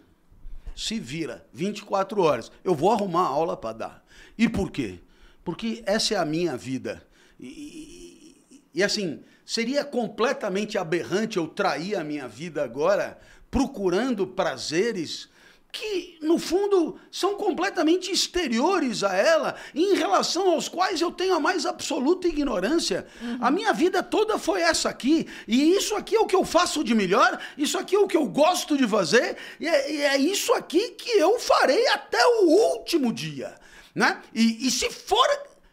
se 0.74 0.98
vira 0.98 1.46
24 1.52 2.20
horas. 2.22 2.50
Eu 2.64 2.74
vou 2.74 2.90
arrumar 2.90 3.26
aula 3.26 3.56
para 3.56 3.76
dar. 3.76 4.04
E 4.36 4.48
por 4.48 4.70
quê? 4.70 5.00
Porque 5.44 5.82
essa 5.86 6.14
é 6.14 6.16
a 6.16 6.24
minha 6.24 6.56
vida. 6.56 7.02
E, 7.38 7.46
e, 7.46 8.62
e, 8.74 8.82
assim, 8.82 9.22
seria 9.44 9.84
completamente 9.84 10.78
aberrante 10.78 11.36
eu 11.36 11.48
trair 11.48 11.96
a 11.96 12.04
minha 12.04 12.28
vida 12.28 12.62
agora 12.62 13.18
procurando 13.50 14.26
prazeres 14.26 15.28
que, 15.72 16.18
no 16.20 16.38
fundo, 16.38 16.98
são 17.10 17.34
completamente 17.36 18.10
exteriores 18.10 19.04
a 19.04 19.14
ela, 19.14 19.56
em 19.74 19.94
relação 19.94 20.50
aos 20.50 20.68
quais 20.68 21.00
eu 21.00 21.10
tenho 21.10 21.34
a 21.34 21.40
mais 21.40 21.64
absoluta 21.64 22.28
ignorância. 22.28 23.06
Uhum. 23.20 23.38
A 23.40 23.50
minha 23.50 23.72
vida 23.72 24.02
toda 24.02 24.38
foi 24.38 24.60
essa 24.60 24.88
aqui, 24.88 25.26
e 25.46 25.76
isso 25.76 25.94
aqui 25.94 26.16
é 26.16 26.20
o 26.20 26.26
que 26.26 26.36
eu 26.36 26.44
faço 26.44 26.82
de 26.82 26.94
melhor, 26.94 27.40
isso 27.56 27.78
aqui 27.78 27.94
é 27.94 27.98
o 27.98 28.06
que 28.06 28.16
eu 28.16 28.26
gosto 28.26 28.76
de 28.76 28.86
fazer, 28.86 29.36
e 29.58 29.68
é, 29.68 29.92
e 29.92 30.02
é 30.02 30.16
isso 30.18 30.52
aqui 30.54 30.90
que 30.90 31.10
eu 31.10 31.38
farei 31.38 31.86
até 31.88 32.24
o 32.24 32.46
último 32.46 33.12
dia. 33.12 33.54
Né? 33.94 34.20
E, 34.34 34.66
e 34.66 34.70
se 34.70 34.90
for, 34.90 35.28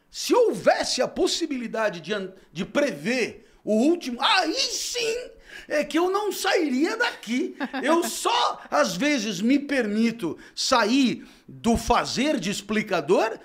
se 0.09 0.33
houvesse 0.33 1.01
a 1.01 1.07
possibilidade 1.07 2.01
de, 2.01 2.13
de 2.51 2.65
prever 2.65 3.49
o 3.63 3.73
último, 3.73 4.21
aí 4.21 4.53
sim 4.53 5.36
é 5.67 5.83
que 5.83 5.97
eu 5.97 6.09
não 6.09 6.31
sairia 6.31 6.95
daqui. 6.95 7.55
Eu 7.83 8.03
só, 8.07 8.61
às 8.69 8.95
vezes, 8.95 9.41
me 9.41 9.59
permito 9.59 10.37
sair 10.55 11.27
do 11.47 11.75
fazer 11.77 12.39
de 12.39 12.49
explicador 12.49 13.37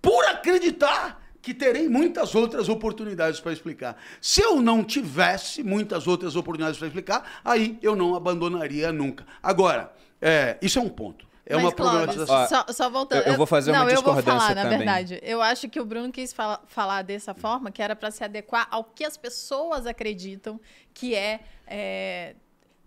por 0.00 0.24
acreditar 0.26 1.22
que 1.42 1.54
terei 1.54 1.88
muitas 1.88 2.34
outras 2.34 2.68
oportunidades 2.68 3.38
para 3.38 3.52
explicar. 3.52 3.96
Se 4.20 4.42
eu 4.42 4.60
não 4.60 4.82
tivesse 4.82 5.62
muitas 5.62 6.08
outras 6.08 6.34
oportunidades 6.34 6.76
para 6.76 6.88
explicar, 6.88 7.40
aí 7.44 7.78
eu 7.80 7.94
não 7.94 8.16
abandonaria 8.16 8.90
nunca. 8.90 9.24
Agora, 9.40 9.92
é, 10.20 10.58
isso 10.60 10.78
é 10.80 10.82
um 10.82 10.88
ponto. 10.88 11.24
É 11.48 11.54
Mas, 11.54 11.64
uma 11.64 11.72
problematização. 11.72 12.48
Só, 12.48 12.72
só 12.72 12.90
voltando. 12.90 13.22
Eu, 13.22 13.32
eu, 13.32 13.36
vou 13.36 13.46
fazer 13.46 13.70
uma 13.70 13.78
não, 13.78 13.86
discordância 13.86 14.30
eu 14.30 14.32
vou 14.32 14.40
falar, 14.40 14.54
também. 14.54 14.64
na 14.64 14.76
verdade. 14.76 15.20
Eu 15.22 15.40
acho 15.40 15.68
que 15.68 15.80
o 15.80 15.84
Bruno 15.84 16.10
quis 16.10 16.32
fala, 16.32 16.60
falar 16.66 17.02
dessa 17.02 17.34
forma, 17.34 17.70
que 17.70 17.80
era 17.80 17.94
para 17.94 18.10
se 18.10 18.24
adequar 18.24 18.66
ao 18.68 18.82
que 18.82 19.04
as 19.04 19.16
pessoas 19.16 19.86
acreditam 19.86 20.60
que 20.92 21.14
é, 21.14 21.40
é 21.66 22.34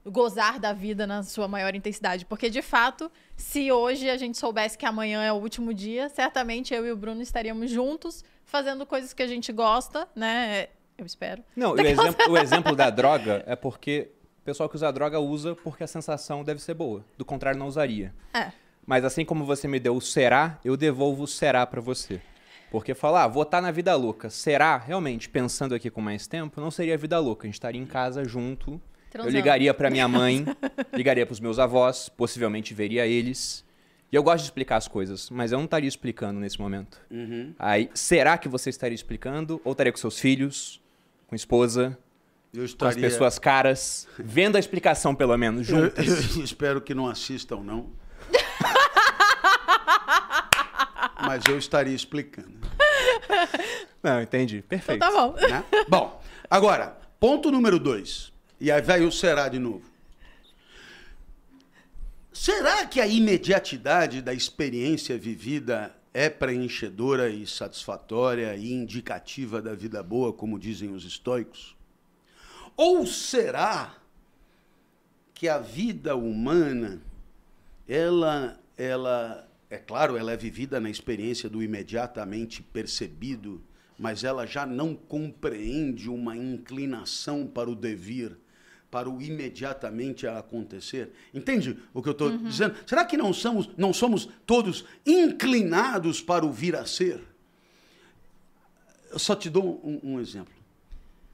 gozar 0.05 0.60
da 0.60 0.74
vida 0.74 1.07
na 1.07 1.24
sua 1.24 1.47
maior 1.47 1.74
intensidade. 1.74 2.26
Porque, 2.26 2.49
de 2.49 2.62
fato, 2.62 3.10
se 3.38 3.72
hoje 3.72 4.10
a 4.10 4.18
gente 4.18 4.38
soubesse 4.38 4.78
que 4.78 4.86
amanhã 4.86 5.24
é 5.24 5.32
o 5.32 5.36
último 5.36 5.74
dia, 5.74 6.10
certamente 6.10 6.74
eu 6.74 6.86
e 6.86 6.91
o 6.91 6.97
Bruno 6.97 7.22
estaríamos 7.22 7.72
juntos 7.72 8.26
fazendo 8.43 8.86
coisas 8.86 9.14
que 9.14 9.24
a 9.24 9.28
gente 9.28 9.53
gosta, 9.53 10.05
né? 10.14 10.68
Eu 10.97 11.05
espero. 11.05 11.41
Não, 11.55 11.72
o 11.76 11.80
exemplo, 11.80 12.32
o 12.34 12.38
exemplo 12.38 12.76
da 12.76 12.89
droga 12.89 13.41
é 13.47 13.55
porque 13.55 14.12
o 14.40 14.46
pessoal 14.46 14.70
que 14.70 14.76
usa 14.76 14.92
droga 14.92 15.20
usa 15.20 15.56
porque 15.56 15.84
a 15.84 15.88
sensação 15.88 16.44
deve 16.44 16.62
ser 16.62 16.74
boa. 16.74 17.06
Do 17.18 17.26
contrário, 17.26 17.60
não 17.60 17.68
usaria. 17.68 18.14
É. 18.34 18.52
Mas 18.86 19.04
assim 19.04 19.24
como 19.24 19.46
você 19.46 19.68
me 19.68 19.80
deu 19.80 19.96
o 19.96 20.02
será, 20.02 20.60
eu 20.64 20.76
devolvo 20.76 21.24
o 21.24 21.28
será 21.28 21.66
para 21.68 21.82
você. 21.82 22.22
Porque 22.72 22.94
falar, 22.94 23.24
ah, 23.24 23.28
vou 23.28 23.44
estar 23.44 23.58
tá 23.58 23.62
na 23.62 23.72
vida 23.72 23.96
louca. 23.96 24.30
Será, 24.30 24.78
realmente, 24.78 25.28
pensando 25.30 25.76
aqui 25.76 25.90
com 25.90 26.02
mais 26.02 26.26
tempo, 26.26 26.62
não 26.62 26.72
seria 26.72 26.98
vida 26.98 27.20
louca. 27.20 27.46
A 27.46 27.48
gente 27.48 27.56
estaria 27.56 27.82
em 27.82 27.86
casa 27.86 28.24
junto. 28.24 28.82
Transando. 29.10 29.36
Eu 29.36 29.40
ligaria 29.40 29.74
para 29.74 29.90
minha 29.90 30.08
mãe, 30.08 30.46
ligaria 30.94 31.26
para 31.26 31.34
os 31.34 31.40
meus 31.40 31.58
avós, 31.60 32.10
possivelmente 32.10 32.74
veria 32.74 33.08
eles. 33.08 33.66
E 34.12 34.16
eu 34.16 34.24
gosto 34.24 34.40
de 34.40 34.46
explicar 34.46 34.78
as 34.78 34.88
coisas, 34.88 35.30
mas 35.30 35.52
eu 35.52 35.58
não 35.58 35.66
estaria 35.66 35.88
explicando 35.88 36.40
nesse 36.40 36.60
momento. 36.60 37.00
Uhum. 37.12 37.54
Aí, 37.58 37.90
será 37.94 38.38
que 38.38 38.48
você 38.48 38.70
estaria 38.70 38.96
explicando? 38.96 39.60
Ou 39.64 39.72
estaria 39.72 39.92
com 39.92 39.98
seus 39.98 40.20
filhos, 40.20 40.82
com 41.28 41.36
esposa, 41.36 41.98
eu 42.54 42.66
estaria... 42.66 42.93
com 42.93 43.06
as 43.06 43.14
pessoas 43.14 43.39
caras, 43.39 44.08
vendo 44.18 44.56
a 44.56 44.60
explicação, 44.60 45.14
pelo 45.14 45.38
menos, 45.38 45.68
juntos. 45.68 46.08
Eu, 46.08 46.39
eu 46.39 46.43
espero 46.45 46.82
que 46.82 46.93
não 46.93 47.08
assistam, 47.08 47.58
não. 47.58 47.91
Mas 51.22 51.43
eu 51.47 51.58
estaria 51.58 51.95
explicando. 51.95 52.60
Não, 54.02 54.22
entendi. 54.22 54.62
Perfeito. 54.62 55.04
Então 55.04 55.14
tá 55.14 55.28
bom. 55.28 55.47
Né? 55.47 55.66
Bom, 55.88 56.22
agora, 56.50 56.97
ponto 57.20 57.52
número 57.52 57.78
dois. 57.78 58.32
E 58.60 58.72
aí 58.72 58.82
vai 58.82 59.02
o 59.02 59.12
será 59.12 59.47
de 59.47 59.60
novo. 59.60 59.88
Será 62.34 62.86
que 62.86 63.02
a 63.02 63.08
imediatidade 63.08 64.22
da 64.22 64.34
experiência 64.34 65.18
vivida 65.18 65.93
é 66.14 66.30
preenchedora 66.30 67.30
e 67.30 67.45
satisfatória 67.45 68.56
e 68.56 68.72
indicativa 68.72 69.62
da 69.62 69.76
vida 69.76 70.02
boa, 70.02 70.34
como 70.34 70.58
dizem 70.58 70.91
os 70.91 71.04
estoicos? 71.04 71.76
Ou 72.82 73.05
será 73.05 73.93
que 75.34 75.49
a 75.49 75.57
vida 75.57 76.15
humana, 76.15 77.01
ela, 77.86 78.57
ela, 78.77 79.45
é 79.69 79.77
claro, 79.77 80.15
ela 80.15 80.32
é 80.32 80.38
vivida 80.38 80.80
na 80.80 80.89
experiência 80.89 81.49
do 81.49 81.61
imediatamente 81.61 82.63
percebido, 82.63 83.61
mas 83.97 84.23
ela 84.23 84.45
já 84.45 84.65
não 84.65 84.95
compreende 84.95 86.09
uma 86.09 86.38
inclinação 86.38 87.45
para 87.45 87.69
o 87.69 87.75
devir, 87.75 88.38
para 88.89 89.09
o 89.09 89.21
imediatamente 89.21 90.25
a 90.25 90.39
acontecer. 90.39 91.11
Entende 91.34 91.77
o 91.93 92.01
que 92.01 92.07
eu 92.07 92.13
estou 92.13 92.30
uhum. 92.30 92.43
dizendo? 92.45 92.77
Será 92.88 93.03
que 93.03 93.17
não 93.17 93.34
somos, 93.34 93.69
não 93.75 93.91
somos 93.91 94.30
todos 94.45 94.86
inclinados 95.05 96.21
para 96.21 96.45
o 96.45 96.51
vir 96.53 96.77
a 96.77 96.86
ser? 96.86 97.21
Eu 99.11 99.19
só 99.19 99.36
te 99.36 99.49
dou 99.49 99.82
um, 99.84 100.13
um 100.13 100.19
exemplo. 100.21 100.59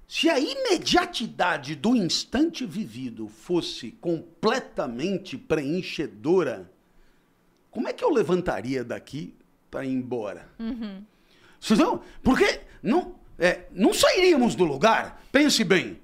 Se 0.08 0.30
a 0.30 0.39
imediatidade 0.39 1.76
do 1.76 1.95
instante 1.95 2.66
vivido 2.66 3.28
fosse 3.28 3.91
completamente 3.91 5.38
preenchedora, 5.38 6.72
como 7.72 7.88
é 7.88 7.93
que 7.93 8.03
eu 8.03 8.10
levantaria 8.10 8.84
daqui 8.84 9.34
para 9.70 9.84
ir 9.84 9.91
embora? 9.91 10.47
Uhum. 10.60 11.03
Porque 12.22 12.62
não, 12.84 13.16
é, 13.39 13.64
não 13.72 13.93
sairíamos 13.93 14.56
do 14.56 14.64
lugar. 14.64 15.22
Pense 15.32 15.64
bem. 15.64 15.99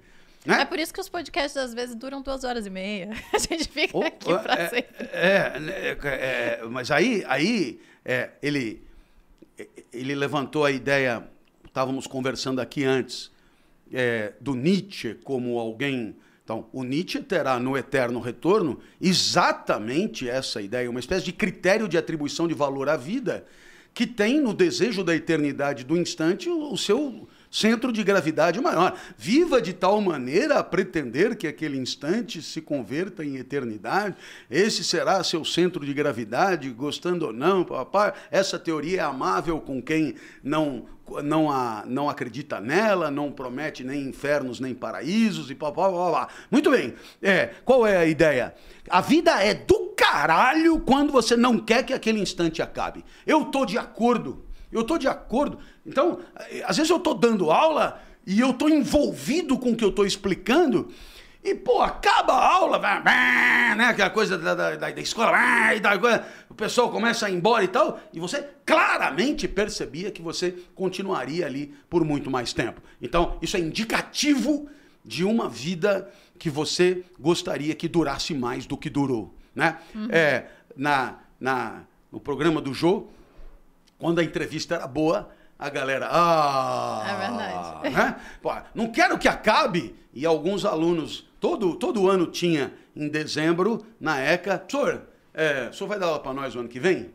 Né? 0.46 0.62
É 0.62 0.66
por 0.66 0.80
isso 0.80 0.92
que 0.92 1.00
os 1.00 1.08
podcasts 1.08 1.56
às 1.56 1.74
vezes 1.74 1.96
duram 1.96 2.22
duas 2.22 2.44
horas 2.44 2.66
e 2.66 2.70
meia. 2.70 3.12
A 3.32 3.38
gente 3.38 3.70
fica 3.70 3.96
oh, 3.96 4.04
aqui 4.04 4.26
para 4.26 4.54
é, 4.56 4.68
sempre. 4.70 5.10
É, 5.12 5.54
é, 5.78 5.98
é, 6.04 6.62
mas 6.70 6.90
aí, 6.90 7.24
aí 7.28 7.80
é, 8.04 8.32
ele, 8.42 8.82
ele 9.94 10.16
levantou 10.16 10.66
a 10.66 10.72
ideia, 10.72 11.24
estávamos 11.66 12.08
conversando 12.08 12.60
aqui 12.60 12.84
antes, 12.84 13.32
é, 13.94 14.34
do 14.40 14.56
Nietzsche 14.56 15.16
como 15.24 15.60
alguém. 15.60 16.16
Então, 16.44 16.68
o 16.74 16.84
Nietzsche 16.84 17.22
terá 17.22 17.60
no 17.60 17.78
eterno 17.78 18.20
retorno 18.20 18.80
exatamente 19.00 20.28
essa 20.28 20.62
ideia, 20.62 20.90
uma 20.90 21.00
espécie 21.00 21.26
de 21.26 21.32
critério 21.32 21.88
de 21.88 21.98
atribuição 21.98 22.48
de 22.48 22.54
valor 22.54 22.90
à 22.90 22.98
vida 22.98 23.46
que 23.94 24.08
tem 24.08 24.40
no 24.40 24.54
desejo 24.54 25.04
da 25.04 25.16
eternidade 25.16 25.84
do 25.84 25.98
instante 25.98 26.50
o, 26.50 26.72
o 26.72 26.78
seu 26.78 27.28
centro 27.52 27.92
de 27.92 28.02
gravidade 28.04 28.62
maior. 28.62 28.98
Viva 29.18 29.62
de 29.62 29.74
tal 29.74 30.00
maneira 30.00 30.60
a 30.60 30.64
pretender 30.64 31.36
que 31.36 31.46
aquele 31.46 31.78
instante 31.78 32.42
se 32.42 32.62
converta 32.62 33.26
em 33.26 33.36
eternidade. 33.36 34.16
Esse 34.50 34.84
será 34.84 35.22
seu 35.24 35.44
centro 35.44 35.86
de 35.86 35.94
gravidade, 35.94 36.70
gostando 36.70 37.28
ou 37.28 37.34
não, 37.34 37.66
papai. 37.66 38.14
Essa 38.32 38.58
teoria 38.58 39.02
é 39.02 39.04
amável 39.04 39.60
com 39.60 39.82
quem 39.82 40.16
não 40.42 40.86
não, 41.22 41.52
a, 41.52 41.84
não 41.86 42.10
acredita 42.10 42.62
nela, 42.62 43.12
não 43.12 43.34
promete 43.34 43.84
nem 43.84 44.04
infernos 44.08 44.62
nem 44.62 44.74
paraísos 44.74 45.52
e 45.52 45.56
pá, 45.56 45.70
pá, 45.70 45.90
pá, 45.90 46.12
pá. 46.12 46.28
Muito 46.50 46.72
bem. 46.72 46.94
É, 47.22 47.48
qual 47.66 47.86
é 47.86 47.98
a 47.98 48.06
ideia? 48.06 48.56
A 48.90 49.02
vida 49.02 49.32
é 49.44 49.54
do 49.54 49.88
caralho 49.98 50.80
quando 50.80 51.12
você 51.12 51.36
não 51.36 51.60
quer 51.60 51.84
que 51.84 51.94
aquele 51.94 52.22
instante 52.22 52.62
acabe. 52.62 53.04
Eu 53.28 53.46
tô 53.46 53.66
de 53.66 53.78
acordo. 53.78 54.46
Eu 54.72 54.86
tô 54.86 54.98
de 54.98 55.08
acordo. 55.08 55.60
Então, 55.86 56.20
às 56.66 56.78
vezes 56.78 56.90
eu 56.90 57.00
tô 57.00 57.14
dando 57.14 57.52
aula 57.52 58.02
e 58.26 58.40
eu 58.40 58.54
tô 58.54 58.70
envolvido 58.70 59.58
com 59.58 59.72
o 59.72 59.76
que 59.76 59.84
eu 59.84 59.92
tô 59.92 60.06
explicando. 60.06 60.92
E, 61.44 61.56
pô, 61.56 61.82
acaba 61.82 62.34
a 62.34 62.54
aula, 62.54 62.80
né? 62.80 63.86
Aquela 63.86 64.12
coisa 64.12 64.38
da, 64.38 64.54
da, 64.54 64.76
da 64.76 65.02
escola, 65.02 65.32
da, 65.82 66.24
o 66.48 66.54
pessoal 66.54 66.92
começa 66.92 67.26
a 67.26 67.32
ir 67.32 67.36
embora 67.36 67.64
e 67.64 67.68
tal, 67.68 68.00
e 68.14 68.20
você 68.20 68.48
claramente 68.64 69.48
percebia 69.48 70.12
que 70.12 70.22
você 70.22 70.56
continuaria 70.76 71.48
ali 71.48 71.74
por 71.90 72.06
muito 72.06 72.30
mais 72.30 72.54
tempo. 72.54 72.80
Então, 73.02 73.38
isso 73.42 73.58
é 73.58 73.60
indicativo 73.60 74.70
de 75.04 75.24
uma 75.24 75.50
vida 75.50 76.12
que 76.38 76.48
você 76.48 77.04
gostaria 77.20 77.74
que 77.74 77.88
durasse 77.88 78.36
mais 78.36 78.68
do 78.68 78.78
que 78.78 78.90
durou, 78.90 79.34
né? 79.56 79.80
Uhum. 79.96 80.10
É, 80.12 80.46
na, 80.78 81.20
na, 81.40 81.82
no 82.12 82.20
programa 82.20 82.62
do 82.62 82.72
Jô, 82.72 83.08
quando 83.98 84.20
a 84.20 84.24
entrevista 84.24 84.76
era 84.76 84.86
boa, 84.86 85.32
a 85.62 85.70
galera, 85.70 86.10
ah, 86.10 87.04
é 87.08 87.28
verdade. 87.28 87.96
Né? 87.96 88.22
Pô, 88.42 88.52
não 88.74 88.92
quero 88.92 89.20
que 89.20 89.28
acabe. 89.28 89.96
E 90.12 90.26
alguns 90.26 90.66
alunos, 90.66 91.30
todo, 91.40 91.76
todo 91.76 92.10
ano 92.10 92.26
tinha, 92.26 92.74
em 92.96 93.08
dezembro, 93.08 93.86
na 94.00 94.20
ECA, 94.20 94.62
senhor, 94.68 95.04
é, 95.32 95.70
o 95.70 95.74
senhor 95.74 95.88
vai 95.88 96.00
dar 96.00 96.08
aula 96.08 96.20
para 96.20 96.34
nós 96.34 96.56
o 96.56 96.60
ano 96.60 96.68
que 96.68 96.80
vem? 96.80 97.12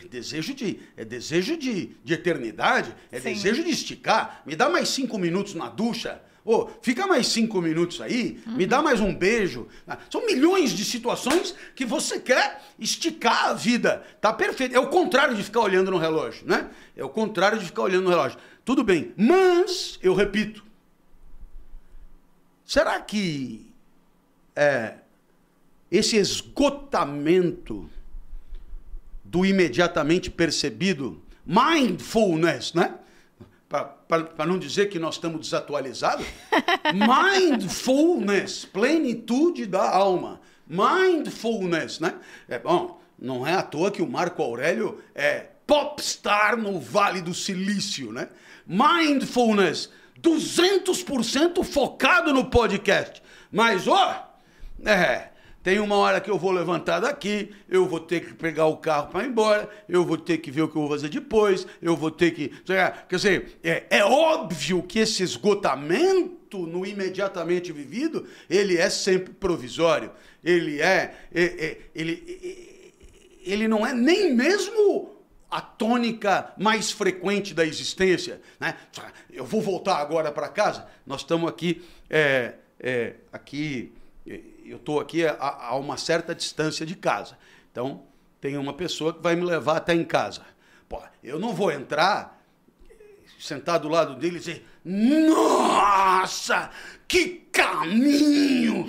É 0.00 0.06
desejo 0.06 0.54
de, 0.54 0.78
é 0.96 1.04
desejo 1.04 1.56
de, 1.56 1.96
de 2.04 2.14
eternidade, 2.14 2.94
é 3.10 3.18
Sim. 3.18 3.32
desejo 3.32 3.64
de 3.64 3.70
esticar. 3.70 4.42
Me 4.46 4.54
dá 4.54 4.68
mais 4.68 4.90
cinco 4.90 5.18
minutos 5.18 5.54
na 5.54 5.68
ducha. 5.68 6.22
Ô, 6.44 6.68
fica 6.82 7.06
mais 7.06 7.28
cinco 7.28 7.62
minutos 7.62 8.02
aí, 8.02 8.42
uhum. 8.46 8.56
me 8.56 8.66
dá 8.66 8.82
mais 8.82 9.00
um 9.00 9.14
beijo. 9.14 9.66
Ah, 9.88 9.96
são 10.10 10.26
milhões 10.26 10.72
de 10.72 10.84
situações 10.84 11.54
que 11.74 11.86
você 11.86 12.20
quer 12.20 12.62
esticar 12.78 13.46
a 13.46 13.52
vida. 13.54 14.04
Tá 14.20 14.30
perfeito. 14.30 14.76
É 14.76 14.78
o 14.78 14.88
contrário 14.88 15.34
de 15.34 15.42
ficar 15.42 15.60
olhando 15.60 15.90
no 15.90 15.96
relógio, 15.96 16.46
né? 16.46 16.68
É 16.94 17.02
o 17.02 17.08
contrário 17.08 17.58
de 17.58 17.64
ficar 17.64 17.82
olhando 17.82 18.04
no 18.04 18.10
relógio. 18.10 18.38
Tudo 18.62 18.84
bem, 18.84 19.14
mas, 19.16 19.98
eu 20.02 20.14
repito, 20.14 20.62
será 22.64 23.00
que 23.00 23.66
é, 24.54 24.96
esse 25.90 26.16
esgotamento 26.16 27.88
do 29.24 29.46
imediatamente 29.46 30.30
percebido, 30.30 31.22
mindfulness, 31.46 32.74
né? 32.74 32.98
Para 34.08 34.46
não 34.46 34.58
dizer 34.58 34.88
que 34.88 34.98
nós 34.98 35.14
estamos 35.14 35.40
desatualizados, 35.40 36.26
mindfulness, 36.92 38.64
plenitude 38.64 39.66
da 39.66 39.88
alma. 39.88 40.40
Mindfulness, 40.66 42.00
né? 42.00 42.14
É 42.48 42.58
bom, 42.58 43.00
não 43.18 43.46
é 43.46 43.54
à 43.54 43.62
toa 43.62 43.90
que 43.90 44.02
o 44.02 44.08
Marco 44.08 44.42
Aurélio 44.42 45.02
é 45.14 45.46
popstar 45.66 46.56
no 46.56 46.80
Vale 46.80 47.20
do 47.20 47.34
Silício, 47.34 48.12
né? 48.12 48.28
Mindfulness, 48.66 49.90
200% 50.20 51.62
focado 51.64 52.32
no 52.32 52.46
podcast. 52.46 53.22
Mas, 53.52 53.86
ó, 53.86 54.36
é, 54.84 55.28
tem 55.64 55.80
uma 55.80 55.96
hora 55.96 56.20
que 56.20 56.30
eu 56.30 56.38
vou 56.38 56.50
levantar 56.50 57.00
daqui, 57.00 57.50
eu 57.70 57.88
vou 57.88 57.98
ter 57.98 58.20
que 58.20 58.34
pegar 58.34 58.66
o 58.66 58.76
carro 58.76 59.08
para 59.08 59.24
ir 59.24 59.28
embora, 59.28 59.66
eu 59.88 60.04
vou 60.04 60.18
ter 60.18 60.36
que 60.36 60.50
ver 60.50 60.60
o 60.60 60.68
que 60.68 60.76
eu 60.76 60.82
vou 60.82 60.90
fazer 60.90 61.08
depois, 61.08 61.66
eu 61.80 61.96
vou 61.96 62.10
ter 62.10 62.32
que. 62.32 62.48
Quer 62.48 63.16
dizer, 63.16 63.58
é, 63.64 63.84
é 63.88 64.04
óbvio 64.04 64.82
que 64.82 64.98
esse 64.98 65.22
esgotamento 65.22 66.58
no 66.58 66.84
imediatamente 66.84 67.72
vivido, 67.72 68.26
ele 68.48 68.76
é 68.76 68.90
sempre 68.90 69.32
provisório. 69.32 70.10
Ele 70.44 70.82
é. 70.82 71.14
é, 71.34 71.42
é 71.42 71.78
ele, 71.94 73.40
ele 73.42 73.66
não 73.66 73.86
é 73.86 73.94
nem 73.94 74.34
mesmo 74.34 75.16
a 75.50 75.62
tônica 75.62 76.52
mais 76.58 76.90
frequente 76.90 77.54
da 77.54 77.64
existência. 77.64 78.38
Né? 78.60 78.76
Eu 79.32 79.46
vou 79.46 79.62
voltar 79.62 79.96
agora 79.96 80.30
para 80.30 80.46
casa. 80.46 80.86
Nós 81.06 81.22
estamos 81.22 81.48
aqui, 81.48 81.82
é, 82.10 82.52
é, 82.78 83.14
aqui 83.32 83.94
eu 84.64 84.76
estou 84.76 85.00
aqui 85.00 85.26
a, 85.26 85.36
a, 85.38 85.76
uma 85.76 85.96
certa 85.96 86.34
distância 86.34 86.86
de 86.86 86.94
casa. 86.94 87.38
Então, 87.70 88.04
tem 88.40 88.56
uma 88.56 88.72
pessoa 88.72 89.12
que 89.12 89.22
vai 89.22 89.36
me 89.36 89.44
levar 89.44 89.76
até 89.76 89.94
em 89.94 90.04
casa. 90.04 90.42
Pô, 90.88 91.00
eu 91.22 91.38
não 91.38 91.54
vou 91.54 91.70
entrar, 91.70 92.42
sentar 93.38 93.78
do 93.78 93.88
lado 93.88 94.14
dele 94.14 94.36
e 94.36 94.38
dizer: 94.38 94.66
Nossa, 94.84 96.70
que 97.08 97.46
caminho! 97.52 98.88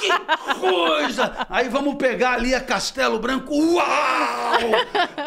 Que 0.00 0.60
coisa! 0.60 1.46
Aí 1.50 1.68
vamos 1.68 1.96
pegar 1.96 2.34
ali 2.34 2.54
a 2.54 2.60
Castelo 2.60 3.18
Branco. 3.18 3.54
Uau! 3.54 4.58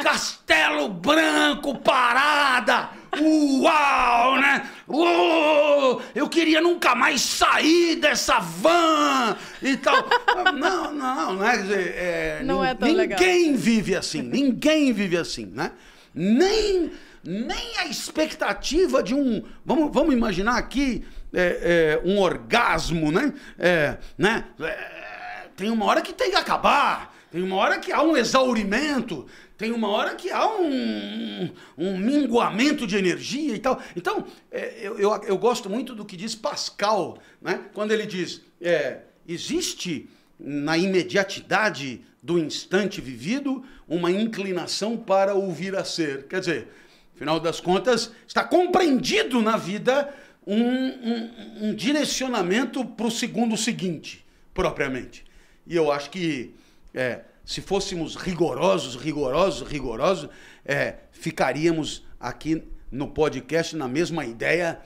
Castelo 0.01 0.87
Branco 0.89 1.77
parada! 1.79 2.89
Uau, 3.21 4.39
né? 4.39 4.69
Uou, 4.87 6.01
eu 6.15 6.29
queria 6.29 6.61
nunca 6.61 6.95
mais 6.95 7.21
sair 7.21 7.95
dessa 7.97 8.39
van 8.39 9.35
e 9.61 9.77
tal. 9.77 10.07
Não, 10.57 10.93
não, 10.93 11.35
né? 11.35 11.65
É, 11.69 12.41
não 12.43 12.63
é 12.63 12.73
tão 12.73 12.87
ninguém 12.87 13.47
legal. 13.47 13.57
vive 13.57 13.95
assim, 13.95 14.21
ninguém 14.21 14.93
vive 14.93 15.17
assim, 15.17 15.45
né? 15.45 15.71
Nem, 16.13 16.91
nem 17.23 17.77
a 17.77 17.85
expectativa 17.85 19.03
de 19.03 19.13
um. 19.13 19.43
Vamos, 19.65 19.91
vamos 19.93 20.13
imaginar 20.13 20.57
aqui 20.57 21.05
é, 21.33 21.99
é, 22.03 22.07
um 22.07 22.19
orgasmo, 22.19 23.11
né? 23.11 23.33
É, 23.59 23.97
né? 24.17 24.45
É, 24.59 25.47
tem 25.55 25.69
uma 25.69 25.85
hora 25.85 26.01
que 26.01 26.13
tem 26.13 26.31
que 26.31 26.37
acabar. 26.37 27.15
Tem 27.29 27.43
uma 27.43 27.57
hora 27.57 27.77
que 27.77 27.91
há 27.91 28.01
um 28.01 28.15
exaurimento, 28.15 29.27
tem 29.57 29.71
uma 29.71 29.89
hora 29.89 30.13
que 30.15 30.29
há 30.29 30.47
um, 30.47 31.49
um 31.77 31.97
minguamento 31.97 32.85
de 32.85 32.95
energia 32.95 33.55
e 33.55 33.59
tal. 33.59 33.81
Então, 33.95 34.25
é, 34.51 34.77
eu, 34.79 34.99
eu, 34.99 35.23
eu, 35.23 35.37
gosto 35.37 35.69
muito 35.69 35.95
do 35.95 36.05
que 36.05 36.15
diz 36.15 36.35
Pascal, 36.35 37.17
né? 37.41 37.65
quando 37.73 37.91
ele 37.91 38.05
diz: 38.05 38.41
é, 38.61 38.99
existe 39.27 40.07
na 40.39 40.77
imediatidade 40.77 42.01
do 42.21 42.37
instante 42.37 43.01
vivido, 43.01 43.63
uma 43.87 44.11
inclinação 44.11 44.95
para 44.95 45.35
o 45.35 45.51
vir 45.51 45.75
a 45.75 45.83
ser. 45.83 46.27
Quer 46.27 46.39
dizer, 46.39 46.67
afinal 47.15 47.39
das 47.39 47.59
contas, 47.59 48.11
está 48.27 48.43
compreendido 48.43 49.41
na 49.41 49.57
vida 49.57 50.13
um, 50.45 50.61
um, 50.61 51.31
um 51.61 51.75
direcionamento 51.75 52.85
para 52.85 53.07
o 53.07 53.11
segundo 53.11 53.57
seguinte, 53.57 54.23
propriamente. 54.53 55.25
E 55.65 55.75
eu 55.75 55.91
acho 55.91 56.09
que 56.11 56.53
é, 56.93 57.21
se 57.47 57.61
fôssemos 57.61 58.17
rigorosos, 58.17 58.97
rigorosos, 58.97 59.65
rigorosos, 59.65 60.29
é, 60.65 60.95
ficaríamos 61.13 62.05
aqui 62.19 62.61
no 62.91 63.07
podcast 63.07 63.73
na 63.73 63.87
mesma 63.87 64.25
ideia 64.25 64.81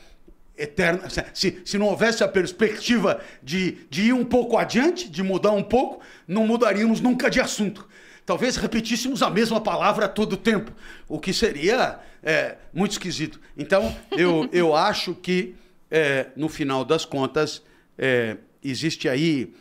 eterna. 0.55 1.09
Se, 1.33 1.59
se 1.65 1.77
não 1.79 1.87
houvesse 1.87 2.23
a 2.23 2.27
perspectiva 2.27 3.19
de, 3.41 3.79
de 3.89 4.03
ir 4.03 4.13
um 4.13 4.23
pouco 4.23 4.59
adiante, 4.59 5.09
de 5.09 5.23
mudar 5.23 5.53
um 5.53 5.63
pouco, 5.63 6.03
não 6.27 6.45
mudaríamos 6.45 7.01
nunca 7.01 7.31
de 7.31 7.41
assunto. 7.41 7.87
Talvez 8.27 8.57
repetíssemos 8.57 9.23
a 9.23 9.29
mesma 9.31 9.59
palavra 9.59 10.07
todo 10.07 10.33
o 10.33 10.37
tempo, 10.37 10.71
o 11.07 11.19
que 11.19 11.33
seria 11.33 11.99
é, 12.21 12.57
muito 12.71 12.91
esquisito. 12.91 13.41
Então, 13.57 13.97
eu, 14.11 14.47
eu 14.53 14.75
acho 14.75 15.15
que, 15.15 15.55
é, 15.89 16.27
no 16.35 16.47
final 16.47 16.85
das 16.85 17.05
contas, 17.05 17.63
é, 17.97 18.37
existe 18.63 19.09
aí. 19.09 19.51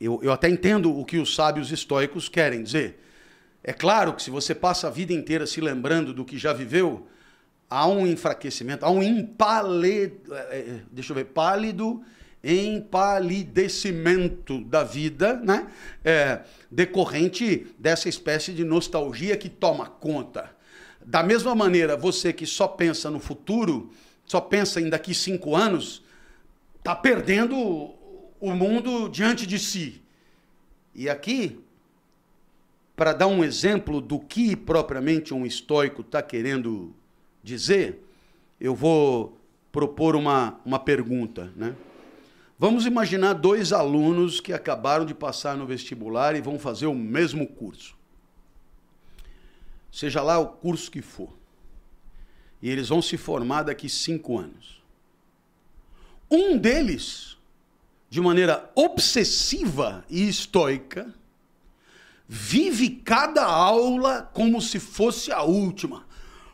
Eu, 0.00 0.20
eu 0.22 0.32
até 0.32 0.48
entendo 0.48 0.96
o 0.96 1.04
que 1.04 1.18
os 1.18 1.34
sábios 1.34 1.72
estoicos 1.72 2.28
querem 2.28 2.62
dizer. 2.62 3.02
É 3.62 3.72
claro 3.72 4.12
que 4.12 4.22
se 4.22 4.30
você 4.30 4.54
passa 4.54 4.86
a 4.86 4.90
vida 4.90 5.12
inteira 5.12 5.44
se 5.46 5.60
lembrando 5.60 6.14
do 6.14 6.24
que 6.24 6.38
já 6.38 6.52
viveu, 6.52 7.08
há 7.68 7.88
um 7.88 8.06
enfraquecimento, 8.06 8.84
há 8.84 8.90
um 8.90 9.02
empaled... 9.02 10.12
É, 10.30 10.56
é, 10.56 10.80
deixa 10.92 11.12
eu 11.12 11.16
ver, 11.16 11.24
pálido 11.26 12.02
empalidecimento 12.44 14.62
da 14.64 14.84
vida, 14.84 15.34
né? 15.34 15.66
É, 16.04 16.42
decorrente 16.70 17.66
dessa 17.76 18.08
espécie 18.08 18.52
de 18.52 18.64
nostalgia 18.64 19.36
que 19.36 19.48
toma 19.48 19.86
conta. 19.86 20.54
Da 21.04 21.24
mesma 21.24 21.56
maneira, 21.56 21.96
você 21.96 22.32
que 22.32 22.46
só 22.46 22.68
pensa 22.68 23.10
no 23.10 23.18
futuro, 23.18 23.90
só 24.24 24.40
pensa 24.40 24.80
em 24.80 24.88
daqui 24.88 25.12
cinco 25.12 25.56
anos, 25.56 26.04
está 26.78 26.94
perdendo 26.94 27.95
o 28.40 28.52
mundo 28.52 29.08
diante 29.08 29.46
de 29.46 29.58
si. 29.58 30.02
E 30.94 31.08
aqui, 31.08 31.60
para 32.94 33.12
dar 33.12 33.26
um 33.26 33.44
exemplo 33.44 34.00
do 34.00 34.18
que 34.18 34.56
propriamente 34.56 35.34
um 35.34 35.44
estoico 35.44 36.00
está 36.00 36.22
querendo 36.22 36.94
dizer, 37.42 38.02
eu 38.60 38.74
vou 38.74 39.38
propor 39.70 40.16
uma, 40.16 40.58
uma 40.64 40.78
pergunta. 40.78 41.52
Né? 41.54 41.76
Vamos 42.58 42.86
imaginar 42.86 43.34
dois 43.34 43.72
alunos 43.72 44.40
que 44.40 44.52
acabaram 44.52 45.04
de 45.04 45.14
passar 45.14 45.56
no 45.56 45.66
vestibular 45.66 46.34
e 46.34 46.40
vão 46.40 46.58
fazer 46.58 46.86
o 46.86 46.94
mesmo 46.94 47.46
curso. 47.46 47.94
Seja 49.92 50.22
lá 50.22 50.38
o 50.38 50.46
curso 50.48 50.90
que 50.90 51.02
for. 51.02 51.30
E 52.62 52.70
eles 52.70 52.88
vão 52.88 53.02
se 53.02 53.18
formar 53.18 53.64
daqui 53.64 53.88
cinco 53.88 54.38
anos. 54.38 54.82
Um 56.30 56.56
deles, 56.56 57.35
de 58.08 58.20
maneira 58.20 58.70
obsessiva 58.74 60.04
e 60.08 60.28
estoica, 60.28 61.12
vive 62.28 62.90
cada 62.90 63.44
aula 63.44 64.30
como 64.32 64.60
se 64.60 64.78
fosse 64.78 65.32
a 65.32 65.42
última. 65.42 66.06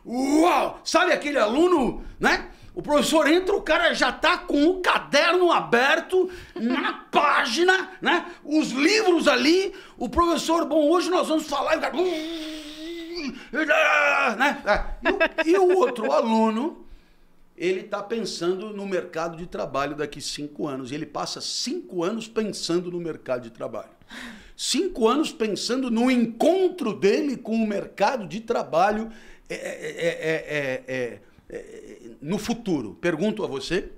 Uau! 0.05 0.81
Sabe 0.83 1.13
aquele 1.13 1.39
aluno, 1.39 2.03
né? 2.19 2.49
O 2.75 2.81
professor 2.81 3.27
entra, 3.27 3.55
o 3.55 3.61
cara 3.61 3.93
já 3.93 4.11
tá 4.11 4.37
com 4.37 4.65
o 4.65 4.81
caderno 4.81 5.51
aberto 5.51 6.29
na 6.55 7.05
página, 7.11 7.91
né? 8.01 8.25
Os 8.43 8.71
livros 8.71 9.27
ali. 9.27 9.73
O 9.95 10.09
professor, 10.09 10.65
bom, 10.65 10.89
hoje 10.89 11.09
nós 11.09 11.27
vamos 11.27 11.47
falar. 11.47 11.77
Né? 11.77 11.91
E, 15.45 15.51
o, 15.51 15.51
e 15.51 15.57
o 15.57 15.77
outro 15.77 16.11
aluno, 16.11 16.82
ele 17.63 17.79
está 17.79 18.03
pensando 18.03 18.73
no 18.73 18.85
mercado 18.85 19.37
de 19.37 19.47
trabalho 19.47 19.95
daqui 19.95 20.19
cinco 20.19 20.67
anos. 20.67 20.91
E 20.91 20.95
ele 20.95 21.05
passa 21.05 21.39
cinco 21.39 22.03
anos 22.03 22.27
pensando 22.27 22.91
no 22.91 22.99
mercado 22.99 23.43
de 23.43 23.51
trabalho. 23.51 23.89
Cinco 24.55 25.07
anos 25.07 25.31
pensando 25.31 25.89
no 25.89 26.11
encontro 26.11 26.93
dele 26.93 27.37
com 27.37 27.55
o 27.55 27.65
mercado 27.65 28.27
de 28.27 28.41
trabalho 28.41 29.09
é, 29.49 29.55
é, 29.55 30.83
é, 30.85 31.19
no 32.21 32.37
futuro, 32.37 32.97
pergunto 32.99 33.43
a 33.43 33.47
você, 33.47 33.91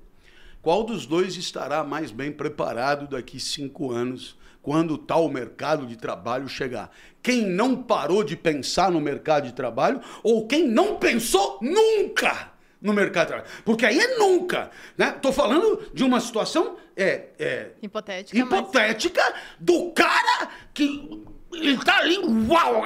qual 0.61 0.83
dos 0.83 1.07
dois 1.07 1.35
estará 1.35 1.83
mais 1.83 2.11
bem 2.11 2.31
preparado 2.31 3.07
daqui 3.07 3.39
cinco 3.39 3.91
anos, 3.91 4.37
quando 4.61 4.97
tal 4.97 5.27
mercado 5.27 5.87
de 5.87 5.95
trabalho 5.95 6.47
chegar? 6.47 6.91
Quem 7.21 7.47
não 7.47 7.81
parou 7.81 8.23
de 8.23 8.35
pensar 8.35 8.91
no 8.91 9.01
mercado 9.01 9.47
de 9.47 9.53
trabalho 9.53 10.01
ou 10.21 10.45
quem 10.45 10.67
não 10.67 10.97
pensou 10.97 11.57
nunca 11.61 12.54
no 12.85 12.93
mercado 12.93 13.27
de 13.27 13.33
trabalho? 13.33 13.51
Porque 13.65 13.85
aí 13.85 13.99
é 13.99 14.17
nunca. 14.17 14.69
Estou 14.97 15.31
né? 15.31 15.35
falando 15.35 15.89
de 15.93 16.03
uma 16.03 16.19
situação 16.19 16.77
é, 16.95 17.25
é 17.37 17.71
hipotética, 17.81 18.37
hipotética 18.37 19.21
mas... 19.21 19.41
do 19.59 19.91
cara 19.91 20.49
que 20.73 21.25
ele 21.51 21.77
tá 21.83 21.97
ali, 21.97 22.17
uau! 22.17 22.83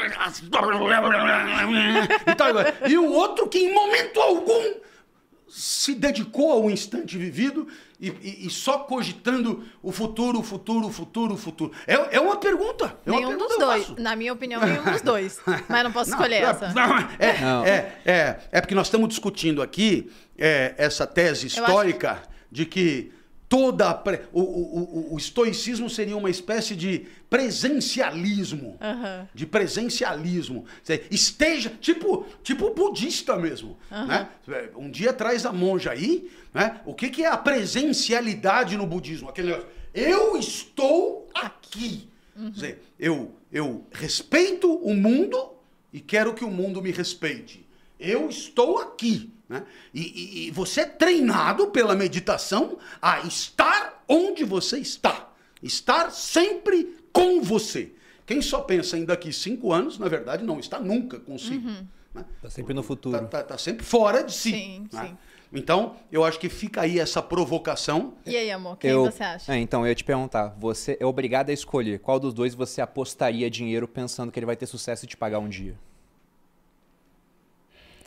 E 2.87 2.97
o 2.97 3.11
outro 3.11 3.47
que 3.47 3.59
em 3.59 3.73
momento 3.73 4.19
algum 4.19 4.75
se 5.47 5.95
dedicou 5.95 6.51
ao 6.51 6.69
instante 6.69 7.17
vivido 7.17 7.67
e, 7.99 8.07
e, 8.07 8.47
e, 8.47 8.49
só 8.49 8.79
cogitando 8.79 9.65
o 9.83 9.91
futuro, 9.91 10.39
o 10.39 10.43
futuro, 10.43 10.87
o 10.87 10.91
futuro, 10.91 11.33
o 11.33 11.37
futuro. 11.37 11.73
É, 11.85 12.15
é 12.15 12.19
uma 12.19 12.37
pergunta. 12.37 12.97
É 13.05 13.11
nenhum 13.11 13.21
uma 13.21 13.37
pergunta 13.37 13.47
dos 13.49 13.65
dois. 13.65 13.85
Faço. 13.87 14.01
Na 14.01 14.15
minha 14.15 14.31
opinião, 14.31 14.61
nenhum 14.61 14.83
dos 14.83 15.01
dois. 15.01 15.41
Mas 15.67 15.83
não 15.83 15.91
posso 15.91 16.11
escolher 16.11 16.41
não, 16.41 16.49
essa. 16.49 16.73
Não, 16.73 16.97
é, 17.19 17.37
não. 17.41 17.65
É, 17.65 17.95
é, 18.05 18.39
é, 18.53 18.61
porque 18.61 18.73
nós 18.73 18.87
estamos 18.87 19.09
discutindo 19.09 19.61
aqui 19.61 20.09
é, 20.37 20.75
essa 20.77 21.05
tese 21.05 21.47
histórica 21.47 22.23
de 22.49 22.65
que 22.65 23.11
toda 23.49 23.91
pre... 23.95 24.21
o, 24.31 24.41
o, 24.41 25.13
o, 25.15 25.17
estoicismo 25.17 25.89
seria 25.89 26.15
uma 26.15 26.29
espécie 26.29 26.75
de 26.75 27.07
presencialismo. 27.27 28.77
Uhum. 28.79 29.27
de 29.33 29.45
presencialismo. 29.47 30.65
Esteja 31.09 31.71
tipo 31.81 32.25
tipo 32.43 32.69
budista 32.69 33.35
mesmo 33.35 33.77
uhum. 33.91 34.05
né? 34.05 34.29
Um 34.75 34.89
dia 34.89 35.11
traz 35.11 35.45
a 35.45 35.51
monja 35.51 35.91
aí 35.91 36.29
né? 36.53 36.79
O 36.85 36.93
que, 36.93 37.09
que 37.09 37.23
é 37.23 37.27
a 37.27 37.37
presencialidade 37.37 38.77
no 38.77 38.85
budismo? 38.85 39.29
Aquele 39.29 39.55
eu 39.93 40.37
estou 40.37 41.27
aqui. 41.33 42.07
Uhum. 42.35 42.51
dizer, 42.51 42.83
eu 42.99 43.33
eu 43.51 43.83
respeito 43.91 44.71
o 44.71 44.93
mundo 44.93 45.55
e 45.91 45.99
quero 45.99 46.35
que 46.35 46.45
o 46.45 46.51
mundo 46.51 46.81
me 46.81 46.91
respeite. 46.91 47.67
Eu 47.99 48.29
estou 48.29 48.77
aqui 48.77 49.33
né? 49.49 49.63
E, 49.93 50.01
e, 50.01 50.47
e 50.47 50.51
você 50.51 50.81
é 50.81 50.85
treinado 50.85 51.67
pela 51.67 51.95
meditação 51.95 52.77
a 53.01 53.21
estar 53.21 54.03
onde 54.07 54.45
você 54.45 54.77
está. 54.77 55.27
Estar 55.61 56.11
sempre 56.11 56.95
com 57.11 57.41
você. 57.41 57.91
Quem 58.25 58.41
só 58.41 58.61
pensa 58.61 58.95
em 58.95 59.03
daqui 59.03 59.33
cinco 59.33 59.73
anos, 59.73 59.97
na 59.97 60.07
verdade, 60.07 60.43
não 60.43 60.59
está 60.59 60.79
nunca 60.79 61.19
consigo. 61.19 61.67
Está 61.67 61.79
uhum. 61.79 61.87
né? 62.13 62.25
Tá 62.41 62.49
sempre 62.49 62.73
no 62.75 62.83
futuro. 62.83 63.15
Está 63.15 63.27
tá, 63.27 63.43
tá 63.43 63.57
sempre 63.57 63.83
fora 63.83 64.23
de 64.23 64.31
si. 64.31 64.51
Sim, 64.51 64.87
né? 64.93 65.07
sim. 65.07 65.17
Então, 65.51 65.95
eu 66.11 66.23
acho 66.23 66.39
que 66.39 66.47
fica 66.47 66.81
aí 66.81 66.99
essa 66.99 67.23
provocação. 67.23 68.13
E 68.23 68.37
aí, 68.37 68.51
amor, 68.51 68.77
quem 68.77 68.91
eu, 68.91 69.05
você 69.05 69.23
acha? 69.23 69.51
É, 69.51 69.57
então, 69.57 69.81
eu 69.81 69.87
ia 69.87 69.95
te 69.95 70.03
perguntar, 70.03 70.55
você 70.59 70.95
é 70.99 71.05
obrigado 71.07 71.49
a 71.49 71.53
escolher 71.53 71.99
qual 71.99 72.19
dos 72.19 72.35
dois 72.35 72.53
você 72.53 72.81
apostaria 72.81 73.49
dinheiro 73.49 73.87
pensando 73.87 74.31
que 74.31 74.37
ele 74.37 74.45
vai 74.45 74.55
ter 74.55 74.67
sucesso 74.67 75.05
e 75.05 75.07
te 75.07 75.17
pagar 75.17 75.39
um 75.39 75.49
dia? 75.49 75.75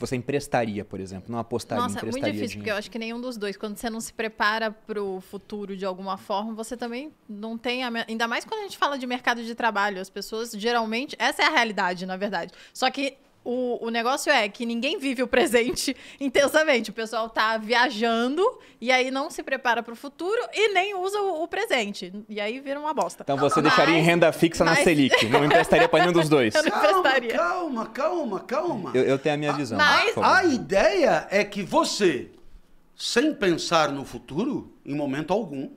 Você 0.05 0.15
emprestaria, 0.15 0.83
por 0.83 0.99
exemplo? 0.99 1.31
Não 1.31 1.39
apostaria, 1.39 1.83
Nossa, 1.83 1.97
emprestaria 1.97 2.19
é 2.19 2.31
muito 2.31 2.35
difícil, 2.35 2.47
dinheiro. 2.47 2.61
porque 2.61 2.71
eu 2.71 2.75
acho 2.77 2.91
que 2.91 2.99
nenhum 2.99 3.21
dos 3.21 3.37
dois. 3.37 3.57
Quando 3.57 3.77
você 3.77 3.89
não 3.89 4.01
se 4.01 4.13
prepara 4.13 4.71
para 4.71 5.01
o 5.01 5.21
futuro 5.21 5.77
de 5.77 5.85
alguma 5.85 6.17
forma, 6.17 6.53
você 6.53 6.75
também 6.75 7.11
não 7.27 7.57
tem... 7.57 7.83
A... 7.83 7.91
Ainda 8.07 8.27
mais 8.27 8.45
quando 8.45 8.61
a 8.61 8.63
gente 8.63 8.77
fala 8.77 8.97
de 8.97 9.07
mercado 9.07 9.43
de 9.43 9.55
trabalho. 9.55 10.01
As 10.01 10.09
pessoas, 10.09 10.51
geralmente... 10.51 11.15
Essa 11.17 11.43
é 11.43 11.45
a 11.45 11.49
realidade, 11.49 12.05
na 12.05 12.17
verdade. 12.17 12.53
Só 12.73 12.89
que 12.91 13.17
o, 13.43 13.85
o 13.85 13.89
negócio 13.89 14.31
é 14.31 14.47
que 14.47 14.65
ninguém 14.65 14.97
vive 14.97 15.21
o 15.21 15.27
presente 15.27 15.95
intensamente. 16.19 16.89
O 16.91 16.93
pessoal 16.93 17.29
tá 17.29 17.57
viajando 17.57 18.43
e 18.79 18.91
aí 18.91 19.11
não 19.11 19.29
se 19.29 19.43
prepara 19.43 19.83
para 19.83 19.93
o 19.93 19.95
futuro 19.95 20.39
e 20.53 20.73
nem 20.73 20.95
usa 20.95 21.19
o, 21.19 21.43
o, 21.43 21.47
presente. 21.47 22.13
E 22.29 22.39
aí 22.39 22.59
vira 22.59 22.79
uma 22.79 22.93
bosta. 22.93 23.23
Então 23.23 23.37
você 23.37 23.61
mas, 23.61 23.71
deixaria 23.71 23.97
em 23.97 24.01
renda 24.01 24.31
fixa 24.31 24.63
mas... 24.63 24.79
na 24.79 24.83
Selic. 24.83 25.25
Não 25.27 25.43
emprestaria 25.45 25.89
para 25.89 25.99
nenhum 25.99 26.13
dos 26.13 26.29
dois. 26.29 26.53
Eu 26.53 26.63
não 26.63 26.77
emprestaria. 26.77 27.33
Calma, 27.33 27.85
calma, 27.87 28.39
calma. 28.39 28.91
Eu, 28.93 29.03
eu 29.03 29.19
tenho 29.19 29.35
a 29.35 29.37
minha 29.37 29.51
a, 29.51 29.55
visão. 29.55 29.77
Mas... 29.77 30.17
A 30.17 30.43
ideia 30.45 31.27
é 31.29 31.43
que 31.43 31.63
você, 31.63 32.29
sem 32.95 33.33
pensar 33.33 33.91
no 33.91 34.05
futuro, 34.05 34.73
em 34.85 34.95
momento 34.95 35.33
algum, 35.33 35.69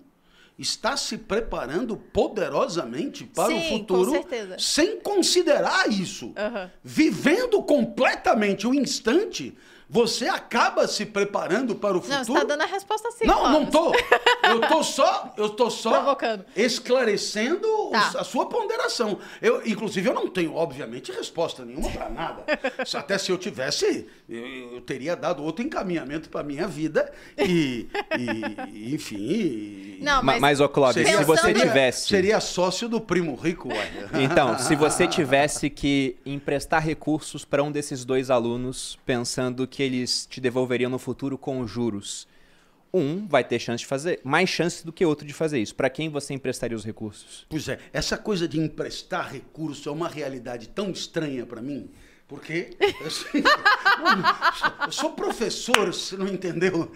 está 0.58 0.96
se 0.96 1.18
preparando 1.18 1.96
poderosamente 1.96 3.24
para 3.24 3.48
Sim, 3.48 3.58
o 3.58 3.78
futuro 3.78 4.12
sem 4.58 4.98
considerar 5.00 5.88
isso. 5.90 6.26
Uhum. 6.26 6.70
Vivendo 6.82 7.62
completamente 7.62 8.66
o 8.66 8.74
instante 8.74 9.56
Você 9.88 10.26
acaba 10.26 10.88
se 10.88 11.06
preparando 11.06 11.74
para 11.76 11.96
o 11.96 12.00
futuro. 12.00 12.18
Não, 12.18 12.24
você 12.24 12.32
tá 12.32 12.44
dando 12.44 12.62
a 12.62 12.66
resposta 12.66 13.08
sim. 13.12 13.24
Não, 13.24 13.50
não 13.52 13.66
tô. 13.66 13.92
Eu 14.42 14.60
tô 14.68 14.82
só, 14.82 15.32
eu 15.36 15.48
tô 15.50 15.70
só 15.70 15.90
Provocando. 15.92 16.44
esclarecendo 16.56 17.66
os- 17.92 18.12
Tá. 18.12 18.20
a 18.20 18.24
sua 18.24 18.46
ponderação. 18.46 19.18
Eu, 19.40 19.64
inclusive, 19.66 20.08
eu 20.08 20.14
não 20.14 20.28
tenho, 20.28 20.54
obviamente, 20.54 21.12
resposta 21.12 21.64
nenhuma 21.64 21.90
para 21.90 22.08
nada. 22.08 22.44
Se- 22.86 22.96
Até 22.96 23.16
se 23.18 23.30
eu 23.30 23.38
tivesse, 23.38 24.06
eu, 24.28 24.72
eu 24.74 24.80
teria 24.80 25.14
dado 25.14 25.42
outro 25.42 25.64
encaminhamento 25.64 26.28
para 26.28 26.42
minha 26.42 26.66
vida 26.66 27.12
e, 27.38 27.86
e, 28.18 28.94
enfim. 28.94 29.16
e- 29.18 29.98
Não, 30.02 30.16
Ma- 30.16 30.32
mas- 30.32 30.40
Mas, 30.40 30.60
ô 30.60 30.68
Clóvis, 30.68 30.94
Seria- 31.06 31.18
se 31.18 31.24
você 31.24 31.52
tivesse. 31.54 32.08
Seria 32.08 32.40
sócio 32.40 32.88
do 32.88 33.00
primo 33.00 33.34
rico, 33.34 33.68
ué. 33.68 33.90
Então, 34.20 34.58
se 34.58 34.74
você 34.76 35.06
tivesse 35.06 35.68
que 35.70 36.16
emprestar 36.24 36.82
recursos 36.82 37.44
para 37.44 37.62
um 37.62 37.70
desses 37.70 38.04
dois 38.04 38.30
alunos, 38.30 38.98
pensando 39.06 39.66
que 39.66 39.75
eles 39.82 40.26
te 40.26 40.40
devolveriam 40.40 40.90
no 40.90 40.98
futuro 40.98 41.36
com 41.36 41.66
juros, 41.66 42.26
um 42.92 43.26
vai 43.26 43.44
ter 43.44 43.58
chance 43.58 43.80
de 43.80 43.86
fazer, 43.86 44.20
mais 44.24 44.48
chance 44.48 44.84
do 44.84 44.92
que 44.92 45.04
outro 45.04 45.26
de 45.26 45.32
fazer 45.32 45.58
isso. 45.58 45.74
Para 45.74 45.90
quem 45.90 46.08
você 46.08 46.32
emprestaria 46.32 46.76
os 46.76 46.84
recursos? 46.84 47.46
Pois 47.48 47.68
é, 47.68 47.78
essa 47.92 48.16
coisa 48.16 48.48
de 48.48 48.58
emprestar 48.58 49.32
recurso 49.32 49.88
é 49.88 49.92
uma 49.92 50.08
realidade 50.08 50.68
tão 50.68 50.90
estranha 50.90 51.44
para 51.44 51.60
mim, 51.60 51.90
porque 52.26 52.70
eu 53.00 53.10
sou, 53.10 53.30
eu 54.86 54.92
sou 54.92 55.10
professor, 55.12 55.92
você 55.92 56.16
não 56.16 56.26
entendeu? 56.26 56.90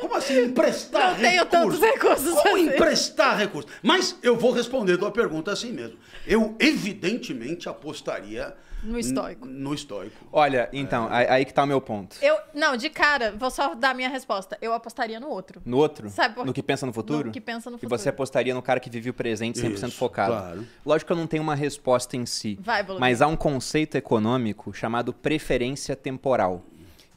Como 0.00 0.14
assim 0.14 0.44
emprestar 0.46 1.12
Não 1.12 1.20
tenho 1.20 1.46
tantos 1.46 1.80
recursos 1.80 2.34
Como 2.42 2.56
assim. 2.56 2.66
emprestar 2.66 3.38
recursos? 3.38 3.70
Mas 3.82 4.16
eu 4.22 4.36
vou 4.36 4.50
responder 4.50 4.94
a 4.94 4.98
tua 4.98 5.10
pergunta 5.10 5.52
assim 5.52 5.72
mesmo. 5.72 5.98
Eu 6.26 6.56
evidentemente 6.58 7.68
apostaria 7.68 8.56
No 8.82 8.98
estoico. 8.98 9.46
No 9.46 9.74
estoico. 9.74 10.16
Olha, 10.32 10.68
então, 10.72 11.08
aí, 11.10 11.26
aí 11.28 11.44
que 11.44 11.52
tá 11.52 11.64
o 11.64 11.66
meu 11.66 11.80
ponto. 11.80 12.16
Eu, 12.22 12.36
não, 12.54 12.76
de 12.76 12.88
cara, 12.88 13.32
vou 13.32 13.50
só 13.50 13.74
dar 13.74 13.90
a 13.90 13.94
minha 13.94 14.08
resposta. 14.08 14.56
Eu 14.62 14.72
apostaria 14.72 15.18
no 15.18 15.28
outro. 15.28 15.60
No 15.64 15.76
outro? 15.76 16.08
Sabe 16.10 16.34
por- 16.36 16.46
No 16.46 16.52
que 16.52 16.62
pensa 16.62 16.86
no 16.86 16.92
futuro? 16.92 17.26
No 17.26 17.32
que 17.32 17.40
pensa 17.40 17.70
no 17.70 17.76
E 17.76 17.80
futuro. 17.80 17.98
você 17.98 18.08
apostaria 18.08 18.54
no 18.54 18.62
cara 18.62 18.78
que 18.80 18.88
vive 18.88 19.10
o 19.10 19.14
presente 19.14 19.58
100% 19.58 19.88
Isso, 19.88 19.98
focado. 19.98 20.32
claro. 20.32 20.66
Lógico 20.86 21.06
que 21.08 21.12
eu 21.12 21.16
não 21.16 21.26
tenho 21.26 21.42
uma 21.42 21.54
resposta 21.54 22.16
em 22.16 22.24
si. 22.24 22.58
Vai, 22.62 22.82
Bolonha. 22.82 23.00
Mas 23.00 23.20
há 23.20 23.26
um 23.26 23.36
conceito 23.36 23.96
econômico 23.96 24.72
chamado 24.72 25.12
preferência 25.12 25.96
temporal, 25.96 26.62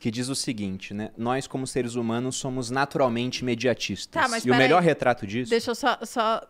que 0.01 0.09
diz 0.09 0.29
o 0.29 0.35
seguinte, 0.35 0.95
né? 0.95 1.11
Nós, 1.15 1.45
como 1.45 1.67
seres 1.67 1.93
humanos, 1.93 2.35
somos 2.35 2.71
naturalmente 2.71 3.41
imediatistas. 3.43 4.31
Tá, 4.31 4.39
e 4.43 4.49
o 4.49 4.55
melhor 4.55 4.81
retrato 4.81 5.27
disso... 5.27 5.51
Deixa 5.51 5.69
eu 5.69 5.75
só, 5.75 5.95
só. 6.01 6.41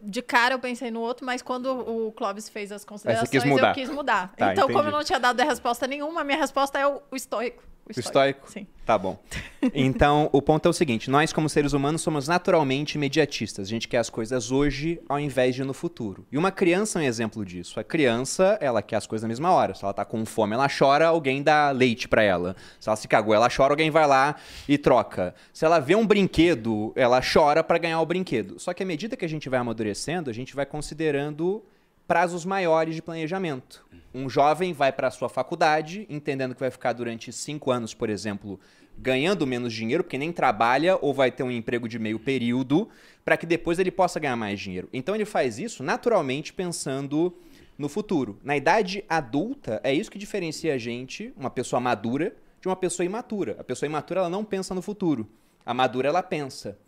De 0.00 0.22
cara 0.22 0.54
eu 0.54 0.60
pensei 0.60 0.88
no 0.88 1.00
outro, 1.00 1.26
mas 1.26 1.42
quando 1.42 1.66
o 1.66 2.12
Clóvis 2.12 2.48
fez 2.48 2.70
as 2.70 2.84
considerações, 2.84 3.28
quis 3.28 3.44
eu 3.44 3.72
quis 3.74 3.90
mudar. 3.90 4.32
Tá, 4.36 4.52
então, 4.52 4.68
como 4.68 4.78
entendi. 4.78 4.94
eu 4.94 4.98
não 4.98 5.04
tinha 5.04 5.18
dado 5.18 5.40
a 5.40 5.44
resposta 5.44 5.84
nenhuma, 5.88 6.20
a 6.20 6.24
minha 6.24 6.38
resposta 6.38 6.78
é 6.78 6.86
o, 6.86 7.02
o 7.10 7.16
estoico. 7.16 7.64
Estoico? 8.00 8.50
Sim. 8.50 8.66
Tá 8.84 8.98
bom. 8.98 9.16
Então, 9.74 10.28
o 10.32 10.42
ponto 10.42 10.66
é 10.66 10.70
o 10.70 10.72
seguinte: 10.72 11.08
nós, 11.08 11.32
como 11.32 11.48
seres 11.48 11.72
humanos, 11.72 12.02
somos 12.02 12.26
naturalmente 12.26 12.96
imediatistas. 12.96 13.68
A 13.68 13.70
gente 13.70 13.86
quer 13.86 13.98
as 13.98 14.10
coisas 14.10 14.50
hoje 14.50 15.00
ao 15.08 15.20
invés 15.20 15.54
de 15.54 15.62
no 15.62 15.72
futuro. 15.72 16.26
E 16.32 16.36
uma 16.36 16.50
criança 16.50 16.98
é 16.98 17.02
um 17.02 17.06
exemplo 17.06 17.44
disso. 17.44 17.78
A 17.78 17.84
criança, 17.84 18.58
ela 18.60 18.82
quer 18.82 18.96
as 18.96 19.06
coisas 19.06 19.22
na 19.22 19.28
mesma 19.28 19.52
hora. 19.52 19.72
Se 19.74 19.84
ela 19.84 19.94
tá 19.94 20.04
com 20.04 20.26
fome, 20.26 20.54
ela 20.54 20.68
chora, 20.68 21.06
alguém 21.06 21.42
dá 21.42 21.70
leite 21.70 22.08
pra 22.08 22.22
ela. 22.22 22.56
Se 22.80 22.88
ela 22.88 22.96
se 22.96 23.06
cagou, 23.06 23.34
ela 23.34 23.48
chora, 23.48 23.72
alguém 23.72 23.90
vai 23.90 24.06
lá 24.06 24.34
e 24.68 24.76
troca. 24.76 25.32
Se 25.52 25.64
ela 25.64 25.78
vê 25.78 25.94
um 25.94 26.06
brinquedo, 26.06 26.92
ela 26.96 27.20
chora 27.22 27.62
pra 27.62 27.78
ganhar 27.78 28.00
o 28.00 28.06
brinquedo. 28.06 28.58
Só 28.58 28.74
que 28.74 28.82
à 28.82 28.86
medida 28.86 29.16
que 29.16 29.24
a 29.24 29.28
gente 29.28 29.48
vai 29.48 29.60
amadurecendo, 29.60 30.28
a 30.28 30.34
gente 30.34 30.56
vai 30.56 30.66
considerando 30.66 31.62
prazos 32.06 32.44
maiores 32.44 32.94
de 32.94 33.02
planejamento. 33.02 33.84
Um 34.14 34.28
jovem 34.28 34.72
vai 34.72 34.92
para 34.92 35.08
a 35.08 35.10
sua 35.10 35.28
faculdade, 35.28 36.06
entendendo 36.08 36.54
que 36.54 36.60
vai 36.60 36.70
ficar 36.70 36.92
durante 36.92 37.32
cinco 37.32 37.70
anos, 37.70 37.94
por 37.94 38.10
exemplo, 38.10 38.60
ganhando 38.98 39.46
menos 39.46 39.72
dinheiro, 39.72 40.04
porque 40.04 40.18
nem 40.18 40.32
trabalha 40.32 40.98
ou 41.00 41.14
vai 41.14 41.30
ter 41.30 41.42
um 41.42 41.50
emprego 41.50 41.88
de 41.88 41.98
meio 41.98 42.18
período, 42.18 42.88
para 43.24 43.36
que 43.36 43.46
depois 43.46 43.78
ele 43.78 43.90
possa 43.90 44.20
ganhar 44.20 44.36
mais 44.36 44.60
dinheiro. 44.60 44.88
Então 44.92 45.14
ele 45.14 45.24
faz 45.24 45.58
isso 45.58 45.82
naturalmente 45.82 46.52
pensando 46.52 47.34
no 47.78 47.88
futuro. 47.88 48.38
Na 48.44 48.56
idade 48.56 49.04
adulta, 49.08 49.80
é 49.82 49.92
isso 49.94 50.10
que 50.10 50.18
diferencia 50.18 50.74
a 50.74 50.78
gente, 50.78 51.32
uma 51.36 51.50
pessoa 51.50 51.80
madura, 51.80 52.36
de 52.60 52.68
uma 52.68 52.76
pessoa 52.76 53.04
imatura. 53.04 53.56
A 53.58 53.64
pessoa 53.64 53.88
imatura 53.88 54.20
ela 54.20 54.30
não 54.30 54.44
pensa 54.44 54.74
no 54.74 54.82
futuro. 54.82 55.28
A 55.64 55.72
madura 55.72 56.08
ela 56.08 56.22
pensa. 56.22 56.78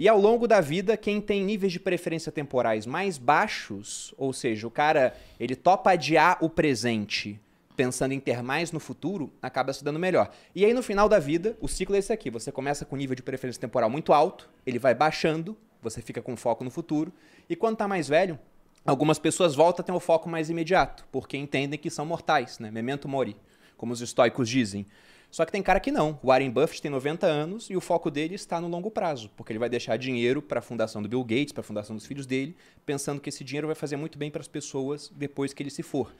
E 0.00 0.08
ao 0.08 0.18
longo 0.18 0.48
da 0.48 0.62
vida, 0.62 0.96
quem 0.96 1.20
tem 1.20 1.44
níveis 1.44 1.74
de 1.74 1.78
preferência 1.78 2.32
temporais 2.32 2.86
mais 2.86 3.18
baixos, 3.18 4.14
ou 4.16 4.32
seja, 4.32 4.66
o 4.66 4.70
cara 4.70 5.14
ele 5.38 5.54
topa 5.54 5.90
adiar 5.90 6.38
o 6.40 6.48
presente 6.48 7.38
pensando 7.76 8.12
em 8.12 8.18
ter 8.18 8.42
mais 8.42 8.72
no 8.72 8.80
futuro, 8.80 9.30
acaba 9.42 9.74
se 9.74 9.84
dando 9.84 9.98
melhor. 9.98 10.30
E 10.54 10.64
aí 10.64 10.72
no 10.72 10.82
final 10.82 11.06
da 11.06 11.18
vida, 11.18 11.54
o 11.60 11.68
ciclo 11.68 11.96
é 11.96 11.98
esse 11.98 12.14
aqui. 12.14 12.30
Você 12.30 12.50
começa 12.50 12.86
com 12.86 12.96
um 12.96 12.98
nível 12.98 13.14
de 13.14 13.22
preferência 13.22 13.60
temporal 13.60 13.90
muito 13.90 14.14
alto, 14.14 14.48
ele 14.64 14.78
vai 14.78 14.94
baixando, 14.94 15.54
você 15.82 16.00
fica 16.00 16.22
com 16.22 16.34
foco 16.34 16.64
no 16.64 16.70
futuro, 16.70 17.12
e 17.46 17.54
quando 17.54 17.76
tá 17.76 17.86
mais 17.86 18.08
velho, 18.08 18.38
algumas 18.86 19.18
pessoas 19.18 19.54
voltam 19.54 19.82
a 19.82 19.84
ter 19.84 19.92
um 19.92 20.00
foco 20.00 20.30
mais 20.30 20.48
imediato, 20.48 21.06
porque 21.12 21.36
entendem 21.36 21.78
que 21.78 21.90
são 21.90 22.06
mortais, 22.06 22.58
né? 22.58 22.70
Memento 22.70 23.06
mori, 23.06 23.36
como 23.76 23.92
os 23.92 24.00
estoicos 24.00 24.48
dizem. 24.48 24.86
Só 25.30 25.44
que 25.44 25.52
tem 25.52 25.62
cara 25.62 25.78
que 25.78 25.92
não. 25.92 26.18
O 26.22 26.26
Warren 26.28 26.50
Buffett 26.50 26.82
tem 26.82 26.90
90 26.90 27.24
anos 27.26 27.70
e 27.70 27.76
o 27.76 27.80
foco 27.80 28.10
dele 28.10 28.34
está 28.34 28.60
no 28.60 28.66
longo 28.66 28.90
prazo, 28.90 29.30
porque 29.36 29.52
ele 29.52 29.60
vai 29.60 29.68
deixar 29.68 29.96
dinheiro 29.96 30.42
para 30.42 30.58
a 30.58 30.62
fundação 30.62 31.00
do 31.00 31.08
Bill 31.08 31.22
Gates, 31.22 31.52
para 31.52 31.60
a 31.60 31.64
fundação 31.64 31.94
dos 31.94 32.04
filhos 32.04 32.26
dele, 32.26 32.56
pensando 32.84 33.20
que 33.20 33.28
esse 33.28 33.44
dinheiro 33.44 33.68
vai 33.68 33.76
fazer 33.76 33.96
muito 33.96 34.18
bem 34.18 34.30
para 34.30 34.40
as 34.40 34.48
pessoas 34.48 35.10
depois 35.14 35.52
que 35.52 35.62
ele 35.62 35.70
se 35.70 35.82
for. 35.84 36.12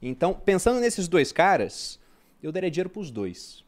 Então, 0.00 0.32
pensando 0.32 0.80
nesses 0.80 1.08
dois 1.08 1.30
caras, 1.30 2.00
eu 2.42 2.50
daria 2.50 2.70
dinheiro 2.70 2.88
para 2.88 3.00
os 3.00 3.10
dois. 3.10 3.64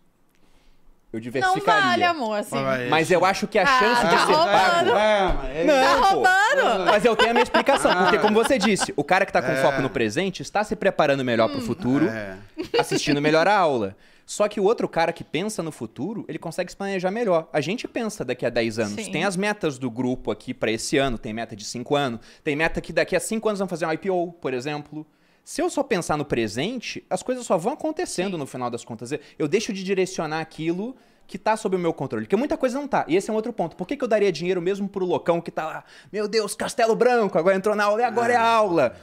Eu 1.12 1.16
Não 1.18 1.20
diversificaria. 1.24 1.82
vale, 1.82 2.04
amor, 2.04 2.38
assim. 2.38 2.54
Mas 2.88 3.10
eu 3.10 3.24
acho 3.24 3.48
que 3.48 3.58
a 3.58 3.64
Ah, 3.64 3.78
chance 3.80 4.00
de 4.06 4.10
tá 4.12 4.26
ser 4.26 4.32
roubando. 4.32 4.92
pago. 4.92 5.46
É, 5.48 5.64
Não, 5.64 5.74
Tá 5.74 5.96
pô. 5.96 6.06
roubando! 6.14 6.84
Mas 6.86 7.04
eu 7.04 7.16
tenho 7.16 7.30
a 7.30 7.34
minha 7.34 7.42
explicação, 7.42 7.92
porque 8.04 8.18
como 8.20 8.32
você 8.32 8.56
disse, 8.58 8.94
o 8.96 9.02
cara 9.02 9.26
que 9.26 9.32
tá 9.32 9.42
com 9.42 9.54
foco 9.56 9.82
no 9.82 9.90
presente 9.90 10.40
está 10.40 10.62
se 10.62 10.76
preparando 10.76 11.24
melhor 11.24 11.48
Hum. 11.50 11.52
pro 11.54 11.60
futuro, 11.62 12.06
É. 12.08 12.38
assistindo 12.78 13.20
melhor 13.20 13.46
a 13.48 13.56
aula. 13.58 13.96
Só 14.30 14.46
que 14.46 14.60
o 14.60 14.62
outro 14.62 14.88
cara 14.88 15.12
que 15.12 15.24
pensa 15.24 15.60
no 15.60 15.72
futuro, 15.72 16.24
ele 16.28 16.38
consegue 16.38 16.70
se 16.70 16.76
planejar 16.76 17.10
melhor. 17.10 17.48
A 17.52 17.60
gente 17.60 17.88
pensa 17.88 18.24
daqui 18.24 18.46
a 18.46 18.48
10 18.48 18.78
anos. 18.78 19.04
Sim. 19.04 19.10
Tem 19.10 19.24
as 19.24 19.34
metas 19.34 19.76
do 19.76 19.90
grupo 19.90 20.30
aqui 20.30 20.54
para 20.54 20.70
esse 20.70 20.96
ano, 20.96 21.18
tem 21.18 21.32
meta 21.32 21.56
de 21.56 21.64
5 21.64 21.96
anos, 21.96 22.20
tem 22.44 22.54
meta 22.54 22.80
que 22.80 22.92
daqui 22.92 23.16
a 23.16 23.18
5 23.18 23.48
anos 23.48 23.58
vamos 23.58 23.70
fazer 23.70 23.86
um 23.86 23.92
IPO, 23.92 24.34
por 24.34 24.54
exemplo. 24.54 25.04
Se 25.42 25.60
eu 25.60 25.68
só 25.68 25.82
pensar 25.82 26.16
no 26.16 26.24
presente, 26.24 27.04
as 27.10 27.24
coisas 27.24 27.44
só 27.44 27.58
vão 27.58 27.72
acontecendo 27.72 28.38
no 28.38 28.46
final 28.46 28.70
das 28.70 28.84
contas. 28.84 29.10
Eu 29.36 29.48
deixo 29.48 29.72
de 29.72 29.82
direcionar 29.82 30.40
aquilo 30.40 30.94
que 31.26 31.36
tá 31.36 31.56
sob 31.56 31.74
o 31.74 31.78
meu 31.80 31.92
controle, 31.92 32.24
porque 32.24 32.36
muita 32.36 32.56
coisa 32.56 32.78
não 32.78 32.86
tá. 32.86 33.04
E 33.08 33.16
esse 33.16 33.28
é 33.28 33.32
um 33.32 33.36
outro 33.36 33.52
ponto. 33.52 33.74
Por 33.74 33.84
que, 33.84 33.96
que 33.96 34.04
eu 34.04 34.08
daria 34.08 34.30
dinheiro 34.30 34.62
mesmo 34.62 34.88
pro 34.88 35.04
loucão 35.04 35.40
que 35.40 35.50
tá 35.50 35.66
lá? 35.66 35.84
Meu 36.12 36.28
Deus, 36.28 36.54
Castelo 36.54 36.94
Branco, 36.94 37.36
agora 37.36 37.56
entrou 37.56 37.74
na 37.74 37.82
aula 37.82 38.02
e 38.02 38.04
agora 38.04 38.32
é 38.32 38.36
a 38.36 38.46
aula. 38.46 38.94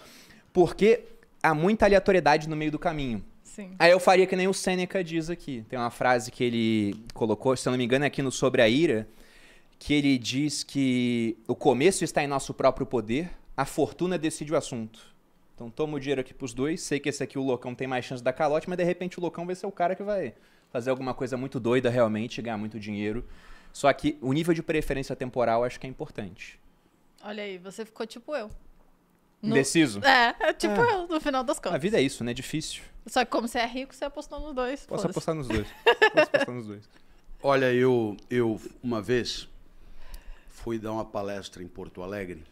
Porque 0.53 1.03
há 1.43 1.53
muita 1.53 1.83
aleatoriedade 1.83 2.47
no 2.47 2.55
meio 2.55 2.71
do 2.71 2.79
caminho. 2.79 3.25
Sim. 3.57 3.75
Aí 3.79 3.89
eu 3.89 3.99
faria 3.99 4.27
que 4.27 4.35
nem 4.35 4.47
o 4.47 4.53
Sêneca 4.53 5.03
diz 5.03 5.31
aqui. 5.31 5.65
Tem 5.67 5.79
uma 5.79 5.89
frase 5.89 6.29
que 6.29 6.43
ele 6.43 7.03
colocou, 7.11 7.57
se 7.57 7.67
eu 7.67 7.71
não 7.71 7.77
me 7.79 7.83
engano, 7.83 8.05
é 8.05 8.07
aqui 8.07 8.21
no 8.21 8.31
Sobre 8.31 8.61
a 8.61 8.69
Ira, 8.69 9.07
que 9.79 9.95
ele 9.95 10.15
diz 10.19 10.63
que 10.63 11.35
o 11.47 11.55
começo 11.55 12.03
está 12.03 12.23
em 12.23 12.27
nosso 12.27 12.53
próprio 12.53 12.85
poder, 12.85 13.31
a 13.55 13.65
fortuna 13.65 14.15
decide 14.15 14.53
o 14.53 14.55
assunto. 14.55 15.11
Então 15.55 15.71
toma 15.71 15.97
o 15.97 15.99
dinheiro 15.99 16.21
aqui 16.21 16.35
pros 16.35 16.53
dois, 16.53 16.81
sei 16.81 16.99
que 16.99 17.09
esse 17.09 17.23
aqui 17.23 17.39
o 17.39 17.41
loucão 17.41 17.73
tem 17.73 17.87
mais 17.87 18.05
chance 18.05 18.23
da 18.23 18.31
calote, 18.31 18.69
mas 18.69 18.77
de 18.77 18.83
repente 18.83 19.17
o 19.17 19.21
loucão 19.21 19.43
vai 19.43 19.55
ser 19.55 19.65
o 19.65 19.71
cara 19.71 19.95
que 19.95 20.03
vai 20.03 20.35
fazer 20.71 20.91
alguma 20.91 21.15
coisa 21.15 21.35
muito 21.35 21.59
doida 21.59 21.89
realmente, 21.89 22.39
ganhar 22.43 22.59
muito 22.59 22.79
dinheiro. 22.79 23.25
Só 23.73 23.91
que 23.91 24.19
o 24.21 24.33
nível 24.33 24.53
de 24.53 24.61
preferência 24.61 25.15
temporal 25.15 25.63
acho 25.63 25.79
que 25.79 25.87
é 25.87 25.89
importante. 25.89 26.59
Olha 27.23 27.41
aí, 27.41 27.57
você 27.57 27.83
ficou 27.83 28.05
tipo 28.05 28.35
eu. 28.35 28.51
No- 29.41 29.49
Indeciso? 29.55 29.99
É, 30.03 30.35
é 30.39 30.53
tipo 30.53 30.73
É. 30.73 31.07
no 31.07 31.19
final 31.21 31.43
das 31.43 31.57
A 31.59 31.61
contas. 31.61 31.81
vida 31.81 31.97
é 31.97 32.01
isso, 32.01 32.23
né? 32.23 32.33
Difícil. 32.33 32.81
Só 33.05 33.23
que 33.23 33.31
como 33.31 33.47
você 33.47 33.59
é 33.59 33.65
rico, 33.67 33.93
você 33.95 34.05
apostou 34.05 34.39
nos 34.39 34.53
dois. 34.55 34.85
Posso 34.85 35.07
apostar 35.07 35.35
nos 35.35 35.47
dois. 35.47 35.67
Posso 36.13 36.29
apostar 36.29 36.55
nos 36.55 36.67
dois. 36.67 36.89
Olha, 37.41 37.71
eu, 37.71 38.17
eu 38.29 38.59
uma 38.81 39.01
vez 39.01 39.47
fui 40.49 40.79
dar 40.79 40.91
uma 40.91 41.05
palestra 41.05 41.61
em 41.63 41.67
Porto 41.67 42.01
Alegre, 42.01 42.43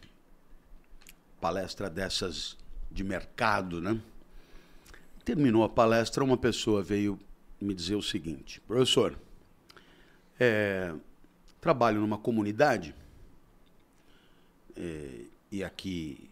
palestra 1.40 1.90
dessas 1.90 2.56
de 2.90 3.02
mercado, 3.02 3.80
né? 3.80 4.00
Terminou 5.24 5.64
a 5.64 5.68
palestra, 5.68 6.22
uma 6.22 6.36
pessoa 6.38 6.82
veio 6.84 7.18
me 7.60 7.74
dizer 7.74 7.96
o 7.96 8.02
seguinte: 8.02 8.60
professor, 8.60 9.18
é, 10.38 10.94
trabalho 11.60 12.00
numa 12.00 12.16
comunidade 12.16 12.94
é, 14.76 15.20
e 15.50 15.64
aqui 15.64 16.30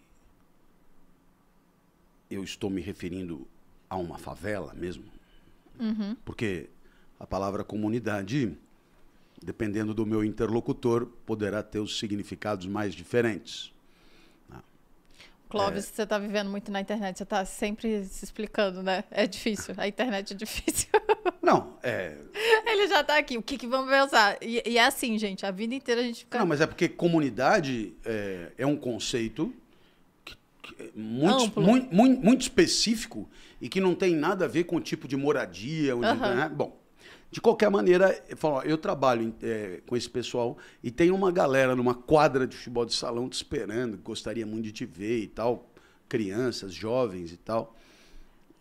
eu 2.34 2.44
estou 2.44 2.68
me 2.70 2.80
referindo 2.80 3.46
a 3.88 3.96
uma 3.96 4.18
favela 4.18 4.74
mesmo, 4.74 5.04
porque 6.24 6.68
a 7.18 7.26
palavra 7.26 7.64
comunidade, 7.64 8.56
dependendo 9.42 9.94
do 9.94 10.04
meu 10.04 10.24
interlocutor, 10.24 11.06
poderá 11.26 11.62
ter 11.62 11.78
os 11.78 11.98
significados 11.98 12.66
mais 12.66 12.94
diferentes. 12.94 13.72
Clóvis, 15.48 15.84
você 15.84 16.04
tá 16.04 16.18
vivendo 16.18 16.50
muito 16.50 16.72
na 16.72 16.80
internet, 16.80 17.16
você 17.16 17.24
tá 17.24 17.44
sempre 17.44 18.04
se 18.06 18.24
explicando, 18.24 18.82
né? 18.82 19.04
É 19.08 19.24
difícil, 19.24 19.72
a 19.76 19.86
internet 19.86 20.32
é 20.32 20.36
difícil. 20.36 20.88
Não, 21.40 21.78
é. 21.82 22.16
Ele 22.66 22.88
já 22.88 23.04
tá 23.04 23.18
aqui. 23.18 23.38
O 23.38 23.42
que, 23.42 23.56
que 23.56 23.66
vamos 23.66 23.88
pensar? 23.88 24.36
E, 24.42 24.62
e 24.66 24.78
é 24.78 24.84
assim, 24.84 25.16
gente. 25.16 25.46
A 25.46 25.52
vida 25.52 25.74
inteira 25.74 26.00
a 26.00 26.04
gente 26.04 26.20
fica. 26.20 26.38
Não, 26.38 26.46
mas 26.46 26.60
é 26.60 26.66
porque 26.66 26.88
comunidade 26.88 27.94
é, 28.04 28.50
é 28.58 28.66
um 28.66 28.76
conceito 28.76 29.54
é 29.54 29.63
muito, 30.94 31.60
muito, 31.60 31.94
muito, 31.94 32.22
muito 32.22 32.40
específico 32.42 33.28
e 33.60 33.68
que 33.68 33.80
não 33.80 33.94
tem 33.94 34.14
nada 34.14 34.44
a 34.44 34.48
ver 34.48 34.64
com 34.64 34.76
o 34.76 34.80
tipo 34.80 35.08
de 35.08 35.16
moradia. 35.16 35.96
Onde, 35.96 36.06
Aham. 36.06 36.34
né? 36.34 36.48
Bom, 36.48 36.78
de 37.30 37.40
qualquer 37.40 37.70
maneira, 37.70 38.22
eu, 38.28 38.36
falo, 38.36 38.56
ó, 38.56 38.62
eu 38.62 38.78
trabalho 38.78 39.34
é, 39.42 39.80
com 39.86 39.96
esse 39.96 40.08
pessoal 40.08 40.56
e 40.82 40.90
tem 40.90 41.10
uma 41.10 41.32
galera 41.32 41.74
numa 41.74 41.94
quadra 41.94 42.46
de 42.46 42.56
futebol 42.56 42.84
de 42.84 42.94
salão 42.94 43.28
te 43.28 43.32
esperando, 43.32 43.98
gostaria 43.98 44.46
muito 44.46 44.64
de 44.64 44.72
te 44.72 44.86
ver 44.86 45.18
e 45.18 45.26
tal, 45.26 45.68
crianças, 46.08 46.72
jovens 46.72 47.32
e 47.32 47.36
tal. 47.36 47.74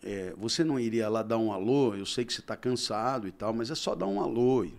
É, 0.02 0.34
você 0.36 0.64
não 0.64 0.78
iria 0.78 1.08
lá 1.08 1.22
dar 1.22 1.38
um 1.38 1.52
alô? 1.52 1.94
Eu 1.94 2.04
sei 2.04 2.24
que 2.24 2.32
você 2.32 2.40
está 2.40 2.56
cansado 2.56 3.28
e 3.28 3.30
tal, 3.30 3.52
mas 3.52 3.70
é 3.70 3.74
só 3.74 3.94
dar 3.94 4.06
um 4.06 4.20
alô. 4.20 4.64
E, 4.64 4.74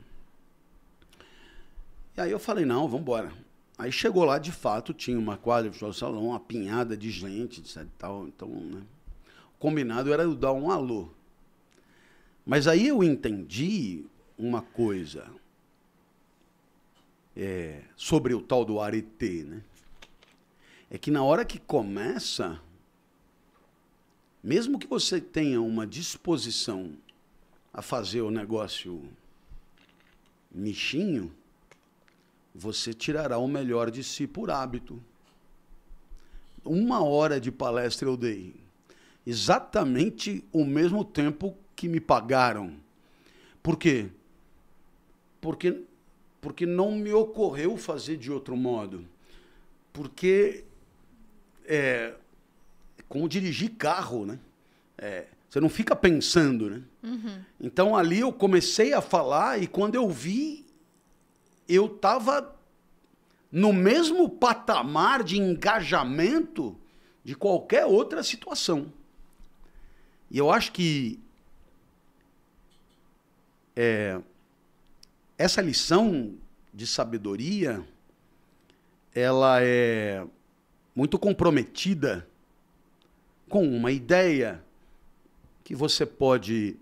e 2.17 2.21
aí 2.21 2.31
eu 2.31 2.39
falei, 2.39 2.65
não, 2.65 2.87
vamos 2.87 3.01
embora. 3.01 3.31
Aí 3.77 3.91
chegou 3.91 4.23
lá, 4.23 4.39
de 4.39 4.51
fato, 4.51 4.93
tinha 4.93 5.19
uma 5.19 5.37
quadra 5.37 5.69
de 5.69 5.77
salão, 5.93 6.27
uma 6.27 6.39
pinhada 6.39 6.95
de 6.95 7.11
gente, 7.11 7.59
etc 7.59 7.85
tal. 7.97 8.27
Então, 8.27 8.49
né, 8.49 8.81
o 9.55 9.59
combinado 9.59 10.13
era 10.13 10.23
eu 10.23 10.33
dar 10.33 10.53
um 10.53 10.71
alô. 10.71 11.09
Mas 12.45 12.67
aí 12.67 12.87
eu 12.87 13.03
entendi 13.03 14.05
uma 14.37 14.61
coisa 14.61 15.27
é, 17.35 17.81
sobre 17.95 18.33
o 18.33 18.41
tal 18.41 18.63
do 18.63 18.79
arete, 18.79 19.43
né? 19.43 19.61
É 20.89 20.97
que 20.97 21.11
na 21.11 21.23
hora 21.23 21.43
que 21.43 21.59
começa, 21.59 22.61
mesmo 24.43 24.79
que 24.79 24.87
você 24.87 25.19
tenha 25.19 25.61
uma 25.61 25.85
disposição 25.85 26.93
a 27.73 27.81
fazer 27.81 28.21
o 28.21 28.31
negócio 28.31 29.03
michinho, 30.49 31.33
você 32.57 32.93
tirará 32.93 33.37
o 33.37 33.47
melhor 33.47 33.91
de 33.91 34.01
si 34.01 34.25
por 34.25 34.49
hábito. 34.49 35.03
Uma 36.63 37.03
hora 37.03 37.39
de 37.39 37.51
palestra 37.51 38.07
eu 38.07 38.15
dei. 38.15 38.55
Exatamente 39.27 40.43
o 40.53 40.63
mesmo 40.63 41.03
tempo 41.03 41.55
que 41.75 41.89
me 41.89 41.99
pagaram. 41.99 42.73
Por 43.61 43.77
quê? 43.77 44.07
Porque, 45.41 45.83
porque 46.39 46.65
não 46.65 46.93
me 46.93 47.11
ocorreu 47.11 47.75
fazer 47.75 48.17
de 48.17 48.31
outro 48.31 48.55
modo. 48.55 49.05
Porque 49.91 50.63
é 51.65 52.13
como 53.09 53.27
dirigir 53.27 53.71
carro, 53.71 54.25
né? 54.25 54.39
É, 54.97 55.25
você 55.49 55.59
não 55.59 55.69
fica 55.69 55.95
pensando, 55.95 56.69
né? 56.69 56.81
Então 57.59 57.95
ali 57.95 58.19
eu 58.19 58.31
comecei 58.31 58.93
a 58.93 59.01
falar 59.01 59.61
e 59.61 59.67
quando 59.67 59.95
eu 59.95 60.09
vi, 60.09 60.64
eu 61.67 61.87
estava 61.87 62.55
no 63.51 63.71
mesmo 63.71 64.29
patamar 64.29 65.23
de 65.23 65.37
engajamento 65.37 66.77
de 67.23 67.35
qualquer 67.35 67.85
outra 67.85 68.21
situação. 68.21 68.91
E 70.29 70.37
eu 70.37 70.51
acho 70.51 70.71
que 70.71 71.19
é, 73.75 74.19
essa 75.37 75.61
lição 75.61 76.35
de 76.73 76.85
sabedoria, 76.85 77.85
ela 79.13 79.61
é 79.61 80.25
muito 80.93 81.17
comprometida 81.17 82.27
com 83.49 83.67
uma 83.67 83.91
ideia 83.91 84.63
que 85.63 85.73
você 85.73 86.05
pode 86.05 86.77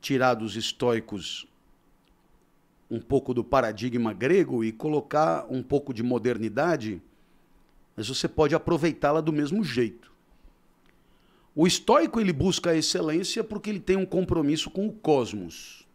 tirar 0.00 0.34
dos 0.34 0.56
estoicos 0.56 1.46
um 2.90 3.00
pouco 3.00 3.34
do 3.34 3.42
paradigma 3.42 4.12
grego 4.12 4.64
e 4.64 4.72
colocar 4.72 5.46
um 5.50 5.62
pouco 5.62 5.92
de 5.92 6.02
modernidade, 6.02 7.02
mas 7.96 8.08
você 8.08 8.28
pode 8.28 8.54
aproveitá-la 8.54 9.20
do 9.20 9.32
mesmo 9.32 9.64
jeito. 9.64 10.12
O 11.54 11.66
estoico 11.66 12.20
ele 12.20 12.32
busca 12.32 12.70
a 12.70 12.76
excelência 12.76 13.42
porque 13.42 13.70
ele 13.70 13.80
tem 13.80 13.96
um 13.96 14.04
compromisso 14.04 14.70
com 14.70 14.86
o 14.86 14.92
cosmos. 14.92 15.86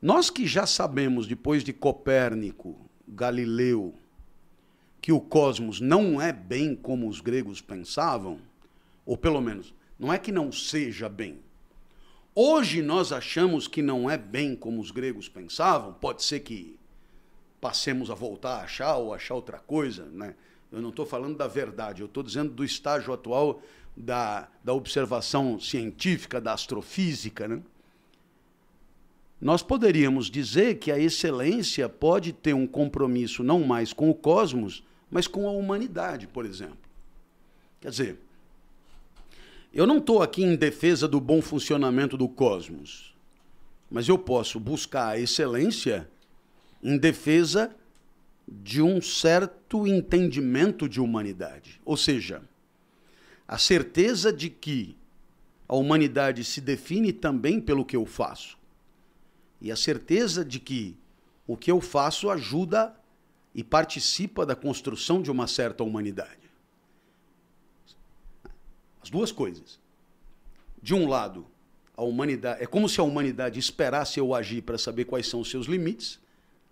Nós 0.00 0.30
que 0.30 0.46
já 0.46 0.66
sabemos 0.66 1.26
depois 1.26 1.62
de 1.62 1.72
Copérnico, 1.72 2.76
Galileu, 3.06 3.94
que 5.00 5.12
o 5.12 5.20
cosmos 5.20 5.82
não 5.82 6.20
é 6.20 6.32
bem 6.32 6.74
como 6.74 7.06
os 7.06 7.20
gregos 7.20 7.60
pensavam, 7.60 8.38
ou 9.04 9.18
pelo 9.18 9.40
menos, 9.40 9.74
não 9.98 10.10
é 10.10 10.18
que 10.18 10.32
não 10.32 10.50
seja 10.50 11.08
bem. 11.08 11.43
Hoje 12.34 12.82
nós 12.82 13.12
achamos 13.12 13.68
que 13.68 13.80
não 13.80 14.10
é 14.10 14.18
bem 14.18 14.56
como 14.56 14.80
os 14.80 14.90
gregos 14.90 15.28
pensavam, 15.28 15.92
pode 15.92 16.24
ser 16.24 16.40
que 16.40 16.76
passemos 17.60 18.10
a 18.10 18.14
voltar 18.14 18.56
a 18.56 18.64
achar 18.64 18.96
ou 18.96 19.14
achar 19.14 19.34
outra 19.34 19.58
coisa, 19.58 20.06
né? 20.06 20.34
Eu 20.72 20.82
não 20.82 20.90
estou 20.90 21.06
falando 21.06 21.36
da 21.36 21.46
verdade, 21.46 22.02
eu 22.02 22.06
estou 22.06 22.22
dizendo 22.22 22.50
do 22.50 22.64
estágio 22.64 23.12
atual 23.12 23.62
da, 23.96 24.48
da 24.64 24.74
observação 24.74 25.60
científica, 25.60 26.40
da 26.40 26.52
astrofísica, 26.52 27.46
né? 27.46 27.62
Nós 29.40 29.62
poderíamos 29.62 30.28
dizer 30.28 30.78
que 30.78 30.90
a 30.90 30.98
excelência 30.98 31.88
pode 31.88 32.32
ter 32.32 32.54
um 32.54 32.66
compromisso 32.66 33.44
não 33.44 33.60
mais 33.60 33.92
com 33.92 34.10
o 34.10 34.14
cosmos, 34.14 34.82
mas 35.08 35.28
com 35.28 35.46
a 35.46 35.52
humanidade, 35.52 36.26
por 36.26 36.44
exemplo. 36.44 36.78
Quer 37.80 37.90
dizer, 37.90 38.20
eu 39.74 39.88
não 39.88 39.98
estou 39.98 40.22
aqui 40.22 40.44
em 40.44 40.54
defesa 40.54 41.08
do 41.08 41.20
bom 41.20 41.42
funcionamento 41.42 42.16
do 42.16 42.28
cosmos, 42.28 43.12
mas 43.90 44.08
eu 44.08 44.16
posso 44.16 44.60
buscar 44.60 45.08
a 45.08 45.18
excelência 45.18 46.08
em 46.80 46.96
defesa 46.96 47.74
de 48.46 48.80
um 48.80 49.02
certo 49.02 49.84
entendimento 49.86 50.88
de 50.88 51.00
humanidade. 51.00 51.80
Ou 51.84 51.96
seja, 51.96 52.42
a 53.48 53.58
certeza 53.58 54.32
de 54.32 54.48
que 54.48 54.96
a 55.68 55.74
humanidade 55.74 56.44
se 56.44 56.60
define 56.60 57.12
também 57.12 57.60
pelo 57.60 57.84
que 57.84 57.96
eu 57.96 58.06
faço. 58.06 58.56
E 59.60 59.72
a 59.72 59.76
certeza 59.76 60.44
de 60.44 60.60
que 60.60 60.96
o 61.46 61.56
que 61.56 61.70
eu 61.70 61.80
faço 61.80 62.30
ajuda 62.30 62.94
e 63.54 63.64
participa 63.64 64.46
da 64.46 64.54
construção 64.54 65.20
de 65.20 65.30
uma 65.30 65.46
certa 65.46 65.82
humanidade. 65.82 66.43
As 69.04 69.10
duas 69.10 69.30
coisas. 69.30 69.78
De 70.82 70.94
um 70.94 71.06
lado, 71.06 71.46
a 71.94 72.02
humanidade 72.02 72.62
é 72.62 72.66
como 72.66 72.88
se 72.88 72.98
a 72.98 73.04
humanidade 73.04 73.60
esperasse 73.60 74.18
eu 74.18 74.34
agir 74.34 74.62
para 74.62 74.78
saber 74.78 75.04
quais 75.04 75.28
são 75.28 75.40
os 75.40 75.50
seus 75.50 75.66
limites. 75.66 76.18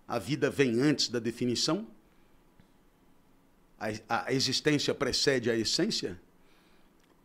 A 0.07 0.17
vida 0.17 0.49
vem 0.49 0.81
antes 0.81 1.09
da 1.09 1.19
definição. 1.19 1.85
A, 3.79 4.25
a 4.25 4.33
existência 4.33 4.95
precede 4.95 5.51
a 5.51 5.55
essência. 5.55 6.19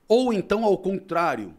Ou 0.06 0.30
então, 0.30 0.62
ao 0.62 0.76
contrário, 0.76 1.56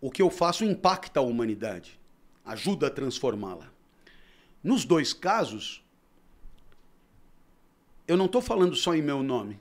o 0.00 0.10
que 0.10 0.22
eu 0.22 0.30
faço 0.30 0.64
impacta 0.64 1.20
a 1.20 1.22
humanidade, 1.22 2.00
ajuda 2.46 2.86
a 2.86 2.90
transformá-la. 2.90 3.70
Nos 4.64 4.86
dois 4.86 5.12
casos, 5.12 5.84
eu 8.08 8.16
não 8.16 8.24
estou 8.24 8.40
falando 8.40 8.74
só 8.74 8.94
em 8.94 9.02
meu 9.02 9.22
nome. 9.22 9.60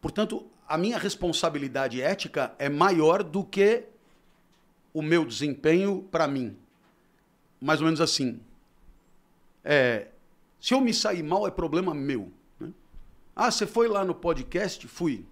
Portanto, 0.00 0.55
a 0.68 0.76
minha 0.76 0.98
responsabilidade 0.98 2.00
ética 2.02 2.54
é 2.58 2.68
maior 2.68 3.22
do 3.22 3.44
que 3.44 3.84
o 4.92 5.02
meu 5.02 5.24
desempenho 5.24 6.02
para 6.10 6.26
mim. 6.26 6.56
Mais 7.60 7.80
ou 7.80 7.84
menos 7.86 8.00
assim. 8.00 8.40
É, 9.62 10.08
se 10.60 10.74
eu 10.74 10.80
me 10.80 10.92
sair 10.92 11.22
mal, 11.22 11.46
é 11.46 11.50
problema 11.50 11.94
meu. 11.94 12.32
Né? 12.58 12.72
Ah, 13.34 13.50
você 13.50 13.66
foi 13.66 13.88
lá 13.88 14.04
no 14.04 14.14
podcast? 14.14 14.86
Fui. 14.88 15.24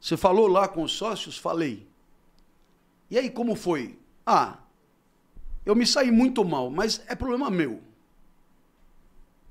Você 0.00 0.16
falou 0.16 0.46
lá 0.46 0.68
com 0.68 0.82
os 0.82 0.92
sócios? 0.92 1.36
Falei. 1.36 1.86
E 3.10 3.18
aí, 3.18 3.30
como 3.30 3.54
foi? 3.56 3.98
Ah, 4.24 4.58
eu 5.64 5.74
me 5.74 5.86
saí 5.86 6.10
muito 6.10 6.44
mal, 6.44 6.70
mas 6.70 7.02
é 7.08 7.14
problema 7.14 7.50
meu. 7.50 7.82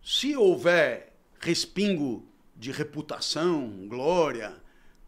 Se 0.03 0.35
houver 0.35 1.13
respingo 1.39 2.25
de 2.55 2.71
reputação, 2.71 3.87
glória, 3.87 4.55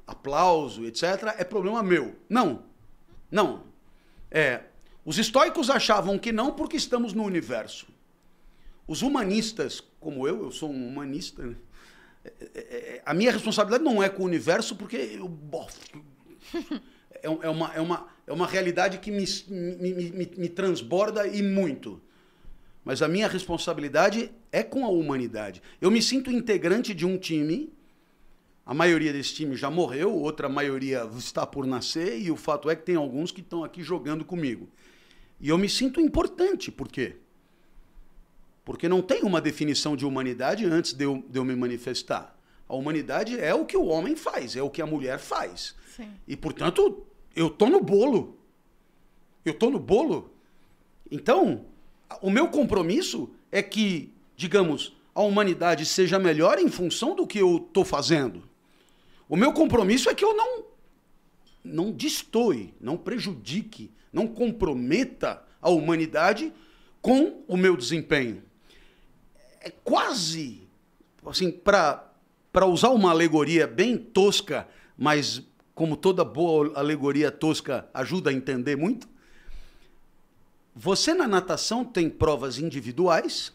aplauso, 0.10 0.86
etc., 0.86 1.36
é 1.38 1.44
problema 1.44 1.84
meu. 1.84 2.16
Não. 2.28 2.64
Não. 3.32 3.64
É, 4.32 4.64
os 5.06 5.18
estoicos 5.18 5.70
achavam 5.70 6.18
que 6.18 6.32
não 6.32 6.52
porque 6.52 6.78
estamos 6.78 7.14
no 7.14 7.24
universo. 7.24 7.88
Os 8.88 9.02
humanistas, 9.02 9.82
como 10.00 10.28
eu, 10.28 10.44
eu 10.44 10.52
sou 10.52 10.70
um 10.70 10.88
humanista, 10.88 11.44
né? 11.44 11.56
É, 12.24 12.34
é, 12.54 12.60
é, 12.60 13.02
a 13.06 13.14
minha 13.14 13.32
responsabilidade 13.32 13.84
não 13.84 14.04
é 14.04 14.10
com 14.10 14.24
o 14.24 14.26
universo 14.26 14.76
porque 14.76 14.98
eu 14.98 15.32
é, 17.22 17.50
uma, 17.50 17.74
é, 17.74 17.80
uma, 17.80 18.08
é 18.28 18.34
uma 18.34 18.48
realidade 18.48 18.98
que 18.98 19.10
me, 19.10 19.26
me, 19.48 19.94
me, 19.94 20.32
me 20.38 20.50
transborda 20.50 21.28
e 21.28 21.42
muito. 21.42 22.02
Mas 22.84 23.02
a 23.02 23.08
minha 23.08 23.28
responsabilidade 23.28 24.32
é 24.52 24.64
com 24.64 24.86
a 24.86 24.90
humanidade. 24.90 25.62
Eu 25.80 25.92
me 25.92 26.02
sinto 26.02 26.32
integrante 26.32 26.94
de 26.94 27.06
um 27.06 27.18
time 27.18 27.72
A 28.70 28.74
maioria 28.76 29.12
desse 29.12 29.34
time 29.34 29.56
já 29.56 29.68
morreu, 29.72 30.16
outra 30.16 30.48
maioria 30.48 31.10
está 31.18 31.44
por 31.44 31.66
nascer, 31.66 32.22
e 32.22 32.30
o 32.30 32.36
fato 32.36 32.70
é 32.70 32.76
que 32.76 32.84
tem 32.84 32.96
alguns 32.96 33.32
que 33.32 33.42
estão 33.42 33.64
aqui 33.64 33.82
jogando 33.82 34.24
comigo. 34.24 34.70
E 35.42 35.50
eu 35.50 35.58
me 35.58 35.68
sinto 35.68 36.00
importante, 36.00 36.72
por 36.72 36.88
quê? 36.88 37.16
Porque 38.64 38.88
não 38.88 39.02
tem 39.02 39.24
uma 39.24 39.42
definição 39.42 39.96
de 39.96 40.06
humanidade 40.06 40.66
antes 40.66 40.94
de 40.94 41.04
eu, 41.04 41.24
de 41.28 41.40
eu 41.40 41.44
me 41.44 41.56
manifestar. 41.56 42.40
A 42.68 42.76
humanidade 42.76 43.40
é 43.40 43.56
o 43.56 43.66
que 43.66 43.76
o 43.76 43.86
homem 43.86 44.16
faz, 44.16 44.56
é 44.56 44.62
o 44.62 44.70
que 44.70 44.84
a 44.84 44.86
mulher 44.86 45.18
faz. 45.18 45.74
Sim. 45.96 46.12
E, 46.28 46.38
portanto, 46.38 47.08
eu 47.36 47.50
tô 47.50 47.66
no 47.66 47.82
bolo. 47.82 48.38
Eu 49.44 49.56
tô 49.56 49.72
no 49.72 49.80
bolo. 49.80 50.32
Então, 51.10 51.66
o 52.22 52.30
meu 52.30 52.50
compromisso 52.50 53.32
é 53.52 53.64
que, 53.64 54.14
digamos, 54.36 54.96
a 55.16 55.24
humanidade 55.24 55.88
seja 55.88 56.20
melhor 56.20 56.60
em 56.60 56.70
função 56.70 57.16
do 57.16 57.26
que 57.26 57.40
eu 57.40 57.68
tô 57.74 57.84
fazendo. 57.84 58.48
O 59.30 59.38
meu 59.38 59.54
compromisso 59.54 60.10
é 60.10 60.16
que 60.16 60.26
eu 60.26 60.36
não 60.36 60.68
não 61.64 61.92
destoe, 61.92 62.74
não 62.82 62.98
prejudique, 62.98 63.92
não 64.12 64.28
comprometa 64.28 65.44
a 65.62 65.70
humanidade 65.70 66.52
com 67.02 67.44
o 67.48 67.56
meu 67.56 67.78
desempenho. 67.78 68.42
É 69.62 69.70
quase 69.84 70.68
assim 71.26 71.52
para 71.52 72.08
para 72.52 72.66
usar 72.66 72.90
uma 72.90 73.12
alegoria 73.12 73.68
bem 73.68 73.96
tosca, 73.96 74.68
mas 74.98 75.44
como 75.76 75.96
toda 75.96 76.26
boa 76.26 76.74
alegoria 76.76 77.32
tosca 77.32 77.88
ajuda 77.94 78.32
a 78.32 78.34
entender 78.34 78.76
muito. 78.76 79.08
Você 80.76 81.14
na 81.14 81.28
natação 81.28 81.86
tem 81.86 82.10
provas 82.10 82.58
individuais 82.58 83.54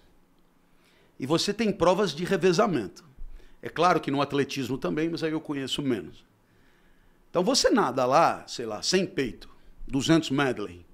e 1.19 1.27
você 1.27 1.53
tem 1.53 1.73
provas 1.73 2.15
de 2.15 2.25
revezamento. 2.25 3.05
É 3.65 3.71
claro 3.71 3.99
que 3.99 4.11
no 4.11 4.21
atletismo 4.21 4.77
também, 4.77 5.09
mas 5.09 5.23
aí 5.23 5.33
eu 5.33 5.41
conheço 5.41 5.81
menos. 5.81 6.23
Então 7.31 7.43
você 7.43 7.71
nada 7.71 8.05
lá, 8.05 8.47
sei 8.47 8.67
lá, 8.67 8.83
sem 8.83 9.07
peito, 9.07 9.49
200 9.89 10.29
medley. 10.29 10.85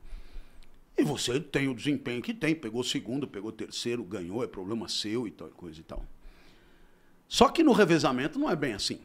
E 0.97 1.02
você 1.02 1.40
tem 1.40 1.66
o 1.66 1.74
desempenho 1.74 2.22
que 2.22 2.32
tem, 2.32 2.55
pegou 2.55 2.84
segundo, 2.84 3.26
pegou 3.26 3.51
terceiro, 3.51 4.05
ganhou, 4.05 4.44
é 4.44 4.47
problema 4.47 4.88
seu 4.88 5.26
e 5.26 5.32
tal, 5.32 5.48
coisa 5.48 5.80
e 5.80 5.82
tal. 5.82 6.06
Só 7.26 7.48
que 7.48 7.64
no 7.64 7.72
revezamento 7.72 8.38
não 8.38 8.48
é 8.48 8.55
bem 8.55 8.74
assim. 8.74 9.01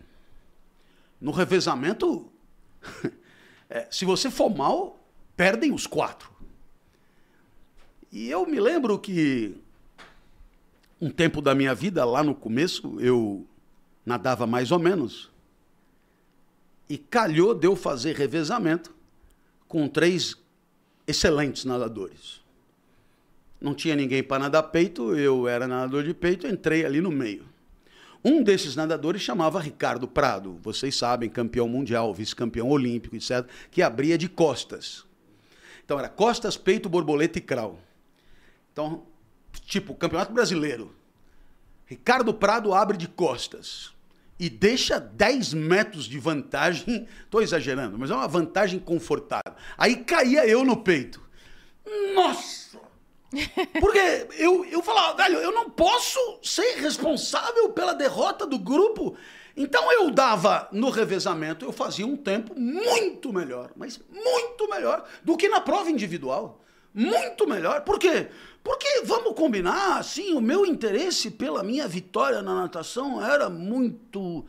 No 1.19 1.31
revezamento, 1.31 2.31
é, 3.67 3.87
se 3.89 4.05
você 4.05 4.29
for 4.29 4.55
mal, 4.55 5.03
perdem 5.35 5.73
os 5.73 5.87
quatro. 5.87 6.29
E 8.11 8.29
eu 8.29 8.45
me 8.45 8.59
lembro 8.59 8.99
que 8.99 9.57
um 11.01 11.09
tempo 11.09 11.41
da 11.41 11.55
minha 11.55 11.73
vida, 11.73 12.05
lá 12.05 12.23
no 12.23 12.35
começo, 12.35 12.99
eu 13.01 13.47
nadava 14.05 14.45
mais 14.45 14.71
ou 14.71 14.79
menos. 14.79 15.31
E 16.87 16.97
calhou 16.97 17.55
de 17.55 17.65
eu 17.65 17.75
fazer 17.75 18.15
revezamento 18.15 18.93
com 19.67 19.87
três 19.87 20.35
excelentes 21.07 21.65
nadadores. 21.65 22.43
Não 23.59 23.73
tinha 23.73 23.95
ninguém 23.95 24.21
para 24.21 24.43
nadar 24.43 24.63
peito, 24.63 25.15
eu 25.15 25.47
era 25.47 25.67
nadador 25.67 26.03
de 26.03 26.13
peito, 26.13 26.45
entrei 26.45 26.85
ali 26.85 27.01
no 27.01 27.11
meio. 27.11 27.45
Um 28.23 28.43
desses 28.43 28.75
nadadores 28.75 29.21
chamava 29.21 29.59
Ricardo 29.59 30.07
Prado, 30.07 30.59
vocês 30.61 30.95
sabem, 30.95 31.29
campeão 31.29 31.67
mundial, 31.67 32.13
vice-campeão 32.13 32.69
olímpico, 32.69 33.15
etc., 33.15 33.47
que 33.71 33.81
abria 33.81 34.17
de 34.17 34.27
costas. 34.27 35.05
Então 35.83 35.97
era 35.97 36.09
costas, 36.09 36.57
peito, 36.57 36.89
borboleta 36.89 37.37
e 37.37 37.41
crawl. 37.41 37.79
Então, 38.73 39.05
tipo, 39.65 39.93
campeonato 39.95 40.33
brasileiro. 40.33 40.93
Ricardo 41.85 42.33
Prado 42.33 42.73
abre 42.73 42.97
de 42.97 43.07
costas 43.07 43.94
e 44.39 44.49
deixa 44.49 44.99
10 44.99 45.53
metros 45.53 46.05
de 46.05 46.19
vantagem. 46.19 47.07
Estou 47.23 47.41
exagerando, 47.41 47.97
mas 47.97 48.11
é 48.11 48.15
uma 48.15 48.27
vantagem 48.27 48.79
confortável. 48.79 49.53
Aí 49.77 49.97
caía 49.97 50.47
eu 50.47 50.63
no 50.63 50.77
peito. 50.77 51.21
Nossa! 52.13 52.65
Porque 53.79 54.27
eu, 54.37 54.65
eu 54.65 54.81
falava, 54.81 55.17
velho, 55.17 55.39
eu 55.39 55.51
não 55.51 55.69
posso 55.69 56.19
ser 56.41 56.77
responsável 56.77 57.69
pela 57.69 57.93
derrota 57.93 58.45
do 58.45 58.57
grupo. 58.57 59.17
Então 59.57 59.91
eu 59.91 60.11
dava 60.11 60.67
no 60.71 60.89
revezamento, 60.89 61.65
eu 61.65 61.71
fazia 61.71 62.05
um 62.05 62.17
tempo 62.17 62.57
muito 62.59 63.31
melhor, 63.31 63.71
mas 63.75 63.99
muito 64.11 64.69
melhor 64.69 65.05
do 65.23 65.37
que 65.37 65.47
na 65.47 65.61
prova 65.61 65.89
individual. 65.89 66.64
Muito 66.95 67.45
melhor. 67.45 67.81
Por 67.81 67.99
quê? 67.99 68.29
Porque, 68.63 69.01
vamos 69.03 69.35
combinar, 69.35 69.99
assim, 69.99 70.33
o 70.33 70.41
meu 70.41 70.65
interesse 70.65 71.29
pela 71.29 71.61
minha 71.61 71.87
vitória 71.87 72.41
na 72.41 72.55
natação 72.55 73.23
era 73.23 73.49
muito 73.49 74.45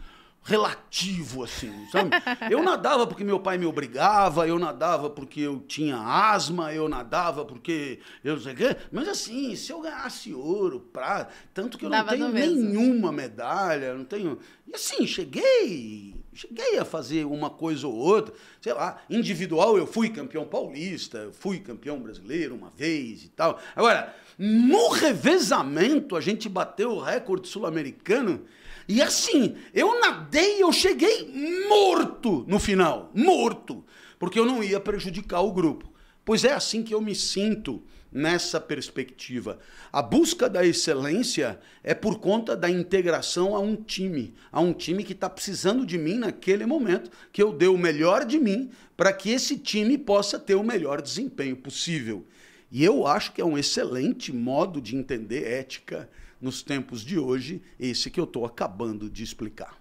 relativo, 0.47 1.43
assim, 1.43 1.73
sabe? 1.91 2.11
Eu 2.49 2.63
nadava 2.63 3.05
porque 3.05 3.25
meu 3.25 3.41
pai 3.41 3.59
me 3.59 3.67
obrigava, 3.67 4.47
eu 4.47 4.59
nadava 4.61 5.11
porque 5.11 5.41
eu 5.41 5.59
tinha 5.67 5.99
asma, 5.99 6.73
eu 6.73 6.89
nadava 6.89 7.45
porque 7.45 7.99
eu 8.23 8.37
não 8.37 8.41
sei 8.41 8.53
o 8.53 8.57
quê. 8.57 8.77
Mas 8.93 9.09
assim, 9.09 9.57
se 9.57 9.73
eu 9.73 9.81
ganhasse 9.81 10.33
ouro, 10.33 10.79
prata, 10.81 11.33
tanto 11.53 11.77
que 11.77 11.85
eu 11.85 11.91
Dava 11.91 12.17
não 12.17 12.33
tenho 12.33 12.49
nenhuma 12.49 13.11
medalha, 13.11 13.93
não 13.93 14.05
tenho. 14.05 14.39
E 14.69 14.75
assim, 14.75 15.05
cheguei. 15.05 16.15
Cheguei 16.37 16.79
a 16.79 16.85
fazer 16.85 17.25
uma 17.25 17.49
coisa 17.49 17.87
ou 17.89 17.95
outra, 17.95 18.35
sei 18.61 18.75
lá, 18.75 19.03
individual 19.09 19.79
eu 19.79 19.87
fui 19.87 20.11
campeão 20.11 20.45
paulista, 20.45 21.31
fui 21.33 21.59
campeão 21.61 21.99
brasileiro 21.99 22.55
uma 22.55 22.69
vez 22.69 23.25
e 23.25 23.29
tal. 23.29 23.59
Agora, 23.75 24.15
no 24.39 24.91
revezamento 24.91 26.15
a 26.15 26.21
gente 26.21 26.47
bateu 26.47 26.91
o 26.93 27.01
recorde 27.01 27.49
sul-americano 27.49 28.45
e 28.87 29.01
assim, 29.01 29.57
eu 29.73 29.99
nadei, 29.99 30.63
eu 30.63 30.71
cheguei 30.73 31.33
morto 31.71 32.45
no 32.47 32.59
final, 32.59 33.11
morto, 33.15 33.83
porque 34.19 34.39
eu 34.39 34.45
não 34.45 34.63
ia 34.63 34.79
prejudicar 34.79 35.41
o 35.41 35.53
grupo. 35.53 35.91
Pois 36.23 36.45
é 36.45 36.53
assim 36.53 36.83
que 36.83 36.95
eu 36.95 37.01
me 37.01 37.15
sinto 37.15 37.83
nessa 38.13 38.61
perspectiva. 38.61 39.59
A 39.93 40.01
busca 40.01 40.49
da 40.49 40.65
excelência 40.65 41.59
é 41.83 41.95
por 41.95 42.19
conta 42.19 42.57
da 42.57 42.71
integração 42.71 43.55
a 43.55 43.61
um 43.61 43.77
time, 43.77 44.35
a 44.51 44.61
um 44.61 44.73
time 44.73 45.05
que 45.05 45.13
está 45.13 45.29
precisando 45.29 45.85
de 45.85 45.99
mim 45.99 46.19
naquele 46.19 46.67
momento, 46.67 47.11
que 47.33 47.43
eu 47.43 47.53
dê 47.53 47.67
o 47.67 47.79
melhor 47.79 48.25
de 48.25 48.39
mim 48.39 48.71
para 48.97 49.13
que 49.13 49.31
esse 49.31 49.59
time 49.59 49.99
possa 49.99 50.39
ter 50.39 50.55
o 50.55 50.63
melhor 50.63 51.03
desempenho 51.03 51.57
possível. 51.57 52.27
E 52.71 52.85
eu 52.85 53.07
acho 53.07 53.33
que 53.33 53.41
é 53.41 53.45
um 53.45 53.57
excelente 53.57 54.33
modo 54.33 54.81
de 54.81 54.97
entender 54.97 55.47
ética 55.47 56.09
nos 56.41 56.63
tempos 56.63 57.03
de 57.03 57.19
hoje, 57.19 57.63
esse 57.79 58.11
que 58.11 58.21
eu 58.21 58.25
estou 58.25 58.45
acabando 58.45 59.09
de 59.09 59.23
explicar. 59.23 59.79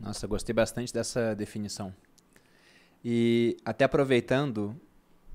Nossa, 0.00 0.26
gostei 0.26 0.54
bastante 0.54 0.92
dessa 0.92 1.34
definição. 1.34 1.94
E 3.04 3.56
até 3.64 3.84
aproveitando, 3.84 4.74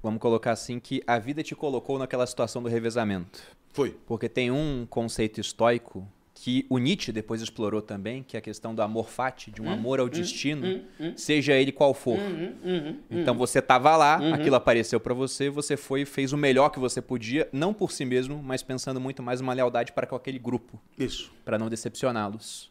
vamos 0.03 0.21
colocar 0.21 0.51
assim 0.51 0.79
que 0.79 1.01
a 1.07 1.17
vida 1.17 1.41
te 1.41 1.55
colocou 1.55 1.97
naquela 1.97 2.27
situação 2.27 2.61
do 2.61 2.67
revezamento. 2.67 3.41
Foi. 3.71 3.97
Porque 4.05 4.27
tem 4.27 4.51
um 4.51 4.85
conceito 4.87 5.39
estoico 5.39 6.05
que 6.35 6.65
o 6.69 6.77
Nietzsche 6.77 7.11
depois 7.11 7.41
explorou 7.41 7.81
também, 7.81 8.21
que 8.21 8.35
é 8.35 8.39
a 8.39 8.41
questão 8.41 8.75
do 8.75 8.81
amor 8.81 9.07
fati, 9.07 9.49
de 9.49 9.61
um 9.61 9.65
hum, 9.65 9.71
amor 9.71 9.99
ao 9.99 10.07
hum, 10.07 10.09
destino, 10.09 10.67
hum, 10.67 10.83
hum, 10.99 11.13
seja 11.15 11.53
ele 11.53 11.71
qual 11.71 11.93
for. 11.93 12.19
Hum, 12.19 12.53
hum, 12.65 12.99
então 13.09 13.33
você 13.33 13.59
estava 13.59 13.95
lá, 13.95 14.15
aquilo 14.33 14.55
apareceu 14.55 14.99
para 14.99 15.13
você, 15.13 15.49
você 15.49 15.77
foi 15.77 16.01
e 16.01 16.05
fez 16.05 16.33
o 16.33 16.37
melhor 16.37 16.69
que 16.69 16.79
você 16.79 17.01
podia, 17.01 17.47
não 17.53 17.73
por 17.73 17.91
si 17.91 18.03
mesmo, 18.03 18.43
mas 18.43 18.61
pensando 18.61 18.99
muito 18.99 19.23
mais 19.23 19.39
uma 19.39 19.53
lealdade 19.53 19.93
para 19.93 20.05
com 20.05 20.15
aquele 20.15 20.37
grupo. 20.37 20.81
Isso. 20.97 21.31
Para 21.45 21.57
não 21.57 21.69
decepcioná-los. 21.69 22.69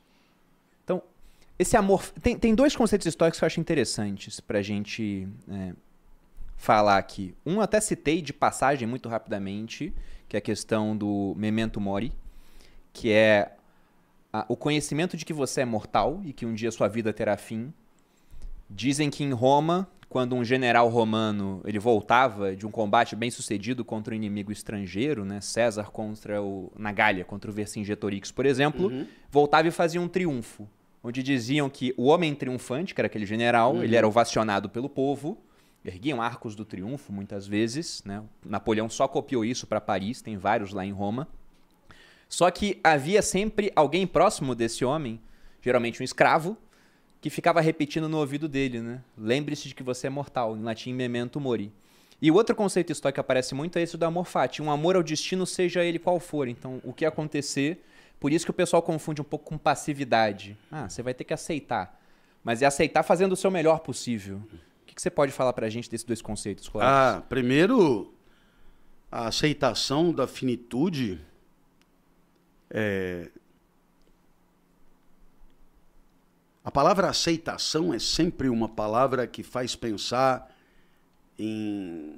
Então, 0.84 1.02
esse 1.58 1.76
amor. 1.76 2.04
Tem, 2.22 2.36
tem 2.36 2.54
dois 2.54 2.76
conceitos 2.76 3.06
históricos 3.06 3.38
que 3.38 3.44
eu 3.44 3.46
acho 3.46 3.60
interessantes 3.60 4.38
para 4.38 4.58
a 4.58 4.62
gente 4.62 5.26
é, 5.48 5.72
falar 6.62 6.96
aqui. 6.96 7.34
Um 7.44 7.60
até 7.60 7.80
citei 7.80 8.22
de 8.22 8.32
passagem 8.32 8.86
muito 8.86 9.08
rapidamente, 9.08 9.92
que 10.28 10.36
é 10.36 10.38
a 10.38 10.40
questão 10.40 10.96
do 10.96 11.34
memento 11.36 11.80
mori, 11.80 12.12
que 12.92 13.10
é 13.10 13.56
a, 14.32 14.46
o 14.48 14.56
conhecimento 14.56 15.16
de 15.16 15.24
que 15.24 15.32
você 15.32 15.62
é 15.62 15.64
mortal 15.64 16.20
e 16.24 16.32
que 16.32 16.46
um 16.46 16.54
dia 16.54 16.70
sua 16.70 16.86
vida 16.86 17.12
terá 17.12 17.36
fim. 17.36 17.72
Dizem 18.70 19.10
que 19.10 19.24
em 19.24 19.32
Roma, 19.32 19.88
quando 20.08 20.36
um 20.36 20.44
general 20.44 20.88
romano 20.88 21.60
ele 21.64 21.80
voltava 21.80 22.54
de 22.54 22.64
um 22.64 22.70
combate 22.70 23.16
bem 23.16 23.28
sucedido 23.28 23.84
contra 23.84 24.14
um 24.14 24.16
inimigo 24.16 24.52
estrangeiro, 24.52 25.24
né, 25.24 25.40
César 25.40 25.90
contra 25.90 26.40
o 26.40 26.70
na 26.78 26.92
Gália 26.92 27.24
contra 27.24 27.50
o 27.50 27.52
Vercingetorix, 27.52 28.30
por 28.30 28.46
exemplo, 28.46 28.86
uhum. 28.86 29.04
voltava 29.28 29.66
e 29.66 29.72
fazia 29.72 30.00
um 30.00 30.06
triunfo, 30.06 30.68
onde 31.02 31.24
diziam 31.24 31.68
que 31.68 31.92
o 31.96 32.04
homem 32.04 32.32
triunfante, 32.36 32.94
que 32.94 33.00
era 33.00 33.06
aquele 33.06 33.26
general, 33.26 33.74
uhum. 33.74 33.82
ele 33.82 33.96
era 33.96 34.06
ovacionado 34.06 34.68
pelo 34.68 34.88
povo, 34.88 35.36
erguiam 35.84 36.22
arcos 36.22 36.54
do 36.54 36.64
triunfo 36.64 37.12
muitas 37.12 37.46
vezes, 37.46 38.02
né? 38.04 38.22
Napoleão 38.44 38.88
só 38.88 39.08
copiou 39.08 39.44
isso 39.44 39.66
para 39.66 39.80
Paris, 39.80 40.22
tem 40.22 40.36
vários 40.36 40.72
lá 40.72 40.84
em 40.84 40.92
Roma. 40.92 41.28
Só 42.28 42.50
que 42.50 42.80
havia 42.82 43.20
sempre 43.20 43.70
alguém 43.76 44.06
próximo 44.06 44.54
desse 44.54 44.84
homem, 44.84 45.20
geralmente 45.60 46.00
um 46.00 46.04
escravo, 46.04 46.56
que 47.20 47.28
ficava 47.30 47.60
repetindo 47.60 48.08
no 48.08 48.18
ouvido 48.18 48.48
dele, 48.48 48.80
né? 48.80 49.02
Lembre-se 49.16 49.68
de 49.68 49.74
que 49.74 49.82
você 49.82 50.06
é 50.06 50.10
mortal, 50.10 50.56
em 50.56 50.62
latim 50.62 50.92
memento 50.92 51.38
mori. 51.38 51.72
E 52.20 52.30
o 52.30 52.34
outro 52.34 52.54
conceito 52.54 52.90
histórico 52.90 53.16
que 53.16 53.20
aparece 53.20 53.54
muito 53.54 53.78
é 53.78 53.82
esse 53.82 53.96
do 53.96 54.04
amor 54.04 54.24
fati, 54.26 54.62
um 54.62 54.70
amor 54.70 54.96
ao 54.96 55.02
destino, 55.02 55.44
seja 55.44 55.84
ele 55.84 55.98
qual 55.98 56.18
for. 56.20 56.48
Então, 56.48 56.80
o 56.84 56.92
que 56.92 57.04
acontecer, 57.04 57.82
Por 58.22 58.32
isso 58.32 58.44
que 58.44 58.52
o 58.52 58.54
pessoal 58.54 58.80
confunde 58.80 59.20
um 59.20 59.24
pouco 59.24 59.46
com 59.46 59.58
passividade. 59.58 60.56
Ah, 60.70 60.88
você 60.88 61.02
vai 61.02 61.12
ter 61.12 61.24
que 61.24 61.34
aceitar. 61.34 62.00
Mas 62.44 62.62
é 62.62 62.66
aceitar 62.66 63.02
fazendo 63.02 63.32
o 63.32 63.36
seu 63.36 63.50
melhor 63.50 63.80
possível. 63.80 64.40
O 64.92 64.94
que, 64.94 64.96
que 64.96 65.02
você 65.02 65.10
pode 65.10 65.32
falar 65.32 65.54
pra 65.54 65.70
gente 65.70 65.88
desses 65.88 66.04
dois 66.04 66.20
conceitos, 66.20 66.68
Cláudio? 66.68 66.92
Ah, 66.92 67.22
primeiro, 67.26 68.12
a 69.10 69.28
aceitação 69.28 70.12
da 70.12 70.26
finitude 70.26 71.18
é... 72.68 73.30
A 76.62 76.70
palavra 76.70 77.08
aceitação 77.08 77.94
é 77.94 77.98
sempre 77.98 78.50
uma 78.50 78.68
palavra 78.68 79.26
que 79.26 79.42
faz 79.42 79.74
pensar 79.74 80.54
em 81.38 82.14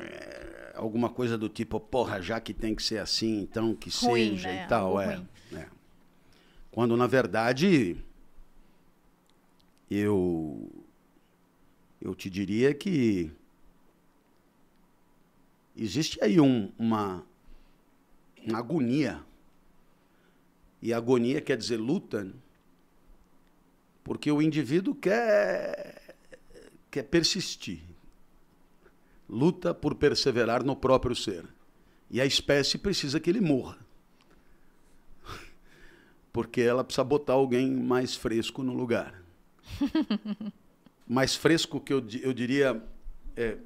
é, 0.00 0.72
alguma 0.76 1.10
coisa 1.10 1.36
do 1.36 1.48
tipo, 1.48 1.80
porra, 1.80 2.22
já 2.22 2.40
que 2.40 2.54
tem 2.54 2.76
que 2.76 2.82
ser 2.82 2.98
assim, 2.98 3.40
então 3.40 3.74
que 3.74 3.90
Ruim, 3.90 4.36
seja 4.36 4.48
né? 4.48 4.64
e 4.64 4.68
tal. 4.68 5.00
É, 5.00 5.20
é. 5.52 5.66
Quando 6.70 6.96
na 6.96 7.08
verdade 7.08 7.96
eu 9.90 10.81
eu 12.02 12.14
te 12.16 12.28
diria 12.28 12.74
que 12.74 13.30
existe 15.76 16.22
aí 16.22 16.40
um- 16.40 16.72
uma, 16.78 17.24
uma 18.44 18.58
agonia. 18.58 19.24
E 20.80 20.92
agonia 20.92 21.40
quer 21.40 21.56
dizer 21.56 21.76
luta, 21.76 22.24
né? 22.24 22.32
porque 24.02 24.32
o 24.32 24.42
indivíduo 24.42 24.96
quer, 24.96 26.16
quer 26.90 27.04
persistir. 27.04 27.80
Luta 29.28 29.72
por 29.72 29.94
perseverar 29.94 30.64
no 30.64 30.74
próprio 30.74 31.14
ser. 31.14 31.46
E 32.10 32.20
a 32.20 32.26
espécie 32.26 32.76
precisa 32.76 33.20
que 33.20 33.30
ele 33.30 33.40
morra. 33.40 33.78
Porque 36.30 36.60
ela 36.60 36.84
precisa 36.84 37.04
botar 37.04 37.32
alguém 37.32 37.70
mais 37.70 38.14
fresco 38.14 38.62
no 38.62 38.74
lugar. 38.74 39.22
mais 41.12 41.34
fresco 41.34 41.78
que 41.80 41.92
eu, 41.92 42.02
eu 42.22 42.32
diria 42.32 42.82
é, 43.36 43.56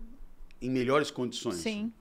em 0.60 0.70
melhores 0.70 1.10
condições. 1.10 1.56
Sim. 1.56 1.92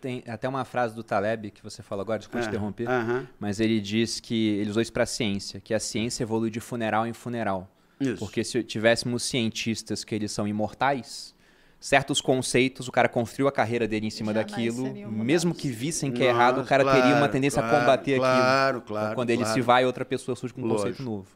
Tem, 0.00 0.22
até 0.28 0.48
uma 0.48 0.64
frase 0.64 0.94
do 0.94 1.02
Taleb 1.02 1.50
que 1.50 1.60
você 1.60 1.82
falou 1.82 2.02
agora, 2.02 2.20
desculpa 2.20 2.40
te 2.40 2.46
É, 2.46 2.48
interromper. 2.50 2.88
aham. 2.88 3.26
Mas 3.40 3.58
ele 3.58 3.80
diz 3.80 4.20
que 4.20 4.50
ele 4.50 4.70
usou 4.70 4.80
isso 4.80 4.92
para 4.92 5.02
a 5.02 5.06
ciência, 5.06 5.60
que 5.60 5.74
a 5.74 5.80
ciência 5.80 6.22
evolui 6.22 6.50
de 6.50 6.60
funeral 6.60 7.04
em 7.04 7.12
funeral. 7.12 7.68
Isso. 8.00 8.18
Porque 8.18 8.44
se 8.44 8.62
tivéssemos 8.62 9.24
cientistas 9.24 10.04
que 10.04 10.14
eles 10.14 10.30
são 10.30 10.46
imortais, 10.46 11.34
certos 11.80 12.20
conceitos, 12.20 12.86
o 12.86 12.92
cara 12.92 13.08
construiu 13.08 13.48
a 13.48 13.52
carreira 13.52 13.88
dele 13.88 14.06
em 14.06 14.10
cima 14.10 14.32
Jamais 14.32 14.52
daquilo, 14.52 15.10
mesmo 15.10 15.52
que 15.52 15.68
vissem 15.68 16.12
que 16.12 16.22
é 16.22 16.26
errado, 16.28 16.54
o 16.54 16.56
Nossa, 16.58 16.68
cara 16.68 16.84
teria 16.84 17.06
uma 17.08 17.16
claro, 17.18 17.32
tendência 17.32 17.60
claro, 17.60 17.76
a 17.76 17.80
combater 17.80 18.16
claro, 18.18 18.78
aquilo. 18.78 18.82
claro, 18.86 19.06
Então, 19.06 19.14
quando 19.16 19.30
ele 19.30 19.42
claro. 19.42 19.54
se 19.54 19.60
vai, 19.60 19.84
outra 19.84 20.04
pessoa 20.04 20.36
surge 20.36 20.54
com 20.54 20.60
um 20.62 20.68
conceito 20.68 20.84
Lógico. 21.02 21.02
novo. 21.02 21.26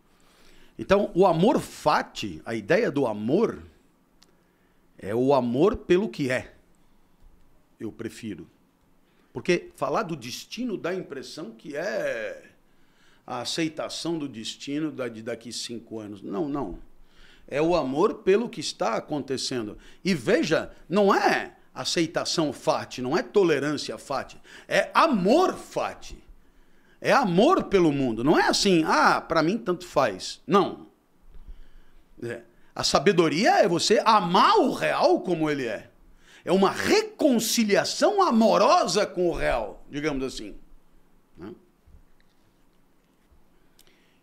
Então, 0.79 1.11
o 1.15 1.27
amor 1.27 1.61
fati, 1.61 2.43
a 2.45 2.55
ideia 2.55 2.91
do 2.91 3.07
amor, 3.07 3.63
é 4.99 5.15
o 5.15 5.33
amor 5.33 5.77
pelo 5.77 6.09
que 6.09 6.31
é. 6.31 6.55
Eu 7.79 7.91
prefiro. 7.91 8.47
Porque 9.33 9.71
falar 9.77 10.03
do 10.03 10.17
destino 10.17 10.77
dá 10.77 10.91
a 10.91 10.95
impressão 10.95 11.51
que 11.51 11.77
é 11.77 12.51
a 13.27 13.41
aceitação 13.41 14.19
do 14.19 14.29
destino 14.29 14.91
de 15.11 15.23
daqui 15.23 15.53
cinco 15.53 15.99
anos. 15.99 16.23
Não, 16.23 16.49
não. 16.49 16.79
É 17.49 17.61
o 17.61 17.75
amor 17.77 18.23
pelo 18.23 18.49
que 18.49 18.61
está 18.61 18.95
acontecendo. 18.95 19.77
E 20.05 20.15
veja, 20.15 20.75
não 20.89 21.15
é 21.15 21.55
aceitação 21.75 22.53
fati, 22.53 23.03
não 23.03 23.17
é 23.17 23.23
tolerância 23.23 23.99
fati, 23.99 24.41
é 24.67 24.91
amor 24.95 25.55
fati. 25.55 26.17
É 27.01 27.13
amor 27.13 27.65
pelo 27.65 27.93
mundo. 27.93 28.25
Não 28.25 28.39
é 28.39 28.49
assim, 28.49 28.83
ah, 28.85 29.21
para 29.21 29.43
mim 29.43 29.59
tanto 29.59 29.87
faz. 29.87 30.43
Não. 30.47 30.87
É. 32.23 32.43
A 32.75 32.85
sabedoria 32.85 33.63
é 33.63 33.69
você 33.69 34.03
amar 34.05 34.57
o 34.59 34.73
real 34.73 35.21
como 35.21 35.49
ele 35.51 35.67
é. 35.67 35.91
É 36.45 36.53
uma 36.53 36.71
reconciliação 36.71 38.23
amorosa 38.23 39.07
com 39.07 39.29
o 39.29 39.35
real, 39.35 39.85
digamos 39.91 40.23
assim. 40.23 40.55
né? 41.37 41.53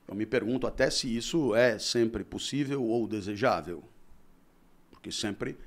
Eu 0.08 0.16
me 0.16 0.26
pergunto 0.26 0.68
até 0.68 0.90
se 0.90 1.16
isso 1.16 1.56
é 1.56 1.78
sempre 1.80 2.24
possível 2.24 2.84
ou 2.84 3.08
desejável. 3.08 3.84
Porque 4.92 5.12
sempre, 5.12 5.58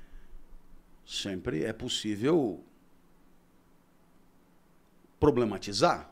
sempre 1.05 1.63
é 1.63 1.73
possível 1.73 2.63
problematizar. 5.19 6.09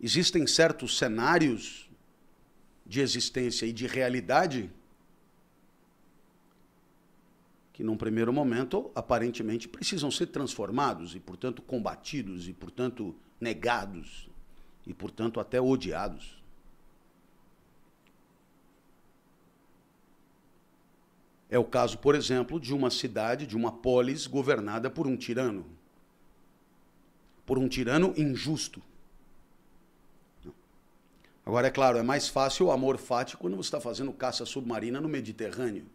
Existem 0.00 0.46
certos 0.46 0.96
cenários 0.96 1.90
de 2.86 3.00
existência 3.00 3.66
e 3.66 3.72
de 3.72 3.86
realidade 3.86 4.70
que, 7.72 7.84
num 7.84 7.96
primeiro 7.96 8.32
momento, 8.32 8.90
aparentemente 8.94 9.68
precisam 9.68 10.10
ser 10.10 10.26
transformados 10.26 11.14
e, 11.14 11.20
portanto, 11.20 11.62
combatidos 11.62 12.48
e, 12.48 12.52
portanto, 12.52 13.14
negados 13.40 14.28
e, 14.86 14.94
portanto, 14.94 15.38
até 15.38 15.60
odiados. 15.60 16.42
É 21.50 21.58
o 21.58 21.64
caso, 21.64 21.98
por 21.98 22.14
exemplo, 22.14 22.60
de 22.60 22.74
uma 22.74 22.90
cidade, 22.90 23.46
de 23.46 23.56
uma 23.56 23.72
polis 23.72 24.26
governada 24.26 24.90
por 24.90 25.06
um 25.06 25.16
tirano. 25.16 25.64
Por 27.46 27.58
um 27.58 27.68
tirano 27.68 28.12
injusto. 28.16 28.82
Agora, 31.48 31.68
é 31.68 31.70
claro, 31.70 31.96
é 31.96 32.02
mais 32.02 32.28
fácil 32.28 32.66
o 32.66 32.70
amor 32.70 32.98
fati 32.98 33.34
quando 33.34 33.56
você 33.56 33.68
está 33.68 33.80
fazendo 33.80 34.12
caça 34.12 34.44
submarina 34.44 35.00
no 35.00 35.08
Mediterrâneo. 35.08 35.86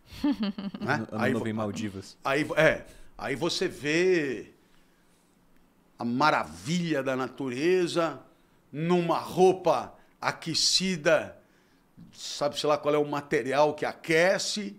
né? 0.80 1.06
Ano 1.12 1.22
Aí, 1.22 1.34
novo 1.34 1.46
em 1.46 1.52
Maldivas. 1.52 2.16
aí, 2.24 2.48
é, 2.56 2.86
aí 3.18 3.36
você 3.36 3.68
vê 3.68 4.54
a 5.98 6.04
maravilha 6.04 7.02
da 7.02 7.14
natureza 7.14 8.18
numa 8.72 9.18
roupa 9.18 9.92
aquecida, 10.18 11.36
sabe-se 12.10 12.66
lá 12.66 12.78
qual 12.78 12.94
é 12.94 12.98
o 12.98 13.06
material 13.06 13.74
que 13.74 13.84
aquece, 13.84 14.74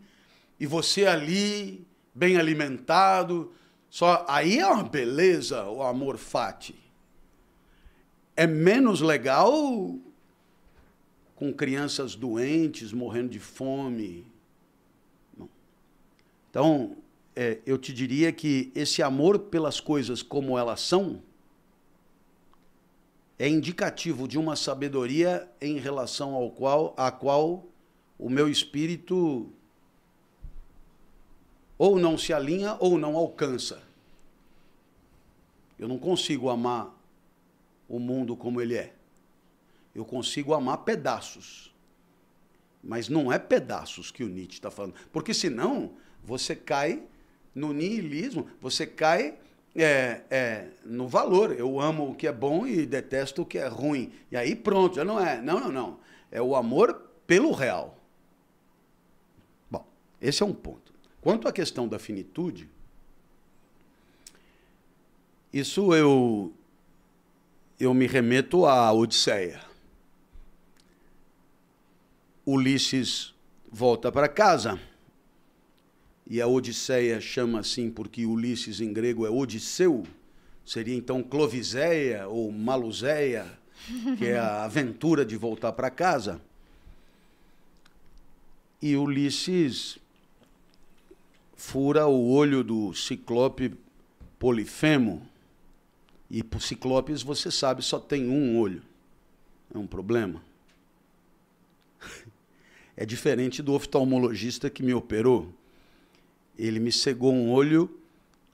e 0.59 0.65
você 0.65 1.05
ali, 1.05 1.85
bem 2.11 2.37
alimentado. 2.37 3.53
Só 3.87 4.25
aí 4.27 4.57
é 4.57 4.65
uma 4.65 4.83
beleza 4.83 5.63
o 5.65 5.83
amor 5.83 6.17
fati. 6.17 6.73
É 8.35 8.47
menos 8.47 9.01
legal 9.01 9.95
com 11.35 11.53
crianças 11.53 12.15
doentes, 12.15 12.93
morrendo 12.93 13.29
de 13.29 13.39
fome. 13.39 14.25
Não. 15.37 15.49
Então, 16.49 16.95
é, 17.35 17.59
eu 17.65 17.77
te 17.77 17.93
diria 17.93 18.31
que 18.31 18.71
esse 18.75 19.01
amor 19.01 19.39
pelas 19.39 19.79
coisas 19.79 20.21
como 20.21 20.57
elas 20.57 20.81
são 20.81 21.21
é 23.41 23.49
indicativo 23.49 24.27
de 24.27 24.37
uma 24.37 24.55
sabedoria 24.55 25.49
em 25.59 25.79
relação 25.79 26.35
ao 26.35 26.51
qual, 26.51 26.93
a 26.95 27.09
qual 27.09 27.65
o 28.19 28.29
meu 28.29 28.47
espírito 28.47 29.49
ou 31.75 31.97
não 31.97 32.19
se 32.19 32.31
alinha 32.31 32.77
ou 32.79 32.99
não 32.99 33.15
alcança. 33.15 33.81
Eu 35.79 35.87
não 35.87 35.97
consigo 35.97 36.51
amar 36.51 36.95
o 37.91 37.99
mundo 37.99 38.37
como 38.37 38.61
ele 38.61 38.75
é. 38.75 38.93
Eu 39.93 40.05
consigo 40.05 40.53
amar 40.53 40.77
pedaços. 40.77 41.75
Mas 42.81 43.09
não 43.09 43.31
é 43.31 43.37
pedaços 43.37 44.09
que 44.09 44.23
o 44.23 44.29
Nietzsche 44.29 44.53
está 44.53 44.71
falando. 44.71 44.95
Porque 45.11 45.33
senão 45.33 45.91
você 46.23 46.55
cai 46.55 47.03
no 47.53 47.73
niilismo, 47.73 48.47
você 48.61 48.87
cai 48.87 49.37
é, 49.75 50.21
é, 50.29 50.67
no 50.85 51.05
valor. 51.05 51.51
Eu 51.51 51.81
amo 51.81 52.11
o 52.11 52.15
que 52.15 52.25
é 52.25 52.31
bom 52.31 52.65
e 52.65 52.85
detesto 52.85 53.41
o 53.41 53.45
que 53.45 53.57
é 53.57 53.67
ruim. 53.67 54.13
E 54.31 54.37
aí 54.37 54.55
pronto, 54.55 54.95
já 54.95 55.03
não 55.03 55.19
é. 55.19 55.41
Não, 55.41 55.59
não, 55.59 55.71
não. 55.71 55.99
É 56.31 56.41
o 56.41 56.55
amor 56.55 57.09
pelo 57.27 57.51
real. 57.51 57.97
Bom, 59.69 59.85
esse 60.21 60.41
é 60.41 60.45
um 60.45 60.53
ponto. 60.53 60.93
Quanto 61.19 61.45
à 61.45 61.51
questão 61.51 61.89
da 61.89 61.99
finitude, 61.99 62.69
isso 65.51 65.93
eu 65.93 66.53
eu 67.81 67.95
me 67.95 68.05
remeto 68.05 68.67
à 68.67 68.93
Odisseia. 68.93 69.59
Ulisses 72.45 73.33
volta 73.71 74.11
para 74.11 74.29
casa. 74.29 74.79
E 76.27 76.39
a 76.39 76.45
Odisseia 76.45 77.19
chama 77.19 77.59
assim 77.59 77.89
porque 77.89 78.23
Ulisses 78.23 78.81
em 78.81 78.93
grego 78.93 79.25
é 79.25 79.31
Odisseu. 79.31 80.05
Seria 80.63 80.95
então 80.95 81.23
Cloviséia 81.23 82.27
ou 82.27 82.51
Maluséia, 82.51 83.47
que 84.15 84.27
é 84.27 84.37
a 84.37 84.61
aventura 84.65 85.25
de 85.25 85.35
voltar 85.35 85.71
para 85.71 85.89
casa. 85.89 86.39
E 88.79 88.95
Ulisses 88.95 89.97
fura 91.55 92.05
o 92.05 92.29
olho 92.29 92.63
do 92.63 92.93
ciclope 92.93 93.73
Polifemo 94.37 95.30
E 96.33 96.41
para 96.41 96.61
ciclopes, 96.61 97.21
você 97.21 97.51
sabe, 97.51 97.83
só 97.83 97.99
tem 97.99 98.29
um 98.29 98.57
olho. 98.57 98.81
É 99.75 99.77
um 99.77 99.85
problema. 99.85 100.41
É 102.97 103.05
diferente 103.05 103.63
do 103.63 103.73
oftalmologista 103.73 104.69
que 104.69 104.83
me 104.83 104.93
operou. 104.93 105.51
Ele 106.59 106.79
me 106.79 106.91
cegou 106.91 107.33
um 107.33 107.49
olho 107.49 107.89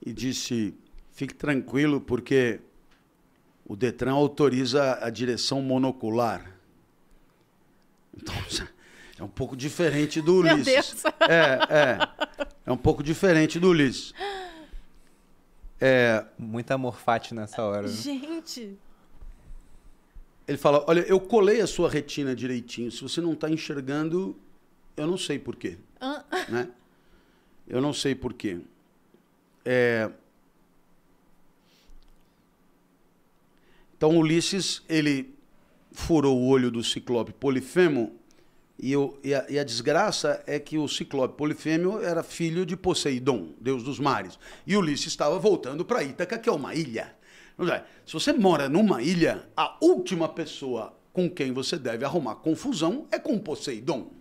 e 0.00 0.12
disse: 0.12 0.72
fique 1.12 1.34
tranquilo, 1.34 2.00
porque 2.00 2.60
o 3.66 3.76
Detran 3.76 4.12
autoriza 4.12 4.96
a 5.02 5.10
direção 5.10 5.60
monocular. 5.60 6.50
Então, 8.16 8.34
é 9.18 9.24
um 9.24 9.28
pouco 9.28 9.54
diferente 9.56 10.22
do 10.22 10.42
Meu 10.42 10.54
Ulisses. 10.54 11.02
Deus. 11.02 11.04
É, 11.28 11.58
é. 11.68 11.98
É 12.64 12.72
um 12.72 12.78
pouco 12.78 13.02
diferente 13.02 13.58
do 13.58 13.68
Ulisses. 13.68 14.14
É, 15.80 16.24
Muita 16.38 16.76
morfate 16.76 17.34
nessa 17.34 17.62
hora. 17.62 17.82
né? 17.82 17.88
Gente. 17.88 18.76
ele 20.46 20.58
fala: 20.58 20.84
Olha, 20.86 21.00
eu 21.00 21.20
colei 21.20 21.60
a 21.60 21.66
sua 21.66 21.88
retina 21.88 22.34
direitinho. 22.34 22.90
Se 22.90 23.02
você 23.02 23.20
não 23.20 23.32
está 23.32 23.48
enxergando, 23.48 24.36
eu 24.96 25.06
não 25.06 25.16
sei 25.16 25.38
porquê. 25.38 25.78
Ah, 26.00 26.24
Né? 26.48 26.70
Eu 27.66 27.80
não 27.80 27.92
sei 27.92 28.14
porquê. 28.14 28.60
É... 29.64 30.10
Então, 33.96 34.16
Ulisses, 34.16 34.82
ele 34.88 35.34
furou 35.90 36.38
o 36.38 36.46
olho 36.46 36.70
do 36.70 36.82
ciclope 36.84 37.32
Polifemo 37.32 38.14
e, 38.78 38.92
e 39.24 39.34
a, 39.34 39.46
e 39.48 39.58
a 39.58 39.64
desgraça 39.64 40.42
é 40.46 40.58
que 40.58 40.78
o 40.78 40.86
ciclope 40.86 41.36
Polifemo 41.36 42.00
era 42.00 42.22
filho 42.22 42.64
de 42.64 42.76
Poseidon, 42.76 43.54
deus 43.60 43.82
dos 43.82 43.98
mares. 43.98 44.38
E 44.66 44.76
Ulisses 44.76 45.08
estava 45.08 45.38
voltando 45.38 45.84
para 45.84 46.04
Ítaca, 46.04 46.38
que 46.38 46.48
é 46.48 46.52
uma 46.52 46.74
ilha. 46.74 47.16
Se 48.06 48.12
você 48.12 48.32
mora 48.32 48.68
numa 48.68 49.02
ilha, 49.02 49.48
a 49.56 49.76
última 49.80 50.28
pessoa 50.28 50.96
com 51.12 51.28
quem 51.28 51.52
você 51.52 51.76
deve 51.76 52.04
arrumar 52.04 52.36
confusão 52.36 53.08
é 53.10 53.18
com 53.18 53.36
Poseidon. 53.36 54.12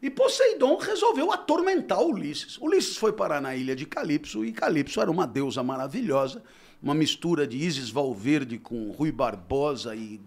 E 0.00 0.08
Poseidon 0.08 0.76
resolveu 0.76 1.32
atormentar 1.32 2.00
Ulisses. 2.00 2.56
Ulisses 2.58 2.96
foi 2.96 3.12
parar 3.12 3.40
na 3.40 3.56
ilha 3.56 3.74
de 3.74 3.84
Calipso 3.84 4.44
e 4.44 4.52
Calipso 4.52 5.00
era 5.00 5.10
uma 5.10 5.26
deusa 5.26 5.64
maravilhosa, 5.64 6.44
uma 6.80 6.94
mistura 6.94 7.44
de 7.44 7.58
Isis 7.58 7.90
Valverde 7.90 8.56
com 8.56 8.92
Rui 8.92 9.10
Barbosa 9.10 9.94
e 9.96 10.20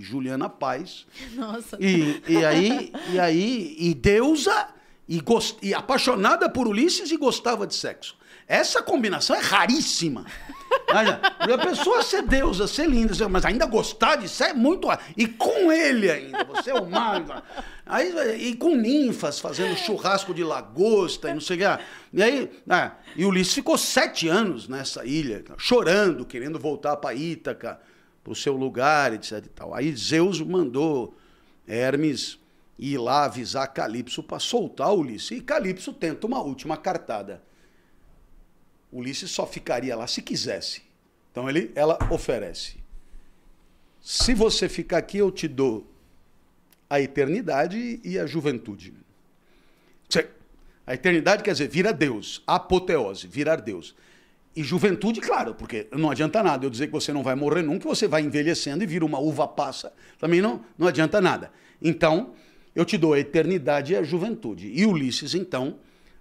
Juliana 0.00 0.48
Paz. 0.48 1.06
nossa. 1.34 1.76
E, 1.80 2.22
e 2.28 2.44
aí, 2.44 2.92
e 3.12 3.18
aí, 3.20 3.76
e 3.78 3.94
deusa 3.94 4.68
e, 5.08 5.20
gos- 5.20 5.56
e 5.62 5.72
apaixonada 5.74 6.48
por 6.48 6.66
Ulisses 6.68 7.10
e 7.10 7.16
gostava 7.16 7.66
de 7.66 7.74
sexo. 7.74 8.16
Essa 8.46 8.82
combinação 8.82 9.36
é 9.36 9.40
raríssima. 9.40 10.24
A 10.90 11.58
pessoa 11.58 12.02
ser 12.02 12.22
deusa, 12.22 12.66
ser 12.66 12.88
linda, 12.88 13.28
mas 13.28 13.44
ainda 13.44 13.66
gostar 13.66 14.16
de 14.16 14.26
sexo 14.28 14.52
é 14.52 14.54
muito. 14.54 14.88
E 15.16 15.26
com 15.26 15.70
ele 15.70 16.10
ainda, 16.10 16.44
você 16.44 16.70
é 16.70 16.74
o 16.74 16.86
mago. 16.88 17.34
Aí, 17.84 18.10
e 18.48 18.54
com 18.56 18.74
ninfas 18.74 19.38
fazendo 19.38 19.76
churrasco 19.76 20.32
de 20.32 20.42
lagosta 20.44 21.28
e 21.30 21.34
não 21.34 21.40
sei 21.42 21.56
o 21.56 21.60
que. 21.60 21.84
E 22.14 22.22
aí, 22.22 22.50
ah, 22.68 22.92
e 23.16 23.24
Ulisses 23.26 23.52
ficou 23.54 23.76
sete 23.76 24.28
anos 24.28 24.66
nessa 24.66 25.04
ilha, 25.04 25.44
chorando, 25.58 26.24
querendo 26.24 26.58
voltar 26.58 26.96
para 26.96 27.14
Ítaca, 27.14 27.78
para 28.22 28.32
o 28.32 28.36
seu 28.36 28.56
lugar, 28.56 29.12
etc. 29.12 29.44
E 29.44 29.48
tal. 29.48 29.74
Aí 29.74 29.94
Zeus 29.94 30.40
mandou 30.40 31.16
Hermes 31.66 32.38
ir 32.78 32.98
lá 32.98 33.24
avisar 33.24 33.72
Calipso 33.72 34.22
para 34.22 34.38
soltar 34.38 34.92
Ulisses. 34.94 35.32
E 35.32 35.40
Calipso 35.40 35.92
tenta 35.92 36.26
uma 36.26 36.40
última 36.40 36.76
cartada. 36.76 37.42
Ulisses 38.92 39.30
só 39.30 39.46
ficaria 39.46 39.96
lá 39.96 40.06
se 40.06 40.22
quisesse. 40.22 40.82
Então 41.30 41.48
ele, 41.48 41.70
ela 41.74 41.98
oferece. 42.10 42.76
Se 44.00 44.34
você 44.34 44.68
ficar 44.68 44.98
aqui, 44.98 45.18
eu 45.18 45.30
te 45.30 45.46
dou 45.46 45.86
a 46.88 47.00
eternidade 47.00 48.00
e 48.02 48.18
a 48.18 48.26
juventude. 48.26 48.94
A 50.86 50.94
eternidade 50.94 51.42
quer 51.42 51.52
dizer 51.52 51.68
vira 51.68 51.92
Deus, 51.92 52.42
apoteose, 52.46 53.26
virar 53.26 53.56
Deus. 53.56 53.94
E 54.56 54.62
juventude, 54.62 55.20
claro, 55.20 55.54
porque 55.54 55.86
não 55.92 56.10
adianta 56.10 56.42
nada 56.42 56.66
eu 56.66 56.70
dizer 56.70 56.86
que 56.86 56.92
você 56.92 57.12
não 57.12 57.22
vai 57.22 57.34
morrer 57.34 57.62
nunca, 57.62 57.88
você 57.88 58.08
vai 58.08 58.22
envelhecendo 58.22 58.82
e 58.82 58.86
vira 58.86 59.04
uma 59.04 59.18
uva 59.18 59.46
passa. 59.46 59.92
Também 60.18 60.40
não, 60.40 60.64
não 60.76 60.88
adianta 60.88 61.20
nada. 61.20 61.52
Então, 61.80 62.34
eu 62.74 62.84
te 62.84 62.98
dou 62.98 63.12
a 63.12 63.18
eternidade 63.18 63.92
e 63.92 63.96
a 63.96 64.02
juventude. 64.02 64.68
E 64.68 64.84
Ulisses, 64.84 65.34
então, 65.34 65.78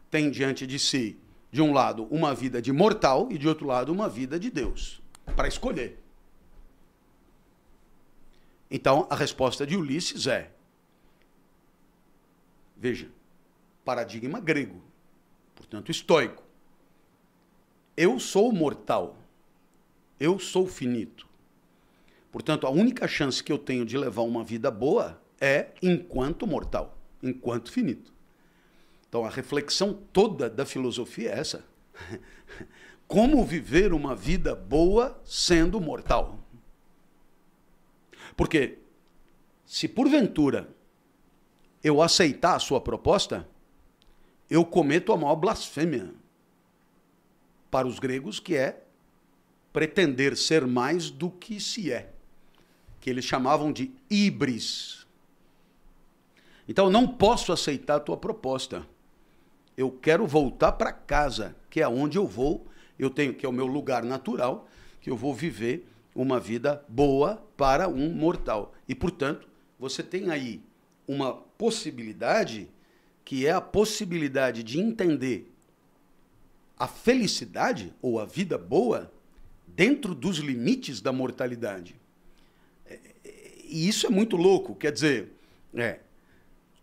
tem 0.10 0.30
diante 0.30 0.68
de 0.68 0.78
si, 0.78 1.18
de 1.52 1.62
um 1.62 1.74
lado, 1.74 2.06
uma 2.12 2.34
vida 2.34 2.62
de 2.62 2.72
mortal 2.72 3.28
e 3.32 3.38
de 3.38 3.48
outro 3.48 3.66
lado, 3.66 3.92
uma 3.92 4.08
vida 4.08 4.40
de 4.40 4.50
Deus, 4.50 5.02
para 5.36 5.48
escolher. 5.48 6.00
Então, 8.70 9.08
a 9.10 9.16
resposta 9.16 9.66
de 9.66 9.76
Ulisses 9.76 10.28
é: 10.28 10.52
veja, 12.76 13.10
paradigma 13.84 14.40
grego, 14.40 14.82
portanto 15.56 15.90
estoico. 15.90 16.47
Eu 17.98 18.20
sou 18.20 18.54
mortal. 18.54 19.18
Eu 20.20 20.38
sou 20.38 20.68
finito. 20.68 21.28
Portanto, 22.32 22.68
a 22.68 22.70
única 22.70 23.08
chance 23.08 23.44
que 23.44 23.52
eu 23.52 23.58
tenho 23.58 23.84
de 23.84 23.98
levar 23.98 24.22
uma 24.22 24.44
vida 24.44 24.70
boa 24.70 25.20
é 25.42 25.72
enquanto 25.82 26.46
mortal, 26.46 26.96
enquanto 27.24 27.72
finito. 27.72 28.14
Então, 29.10 29.26
a 29.26 29.30
reflexão 29.30 29.96
toda 30.14 30.48
da 30.48 30.64
filosofia 30.64 31.32
é 31.32 31.40
essa. 31.40 31.66
Como 33.08 33.44
viver 33.44 33.94
uma 33.94 34.16
vida 34.16 34.54
boa 34.54 35.20
sendo 35.26 35.82
mortal? 35.82 36.40
Porque 38.36 38.78
se 39.66 39.88
porventura 39.88 40.70
eu 41.84 42.00
aceitar 42.00 42.56
a 42.56 42.60
sua 42.60 42.80
proposta, 42.80 43.48
eu 44.50 44.64
cometo 44.64 45.12
a 45.12 45.18
maior 45.18 45.36
blasfêmia 45.36 46.14
para 47.70 47.88
os 47.88 48.00
gregos, 48.00 48.40
que 48.40 48.56
é 48.56 48.84
pretender 49.72 50.36
ser 50.36 50.66
mais 50.66 51.10
do 51.10 51.30
que 51.30 51.60
se 51.60 51.92
é, 51.92 52.12
que 53.00 53.10
eles 53.10 53.26
chamavam 53.26 53.72
de 53.72 53.92
híbris. 54.10 55.06
Então, 56.68 56.90
não 56.90 57.08
posso 57.08 57.54
aceitar 57.54 57.96
a 57.96 58.00
tua 58.00 58.18
proposta. 58.18 58.86
Eu 59.78 59.92
quero 59.92 60.26
voltar 60.26 60.74
para 60.74 60.92
casa, 60.92 61.56
que 61.70 61.82
é 61.82 61.88
onde 61.88 62.18
eu 62.18 62.26
vou, 62.26 62.66
eu 62.98 63.10
tenho 63.10 63.34
que 63.34 63.46
é 63.46 63.50
o 63.50 63.54
meu 63.54 63.68
lugar 63.68 64.04
natural, 64.04 64.68
que 65.00 65.10
eu 65.10 65.16
vou 65.16 65.34
viver 65.34 65.88
uma 66.16 66.40
vida 66.40 66.84
boa 66.90 67.44
para 67.56 67.88
um 67.88 68.12
mortal. 68.12 68.74
E, 68.88 68.96
portanto, 68.96 69.48
você 69.80 70.02
tem 70.02 70.32
aí 70.32 70.62
uma 71.08 71.34
possibilidade 71.34 72.68
que 73.24 73.46
é 73.46 73.52
a 73.52 73.62
possibilidade 73.62 74.64
de 74.64 74.80
entender 74.80 75.54
a 76.78 76.88
felicidade 76.88 77.94
ou 78.02 78.20
a 78.20 78.26
vida 78.26 78.58
boa 78.58 79.12
dentro 79.68 80.14
dos 80.14 80.38
limites 80.38 81.02
da 81.02 81.12
mortalidade. 81.12 81.96
É, 82.86 83.00
E 83.66 83.88
isso 83.88 84.08
é 84.08 84.10
muito 84.10 84.38
louco, 84.38 84.76
quer 84.76 84.92
dizer, 84.92 85.32
é, 85.76 86.00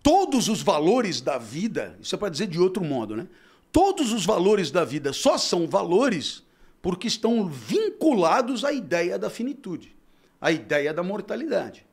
todos 0.03 0.49
os 0.49 0.63
valores 0.63 1.21
da 1.21 1.39
vida, 1.39 1.97
isso 2.01 2.15
é 2.15 2.19
para 2.19 2.29
dizer 2.29 2.47
de 2.47 2.59
outro 2.59 2.85
modo, 2.85 3.17
né? 3.17 3.27
Todos 3.73 4.13
os 4.13 4.25
valores 4.25 4.71
da 4.71 4.85
vida 4.85 5.13
só 5.13 5.37
são 5.37 5.67
valores 5.67 6.45
porque 6.81 7.09
estão 7.09 7.49
vinculados 7.49 8.65
à 8.65 8.73
ideia 8.73 9.19
da 9.19 9.31
finitude, 9.31 9.97
à 10.41 10.53
ideia 10.53 10.93
da 10.93 11.03
mortalidade. 11.03 11.87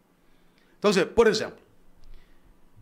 Então, 0.78 0.91
por 1.15 1.28
exemplo, 1.28 1.61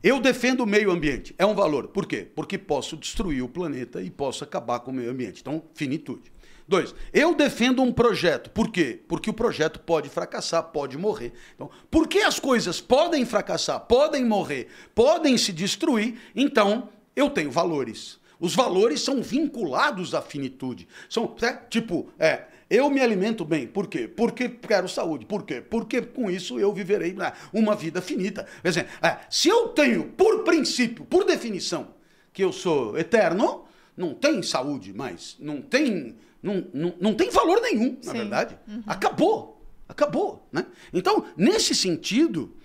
eu 0.01 0.19
defendo 0.19 0.61
o 0.61 0.67
meio 0.67 0.91
ambiente. 0.91 1.35
É 1.37 1.45
um 1.45 1.53
valor. 1.53 1.87
Por 1.87 2.05
quê? 2.05 2.27
Porque 2.35 2.57
posso 2.57 2.95
destruir 2.95 3.43
o 3.43 3.49
planeta 3.49 4.01
e 4.01 4.09
posso 4.09 4.43
acabar 4.43 4.79
com 4.79 4.91
o 4.91 4.93
meio 4.93 5.11
ambiente. 5.11 5.41
Então, 5.41 5.63
finitude. 5.73 6.31
Dois, 6.67 6.93
eu 7.11 7.33
defendo 7.33 7.81
um 7.81 7.91
projeto. 7.91 8.51
Por 8.51 8.71
quê? 8.71 8.99
Porque 9.07 9.29
o 9.29 9.33
projeto 9.33 9.79
pode 9.79 10.07
fracassar, 10.07 10.63
pode 10.65 10.97
morrer. 10.99 11.33
Então, 11.55 11.69
porque 11.89 12.19
as 12.19 12.39
coisas 12.39 12.79
podem 12.79 13.25
fracassar, 13.25 13.79
podem 13.81 14.23
morrer, 14.23 14.67
podem 14.93 15.35
se 15.35 15.51
destruir, 15.51 16.19
então 16.35 16.89
eu 17.15 17.29
tenho 17.31 17.49
valores. 17.49 18.19
Os 18.39 18.53
valores 18.53 19.01
são 19.01 19.21
vinculados 19.21 20.13
à 20.13 20.21
finitude. 20.21 20.87
São, 21.09 21.35
né, 21.41 21.59
tipo, 21.69 22.09
é, 22.19 22.45
eu 22.69 22.89
me 22.89 23.01
alimento 23.01 23.43
bem. 23.43 23.65
Por 23.65 23.87
quê? 23.87 24.07
Porque 24.07 24.47
quero 24.47 24.87
saúde. 24.87 25.25
Por 25.25 25.43
quê? 25.43 25.61
Porque 25.61 26.01
com 26.01 26.29
isso 26.29 26.59
eu 26.59 26.71
viverei 26.71 27.15
uma 27.51 27.75
vida 27.75 28.01
finita. 28.01 28.45
Quer 28.61 28.69
dizer, 28.69 28.87
é, 29.01 29.17
se 29.29 29.49
eu 29.49 29.69
tenho, 29.69 30.05
por 30.09 30.43
princípio, 30.43 31.03
por 31.05 31.25
definição, 31.25 31.95
que 32.31 32.43
eu 32.43 32.51
sou 32.51 32.97
eterno, 32.97 33.65
não 33.97 34.13
tem 34.13 34.43
saúde 34.43 34.93
mais. 34.93 35.35
Não 35.39 35.61
tem, 35.61 36.15
não, 36.43 36.67
não, 36.73 36.93
não 37.01 37.13
tem 37.15 37.31
valor 37.31 37.59
nenhum, 37.61 37.97
na 38.03 38.11
Sim. 38.11 38.17
verdade. 38.19 38.57
Acabou. 38.85 39.65
Acabou. 39.87 40.47
Né? 40.51 40.65
Então, 40.93 41.25
nesse 41.35 41.73
sentido, 41.73 42.55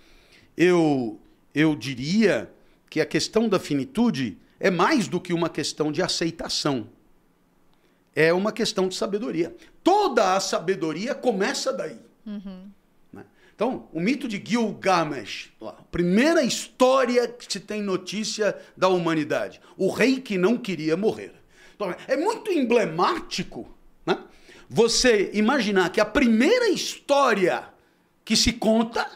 eu, 0.56 1.18
eu 1.54 1.74
diria 1.74 2.52
que 2.90 3.00
a 3.00 3.06
questão 3.06 3.48
da 3.48 3.58
finitude 3.58 4.38
é 4.60 4.70
mais 4.70 5.08
do 5.08 5.20
que 5.20 5.32
uma 5.32 5.48
questão 5.48 5.90
de 5.90 6.02
aceitação. 6.02 6.88
É 8.14 8.32
uma 8.32 8.52
questão 8.52 8.88
de 8.88 8.94
sabedoria. 8.94 9.54
Toda 9.82 10.34
a 10.34 10.40
sabedoria 10.40 11.14
começa 11.14 11.72
daí. 11.72 11.98
Né? 13.12 13.24
Então, 13.54 13.88
o 13.92 14.00
mito 14.00 14.28
de 14.28 14.42
Gilgamesh, 14.44 15.50
a 15.60 15.72
primeira 15.90 16.42
história 16.42 17.26
que 17.28 17.52
se 17.52 17.60
tem 17.60 17.82
notícia 17.82 18.56
da 18.76 18.88
humanidade. 18.88 19.60
O 19.76 19.90
rei 19.90 20.20
que 20.20 20.38
não 20.38 20.56
queria 20.56 20.96
morrer. 20.96 21.32
Então, 21.74 21.94
é 22.06 22.16
muito 22.16 22.50
emblemático 22.52 23.68
né? 24.06 24.18
você 24.68 25.30
imaginar 25.34 25.90
que 25.90 26.00
a 26.00 26.04
primeira 26.04 26.68
história 26.68 27.68
que 28.24 28.36
se 28.36 28.52
conta 28.52 29.10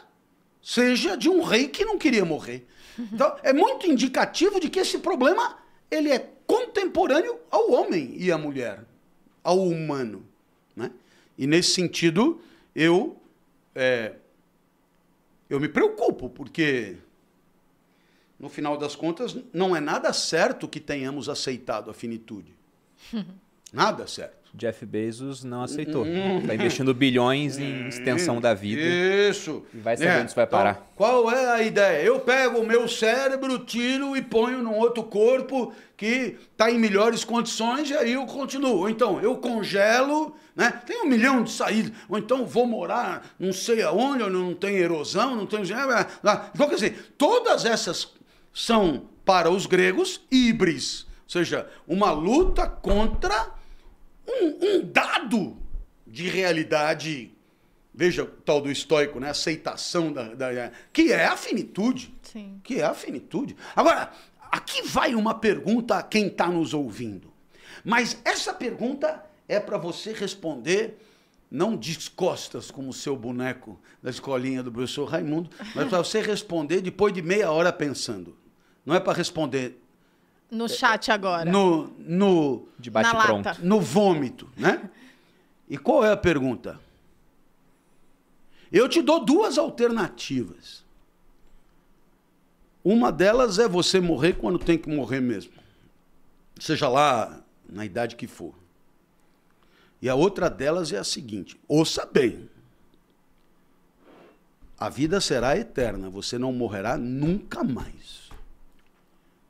seja 0.61 1.15
de 1.15 1.29
um 1.29 1.41
rei 1.41 1.67
que 1.67 1.85
não 1.85 1.97
queria 1.97 2.25
morrer. 2.25 2.67
Então, 2.97 3.33
é 3.43 3.53
muito 3.53 3.89
indicativo 3.89 4.59
de 4.59 4.69
que 4.69 4.79
esse 4.79 4.99
problema 4.99 5.57
ele 5.89 6.11
é 6.11 6.19
contemporâneo 6.45 7.39
ao 7.49 7.71
homem 7.71 8.15
e 8.17 8.31
à 8.31 8.37
mulher, 8.37 8.83
ao 9.43 9.67
humano. 9.67 10.25
Né? 10.75 10.91
E 11.37 11.47
nesse 11.47 11.73
sentido, 11.73 12.41
eu, 12.75 13.17
é, 13.73 14.15
eu 15.49 15.59
me 15.59 15.67
preocupo, 15.67 16.29
porque 16.29 16.97
no 18.39 18.47
final 18.47 18.77
das 18.77 18.95
contas, 18.95 19.35
não 19.53 19.75
é 19.75 19.81
nada 19.81 20.13
certo 20.13 20.67
que 20.67 20.79
tenhamos 20.79 21.27
aceitado 21.27 21.91
a 21.91 21.93
finitude. 21.93 22.53
Nada 23.71 24.07
certo. 24.07 24.39
Jeff 24.51 24.83
Bezos 24.83 25.43
não 25.43 25.61
aceitou. 25.61 26.03
Está 26.07 26.55
investindo 26.55 26.91
bilhões 26.91 27.59
em 27.59 27.87
extensão 27.87 28.41
da 28.41 28.55
vida. 28.55 28.81
Isso. 28.81 29.63
E 29.71 29.77
vai 29.77 29.95
saber 29.95 30.17
onde 30.17 30.25
isso 30.25 30.35
vai 30.35 30.47
parar. 30.47 30.71
Então, 30.71 30.87
qual 30.95 31.31
é 31.31 31.51
a 31.51 31.61
ideia? 31.61 32.03
Eu 32.03 32.19
pego 32.19 32.57
o 32.57 32.65
meu 32.65 32.87
cérebro, 32.87 33.59
tiro 33.59 34.17
e 34.17 34.23
ponho 34.23 34.63
num 34.63 34.75
outro 34.75 35.03
corpo 35.03 35.71
que 35.95 36.35
está 36.51 36.71
em 36.71 36.79
melhores 36.79 37.23
condições 37.23 37.91
e 37.91 37.93
aí 37.93 38.13
eu 38.13 38.25
continuo. 38.25 38.77
Ou 38.77 38.89
então, 38.89 39.21
eu 39.21 39.37
congelo, 39.37 40.35
né? 40.55 40.81
Tem 40.83 41.03
um 41.03 41.07
milhão 41.07 41.43
de 41.43 41.51
saídas. 41.51 41.91
Ou 42.09 42.17
então, 42.17 42.43
vou 42.43 42.65
morar 42.65 43.35
não 43.39 43.53
sei 43.53 43.83
aonde, 43.83 44.23
onde 44.23 44.33
não 44.33 44.55
tem 44.55 44.77
erosão, 44.77 45.35
não 45.35 45.45
tem... 45.45 45.61
Então, 45.61 46.67
quer 46.67 46.73
dizer, 46.73 47.13
todas 47.19 47.65
essas 47.65 48.15
são, 48.51 49.03
para 49.23 49.51
os 49.51 49.67
gregos, 49.67 50.21
híbris. 50.31 51.01
Ou 51.01 51.29
seja, 51.29 51.69
uma 51.87 52.09
luta 52.11 52.65
contra 52.65 53.58
um, 54.29 54.65
um 54.65 54.81
dado 54.85 55.57
de 56.05 56.27
realidade, 56.29 57.31
veja 57.93 58.23
o 58.23 58.27
tal 58.27 58.61
do 58.61 58.71
estoico, 58.71 59.19
né? 59.19 59.29
aceitação 59.29 60.11
da, 60.11 60.33
da, 60.33 60.71
que 60.93 61.11
é 61.11 61.25
a 61.25 61.35
finitude. 61.35 62.13
Sim. 62.21 62.59
Que 62.63 62.79
é 62.79 62.83
a 62.83 62.93
finitude. 62.93 63.55
Agora, 63.75 64.11
aqui 64.51 64.83
vai 64.83 65.15
uma 65.15 65.33
pergunta 65.33 65.95
a 65.95 66.03
quem 66.03 66.27
está 66.27 66.47
nos 66.47 66.73
ouvindo. 66.73 67.31
Mas 67.83 68.17
essa 68.23 68.53
pergunta 68.53 69.23
é 69.47 69.59
para 69.59 69.77
você 69.77 70.13
responder 70.13 70.97
não 71.49 71.75
descostas 71.75 72.69
como 72.69 72.89
o 72.89 72.93
seu 72.93 73.15
boneco 73.15 73.79
da 74.03 74.09
escolinha 74.09 74.61
do 74.61 74.71
professor 74.71 75.05
Raimundo, 75.05 75.49
mas 75.73 75.87
para 75.89 75.97
você 76.03 76.21
responder 76.21 76.81
depois 76.81 77.11
de 77.11 77.21
meia 77.21 77.51
hora 77.51 77.73
pensando. 77.73 78.37
Não 78.85 78.93
é 78.93 78.99
para 78.99 79.13
responder 79.13 79.81
No 80.51 80.67
chat 80.67 81.11
agora. 81.11 81.49
no, 81.49 81.87
no, 81.99 82.67
De 82.79 82.89
bate 82.89 83.13
Na 83.13 83.23
pronto. 83.23 83.45
lata. 83.45 83.59
no 83.61 83.79
vômito, 83.79 84.49
né? 84.57 84.89
E 85.69 85.77
qual 85.77 86.03
é 86.03 86.11
a 86.11 86.17
pergunta? 86.17 86.79
Eu 88.71 88.89
te 88.89 89.01
dou 89.01 89.23
duas 89.23 89.57
alternativas. 89.57 90.83
Uma 92.83 93.11
delas 93.11 93.59
é 93.59 93.67
você 93.67 93.99
morrer 93.99 94.33
quando 94.33 94.57
tem 94.57 94.77
que 94.77 94.89
morrer 94.89 95.19
mesmo. 95.19 95.53
Seja 96.59 96.87
lá 96.89 97.41
na 97.67 97.85
idade 97.85 98.15
que 98.15 98.25
for. 98.25 98.53
E 100.01 100.09
a 100.09 100.15
outra 100.15 100.49
delas 100.49 100.91
é 100.91 100.97
a 100.97 101.03
seguinte: 101.03 101.59
ouça 101.67 102.05
bem. 102.05 102.49
A 104.79 104.87
vida 104.89 105.19
será 105.19 105.57
eterna, 105.57 106.09
você 106.09 106.37
não 106.39 106.53
morrerá 106.53 106.97
nunca 106.97 107.63
mais. 107.63 108.18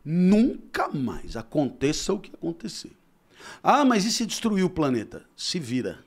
Nunca 0.03 0.87
mais. 0.89 1.35
Aconteça 1.35 2.13
o 2.13 2.19
que 2.19 2.31
acontecer. 2.33 2.91
Ah, 3.63 3.85
mas 3.85 4.05
e 4.05 4.11
se 4.11 4.25
destruir 4.25 4.63
o 4.63 4.69
planeta? 4.69 5.23
Se 5.35 5.59
vira. 5.59 6.03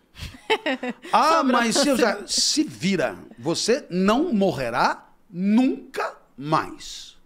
ah, 1.13 1.43
mas 1.43 1.77
se, 1.77 1.89
se 2.27 2.65
vira. 2.65 3.17
Você 3.39 3.87
não 3.91 4.33
morrerá 4.33 5.11
nunca 5.31 6.17
mais. 6.37 7.17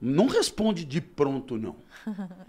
Não 0.00 0.26
responde 0.26 0.84
de 0.84 1.00
pronto, 1.00 1.56
não. 1.56 1.76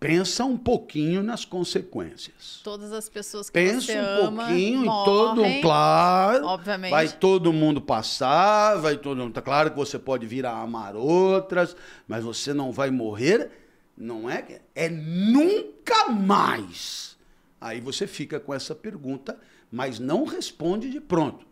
Pensa 0.00 0.46
um 0.46 0.56
pouquinho 0.56 1.22
nas 1.22 1.44
consequências. 1.44 2.62
Todas 2.64 2.90
as 2.90 3.06
pessoas 3.06 3.50
que 3.50 3.52
Pensa 3.52 3.92
você 3.92 4.00
um 4.00 4.26
ama 4.28 4.46
pouquinho 4.46 4.82
em 4.82 4.86
todo, 4.86 5.36
morrem, 5.36 5.60
claro. 5.60 6.46
obviamente. 6.46 6.90
Vai 6.90 7.08
todo 7.08 7.52
mundo 7.52 7.82
passar, 7.82 8.76
vai 8.76 8.96
todo 8.96 9.18
mundo. 9.18 9.34
Tá 9.34 9.42
claro 9.42 9.70
que 9.70 9.76
você 9.76 9.98
pode 9.98 10.26
vir 10.26 10.46
a 10.46 10.58
amar 10.58 10.96
outras, 10.96 11.76
mas 12.08 12.24
você 12.24 12.54
não 12.54 12.72
vai 12.72 12.90
morrer, 12.90 13.50
não 13.94 14.28
é? 14.30 14.62
É 14.74 14.88
nunca 14.88 16.08
mais. 16.08 17.18
Aí 17.60 17.78
você 17.78 18.06
fica 18.06 18.40
com 18.40 18.54
essa 18.54 18.74
pergunta, 18.74 19.38
mas 19.70 19.98
não 19.98 20.24
responde 20.24 20.88
de 20.88 20.98
pronto. 20.98 21.46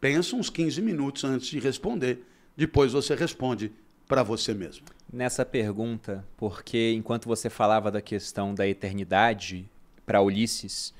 Pensa 0.00 0.34
uns 0.34 0.50
15 0.50 0.82
minutos 0.82 1.22
antes 1.22 1.46
de 1.46 1.60
responder. 1.60 2.26
Depois 2.56 2.92
você 2.92 3.14
responde 3.14 3.72
para 4.08 4.24
você 4.24 4.52
mesmo. 4.52 4.84
Nessa 5.12 5.44
pergunta, 5.44 6.24
porque 6.38 6.94
enquanto 6.96 7.26
você 7.26 7.50
falava 7.50 7.90
da 7.90 8.00
questão 8.00 8.54
da 8.54 8.66
eternidade 8.66 9.68
para 10.06 10.22
Ulisses 10.22 10.94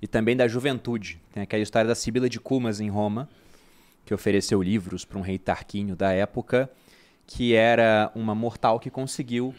e 0.00 0.06
também 0.06 0.34
da 0.34 0.48
juventude, 0.48 1.20
tem 1.30 1.42
aquela 1.42 1.62
história 1.62 1.86
da 1.86 1.94
Sibila 1.94 2.26
de 2.26 2.40
Cumas 2.40 2.80
em 2.80 2.88
Roma, 2.88 3.28
que 4.06 4.14
ofereceu 4.14 4.62
livros 4.62 5.04
para 5.04 5.18
um 5.18 5.20
rei 5.20 5.38
Tarquínio 5.38 5.94
da 5.94 6.10
época, 6.10 6.70
que 7.26 7.54
era 7.54 8.10
uma 8.14 8.34
mortal 8.34 8.80
que 8.80 8.88
conseguiu 8.88 9.54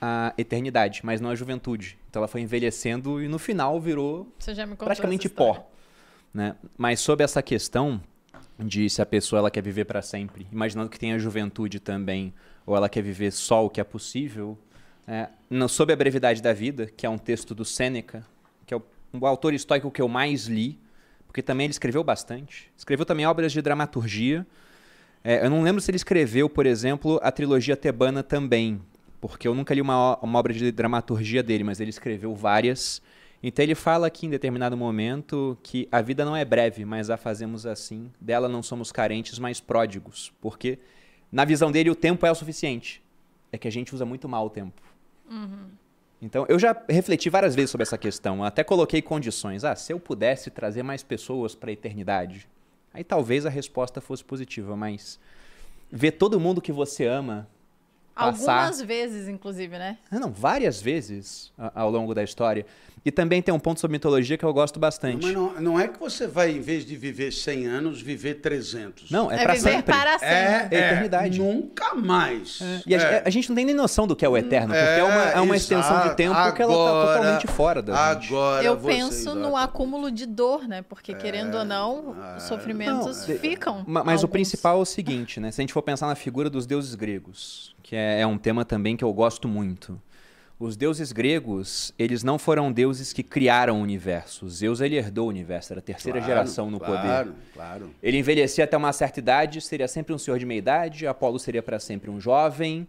a 0.00 0.32
eternidade, 0.38 1.00
mas 1.02 1.20
não 1.20 1.30
a 1.30 1.34
juventude. 1.34 1.98
Então 2.08 2.20
ela 2.20 2.28
foi 2.28 2.40
envelhecendo 2.40 3.20
e 3.20 3.26
no 3.26 3.40
final 3.40 3.80
virou 3.80 4.32
praticamente 4.78 5.28
pó. 5.28 5.68
Né? 6.32 6.54
Mas 6.76 7.00
sobre 7.00 7.24
essa 7.24 7.42
questão 7.42 8.00
de 8.58 8.88
se 8.88 9.02
a 9.02 9.06
pessoa 9.06 9.40
ela 9.40 9.50
quer 9.50 9.62
viver 9.62 9.86
para 9.86 10.02
sempre, 10.02 10.46
imaginando 10.52 10.88
que 10.88 11.00
tem 11.00 11.12
a 11.12 11.18
juventude 11.18 11.80
também, 11.80 12.32
ou 12.68 12.76
ela 12.76 12.88
quer 12.88 13.02
viver 13.02 13.32
só 13.32 13.64
o 13.64 13.70
que 13.70 13.80
é 13.80 13.84
possível, 13.84 14.56
é, 15.06 15.28
no- 15.48 15.68
sobre 15.68 15.94
a 15.94 15.96
brevidade 15.96 16.42
da 16.42 16.52
vida, 16.52 16.86
que 16.94 17.06
é 17.06 17.08
um 17.08 17.16
texto 17.16 17.54
do 17.54 17.64
Sêneca, 17.64 18.22
que 18.66 18.74
é 18.74 18.76
o, 18.76 18.82
o 19.18 19.26
autor 19.26 19.54
estoico 19.54 19.90
que 19.90 20.02
eu 20.02 20.08
mais 20.08 20.46
li, 20.46 20.78
porque 21.26 21.40
também 21.42 21.64
ele 21.64 21.72
escreveu 21.72 22.04
bastante. 22.04 22.70
Escreveu 22.76 23.06
também 23.06 23.26
obras 23.26 23.52
de 23.52 23.62
dramaturgia. 23.62 24.46
É, 25.24 25.44
eu 25.46 25.50
não 25.50 25.62
lembro 25.62 25.80
se 25.80 25.90
ele 25.90 25.96
escreveu, 25.96 26.48
por 26.48 26.66
exemplo, 26.66 27.18
a 27.22 27.32
trilogia 27.32 27.76
tebana 27.76 28.22
também, 28.22 28.80
porque 29.18 29.48
eu 29.48 29.54
nunca 29.54 29.74
li 29.74 29.80
uma, 29.80 30.18
uma 30.18 30.38
obra 30.38 30.52
de 30.52 30.70
dramaturgia 30.70 31.42
dele, 31.42 31.64
mas 31.64 31.80
ele 31.80 31.90
escreveu 31.90 32.34
várias. 32.34 33.00
Então 33.42 33.62
ele 33.62 33.74
fala 33.74 34.06
aqui 34.08 34.26
em 34.26 34.30
determinado 34.30 34.76
momento 34.76 35.56
que 35.62 35.88
a 35.90 36.02
vida 36.02 36.22
não 36.22 36.36
é 36.36 36.44
breve, 36.44 36.84
mas 36.84 37.08
a 37.08 37.16
fazemos 37.16 37.64
assim. 37.64 38.10
Dela 38.20 38.48
não 38.48 38.62
somos 38.62 38.92
carentes, 38.92 39.38
mas 39.38 39.58
pródigos. 39.58 40.32
Porque, 40.40 40.78
na 41.30 41.44
visão 41.44 41.70
dele, 41.70 41.90
o 41.90 41.94
tempo 41.94 42.24
é 42.26 42.30
o 42.30 42.34
suficiente. 42.34 43.02
É 43.52 43.58
que 43.58 43.68
a 43.68 43.72
gente 43.72 43.94
usa 43.94 44.04
muito 44.04 44.28
mal 44.28 44.46
o 44.46 44.50
tempo. 44.50 44.80
Então, 46.20 46.44
eu 46.48 46.58
já 46.58 46.76
refleti 46.88 47.30
várias 47.30 47.54
vezes 47.54 47.70
sobre 47.70 47.82
essa 47.82 47.96
questão. 47.96 48.38
Eu 48.38 48.44
até 48.44 48.64
coloquei 48.64 49.00
condições. 49.00 49.64
Ah, 49.64 49.76
se 49.76 49.92
eu 49.92 50.00
pudesse 50.00 50.50
trazer 50.50 50.82
mais 50.82 51.02
pessoas 51.02 51.54
para 51.54 51.70
a 51.70 51.72
eternidade, 51.72 52.48
aí 52.92 53.04
talvez 53.04 53.46
a 53.46 53.50
resposta 53.50 54.00
fosse 54.00 54.24
positiva, 54.24 54.76
mas 54.76 55.18
ver 55.90 56.12
todo 56.12 56.40
mundo 56.40 56.60
que 56.60 56.72
você 56.72 57.06
ama 57.06 57.48
passar 58.18 58.52
Algumas 58.64 58.82
vezes, 58.82 59.28
inclusive, 59.28 59.78
né? 59.78 59.96
ah, 60.10 60.18
Não, 60.18 60.30
várias 60.32 60.80
vezes 60.80 61.52
ao 61.74 61.90
longo 61.90 62.14
da 62.14 62.22
história. 62.22 62.66
E 63.04 63.12
também 63.12 63.40
tem 63.40 63.54
um 63.54 63.60
ponto 63.60 63.80
sobre 63.80 63.92
mitologia 63.92 64.36
que 64.36 64.44
eu 64.44 64.52
gosto 64.52 64.78
bastante. 64.78 65.24
Mas 65.24 65.32
não, 65.34 65.54
não 65.60 65.80
é 65.80 65.86
que 65.86 65.98
você 65.98 66.26
vai, 66.26 66.50
em 66.50 66.60
vez 66.60 66.84
de 66.84 66.96
viver 66.96 67.32
100 67.32 67.64
anos, 67.66 68.02
viver 68.02 68.34
300. 68.40 69.08
Não, 69.10 69.30
é, 69.30 69.36
É, 69.36 69.42
pra 69.44 69.54
viver 69.54 69.70
sempre. 69.70 69.94
para 69.94 70.18
sempre. 70.18 70.26
É, 70.26 70.68
É 70.72 70.78
eternidade. 70.90 71.38
Nunca 71.38 71.94
mais. 71.94 72.58
E 72.84 72.94
a, 72.94 73.00
É. 73.00 73.22
a 73.24 73.30
gente 73.30 73.48
não 73.48 73.56
tem 73.56 73.64
nem 73.64 73.74
noção 73.74 74.04
do 74.06 74.16
que 74.16 74.24
é 74.24 74.28
o 74.28 74.36
eterno, 74.36 74.74
porque 74.74 75.00
é, 75.00 75.04
uma, 75.04 75.22
é 75.30 75.40
uma 75.40 75.56
extensão 75.56 76.08
de 76.08 76.16
tempo 76.16 76.34
que 76.52 76.60
ela 76.60 76.74
tá 76.74 76.80
Agora- 76.80 77.06
totalmente 77.18 77.46
fora 77.46 77.80
da 77.80 78.14
gente. 78.14 78.26
Agora 78.34 78.64
Eu 78.64 78.76
penso 78.76 79.32
no 79.34 79.56
acúmulo 79.56 80.10
de 80.10 80.26
dor, 80.26 80.66
né? 80.66 80.82
Porque, 80.82 81.14
querendo 81.14 81.54
ou 81.56 81.64
não, 81.64 82.16
os 82.36 82.42
sofrimentos 82.42 83.26
Não, 83.28 83.36
ficam. 83.38 83.84
Ma- 83.86 84.02
Mas 84.04 84.22
o 84.22 84.26
alguns. 84.26 84.32
principal 84.32 84.78
é 84.80 84.82
o 84.82 84.84
seguinte, 84.84 85.38
né? 85.38 85.52
Se 85.52 85.60
a 85.60 85.62
gente 85.62 85.72
for 85.72 85.82
pensar 85.82 86.08
na 86.08 86.16
figura 86.16 86.50
dos 86.50 86.66
deuses 86.66 86.94
gregos, 86.96 87.74
que 87.88 87.96
é, 87.96 88.20
é 88.20 88.26
um 88.26 88.36
tema 88.36 88.66
também 88.66 88.98
que 88.98 89.02
eu 89.02 89.10
gosto 89.14 89.48
muito. 89.48 89.98
Os 90.60 90.76
deuses 90.76 91.10
gregos, 91.10 91.94
eles 91.98 92.22
não 92.22 92.38
foram 92.38 92.70
deuses 92.70 93.14
que 93.14 93.22
criaram 93.22 93.80
o 93.80 93.82
universo. 93.82 94.46
Zeus, 94.50 94.82
ele 94.82 94.96
herdou 94.96 95.24
o 95.26 95.30
universo, 95.30 95.72
era 95.72 95.80
a 95.80 95.82
terceira 95.82 96.18
Claro, 96.18 96.30
geração 96.30 96.70
no 96.70 96.78
poder. 96.78 97.00
Claro, 97.00 97.34
claro. 97.54 97.90
Ele 98.02 98.18
envelhecia 98.18 98.64
até 98.64 98.76
uma 98.76 98.92
certa 98.92 99.20
idade, 99.20 99.62
seria 99.62 99.88
sempre 99.88 100.12
um 100.12 100.18
senhor 100.18 100.38
de 100.38 100.44
meia 100.44 100.58
idade, 100.58 101.06
Apolo 101.06 101.38
seria 101.38 101.62
para 101.62 101.80
sempre 101.80 102.10
um 102.10 102.20
jovem. 102.20 102.86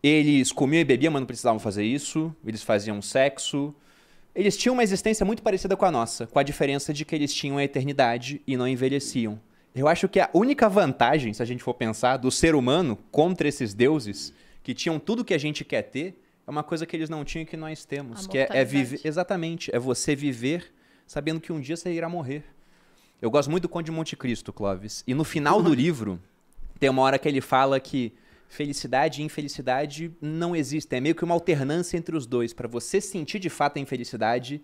Eles 0.00 0.52
comiam 0.52 0.80
e 0.80 0.84
bebiam, 0.84 1.12
mas 1.12 1.20
não 1.20 1.26
precisavam 1.26 1.58
fazer 1.58 1.82
isso. 1.82 2.32
Eles 2.46 2.62
faziam 2.62 3.02
sexo. 3.02 3.74
Eles 4.32 4.56
tinham 4.56 4.74
uma 4.74 4.84
existência 4.84 5.26
muito 5.26 5.42
parecida 5.42 5.76
com 5.76 5.86
a 5.86 5.90
nossa, 5.90 6.28
com 6.28 6.38
a 6.38 6.44
diferença 6.44 6.94
de 6.94 7.04
que 7.04 7.16
eles 7.16 7.34
tinham 7.34 7.58
a 7.58 7.64
eternidade 7.64 8.40
e 8.46 8.56
não 8.56 8.68
envelheciam. 8.68 9.40
Eu 9.74 9.86
acho 9.86 10.08
que 10.08 10.18
a 10.18 10.28
única 10.34 10.68
vantagem, 10.68 11.32
se 11.32 11.42
a 11.42 11.46
gente 11.46 11.62
for 11.62 11.74
pensar, 11.74 12.16
do 12.16 12.30
ser 12.30 12.54
humano 12.54 12.98
contra 13.10 13.46
esses 13.48 13.72
deuses 13.72 14.32
que 14.62 14.74
tinham 14.74 14.98
tudo 14.98 15.24
que 15.24 15.34
a 15.34 15.38
gente 15.38 15.64
quer 15.64 15.82
ter, 15.82 16.20
é 16.46 16.50
uma 16.50 16.62
coisa 16.62 16.84
que 16.84 16.96
eles 16.96 17.08
não 17.08 17.24
tinham 17.24 17.42
e 17.44 17.46
que 17.46 17.56
nós 17.56 17.84
temos, 17.84 18.26
A 18.26 18.28
que 18.28 18.38
é, 18.38 18.48
é 18.50 18.64
viver, 18.64 19.00
exatamente, 19.04 19.74
é 19.74 19.78
você 19.78 20.16
viver 20.16 20.72
sabendo 21.06 21.40
que 21.40 21.52
um 21.52 21.60
dia 21.60 21.76
você 21.76 21.92
irá 21.92 22.08
morrer. 22.08 22.44
Eu 23.22 23.30
gosto 23.30 23.50
muito 23.50 23.64
do 23.64 23.68
Conde 23.68 23.86
de 23.86 23.92
Monte 23.92 24.16
Cristo, 24.16 24.52
Clóvis. 24.52 25.04
E 25.06 25.14
no 25.14 25.24
final 25.24 25.62
do 25.62 25.72
livro, 25.74 26.20
tem 26.78 26.88
uma 26.88 27.02
hora 27.02 27.18
que 27.18 27.28
ele 27.28 27.40
fala 27.40 27.78
que 27.78 28.12
felicidade 28.48 29.20
e 29.20 29.24
infelicidade 29.24 30.10
não 30.20 30.56
existem. 30.56 30.96
É 30.96 31.00
meio 31.00 31.14
que 31.14 31.24
uma 31.24 31.34
alternância 31.34 31.96
entre 31.96 32.16
os 32.16 32.26
dois. 32.26 32.52
Para 32.52 32.66
você 32.66 33.00
sentir 33.00 33.38
de 33.38 33.48
fato 33.50 33.76
a 33.76 33.80
infelicidade, 33.80 34.60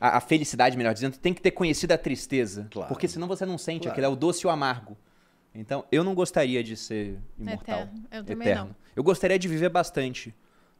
a, 0.00 0.18
a 0.18 0.20
felicidade, 0.20 0.76
melhor 0.76 0.92
dizendo, 0.94 1.16
tem 1.18 1.32
que 1.34 1.40
ter 1.40 1.50
conhecido 1.52 1.92
a 1.92 1.98
tristeza. 1.98 2.68
Claro. 2.70 2.88
Porque 2.88 3.08
senão 3.08 3.26
você 3.28 3.44
não 3.46 3.58
sente 3.58 3.82
Claro. 3.82 3.92
aquilo, 3.92 4.06
é 4.06 4.08
o 4.08 4.16
doce 4.16 4.44
e 4.44 4.46
o 4.46 4.50
amargo. 4.50 4.96
Então, 5.54 5.84
eu 5.90 6.04
não 6.04 6.14
gostaria 6.14 6.62
de 6.62 6.76
ser 6.76 7.18
imortal. 7.38 7.80
Eterno. 7.82 8.04
Eu 8.10 8.24
também 8.24 8.48
eterno. 8.48 8.66
não. 8.68 8.76
Eu 8.94 9.02
gostaria 9.02 9.38
de 9.38 9.48
viver 9.48 9.70
bastante, 9.70 10.34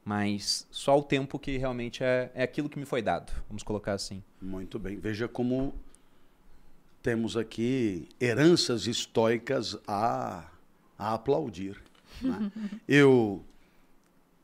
mas 0.05 0.66
só 0.70 0.98
o 0.98 1.02
tempo 1.02 1.38
que 1.38 1.56
realmente 1.56 2.05
é, 2.05 2.30
é 2.34 2.43
aquilo 2.43 2.68
que 2.68 2.78
me 2.78 2.84
foi 2.84 3.01
dado. 3.01 3.32
Vamos 3.48 3.62
colocar 3.62 3.94
assim. 3.94 4.22
Muito 4.40 4.78
bem. 4.78 4.98
Veja 4.98 5.26
como 5.26 5.74
temos 7.02 7.36
aqui 7.36 8.09
heranças 8.20 8.86
estoicas 8.86 9.78
a, 9.86 10.44
a 10.98 11.14
aplaudir. 11.14 11.80
né? 12.20 12.51
eu, 12.86 13.43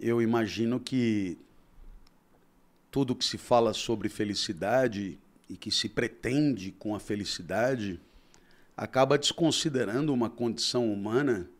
eu 0.00 0.22
imagino 0.22 0.78
que 0.80 1.36
tudo 2.92 3.16
que 3.16 3.24
se 3.24 3.38
fala 3.38 3.74
sobre 3.74 4.08
felicidade 4.08 5.18
e 5.48 5.56
que 5.56 5.72
se 5.72 5.88
pretende 5.88 6.70
com 6.70 6.94
a 6.94 7.00
felicidade 7.00 7.98
acaba 8.76 9.18
desconsiderando 9.18 10.14
uma 10.14 10.30
condição 10.30 10.92
humana 10.92 11.50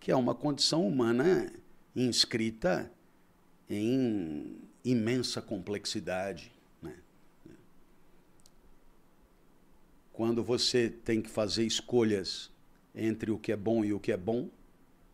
que 0.00 0.10
é 0.10 0.16
uma 0.16 0.34
condição 0.34 0.86
humana 0.86 1.52
inscrita 1.94 2.90
em 3.68 4.56
imensa 4.82 5.42
complexidade. 5.42 6.50
Né? 6.82 6.94
Quando 10.10 10.42
você 10.42 10.88
tem 10.88 11.20
que 11.20 11.28
fazer 11.28 11.66
escolhas 11.66 12.50
entre 12.94 13.30
o 13.30 13.38
que 13.38 13.52
é 13.52 13.56
bom 13.56 13.84
e 13.84 13.92
o 13.92 14.00
que 14.00 14.10
é 14.10 14.16
bom, 14.16 14.48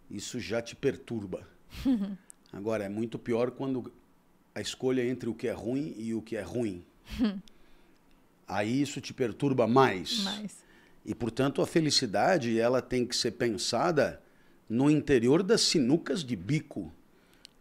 isso 0.09 0.39
já 0.39 0.63
te 0.63 0.77
perturba. 0.77 1.47
Agora, 2.53 2.85
é 2.85 2.89
muito 2.89 3.19
pior 3.19 3.51
quando 3.51 3.93
a 4.57 4.61
escolha 4.63 5.07
entre 5.07 5.29
o 5.29 5.35
que 5.35 5.47
é 5.47 5.53
ruim 5.53 5.95
e 5.99 6.15
o 6.15 6.23
que 6.23 6.35
é 6.35 6.41
ruim. 6.41 6.83
Aí 8.49 8.81
isso 8.81 9.03
te 9.03 9.13
perturba 9.13 9.67
mais. 9.67 10.23
Mas, 10.25 10.65
E, 11.05 11.15
portanto, 11.15 11.61
a 11.61 11.67
felicidade 11.67 12.59
ela 12.59 12.81
tem 12.81 13.05
que 13.05 13.15
ser 13.15 13.33
pensada 13.33 14.19
no 14.67 14.91
interior 14.91 15.43
das 15.43 15.61
sinucas 15.61 16.25
de 16.25 16.35
bico, 16.35 16.91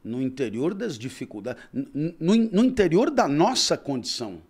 no 0.01 0.21
interior 0.21 0.73
das 0.73 0.97
dificuldades, 0.97 1.61
no, 1.73 2.33
no 2.33 2.63
interior 2.63 3.11
da 3.11 3.27
nossa 3.27 3.77
condição, 3.77 4.41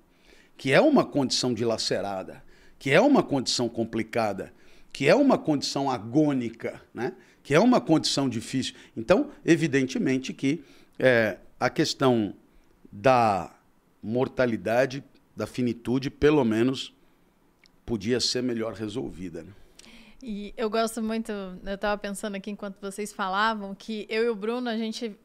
que 0.56 0.72
é 0.72 0.80
uma 0.80 1.04
condição 1.04 1.52
dilacerada, 1.52 2.44
que 2.78 2.92
é 2.92 3.02
uma 3.02 3.24
condição 3.24 3.68
complicada, 3.68 4.54
que 4.94 5.08
é 5.08 5.16
uma 5.16 5.40
condição 5.40 5.90
agônica, 5.90 6.80
né? 6.94 7.14
que 7.42 7.56
é 7.56 7.60
uma 7.60 7.82
condição 7.82 8.30
difícil. 8.30 8.76
Então, 8.96 9.32
evidentemente 9.44 10.32
que 10.32 10.64
é, 11.00 11.38
a 11.60 11.70
questão 11.70 12.34
da 12.92 13.54
mortalidade, 14.02 15.04
da 15.36 15.48
finitude, 15.48 16.10
pelo 16.10 16.44
menos, 16.44 16.94
podia 17.86 18.20
ser 18.20 18.42
melhor 18.42 18.74
resolvida. 18.74 19.44
Né? 19.44 19.52
E 20.22 20.54
eu 20.58 20.70
gosto 20.70 21.02
muito, 21.02 21.32
eu 21.32 21.78
tava 21.78 21.98
pensando 21.98 22.36
aqui 22.36 22.50
enquanto 22.52 22.80
vocês 22.80 23.12
falavam, 23.14 23.76
que 23.76 24.06
eu 24.10 24.24
e 24.24 24.30
o 24.30 24.36
Bruno, 24.36 24.70
a 24.70 24.78
gente, 24.78 25.16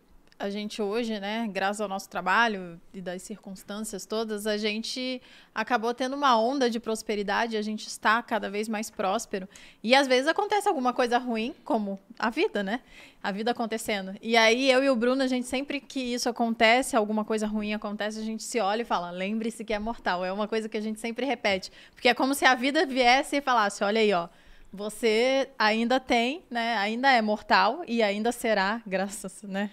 a 0.40 0.48
gente 0.48 0.80
hoje, 0.80 1.20
né, 1.20 1.46
graças 1.52 1.82
ao 1.82 1.88
nosso 1.88 2.08
trabalho 2.08 2.80
e 2.94 3.02
das 3.02 3.20
circunstâncias 3.20 4.06
todas, 4.06 4.46
a 4.46 4.56
gente 4.56 5.20
acabou 5.54 5.92
tendo 5.92 6.16
uma 6.16 6.40
onda 6.40 6.70
de 6.70 6.80
prosperidade, 6.80 7.58
a 7.58 7.62
gente 7.62 7.86
está 7.86 8.22
cada 8.22 8.48
vez 8.48 8.66
mais 8.66 8.88
próspero. 8.88 9.46
E 9.82 9.94
às 9.94 10.08
vezes 10.08 10.26
acontece 10.26 10.66
alguma 10.66 10.94
coisa 10.94 11.18
ruim, 11.18 11.54
como 11.62 12.00
a 12.18 12.30
vida, 12.30 12.62
né? 12.62 12.80
A 13.22 13.30
vida 13.30 13.50
acontecendo. 13.50 14.14
E 14.22 14.34
aí 14.34 14.70
eu 14.70 14.82
e 14.82 14.88
o 14.88 14.96
Bruno, 14.96 15.22
a 15.22 15.26
gente 15.26 15.46
sempre 15.46 15.78
que 15.78 16.00
isso 16.00 16.26
acontece, 16.26 16.96
alguma 16.96 17.22
coisa 17.22 17.46
ruim 17.46 17.74
acontece, 17.74 18.18
a 18.18 18.24
gente 18.24 18.42
se 18.42 18.58
olha 18.60 18.80
e 18.80 18.84
fala: 18.86 19.10
lembre-se 19.10 19.62
que 19.62 19.74
é 19.74 19.78
mortal. 19.78 20.24
É 20.24 20.32
uma 20.32 20.48
coisa 20.48 20.70
que 20.70 20.76
a 20.78 20.80
gente 20.80 20.98
sempre 20.98 21.26
repete. 21.26 21.70
Porque 21.92 22.08
é 22.08 22.14
como 22.14 22.34
se 22.34 22.46
a 22.46 22.54
vida 22.54 22.86
viesse 22.86 23.36
e 23.36 23.40
falasse: 23.42 23.84
olha 23.84 24.00
aí, 24.00 24.10
ó. 24.14 24.26
Você 24.72 25.48
ainda 25.58 25.98
tem, 25.98 26.42
né? 26.48 26.76
Ainda 26.76 27.10
é 27.10 27.20
mortal 27.20 27.82
e 27.88 28.02
ainda 28.02 28.30
será, 28.30 28.80
graças, 28.86 29.42
né? 29.42 29.68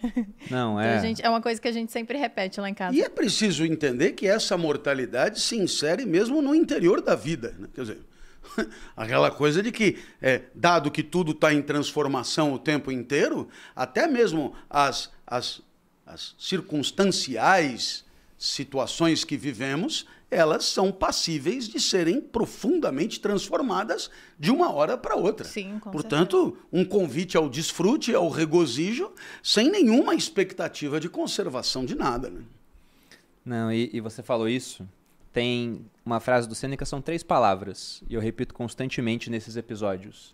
Não, 0.50 0.80
Então, 0.80 0.82
é. 0.82 0.98
a 0.98 1.02
gente- 1.02 1.24
é 1.24 1.30
uma 1.30 1.42
coisa 1.42 1.62
que 1.62 1.68
a 1.68 1.72
gente 1.72 1.92
sempre 1.92 2.18
repete 2.18 2.60
lá 2.60 2.68
em 2.70 2.74
casa. 2.74 2.96
E 2.96 3.02
é 3.02 3.10
preciso 3.10 3.64
entender 3.64 4.14
que 4.14 4.28
essa 4.28 4.58
mortalidade 4.58 5.40
se 5.40 5.56
insere 5.56 6.06
mesmo 6.06 6.42
no 6.42 6.56
interior 6.56 7.00
da 7.02 7.14
vida. 7.16 7.54
Né? 7.60 7.68
Quer 7.76 7.82
dizer, 7.82 8.00
aquela 8.98 9.30
coisa 9.30 9.62
de 9.62 9.72
que, 9.72 9.98
é, 10.20 10.42
dado 10.56 10.90
que 10.90 11.04
tudo 11.04 11.32
está 11.32 11.54
em 11.54 11.62
transformação 11.62 12.54
o 12.54 12.58
tempo 12.60 12.92
inteiro, 12.92 13.48
até 13.76 14.08
mesmo 14.08 14.56
as, 14.68 15.12
as, 15.28 15.62
as 16.08 16.34
circunstanciais 16.40 18.04
situações 18.38 19.24
que 19.24 19.36
vivemos, 19.38 20.06
elas 20.30 20.66
são 20.66 20.92
passíveis 20.92 21.68
de 21.68 21.80
serem 21.80 22.20
profundamente 22.20 23.20
transformadas 23.20 24.10
de 24.38 24.52
uma 24.52 24.72
hora 24.72 24.98
para 24.98 25.16
outra. 25.16 25.48
Sim, 25.48 25.80
com 25.80 25.92
Portanto, 25.92 26.58
um 26.72 26.84
convite 26.84 27.38
ao 27.38 27.50
desfrute, 27.50 28.14
ao 28.14 28.30
regozijo, 28.30 29.12
sem 29.42 29.70
nenhuma 29.70 30.16
expectativa 30.16 31.00
de 31.00 31.10
conservação 31.10 31.86
de 31.86 31.96
nada. 31.96 32.30
Né? 32.30 32.42
Não, 33.46 33.72
e, 33.72 33.90
e 33.94 34.02
você 34.02 34.22
falou 34.22 34.50
isso. 34.50 34.88
Tem 35.32 35.86
uma 36.06 36.20
frase 36.20 36.48
do 36.48 36.56
Sêneca, 36.56 36.86
são 36.86 37.02
três 37.02 37.24
palavras. 37.24 38.04
E 38.10 38.16
eu 38.16 38.20
repito 38.20 38.54
constantemente 38.54 39.30
nesses 39.30 39.56
episódios. 39.56 40.32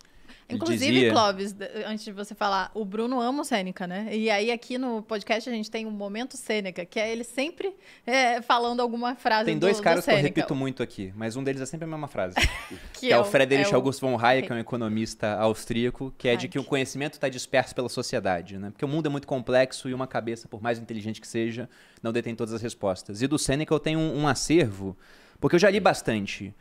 Inclusive, 0.48 0.92
dizia- 0.92 1.10
Clóvis, 1.10 1.54
antes 1.86 2.04
de 2.04 2.12
você 2.12 2.34
falar, 2.34 2.70
o 2.74 2.84
Bruno 2.84 3.20
ama 3.20 3.40
o 3.42 3.44
Sêneca, 3.44 3.86
né? 3.86 4.08
E 4.12 4.28
aí 4.30 4.50
aqui 4.50 4.76
no 4.76 5.02
podcast 5.02 5.48
a 5.48 5.52
gente 5.52 5.70
tem 5.70 5.86
um 5.86 5.90
momento 5.90 6.36
Sêneca, 6.36 6.84
que 6.84 7.00
é 7.00 7.10
ele 7.10 7.24
sempre 7.24 7.74
é, 8.06 8.42
falando 8.42 8.80
alguma 8.80 9.14
frase 9.14 9.46
Tem 9.46 9.56
do- 9.56 9.60
dois 9.62 9.78
do 9.78 9.82
caras 9.82 10.04
que 10.04 10.10
eu 10.10 10.14
Sêneca, 10.16 10.40
repito 10.40 10.54
muito 10.54 10.82
aqui, 10.82 11.12
mas 11.16 11.34
um 11.36 11.42
deles 11.42 11.62
é 11.62 11.66
sempre 11.66 11.84
a 11.84 11.88
mesma 11.88 12.08
frase. 12.08 12.34
que, 12.92 13.06
que 13.06 13.12
é 13.12 13.18
o 13.18 13.24
Friedrich 13.24 13.70
é 13.70 13.72
o- 13.72 13.76
August 13.76 14.00
von 14.00 14.18
Hayek, 14.22 14.46
que 14.48 14.52
é 14.52 14.56
um 14.56 14.58
economista 14.58 15.32
austríaco, 15.38 16.12
que 16.18 16.28
é 16.28 16.36
de 16.36 16.46
que 16.48 16.58
o 16.58 16.64
conhecimento 16.64 17.14
está 17.14 17.28
disperso 17.28 17.74
pela 17.74 17.88
sociedade, 17.88 18.58
né? 18.58 18.70
Porque 18.70 18.84
o 18.84 18.88
mundo 18.88 19.06
é 19.06 19.08
muito 19.10 19.26
complexo 19.26 19.88
e 19.88 19.94
uma 19.94 20.06
cabeça, 20.06 20.46
por 20.46 20.62
mais 20.62 20.78
inteligente 20.78 21.20
que 21.20 21.26
seja, 21.28 21.68
não 22.02 22.12
detém 22.12 22.34
todas 22.34 22.52
as 22.52 22.60
respostas. 22.60 23.22
E 23.22 23.26
do 23.26 23.38
Seneca 23.38 23.72
eu 23.74 23.80
tenho 23.80 23.98
um, 23.98 24.20
um 24.22 24.28
acervo, 24.28 24.96
porque 25.40 25.56
eu 25.56 25.60
já 25.60 25.70
li 25.70 25.80
bastante. 25.80 26.54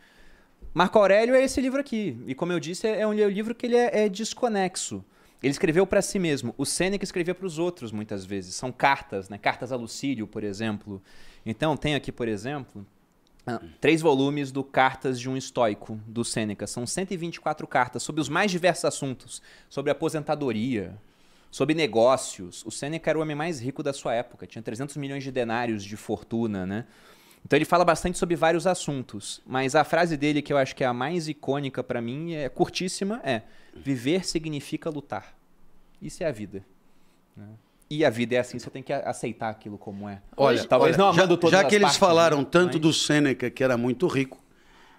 Marco 0.73 0.97
Aurélio 0.97 1.35
é 1.35 1.43
esse 1.43 1.61
livro 1.61 1.79
aqui, 1.79 2.17
e 2.25 2.33
como 2.33 2.51
eu 2.51 2.59
disse, 2.59 2.87
é 2.87 3.05
um 3.05 3.13
livro 3.13 3.53
que 3.53 3.67
ele 3.67 3.75
é, 3.75 4.05
é 4.05 4.09
desconexo. 4.09 5.05
Ele 5.43 5.51
escreveu 5.51 5.85
para 5.85 6.01
si 6.01 6.17
mesmo. 6.17 6.55
O 6.57 6.65
Sêneca 6.65 7.03
escrevia 7.03 7.35
para 7.35 7.45
os 7.45 7.59
outros 7.59 7.91
muitas 7.91 8.25
vezes. 8.25 8.55
São 8.55 8.71
cartas, 8.71 9.27
né? 9.27 9.37
Cartas 9.37 9.73
a 9.73 9.75
Lucílio, 9.75 10.25
por 10.25 10.41
exemplo. 10.41 11.01
Então, 11.45 11.75
tem 11.75 11.95
aqui, 11.95 12.13
por 12.13 12.29
exemplo, 12.29 12.85
ah, 13.45 13.59
três 13.81 13.99
volumes 13.99 14.53
do 14.53 14.63
Cartas 14.63 15.19
de 15.19 15.29
um 15.29 15.35
Estoico, 15.35 15.99
do 16.07 16.23
Sêneca. 16.23 16.65
São 16.65 16.87
124 16.87 17.67
cartas 17.67 18.03
sobre 18.03 18.21
os 18.21 18.29
mais 18.29 18.51
diversos 18.51 18.85
assuntos. 18.85 19.41
Sobre 19.69 19.91
aposentadoria, 19.91 20.97
sobre 21.51 21.75
negócios. 21.75 22.65
O 22.65 22.71
Sêneca 22.71 23.11
era 23.11 23.19
o 23.19 23.21
homem 23.21 23.35
mais 23.35 23.59
rico 23.59 23.83
da 23.83 23.91
sua 23.91 24.13
época. 24.13 24.47
Tinha 24.47 24.63
300 24.63 24.95
milhões 24.95 25.25
de 25.25 25.31
denários 25.31 25.83
de 25.83 25.97
fortuna, 25.97 26.65
né? 26.65 26.85
Então 27.45 27.57
ele 27.57 27.65
fala 27.65 27.83
bastante 27.83 28.17
sobre 28.17 28.35
vários 28.35 28.65
assuntos. 28.65 29.41
Mas 29.45 29.75
a 29.75 29.83
frase 29.83 30.15
dele, 30.17 30.41
que 30.41 30.51
eu 30.53 30.57
acho 30.57 30.75
que 30.75 30.83
é 30.83 30.87
a 30.87 30.93
mais 30.93 31.27
icônica 31.27 31.83
pra 31.83 32.01
mim, 32.01 32.33
é 32.33 32.47
curtíssima, 32.49 33.19
é 33.23 33.41
Viver 33.75 34.25
significa 34.25 34.89
lutar. 34.89 35.35
Isso 36.01 36.23
é 36.23 36.27
a 36.27 36.31
vida. 36.31 36.63
né? 37.35 37.47
E 37.89 38.03
a 38.05 38.09
vida 38.09 38.35
é 38.35 38.39
assim, 38.39 38.57
você 38.59 38.69
tem 38.69 38.81
que 38.81 38.93
aceitar 38.93 39.49
aquilo 39.49 39.77
como 39.77 40.07
é. 40.07 40.21
Olha, 40.37 40.63
talvez 40.65 40.95
olha, 40.95 41.05
não 41.05 41.13
já, 41.13 41.21
amando 41.23 41.37
todas 41.37 41.51
já 41.59 41.61
as 41.63 41.67
que 41.69 41.75
eles 41.75 41.83
partes, 41.83 41.99
falaram 41.99 42.39
né? 42.39 42.47
tanto 42.49 42.73
Mas- 42.73 42.81
do 42.81 42.93
Sêneca, 42.93 43.49
que 43.49 43.63
era 43.63 43.77
muito 43.77 44.07
rico, 44.07 44.39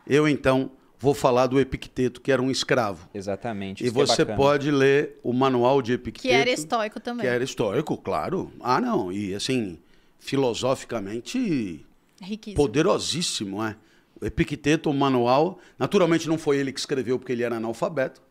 eu 0.07 0.29
então 0.29 0.71
vou 0.99 1.15
falar 1.15 1.47
do 1.47 1.59
Epicteto, 1.61 2.21
que 2.21 2.31
era 2.31 2.41
um 2.43 2.51
escravo. 2.51 3.09
Exatamente. 3.13 3.83
E 3.85 3.89
é 3.89 3.91
você 3.91 4.25
bacana. 4.25 4.37
pode 4.37 4.71
ler 4.71 5.19
o 5.23 5.33
manual 5.33 5.81
de 5.83 5.93
Epicteto. 5.93 6.29
Que 6.29 6.35
era 6.35 6.51
estoico 6.51 7.01
também. 7.01 7.23
Que 7.23 7.29
era 7.29 7.43
histórico, 7.45 7.97
claro. 7.97 8.53
Ah, 8.61 8.81
não. 8.81 9.11
E 9.13 9.35
assim, 9.35 9.79
filosoficamente 10.19 11.85
Riquíssimo. 12.25 12.57
poderosíssimo, 12.57 13.63
é. 13.63 13.77
O 14.21 14.27
Epicteto, 14.27 14.91
o 14.91 14.95
manual, 14.95 15.59
naturalmente 15.79 16.29
não 16.29 16.39
foi 16.39 16.59
ele 16.59 16.73
que 16.73 16.81
escreveu 16.81 17.19
porque 17.19 17.33
ele 17.33 17.43
era 17.43 17.57
analfabeto, 17.57 18.23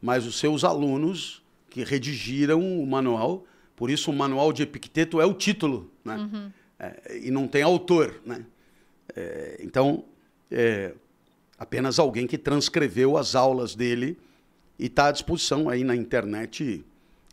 mas 0.00 0.26
os 0.26 0.38
seus 0.38 0.64
alunos 0.64 1.42
que 1.70 1.84
redigiram 1.84 2.60
o 2.60 2.86
manual 2.86 3.44
Por 3.76 3.90
isso 3.90 4.10
o 4.10 4.14
manual 4.14 4.52
de 4.52 4.64
Epicteto 4.64 5.20
é 5.20 5.26
o 5.26 5.32
título, 5.32 5.88
né? 6.04 6.16
É, 6.80 7.18
e 7.24 7.30
não 7.30 7.46
tem 7.46 7.62
autor, 7.62 8.20
né? 8.26 8.44
É, 9.14 9.60
então, 9.62 10.04
é, 10.50 10.92
apenas 11.56 12.00
alguém 12.00 12.26
que 12.26 12.36
transcreveu 12.36 13.16
as 13.16 13.36
aulas 13.36 13.76
dele 13.76 14.18
e 14.78 14.86
está 14.86 15.08
à 15.08 15.12
disposição 15.12 15.68
aí 15.68 15.84
na 15.84 15.94
internet 15.94 16.84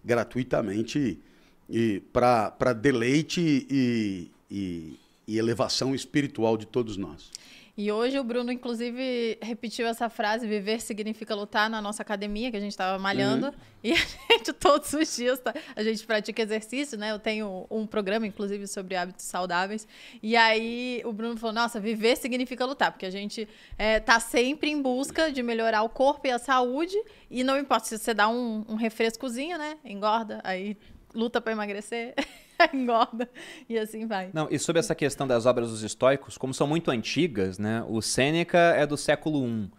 gratuitamente 0.04 1.20
e 1.68 2.02
para 2.14 2.74
deleite 2.74 3.66
e, 3.70 4.32
e, 4.52 5.00
e 5.28 5.38
elevação 5.38 5.96
espiritual 5.96 6.58
de 6.58 6.66
todos 6.66 6.98
nós. 6.98 7.32
E 7.78 7.92
hoje 7.92 8.18
o 8.18 8.24
Bruno, 8.24 8.54
inclusive, 8.54 9.38
repetiu 9.42 9.86
essa 9.86 10.08
frase: 10.08 10.48
viver 10.48 10.80
significa 10.80 11.36
lutar 11.36 11.70
na 11.70 11.82
nossa 11.82 12.02
academia, 12.02 12.50
que 12.50 12.56
a 12.56 12.60
gente 12.60 12.72
estava 12.72 12.98
malhando. 12.98 13.48
Uhum. 13.48 13.54
E 13.84 13.92
a 13.92 13.96
gente, 14.32 14.54
todos 14.54 14.94
os 14.94 15.14
dias, 15.14 15.40
tá, 15.40 15.54
a 15.76 15.84
gente 15.84 16.06
pratica 16.06 16.42
exercício, 16.42 16.98
né? 16.98 17.12
Eu 17.12 17.20
tenho 17.20 17.68
um 17.70 17.86
programa, 17.86 18.26
inclusive, 18.26 18.66
sobre 18.66 18.96
hábitos 18.96 19.26
saudáveis. 19.26 19.86
E 20.24 20.38
aí 20.38 21.02
o 21.04 21.12
Bruno 21.12 21.36
falou: 21.36 21.54
nossa, 21.54 21.78
viver 21.78 22.16
significa 22.16 22.66
lutar, 22.66 22.94
porque 22.94 23.06
a 23.06 23.12
gente 23.12 23.46
é, 23.78 24.00
tá 24.00 24.22
sempre 24.22 24.70
em 24.70 24.82
busca 24.82 25.30
de 25.30 25.44
melhorar 25.44 25.84
o 25.84 25.90
corpo 25.90 26.26
e 26.28 26.32
a 26.32 26.40
saúde. 26.40 26.96
E 27.30 27.44
não 27.44 27.60
importa 27.60 27.88
se 27.88 27.98
você 27.98 28.14
dá 28.14 28.30
um, 28.30 28.64
um 28.70 28.76
refrescozinho, 28.76 29.58
né? 29.58 29.78
Engorda, 29.84 30.40
aí 30.46 30.78
luta 31.14 31.42
para 31.42 31.52
emagrecer. 31.52 32.14
engorda 32.74 33.30
e 33.70 33.78
assim 33.78 34.06
vai. 34.06 34.30
Não, 34.34 34.48
e 34.50 34.58
sobre 34.60 34.80
essa 34.80 34.96
questão 34.96 35.28
das 35.28 35.46
obras 35.46 35.70
dos 35.70 35.84
estoicos, 35.84 36.38
como 36.38 36.54
são 36.54 36.68
muito 36.68 36.92
antigas, 36.92 37.58
né? 37.58 37.84
O 37.88 38.02
Sêneca 38.02 38.58
é 38.58 38.86
do 38.86 38.98
século 38.98 39.46
I. 39.48 39.70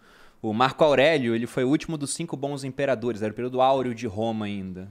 O 0.41 0.53
Marco 0.53 0.83
Aurélio, 0.83 1.35
ele 1.35 1.47
foi 1.47 1.63
o 1.63 1.69
último 1.69 1.97
dos 1.97 2.13
cinco 2.13 2.37
bons 2.37 2.63
imperadores, 2.63 3.21
era 3.21 3.31
o 3.31 3.35
período 3.35 3.59
áureo 3.59 3.95
de 3.95 4.05
Roma 4.05 4.45
ainda. 4.45 4.89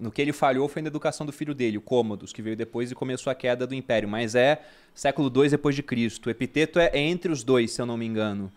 No 0.00 0.10
que 0.10 0.20
ele 0.20 0.32
falhou 0.32 0.68
foi 0.68 0.82
na 0.82 0.88
educação 0.88 1.24
do 1.24 1.32
filho 1.32 1.54
dele, 1.54 1.78
o 1.78 1.80
Cômodos, 1.80 2.32
que 2.32 2.42
veio 2.42 2.56
depois 2.56 2.90
e 2.90 2.94
começou 2.94 3.30
a 3.30 3.34
queda 3.34 3.66
do 3.66 3.74
império, 3.74 4.08
mas 4.08 4.34
é 4.34 4.62
século 4.94 5.30
II 5.34 5.48
depois 5.48 5.76
de 5.76 5.82
Cristo. 5.82 6.26
O 6.26 6.30
epiteto 6.30 6.80
é 6.80 6.90
entre 6.98 7.30
os 7.30 7.44
dois, 7.44 7.70
se 7.70 7.80
eu 7.80 7.86
não 7.86 7.96
me 7.96 8.04
engano. 8.04 8.50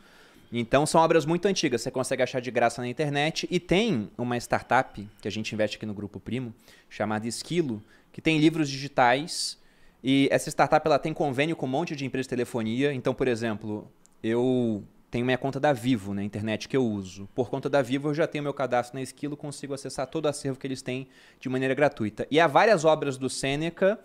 Então 0.51 0.85
são 0.85 1.01
obras 1.01 1.25
muito 1.25 1.47
antigas, 1.47 1.81
você 1.81 1.91
consegue 1.91 2.23
achar 2.23 2.39
de 2.39 2.49
graça 2.49 2.81
na 2.81 2.87
internet 2.87 3.47
e 3.51 3.59
tem 3.59 4.09
uma 4.17 4.35
startup 4.37 5.07
que 5.21 5.27
a 5.27 5.31
gente 5.31 5.53
investe 5.53 5.77
aqui 5.77 5.85
no 5.85 5.93
grupo 5.93 6.19
Primo, 6.19 6.53
chamada 6.89 7.27
Esquilo, 7.27 7.83
que 8.11 8.21
tem 8.21 8.39
livros 8.39 8.69
digitais. 8.69 9.57
E 10.03 10.27
essa 10.31 10.49
startup 10.49 10.85
ela 10.87 10.97
tem 10.97 11.13
convênio 11.13 11.55
com 11.55 11.65
um 11.65 11.69
monte 11.69 11.95
de 11.95 12.05
empresas 12.05 12.25
de 12.25 12.29
telefonia. 12.29 12.91
Então, 12.93 13.13
por 13.13 13.27
exemplo, 13.27 13.87
eu 14.23 14.83
tenho 15.11 15.25
minha 15.25 15.37
conta 15.37 15.59
da 15.59 15.73
Vivo 15.73 16.13
na 16.13 16.23
internet 16.23 16.67
que 16.67 16.77
eu 16.77 16.85
uso. 16.85 17.27
Por 17.35 17.49
conta 17.49 17.69
da 17.69 17.81
Vivo, 17.81 18.09
eu 18.09 18.13
já 18.13 18.27
tenho 18.27 18.43
meu 18.43 18.53
cadastro 18.53 18.95
na 18.95 19.01
Esquilo, 19.01 19.35
consigo 19.35 19.73
acessar 19.73 20.07
todo 20.07 20.25
o 20.25 20.27
acervo 20.27 20.57
que 20.57 20.65
eles 20.65 20.81
têm 20.81 21.07
de 21.39 21.49
maneira 21.49 21.73
gratuita. 21.73 22.27
E 22.31 22.39
há 22.39 22.47
várias 22.47 22.85
obras 22.85 23.17
do 23.17 23.29
Sêneca 23.29 23.99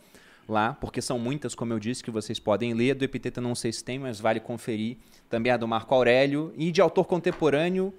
lá, 0.49 0.75
porque 0.75 1.01
são 1.01 1.19
muitas, 1.19 1.55
como 1.55 1.73
eu 1.73 1.79
disse, 1.79 2.03
que 2.03 2.11
vocês 2.11 2.39
podem 2.39 2.75
ler. 2.75 2.95
Do 2.95 3.05
Epiteto 3.05 3.41
não 3.41 3.55
sei 3.55 3.73
se 3.73 3.83
tem, 3.83 3.99
mas 3.99 4.21
vale 4.21 4.41
conferir. 4.41 4.97
Também 5.29 5.53
a 5.53 5.57
do 5.57 5.67
Marco 5.67 5.95
Aurélio. 5.95 6.53
E 6.57 6.71
de 6.71 6.81
autor 6.81 7.05
contemporâneo, 7.07 7.93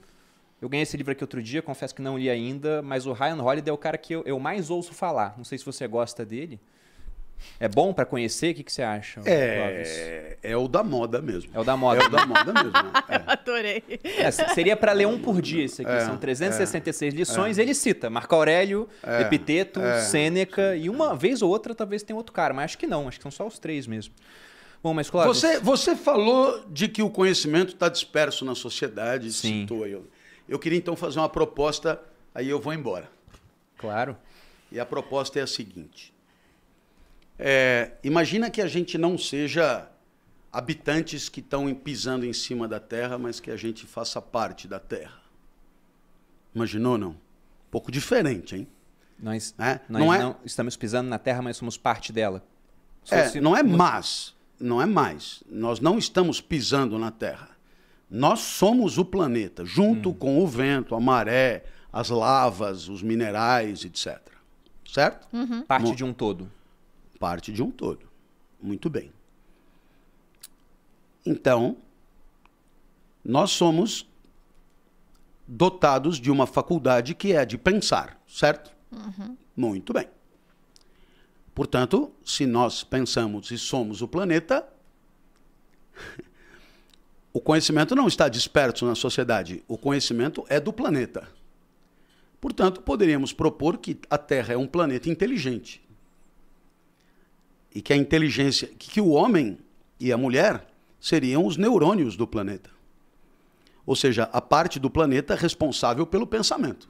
eu 0.61 0.69
ganhei 0.69 0.83
esse 0.83 0.95
livro 0.95 1.11
aqui 1.11 1.23
outro 1.23 1.43
dia, 1.43 1.61
confesso 1.61 1.93
que 1.93 2.01
não 2.01 2.17
li 2.17 2.29
ainda, 2.29 2.81
mas 2.81 3.05
o 3.05 3.13
Ryan 3.13 3.41
Holiday 3.41 3.69
é 3.69 3.73
o 3.73 3.77
cara 3.77 3.97
que 3.97 4.13
eu, 4.13 4.23
eu 4.25 4.39
mais 4.39 4.69
ouço 4.69 4.93
falar. 4.93 5.35
Não 5.37 5.43
sei 5.43 5.57
se 5.57 5.65
você 5.65 5.87
gosta 5.87 6.25
dele. 6.25 6.59
É 7.59 7.67
bom 7.67 7.93
para 7.93 8.05
conhecer? 8.05 8.51
O 8.51 8.55
que, 8.55 8.63
que 8.63 8.71
você 8.71 8.81
acha? 8.81 9.21
É, 9.25 10.37
é 10.43 10.57
o 10.57 10.67
da 10.67 10.83
moda 10.83 11.21
mesmo. 11.21 11.51
É 11.53 11.59
o 11.59 11.63
da 11.63 11.77
moda. 11.77 12.03
É 12.03 12.05
o 12.05 12.09
da 12.09 12.25
moda 12.25 12.53
mesmo. 12.53 12.71
É. 13.07 13.23
Adorei. 13.27 13.83
É, 14.03 14.31
seria 14.31 14.75
para 14.75 14.91
ler 14.91 15.07
um 15.07 15.19
por 15.19 15.41
dia 15.41 15.63
esse 15.63 15.81
aqui. 15.81 15.91
É, 15.91 16.01
São 16.01 16.17
366 16.17 17.13
é, 17.13 17.17
lições. 17.17 17.57
Ele 17.57 17.73
cita 17.73 18.09
Marco 18.09 18.35
Aurélio, 18.35 18.89
é, 19.01 19.21
Epiteto, 19.21 19.79
é. 19.79 20.01
Sêneca 20.01 20.75
e 20.75 20.89
uma 20.89 21.15
vez 21.15 21.41
ou 21.41 21.49
outra 21.49 21.73
talvez 21.73 22.03
tenha 22.03 22.17
outro 22.17 22.33
cara, 22.33 22.53
mas 22.53 22.65
acho 22.65 22.77
que 22.77 22.87
não. 22.87 23.07
Acho 23.07 23.19
que 23.19 23.23
são 23.23 23.31
só 23.31 23.47
os 23.47 23.57
três 23.57 23.87
mesmo. 23.87 24.13
Bom, 24.83 24.93
mas 24.93 25.09
claro. 25.09 25.33
Você, 25.33 25.59
você 25.59 25.95
falou 25.95 26.63
de 26.69 26.87
que 26.87 27.01
o 27.01 27.09
conhecimento 27.09 27.73
está 27.73 27.89
disperso 27.89 28.45
na 28.45 28.53
sociedade. 28.53 29.31
Sim. 29.31 29.61
Citou 29.61 29.83
aí. 29.83 29.97
Eu 30.47 30.59
queria 30.59 30.77
então 30.77 30.95
fazer 30.95 31.19
uma 31.19 31.29
proposta, 31.29 31.99
aí 32.33 32.49
eu 32.49 32.59
vou 32.59 32.73
embora. 32.73 33.09
Claro. 33.77 34.15
E 34.71 34.79
a 34.79 34.85
proposta 34.85 35.39
é 35.39 35.41
a 35.41 35.47
seguinte: 35.47 36.13
é, 37.37 37.91
imagina 38.03 38.49
que 38.49 38.61
a 38.61 38.67
gente 38.67 38.97
não 38.97 39.17
seja 39.17 39.89
habitantes 40.51 41.27
que 41.27 41.41
estão 41.41 41.73
pisando 41.73 42.25
em 42.25 42.31
cima 42.31 42.67
da 42.67 42.79
terra, 42.79 43.17
mas 43.17 43.39
que 43.39 43.51
a 43.51 43.57
gente 43.57 43.85
faça 43.85 44.21
parte 44.21 44.67
da 44.67 44.79
terra. 44.79 45.21
Imaginou, 46.53 46.97
não? 46.97 47.09
Um 47.09 47.69
pouco 47.69 47.91
diferente, 47.91 48.55
hein? 48.55 48.67
Nós, 49.19 49.53
é? 49.59 49.79
nós 49.89 50.01
não, 50.01 50.13
é... 50.13 50.19
não 50.19 50.35
estamos 50.45 50.77
pisando 50.77 51.09
na 51.09 51.19
terra, 51.19 51.41
mas 51.41 51.57
somos 51.57 51.77
parte 51.77 52.13
dela. 52.13 52.41
É, 53.11 53.39
não 53.39 53.55
é 53.55 53.61
mas, 53.61 54.33
não 54.59 54.81
é 54.81 54.85
mais. 54.85 55.43
Nós 55.49 55.79
não 55.79 55.97
estamos 55.97 56.39
pisando 56.39 56.97
na 56.97 57.11
terra. 57.11 57.49
Nós 58.09 58.39
somos 58.39 58.97
o 58.97 59.03
planeta, 59.03 59.65
junto 59.65 60.09
hum. 60.09 60.13
com 60.13 60.43
o 60.43 60.47
vento, 60.47 60.95
a 60.95 60.99
maré, 60.99 61.65
as 61.91 62.09
lavas, 62.09 62.87
os 62.87 63.03
minerais, 63.03 63.83
etc. 63.83 64.19
Certo? 64.87 65.27
Uhum. 65.33 65.63
Parte 65.63 65.95
de 65.95 66.03
um 66.03 66.13
todo. 66.13 66.49
Parte 67.19 67.51
de 67.51 67.61
um 67.63 67.71
todo. 67.71 68.07
Muito 68.61 68.89
bem. 68.89 69.11
Então, 71.25 71.77
nós 73.23 73.51
somos 73.51 74.07
dotados 75.47 76.19
de 76.19 76.29
uma 76.29 76.45
faculdade 76.45 77.15
que 77.15 77.33
é 77.33 77.45
de 77.45 77.57
pensar, 77.57 78.21
certo? 78.27 78.71
Uhum. 78.91 79.37
Muito 79.55 79.93
bem. 79.93 80.07
Portanto, 81.53 82.11
se 82.23 82.45
nós 82.45 82.83
pensamos 82.83 83.49
e 83.51 83.57
somos 83.57 84.01
o 84.01 84.07
planeta, 84.07 84.67
o 87.31 87.39
conhecimento 87.39 87.95
não 87.95 88.07
está 88.07 88.27
disperso 88.27 88.85
na 88.85 88.95
sociedade, 88.95 89.63
o 89.67 89.77
conhecimento 89.77 90.45
é 90.49 90.59
do 90.59 90.73
planeta. 90.73 91.27
Portanto, 92.41 92.81
poderíamos 92.81 93.31
propor 93.31 93.77
que 93.77 93.97
a 94.09 94.17
Terra 94.17 94.53
é 94.53 94.57
um 94.57 94.67
planeta 94.67 95.09
inteligente. 95.09 95.84
E 97.75 97.81
que 97.81 97.93
a 97.93 97.95
inteligência, 97.95 98.67
que 98.79 98.99
o 98.99 99.09
homem 99.09 99.59
e 99.99 100.11
a 100.11 100.17
mulher 100.17 100.65
seriam 100.99 101.45
os 101.45 101.57
neurônios 101.57 102.15
do 102.17 102.25
planeta. 102.25 102.71
Ou 103.85 103.95
seja, 103.95 104.23
a 104.33 104.41
parte 104.41 104.79
do 104.79 104.89
planeta 104.89 105.35
responsável 105.35 106.07
pelo 106.07 106.25
pensamento. 106.25 106.89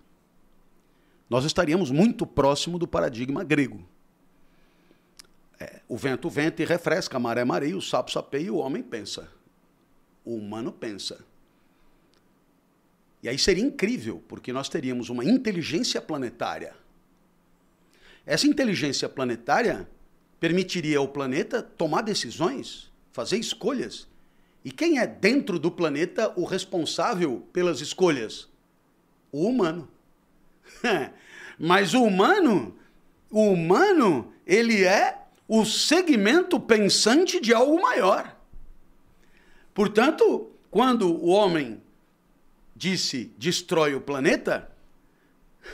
Nós 1.30 1.44
estaríamos 1.44 1.92
muito 1.92 2.26
próximo 2.26 2.80
do 2.80 2.88
paradigma 2.88 3.44
grego. 3.44 3.84
É, 5.60 5.82
o 5.90 5.98
vento 5.98 6.30
venta 6.30 6.62
e 6.62 6.66
refresca, 6.66 7.18
a 7.18 7.20
maré 7.20 7.44
mareia, 7.44 7.76
o 7.76 7.82
sapo 7.82 8.12
sapeia 8.12 8.44
e 8.44 8.52
o 8.52 8.58
homem 8.58 8.82
pensa 8.82 9.28
o 10.26 10.36
humano 10.36 10.72
pensa. 10.72 11.24
E 13.22 13.30
aí 13.30 13.38
seria 13.38 13.64
incrível, 13.64 14.24
porque 14.28 14.52
nós 14.52 14.68
teríamos 14.68 15.10
uma 15.10 15.24
inteligência 15.24 16.02
planetária. 16.02 16.76
Essa 18.26 18.48
inteligência 18.48 19.08
planetária 19.08 19.88
permitiria 20.40 20.98
ao 20.98 21.08
planeta 21.08 21.62
tomar 21.62 22.02
decisões, 22.02 22.92
fazer 23.12 23.38
escolhas. 23.38 24.08
E 24.64 24.72
quem 24.72 25.00
é 25.00 25.06
dentro 25.06 25.60
do 25.60 25.72
planeta 25.72 26.34
o 26.36 26.44
responsável 26.44 27.48
pelas 27.54 27.82
escolhas? 27.82 28.50
O 29.32 29.48
humano. 29.48 29.88
Mas 31.58 31.94
o 31.94 32.04
humano, 32.04 32.76
o 33.30 33.52
humano, 33.52 34.34
ele 34.46 34.84
é 34.84 35.22
o 35.48 35.64
segmento 35.64 36.60
pensante 36.60 37.40
de 37.40 37.54
algo 37.54 37.82
maior. 37.82 38.36
Portanto, 39.74 40.52
quando 40.72 41.08
o 41.10 41.28
homem 41.28 41.82
disse 42.76 43.32
destrói 43.38 43.94
o 43.94 44.02
planeta, 44.02 44.70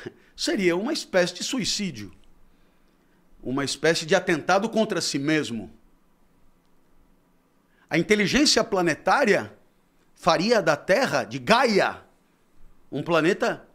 seria 0.36 0.76
uma 0.76 0.94
espécie 0.94 1.36
de 1.36 1.44
suicídio, 1.44 2.12
uma 3.42 3.64
espécie 3.64 4.06
de 4.06 4.16
atentado 4.16 4.70
contra 4.70 5.02
si 5.02 5.18
mesmo. 5.18 5.72
A 7.90 7.98
inteligência 7.98 8.64
planetária 8.64 9.54
faria 10.16 10.62
da 10.62 10.76
Terra, 10.76 11.24
de 11.24 11.40
Gaia, 11.40 12.02
um 12.92 13.02
planeta 13.02 13.68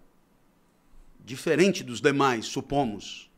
diferente 1.24 1.82
dos 1.82 2.00
demais, 2.00 2.46
supomos. 2.46 3.28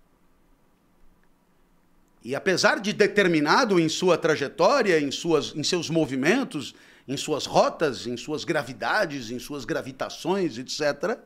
E 2.22 2.34
apesar 2.34 2.80
de 2.80 2.92
determinado 2.92 3.80
em 3.80 3.88
sua 3.88 4.18
trajetória, 4.18 5.00
em, 5.00 5.10
suas, 5.10 5.54
em 5.56 5.62
seus 5.62 5.88
movimentos, 5.88 6.74
em 7.06 7.16
suas 7.16 7.46
rotas, 7.46 8.06
em 8.06 8.16
suas 8.18 8.44
gravidades, 8.44 9.30
em 9.30 9.38
suas 9.38 9.64
gravitações, 9.64 10.58
etc., 10.58 11.18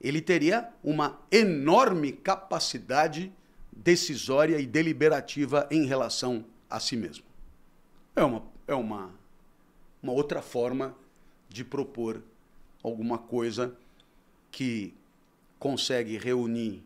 ele 0.00 0.20
teria 0.20 0.68
uma 0.82 1.20
enorme 1.30 2.12
capacidade 2.12 3.32
decisória 3.76 4.60
e 4.60 4.66
deliberativa 4.66 5.68
em 5.70 5.86
relação 5.86 6.44
a 6.70 6.78
si 6.78 6.96
mesmo. 6.96 7.24
É 8.14 8.22
uma, 8.22 8.42
é 8.66 8.74
uma, 8.74 9.10
uma 10.02 10.12
outra 10.12 10.40
forma 10.40 10.96
de 11.48 11.64
propor 11.64 12.22
alguma 12.82 13.18
coisa 13.18 13.76
que 14.50 14.94
consegue 15.58 16.16
reunir 16.18 16.82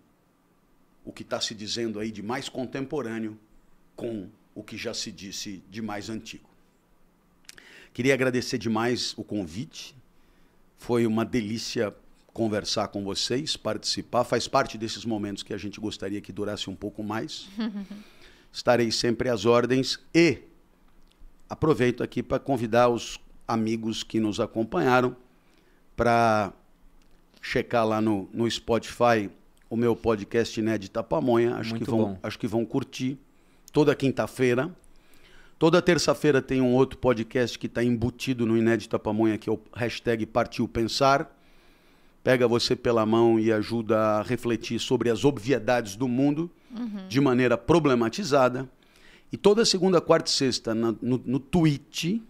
o 1.05 1.13
que 1.13 1.23
está 1.23 1.41
se 1.41 1.55
dizendo 1.55 1.99
aí 1.99 2.11
de 2.11 2.23
mais 2.23 2.49
contemporâneo 2.49 3.39
com 3.97 4.29
o 4.55 4.63
que 4.63 4.77
já 4.77 4.95
se 4.95 5.11
disse 5.11 5.63
de 5.71 5.83
mais 5.83 6.09
antigo. 6.09 6.49
Queria 7.93 8.15
agradecer 8.15 8.59
demais 8.59 9.17
o 9.17 9.25
convite. 9.25 9.95
Foi 10.77 11.07
uma 11.07 11.25
delícia 11.25 11.95
conversar 12.39 12.87
com 12.87 13.03
vocês, 13.03 13.57
participar. 13.57 14.23
Faz 14.23 14.47
parte 14.47 14.79
desses 14.79 15.05
momentos 15.05 15.43
que 15.43 15.53
a 15.53 15.59
gente 15.59 15.81
gostaria 15.81 16.21
que 16.21 16.33
durasse 16.33 16.71
um 16.71 16.75
pouco 16.77 17.03
mais. 17.03 17.49
Estarei 18.53 18.93
sempre 18.93 19.29
às 19.29 19.45
ordens 19.45 19.99
e 20.15 20.39
aproveito 21.51 22.01
aqui 22.01 22.23
para 22.23 22.39
convidar 22.39 22.91
os 22.91 23.19
amigos 23.47 24.05
que 24.05 24.21
nos 24.21 24.39
acompanharam 24.39 25.17
para 25.97 26.53
checar 27.43 27.85
lá 27.85 28.01
no, 28.01 28.31
no 28.33 28.49
Spotify 28.49 29.29
o 29.69 29.77
meu 29.77 29.97
podcast 29.97 30.61
Inédita 30.61 31.03
Pamonha. 31.03 31.57
Acho 31.57 31.71
Muito 31.71 31.87
que, 31.87 31.91
vão, 31.91 31.99
bom. 31.99 32.19
acho 32.23 32.39
que 32.39 32.47
vão 32.47 32.65
curtir. 32.65 33.19
Toda 33.73 33.97
quinta-feira. 33.97 34.73
Toda 35.59 35.83
terça-feira 35.83 36.41
tem 36.41 36.61
um 36.61 36.73
outro 36.73 37.01
podcast 37.01 37.59
que 37.59 37.67
está 37.67 37.83
embutido 37.83 38.47
no 38.47 38.57
Inédita 38.57 38.97
Pamonha, 38.97 39.37
que 39.37 39.51
é 39.51 39.53
o 39.53 39.59
hashtag 39.75 40.25
Partiu 40.25 40.69
Pensar. 40.69 41.37
Pega 42.29 42.47
você 42.47 42.77
pela 42.77 43.07
mão 43.07 43.41
e 43.41 43.51
ajuda 43.51 43.99
a 43.99 44.23
refletir 44.23 44.79
sobre 44.79 45.09
as 45.09 45.25
obviedades 45.25 45.97
do 45.97 46.07
mundo 46.07 46.51
de 47.09 47.23
maneira 47.23 47.57
problematizada. 47.57 48.69
E 49.33 49.37
toda 49.39 49.65
segunda, 49.65 49.99
quarta 49.99 50.29
e 50.31 50.35
sexta, 50.35 50.75
na- 50.75 50.95
no, 51.01 51.19
no 51.25 51.39
Twitch, 51.39 52.21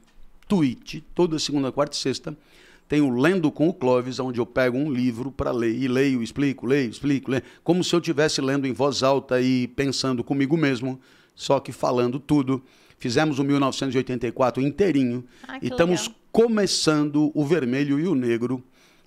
Twitch, 0.47 1.03
toda 1.17 1.37
segunda, 1.41 1.73
quarta 1.73 1.97
e 1.97 1.99
sexta, 2.01 2.37
tem 2.89 3.01
o 3.01 3.11
Lendo 3.11 3.51
com 3.51 3.69
o 3.69 3.75
Clóvis, 3.75 4.21
onde 4.21 4.39
eu 4.39 4.47
pego 4.47 4.79
um 4.79 4.89
livro 4.89 5.33
para 5.33 5.51
ler. 5.51 5.75
E 5.75 5.89
leio, 5.89 6.23
explico, 6.23 6.65
leio, 6.65 6.91
explico, 6.91 7.33
leio. 7.33 7.43
Como 7.65 7.83
se 7.83 7.93
eu 7.93 7.99
estivesse 7.99 8.41
lendo 8.41 8.69
em 8.69 8.73
voz 8.73 9.03
alta 9.03 9.41
e 9.41 9.67
pensando 9.67 10.23
comigo 10.23 10.57
mesmo, 10.57 11.01
só 11.35 11.59
que 11.59 11.73
falando 11.73 12.21
tudo. 12.21 12.63
Fizemos 13.01 13.41
o 13.41 13.43
1984 13.43 14.63
inteirinho. 14.63 15.25
Ah, 15.49 15.59
e 15.61 15.67
estamos 15.67 16.03
legal. 16.03 16.15
começando 16.31 17.33
o 17.35 17.45
Vermelho 17.45 17.99
e 17.99 18.07
o 18.07 18.15
Negro 18.15 18.63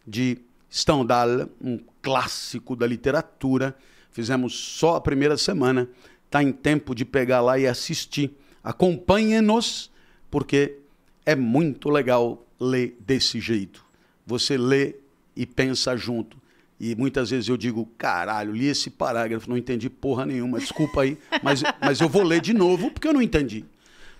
de 0.05 0.37
Stendhal, 0.71 1.49
um 1.61 1.79
clássico 2.01 2.75
da 2.75 2.87
literatura. 2.87 3.75
Fizemos 4.11 4.55
só 4.55 4.95
a 4.95 5.01
primeira 5.01 5.37
semana. 5.37 5.89
Está 6.25 6.41
em 6.41 6.51
tempo 6.51 6.95
de 6.95 7.03
pegar 7.03 7.41
lá 7.41 7.59
e 7.59 7.67
assistir. 7.67 8.37
Acompanhe-nos, 8.63 9.91
porque 10.29 10.77
é 11.25 11.35
muito 11.35 11.89
legal 11.89 12.45
ler 12.59 12.95
desse 12.99 13.39
jeito. 13.39 13.83
Você 14.25 14.57
lê 14.57 14.95
e 15.35 15.45
pensa 15.45 15.97
junto. 15.97 16.37
E 16.79 16.95
muitas 16.95 17.29
vezes 17.29 17.47
eu 17.47 17.57
digo, 17.57 17.85
caralho, 17.97 18.53
li 18.53 18.65
esse 18.65 18.89
parágrafo, 18.89 19.49
não 19.49 19.57
entendi 19.57 19.87
porra 19.89 20.25
nenhuma, 20.25 20.57
desculpa 20.57 21.03
aí, 21.03 21.15
mas, 21.43 21.61
mas 21.79 22.01
eu 22.01 22.09
vou 22.09 22.23
ler 22.23 22.41
de 22.41 22.53
novo 22.53 22.89
porque 22.89 23.07
eu 23.07 23.13
não 23.13 23.21
entendi. 23.21 23.65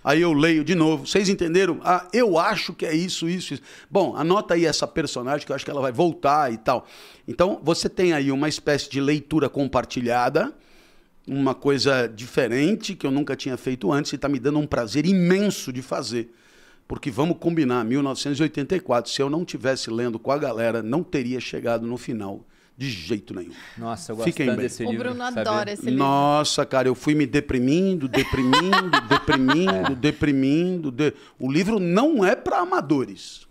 Aí 0.04 0.20
eu 0.20 0.32
leio 0.32 0.64
de 0.64 0.74
novo. 0.74 1.06
Vocês 1.06 1.28
entenderam? 1.28 1.80
Ah, 1.84 2.08
eu 2.12 2.38
acho 2.38 2.72
que 2.72 2.84
é 2.84 2.94
isso, 2.94 3.28
isso, 3.28 3.54
isso. 3.54 3.62
Bom, 3.90 4.16
anota 4.16 4.54
aí 4.54 4.64
essa 4.64 4.86
personagem 4.86 5.46
que 5.46 5.52
eu 5.52 5.56
acho 5.56 5.64
que 5.64 5.70
ela 5.70 5.80
vai 5.80 5.92
voltar 5.92 6.52
e 6.52 6.56
tal. 6.56 6.86
Então, 7.26 7.60
você 7.62 7.88
tem 7.88 8.12
aí 8.12 8.32
uma 8.32 8.48
espécie 8.48 8.90
de 8.90 9.00
leitura 9.00 9.48
compartilhada, 9.48 10.52
uma 11.26 11.54
coisa 11.54 12.08
diferente 12.08 12.96
que 12.96 13.06
eu 13.06 13.10
nunca 13.10 13.36
tinha 13.36 13.56
feito 13.56 13.92
antes 13.92 14.12
e 14.12 14.16
está 14.16 14.28
me 14.28 14.40
dando 14.40 14.58
um 14.58 14.66
prazer 14.66 15.06
imenso 15.06 15.72
de 15.72 15.82
fazer. 15.82 16.34
Porque 16.88 17.10
vamos 17.10 17.38
combinar, 17.38 17.84
1984, 17.84 19.10
se 19.10 19.22
eu 19.22 19.30
não 19.30 19.44
tivesse 19.44 19.88
lendo 19.88 20.18
com 20.18 20.32
a 20.32 20.38
galera, 20.38 20.82
não 20.82 21.02
teria 21.02 21.40
chegado 21.40 21.86
no 21.86 21.96
final 21.96 22.44
de 22.82 22.90
jeito 22.90 23.32
nenhum. 23.34 23.52
Nossa, 23.78 24.10
eu 24.12 24.16
gosto 24.16 24.26
Fiquem 24.26 24.46
tanto 24.46 24.56
bem. 24.56 24.66
desse 24.66 24.82
O 24.84 24.90
livro. 24.90 25.04
Bruno 25.10 25.24
sabe? 25.24 25.40
adora 25.40 25.72
esse 25.72 25.84
livro. 25.84 25.98
Nossa, 25.98 26.66
cara, 26.66 26.88
eu 26.88 26.94
fui 26.94 27.14
me 27.14 27.26
deprimindo, 27.26 28.08
deprimindo, 28.08 28.90
deprimindo, 29.08 29.94
deprimindo. 29.96 30.90
de- 30.90 31.14
O 31.38 31.50
livro 31.50 31.78
não 31.78 32.24
é 32.24 32.34
para 32.34 32.58
amadores. 32.58 33.46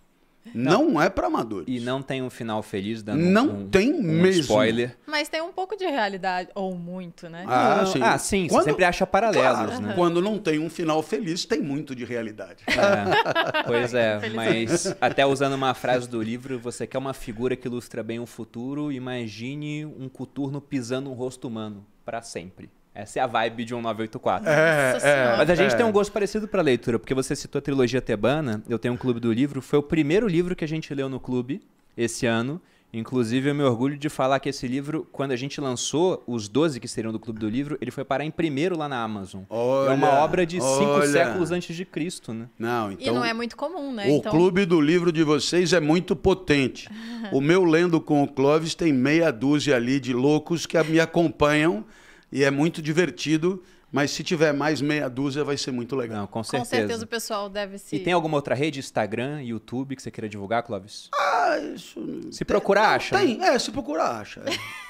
Não, 0.54 1.00
é 1.02 1.10
para 1.10 1.28
amadores. 1.28 1.68
E 1.68 1.80
não 1.80 2.02
tem 2.02 2.22
um 2.22 2.30
final 2.30 2.64
feliz 2.64 3.04
dando 3.04 3.20
Não 3.24 3.50
um, 3.62 3.70
tem 3.70 3.94
um 3.94 4.02
mesmo. 4.02 4.42
spoiler. 4.42 4.98
Mas 5.06 5.30
tem 5.30 5.42
um 5.42 5.52
pouco 5.52 5.76
de 5.78 5.86
realidade, 5.86 6.50
ou 6.56 6.74
muito, 6.76 7.30
né? 7.30 7.46
Ah, 7.48 7.78
Não, 7.78 7.86
sim. 7.86 8.00
ah, 8.02 8.18
sim, 8.18 8.48
você 8.48 8.56
Quando- 8.56 8.64
sempre 8.66 8.84
acha 8.86 9.06
paralelos, 9.06 9.68
Claro, 9.68 9.82
né? 9.82 9.94
Quando 9.96 10.22
não 10.22 10.40
tem 10.40 10.58
um 10.60 10.70
final 10.70 11.02
feliz, 11.04 11.46
tem 11.46 11.62
muito 11.62 11.96
de 11.96 12.06
realidade. 12.06 12.64
É, 12.68 13.64
pois 13.64 13.94
é, 13.94 14.20
mas 14.30 14.96
até 15.00 15.26
usando 15.26 15.54
uma 15.54 15.74
frase 15.74 16.10
do 16.10 16.22
livro, 16.22 16.58
você 16.60 16.88
quer 16.88 16.98
uma 16.98 17.14
figura 17.14 17.56
que 17.56 17.68
ilustra 17.68 18.02
bem 18.02 18.20
o 18.20 18.26
futuro, 18.26 18.92
imagine 18.92 19.86
um 19.86 20.10
coturno 20.10 20.60
pisando 20.60 21.10
um 21.10 21.14
rosto 21.14 21.48
humano 21.48 21.86
para 22.04 22.22
sempre. 22.22 22.70
Essa 22.94 23.20
é 23.20 23.22
a 23.22 23.28
vibe 23.28 23.64
de 23.66 23.74
um 23.74 23.82
984. 23.82 24.50
É, 24.50 24.94
Nossa 24.94 25.00
Senhora. 25.06 25.38
Mas 25.38 25.50
a 25.50 25.56
gente 25.56 25.76
tem 25.78 25.86
um 25.86 25.92
gosto 25.92 26.12
parecido 26.12 26.48
para 26.48 26.62
leitura, 26.62 27.00
porque 27.00 27.14
você 27.14 27.36
citou 27.36 27.60
a 27.60 27.62
trilogia 27.62 28.02
tebana, 28.02 28.62
eu 28.68 28.78
tenho 28.78 28.94
um 28.94 28.98
clube 28.98 29.20
do 29.20 29.32
livro, 29.32 29.62
foi 29.62 29.80
o 29.80 29.84
primeiro 29.84 30.28
livro 30.28 30.56
que 30.56 30.66
a 30.66 30.68
gente 30.68 30.94
leu 30.94 31.08
no 31.08 31.20
clube 31.20 31.62
esse 31.96 32.26
ano. 32.26 32.62
Inclusive, 32.94 33.50
eu 33.50 33.56
me 33.56 33.64
orgulho 33.64 33.96
de 33.96 34.10
falar 34.10 34.42
que 34.42 34.50
esse 34.50 34.68
livro, 34.68 35.08
quando 35.14 35.32
a 35.32 35.38
gente 35.38 35.62
lançou 35.62 36.22
os 36.28 36.50
12 36.50 36.78
que 36.78 36.90
seriam 36.90 37.14
do 37.14 37.20
Clube 37.20 37.40
do 37.40 37.48
Livro, 37.48 37.78
ele 37.80 37.90
foi 37.90 38.04
parar 38.04 38.26
em 38.26 38.32
primeiro 38.32 38.78
lá 38.78 38.90
na 38.90 39.02
Amazon. 39.02 39.44
é 39.50 39.54
uma 39.94 40.10
Olha, 40.10 40.20
obra 40.20 40.46
de 40.46 40.60
cinco 40.60 40.92
olha. 40.92 41.08
séculos 41.08 41.52
antes 41.52 41.74
de 41.74 41.86
Cristo, 41.86 42.34
né? 42.34 42.48
Não, 42.60 42.92
E 42.92 42.96
então. 42.96 43.14
não 43.16 43.24
é 43.24 43.34
muito 43.34 43.56
comum, 43.56 43.94
né? 43.94 44.08
O 44.08 44.18
então, 44.18 44.30
clube 44.30 44.66
do 44.66 44.82
livro 44.82 45.10
de 45.10 45.24
vocês 45.24 45.72
é 45.72 45.80
muito 45.80 46.18
potente. 46.18 46.90
O 47.32 47.40
meu 47.40 47.64
Lendo 47.64 48.02
com 48.02 48.24
o 48.24 48.28
Clóvis 48.28 48.76
tem 48.76 48.92
meia 48.92 49.32
dúzia 49.32 49.78
ali 49.78 50.02
de 50.02 50.12
loucos 50.12 50.66
que 50.66 50.78
me 50.84 51.00
acompanham 51.00 51.86
e 52.32 52.44
é 52.44 52.52
muito 52.52 52.82
divertido. 52.82 53.64
Mas 53.92 54.12
se 54.12 54.24
tiver 54.24 54.54
mais 54.54 54.80
meia 54.80 55.10
dúzia, 55.10 55.44
vai 55.44 55.58
ser 55.58 55.72
muito 55.72 55.98
legal. 55.98 56.20
Não, 56.20 56.28
com 56.28 56.40
com 56.40 56.44
certeza. 56.44 56.70
certeza 56.70 57.04
o 57.04 57.08
pessoal 57.08 57.50
deve 57.50 57.78
se. 57.78 57.98
E 57.98 58.00
tem 58.00 58.14
alguma 58.14 58.38
outra 58.38 58.56
rede, 58.56 58.80
Instagram, 58.80 59.42
YouTube, 59.44 59.98
que 59.98 60.02
você 60.02 60.10
queira 60.10 60.30
divulgar, 60.30 60.64
Clóvis? 60.64 61.10
Ah, 61.14 61.60
isso. 61.76 62.00
Se 62.32 62.46
procurar, 62.46 62.96
acha. 62.96 63.16
né? 63.16 63.26
Tem, 63.26 63.44
é, 63.44 63.60
se 63.60 63.70
procurar, 63.70 64.22
acha. 64.22 64.42
é. 64.46 64.52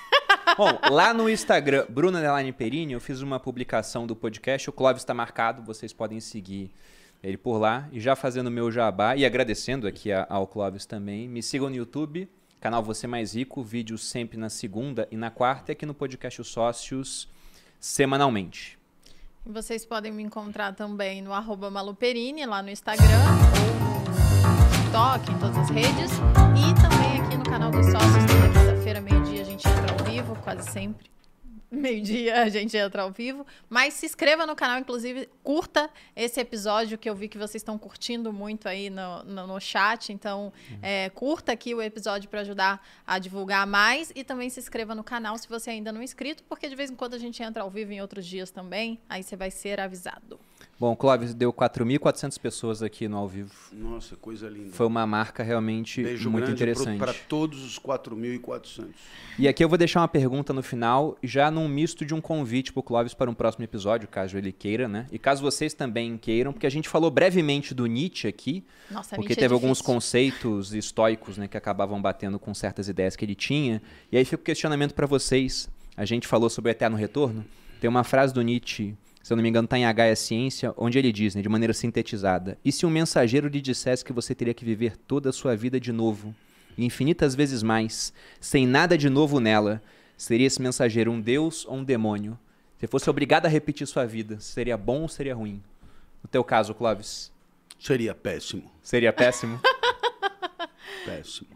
Bom, 0.56 0.80
lá 0.92 1.14
no 1.14 1.30
Instagram, 1.30 1.86
Bruno 1.90 2.18
Underline 2.18 2.52
Perini, 2.52 2.94
eu 2.94 3.00
fiz 3.00 3.22
uma 3.22 3.40
publicação 3.40 4.06
do 4.06 4.16
podcast. 4.16 4.70
O 4.70 4.74
Clóvis 4.74 5.02
está 5.02 5.14
marcado, 5.14 5.64
vocês 5.64 5.94
podem 5.94 6.20
seguir 6.20 6.72
ele 7.24 7.38
por 7.38 7.58
lá. 7.58 7.88
E 7.92 8.00
já 8.00 8.16
fazendo 8.16 8.48
o 8.48 8.52
meu 8.52 8.72
jabá 8.72 9.16
e 9.16 9.26
agradecendo 9.26 9.88
aqui 9.88 10.12
ao 10.12 10.46
Clóvis 10.46 10.86
também. 10.86 11.28
Me 11.28 11.42
sigam 11.42 11.70
no 11.70 11.76
YouTube, 11.76 12.30
canal 12.62 12.84
Você 12.84 13.08
Mais 13.08 13.34
Rico, 13.34 13.64
vídeos 13.64 14.04
sempre 14.08 14.38
na 14.38 14.48
segunda 14.48 15.08
e 15.12 15.18
na 15.18 15.32
quarta, 15.32 15.72
e 15.72 15.74
aqui 15.74 15.84
no 15.84 15.96
podcast 15.96 16.40
Os 16.40 16.48
Sócios, 16.48 17.28
semanalmente. 17.80 18.78
Vocês 19.44 19.84
podem 19.84 20.12
me 20.12 20.22
encontrar 20.22 20.72
também 20.74 21.24
no 21.24 21.34
arroba 21.34 21.72
Maluperini, 21.72 22.46
lá 22.46 22.62
no 22.62 22.70
Instagram, 22.70 23.08
ou 23.10 24.60
no 24.60 24.84
TikTok, 24.84 25.32
em 25.32 25.40
todas 25.40 25.58
as 25.58 25.70
redes. 25.72 26.12
E 26.56 26.76
também 26.80 27.22
aqui 27.26 27.38
no 27.38 27.44
canal 27.44 27.72
dos 27.72 27.86
sócios, 27.88 28.26
toda 28.28 28.50
quinta-feira, 28.50 29.02
meio-dia, 29.02 29.42
a 29.42 29.46
gente 29.46 29.68
entra 29.68 29.94
ao 29.94 30.06
vivo, 30.06 30.36
quase 30.44 30.70
sempre. 30.72 31.10
Meio-dia 31.72 32.44
a 32.44 32.50
gente 32.50 32.76
entra 32.76 33.04
ao 33.04 33.12
vivo. 33.12 33.48
Mas 33.70 33.94
se 33.94 34.06
inscreva 34.06 34.46
no 34.46 34.54
canal, 34.58 34.78
inclusive, 34.78 35.30
curta 35.42 35.90
esse 36.14 36.38
episódio 36.38 36.98
que 36.98 37.10
eu 37.10 37.16
vi 37.16 37.30
que 37.30 37.38
vocês 37.38 37.62
estão 37.62 37.78
curtindo 37.78 38.34
muito 38.34 38.68
aí 38.68 38.90
no, 38.90 39.24
no, 39.24 39.48
no 39.48 39.60
chat. 39.60 40.12
Então, 40.12 40.52
é, 40.82 41.10
curta 41.12 41.54
aqui 41.54 41.74
o 41.74 41.82
episódio 41.82 42.30
para 42.30 42.42
ajudar 42.42 42.86
a 43.08 43.18
divulgar 43.18 43.66
mais. 43.66 44.12
E 44.14 44.22
também 44.22 44.50
se 44.50 44.60
inscreva 44.60 44.94
no 44.94 45.04
canal 45.04 45.38
se 45.38 45.48
você 45.48 45.70
ainda 45.70 45.94
não 45.94 46.02
é 46.02 46.04
inscrito, 46.04 46.44
porque 46.44 46.68
de 46.68 46.76
vez 46.76 46.92
em 46.92 46.96
quando 46.96 47.14
a 47.14 47.18
gente 47.18 47.42
entra 47.42 47.64
ao 47.64 47.70
vivo 47.70 47.94
em 47.94 48.02
outros 48.02 48.26
dias 48.26 48.52
também. 48.52 49.00
Aí 49.08 49.24
você 49.24 49.38
vai 49.38 49.50
ser 49.50 49.80
avisado. 49.80 50.38
Bom, 50.80 50.96
Clóvis 50.96 51.34
deu 51.34 51.54
4.400 51.54 52.40
pessoas 52.40 52.82
aqui 52.82 53.08
no 53.08 53.18
ao 53.18 53.28
vivo. 53.28 53.52
Nossa, 53.72 54.16
coisa 54.16 54.50
linda. 54.50 54.72
Foi 54.72 54.88
uma 54.88 55.06
marca 55.06 55.44
realmente 55.44 56.02
Beijo 56.04 56.30
muito 56.30 56.50
interessante. 56.50 56.98
para 56.98 57.14
todos 57.14 57.64
os 57.64 57.78
4.400. 57.78 58.88
E 59.38 59.48
aqui 59.48 59.64
eu 59.64 59.70
vou 59.70 59.78
deixar 59.78 60.02
uma 60.02 60.08
pergunta 60.08 60.54
no 60.54 60.64
final, 60.64 61.18
já 61.24 61.52
num 61.52 61.68
misto 61.68 62.06
de 62.06 62.14
um 62.14 62.22
convite 62.22 62.74
pro 62.74 62.82
Clóvis 62.82 63.14
para 63.14 63.30
um 63.30 63.34
próximo 63.34 63.64
episódio, 63.64 64.08
caso 64.08 64.38
ele 64.38 64.52
queira, 64.52 64.88
né? 64.88 65.06
E 65.12 65.20
caso 65.20 65.42
vocês 65.42 65.74
também 65.74 66.18
queiram, 66.18 66.52
porque 66.52 66.66
a 66.68 66.72
gente 66.72 66.90
falou 66.90 67.12
brevemente 67.12 67.74
do 67.74 67.86
Nietzsche 67.86 68.28
aqui, 68.28 68.66
Nossa, 68.90 69.16
porque 69.16 69.30
Nietzsche 69.30 69.40
é 69.40 69.44
teve 69.44 69.54
alguns 69.54 69.78
difícil. 69.78 69.94
conceitos 69.94 70.74
estoicos, 70.74 71.38
né, 71.38 71.48
que 71.48 71.58
acabavam 71.58 72.02
batendo 72.02 72.40
com 72.40 72.54
certas 72.54 72.88
ideias 72.88 73.16
que 73.16 73.24
ele 73.24 73.36
tinha. 73.36 73.82
E 74.12 74.18
aí 74.18 74.26
fica 74.26 74.42
o 74.42 74.46
questionamento 74.46 74.94
para 74.94 75.06
vocês. 75.06 75.70
A 75.96 76.06
gente 76.06 76.28
falou 76.28 76.50
sobre 76.50 76.70
o 76.70 76.74
eterno 76.74 76.98
retorno. 76.98 77.46
Tem 77.80 77.90
uma 77.90 78.04
frase 78.04 78.34
do 78.34 78.42
Nietzsche, 78.42 78.96
se 79.22 79.32
eu 79.32 79.36
não 79.38 79.44
me 79.44 79.50
engano, 79.50 79.68
tá 79.68 79.78
em 79.78 79.86
H 79.86 80.06
é 80.06 80.16
Ciência, 80.16 80.74
onde 80.78 80.98
ele 80.98 81.12
diz, 81.12 81.36
né, 81.36 81.42
de 81.42 81.50
maneira 81.50 81.74
sintetizada: 81.74 82.58
E 82.64 82.72
se 82.72 82.86
um 82.86 82.90
mensageiro 82.90 83.48
lhe 83.48 83.62
dissesse 83.62 84.04
que 84.04 84.14
você 84.14 84.34
teria 84.34 84.54
que 84.54 84.66
viver 84.66 84.98
toda 84.98 85.30
a 85.30 85.34
sua 85.34 85.56
vida 85.56 85.80
de 85.80 85.92
novo, 85.92 86.36
e 86.78 86.86
infinitas 86.86 87.36
vezes 87.36 87.62
mais, 87.62 88.14
sem 88.40 88.66
nada 88.66 88.98
de 88.98 89.10
novo 89.10 89.40
nela, 89.40 89.82
seria 90.18 90.48
esse 90.48 90.62
mensageiro 90.62 91.12
um 91.12 91.22
deus 91.22 91.66
ou 91.66 91.76
um 91.78 91.84
demônio? 91.84 92.38
Se 92.80 92.88
fosse 92.88 93.10
obrigado 93.10 93.46
a 93.46 93.50
repetir 93.50 93.86
sua 93.86 94.06
vida, 94.06 94.40
seria 94.40 94.76
bom 94.76 95.04
ou 95.04 95.08
seria 95.08 95.36
ruim? 95.36 95.62
No 96.24 96.30
teu 96.30 96.44
caso, 96.44 96.74
Clóvis, 96.74 97.32
Seria 97.80 98.14
péssimo. 98.14 98.72
seria 98.84 99.12
péssimo? 99.12 99.60
Péssimo. 101.06 101.50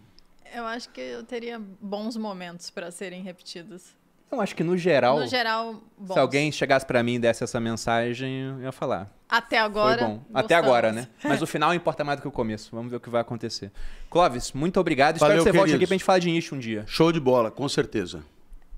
Eu 0.54 0.66
acho 0.66 0.90
que 0.90 1.00
eu 1.02 1.24
teria 1.24 1.60
bons 1.80 2.18
momentos 2.18 2.72
para 2.72 2.90
serem 2.90 3.22
repetidos. 3.22 3.96
Eu 4.32 4.42
acho 4.42 4.56
que 4.56 4.64
no 4.64 4.78
geral, 4.78 5.20
No 5.20 5.28
geral, 5.28 5.82
bom. 5.98 6.14
se 6.14 6.20
alguém 6.20 6.52
chegasse 6.52 6.86
pra 6.86 7.02
mim 7.04 7.14
e 7.16 7.20
desse 7.20 7.44
essa 7.44 7.60
mensagem, 7.60 8.42
eu 8.42 8.62
ia 8.62 8.72
falar. 8.72 9.10
Até 9.30 9.58
agora. 9.60 10.00
Foi 10.00 10.08
bom. 10.08 10.22
Até 10.34 10.56
gostamos. 10.56 10.66
agora, 10.68 10.92
né? 10.92 11.08
Mas 11.24 11.42
o 11.42 11.48
final 11.48 11.74
importa 11.74 12.04
mais 12.04 12.20
do 12.20 12.22
que 12.24 12.28
o 12.28 12.32
começo. 12.32 12.70
Vamos 12.76 12.90
ver 12.92 12.98
o 12.98 13.00
que 13.00 13.10
vai 13.10 13.22
acontecer. 13.22 13.72
Clóvis, 14.10 14.52
muito 14.52 14.80
obrigado. 14.80 15.16
Espero 15.16 15.30
Valeu, 15.32 15.44
que 15.44 15.52
você 15.52 15.58
volte 15.58 15.74
aqui 15.76 15.88
pra 15.88 15.94
gente 15.96 16.04
falar 16.04 16.20
de 16.20 16.30
nicho 16.30 16.54
um 16.56 16.60
dia. 16.60 16.84
Show 16.88 17.12
de 17.12 17.20
bola, 17.20 17.50
com 17.50 17.68
certeza. 17.70 18.24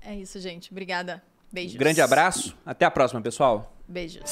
É 0.00 0.14
isso, 0.14 0.38
gente. 0.40 0.70
Obrigada. 0.70 1.22
Beijos. 1.52 1.76
Grande 1.76 2.00
abraço. 2.00 2.56
Até 2.64 2.84
a 2.84 2.90
próxima, 2.90 3.20
pessoal. 3.20 3.74
Beijos. 3.88 4.30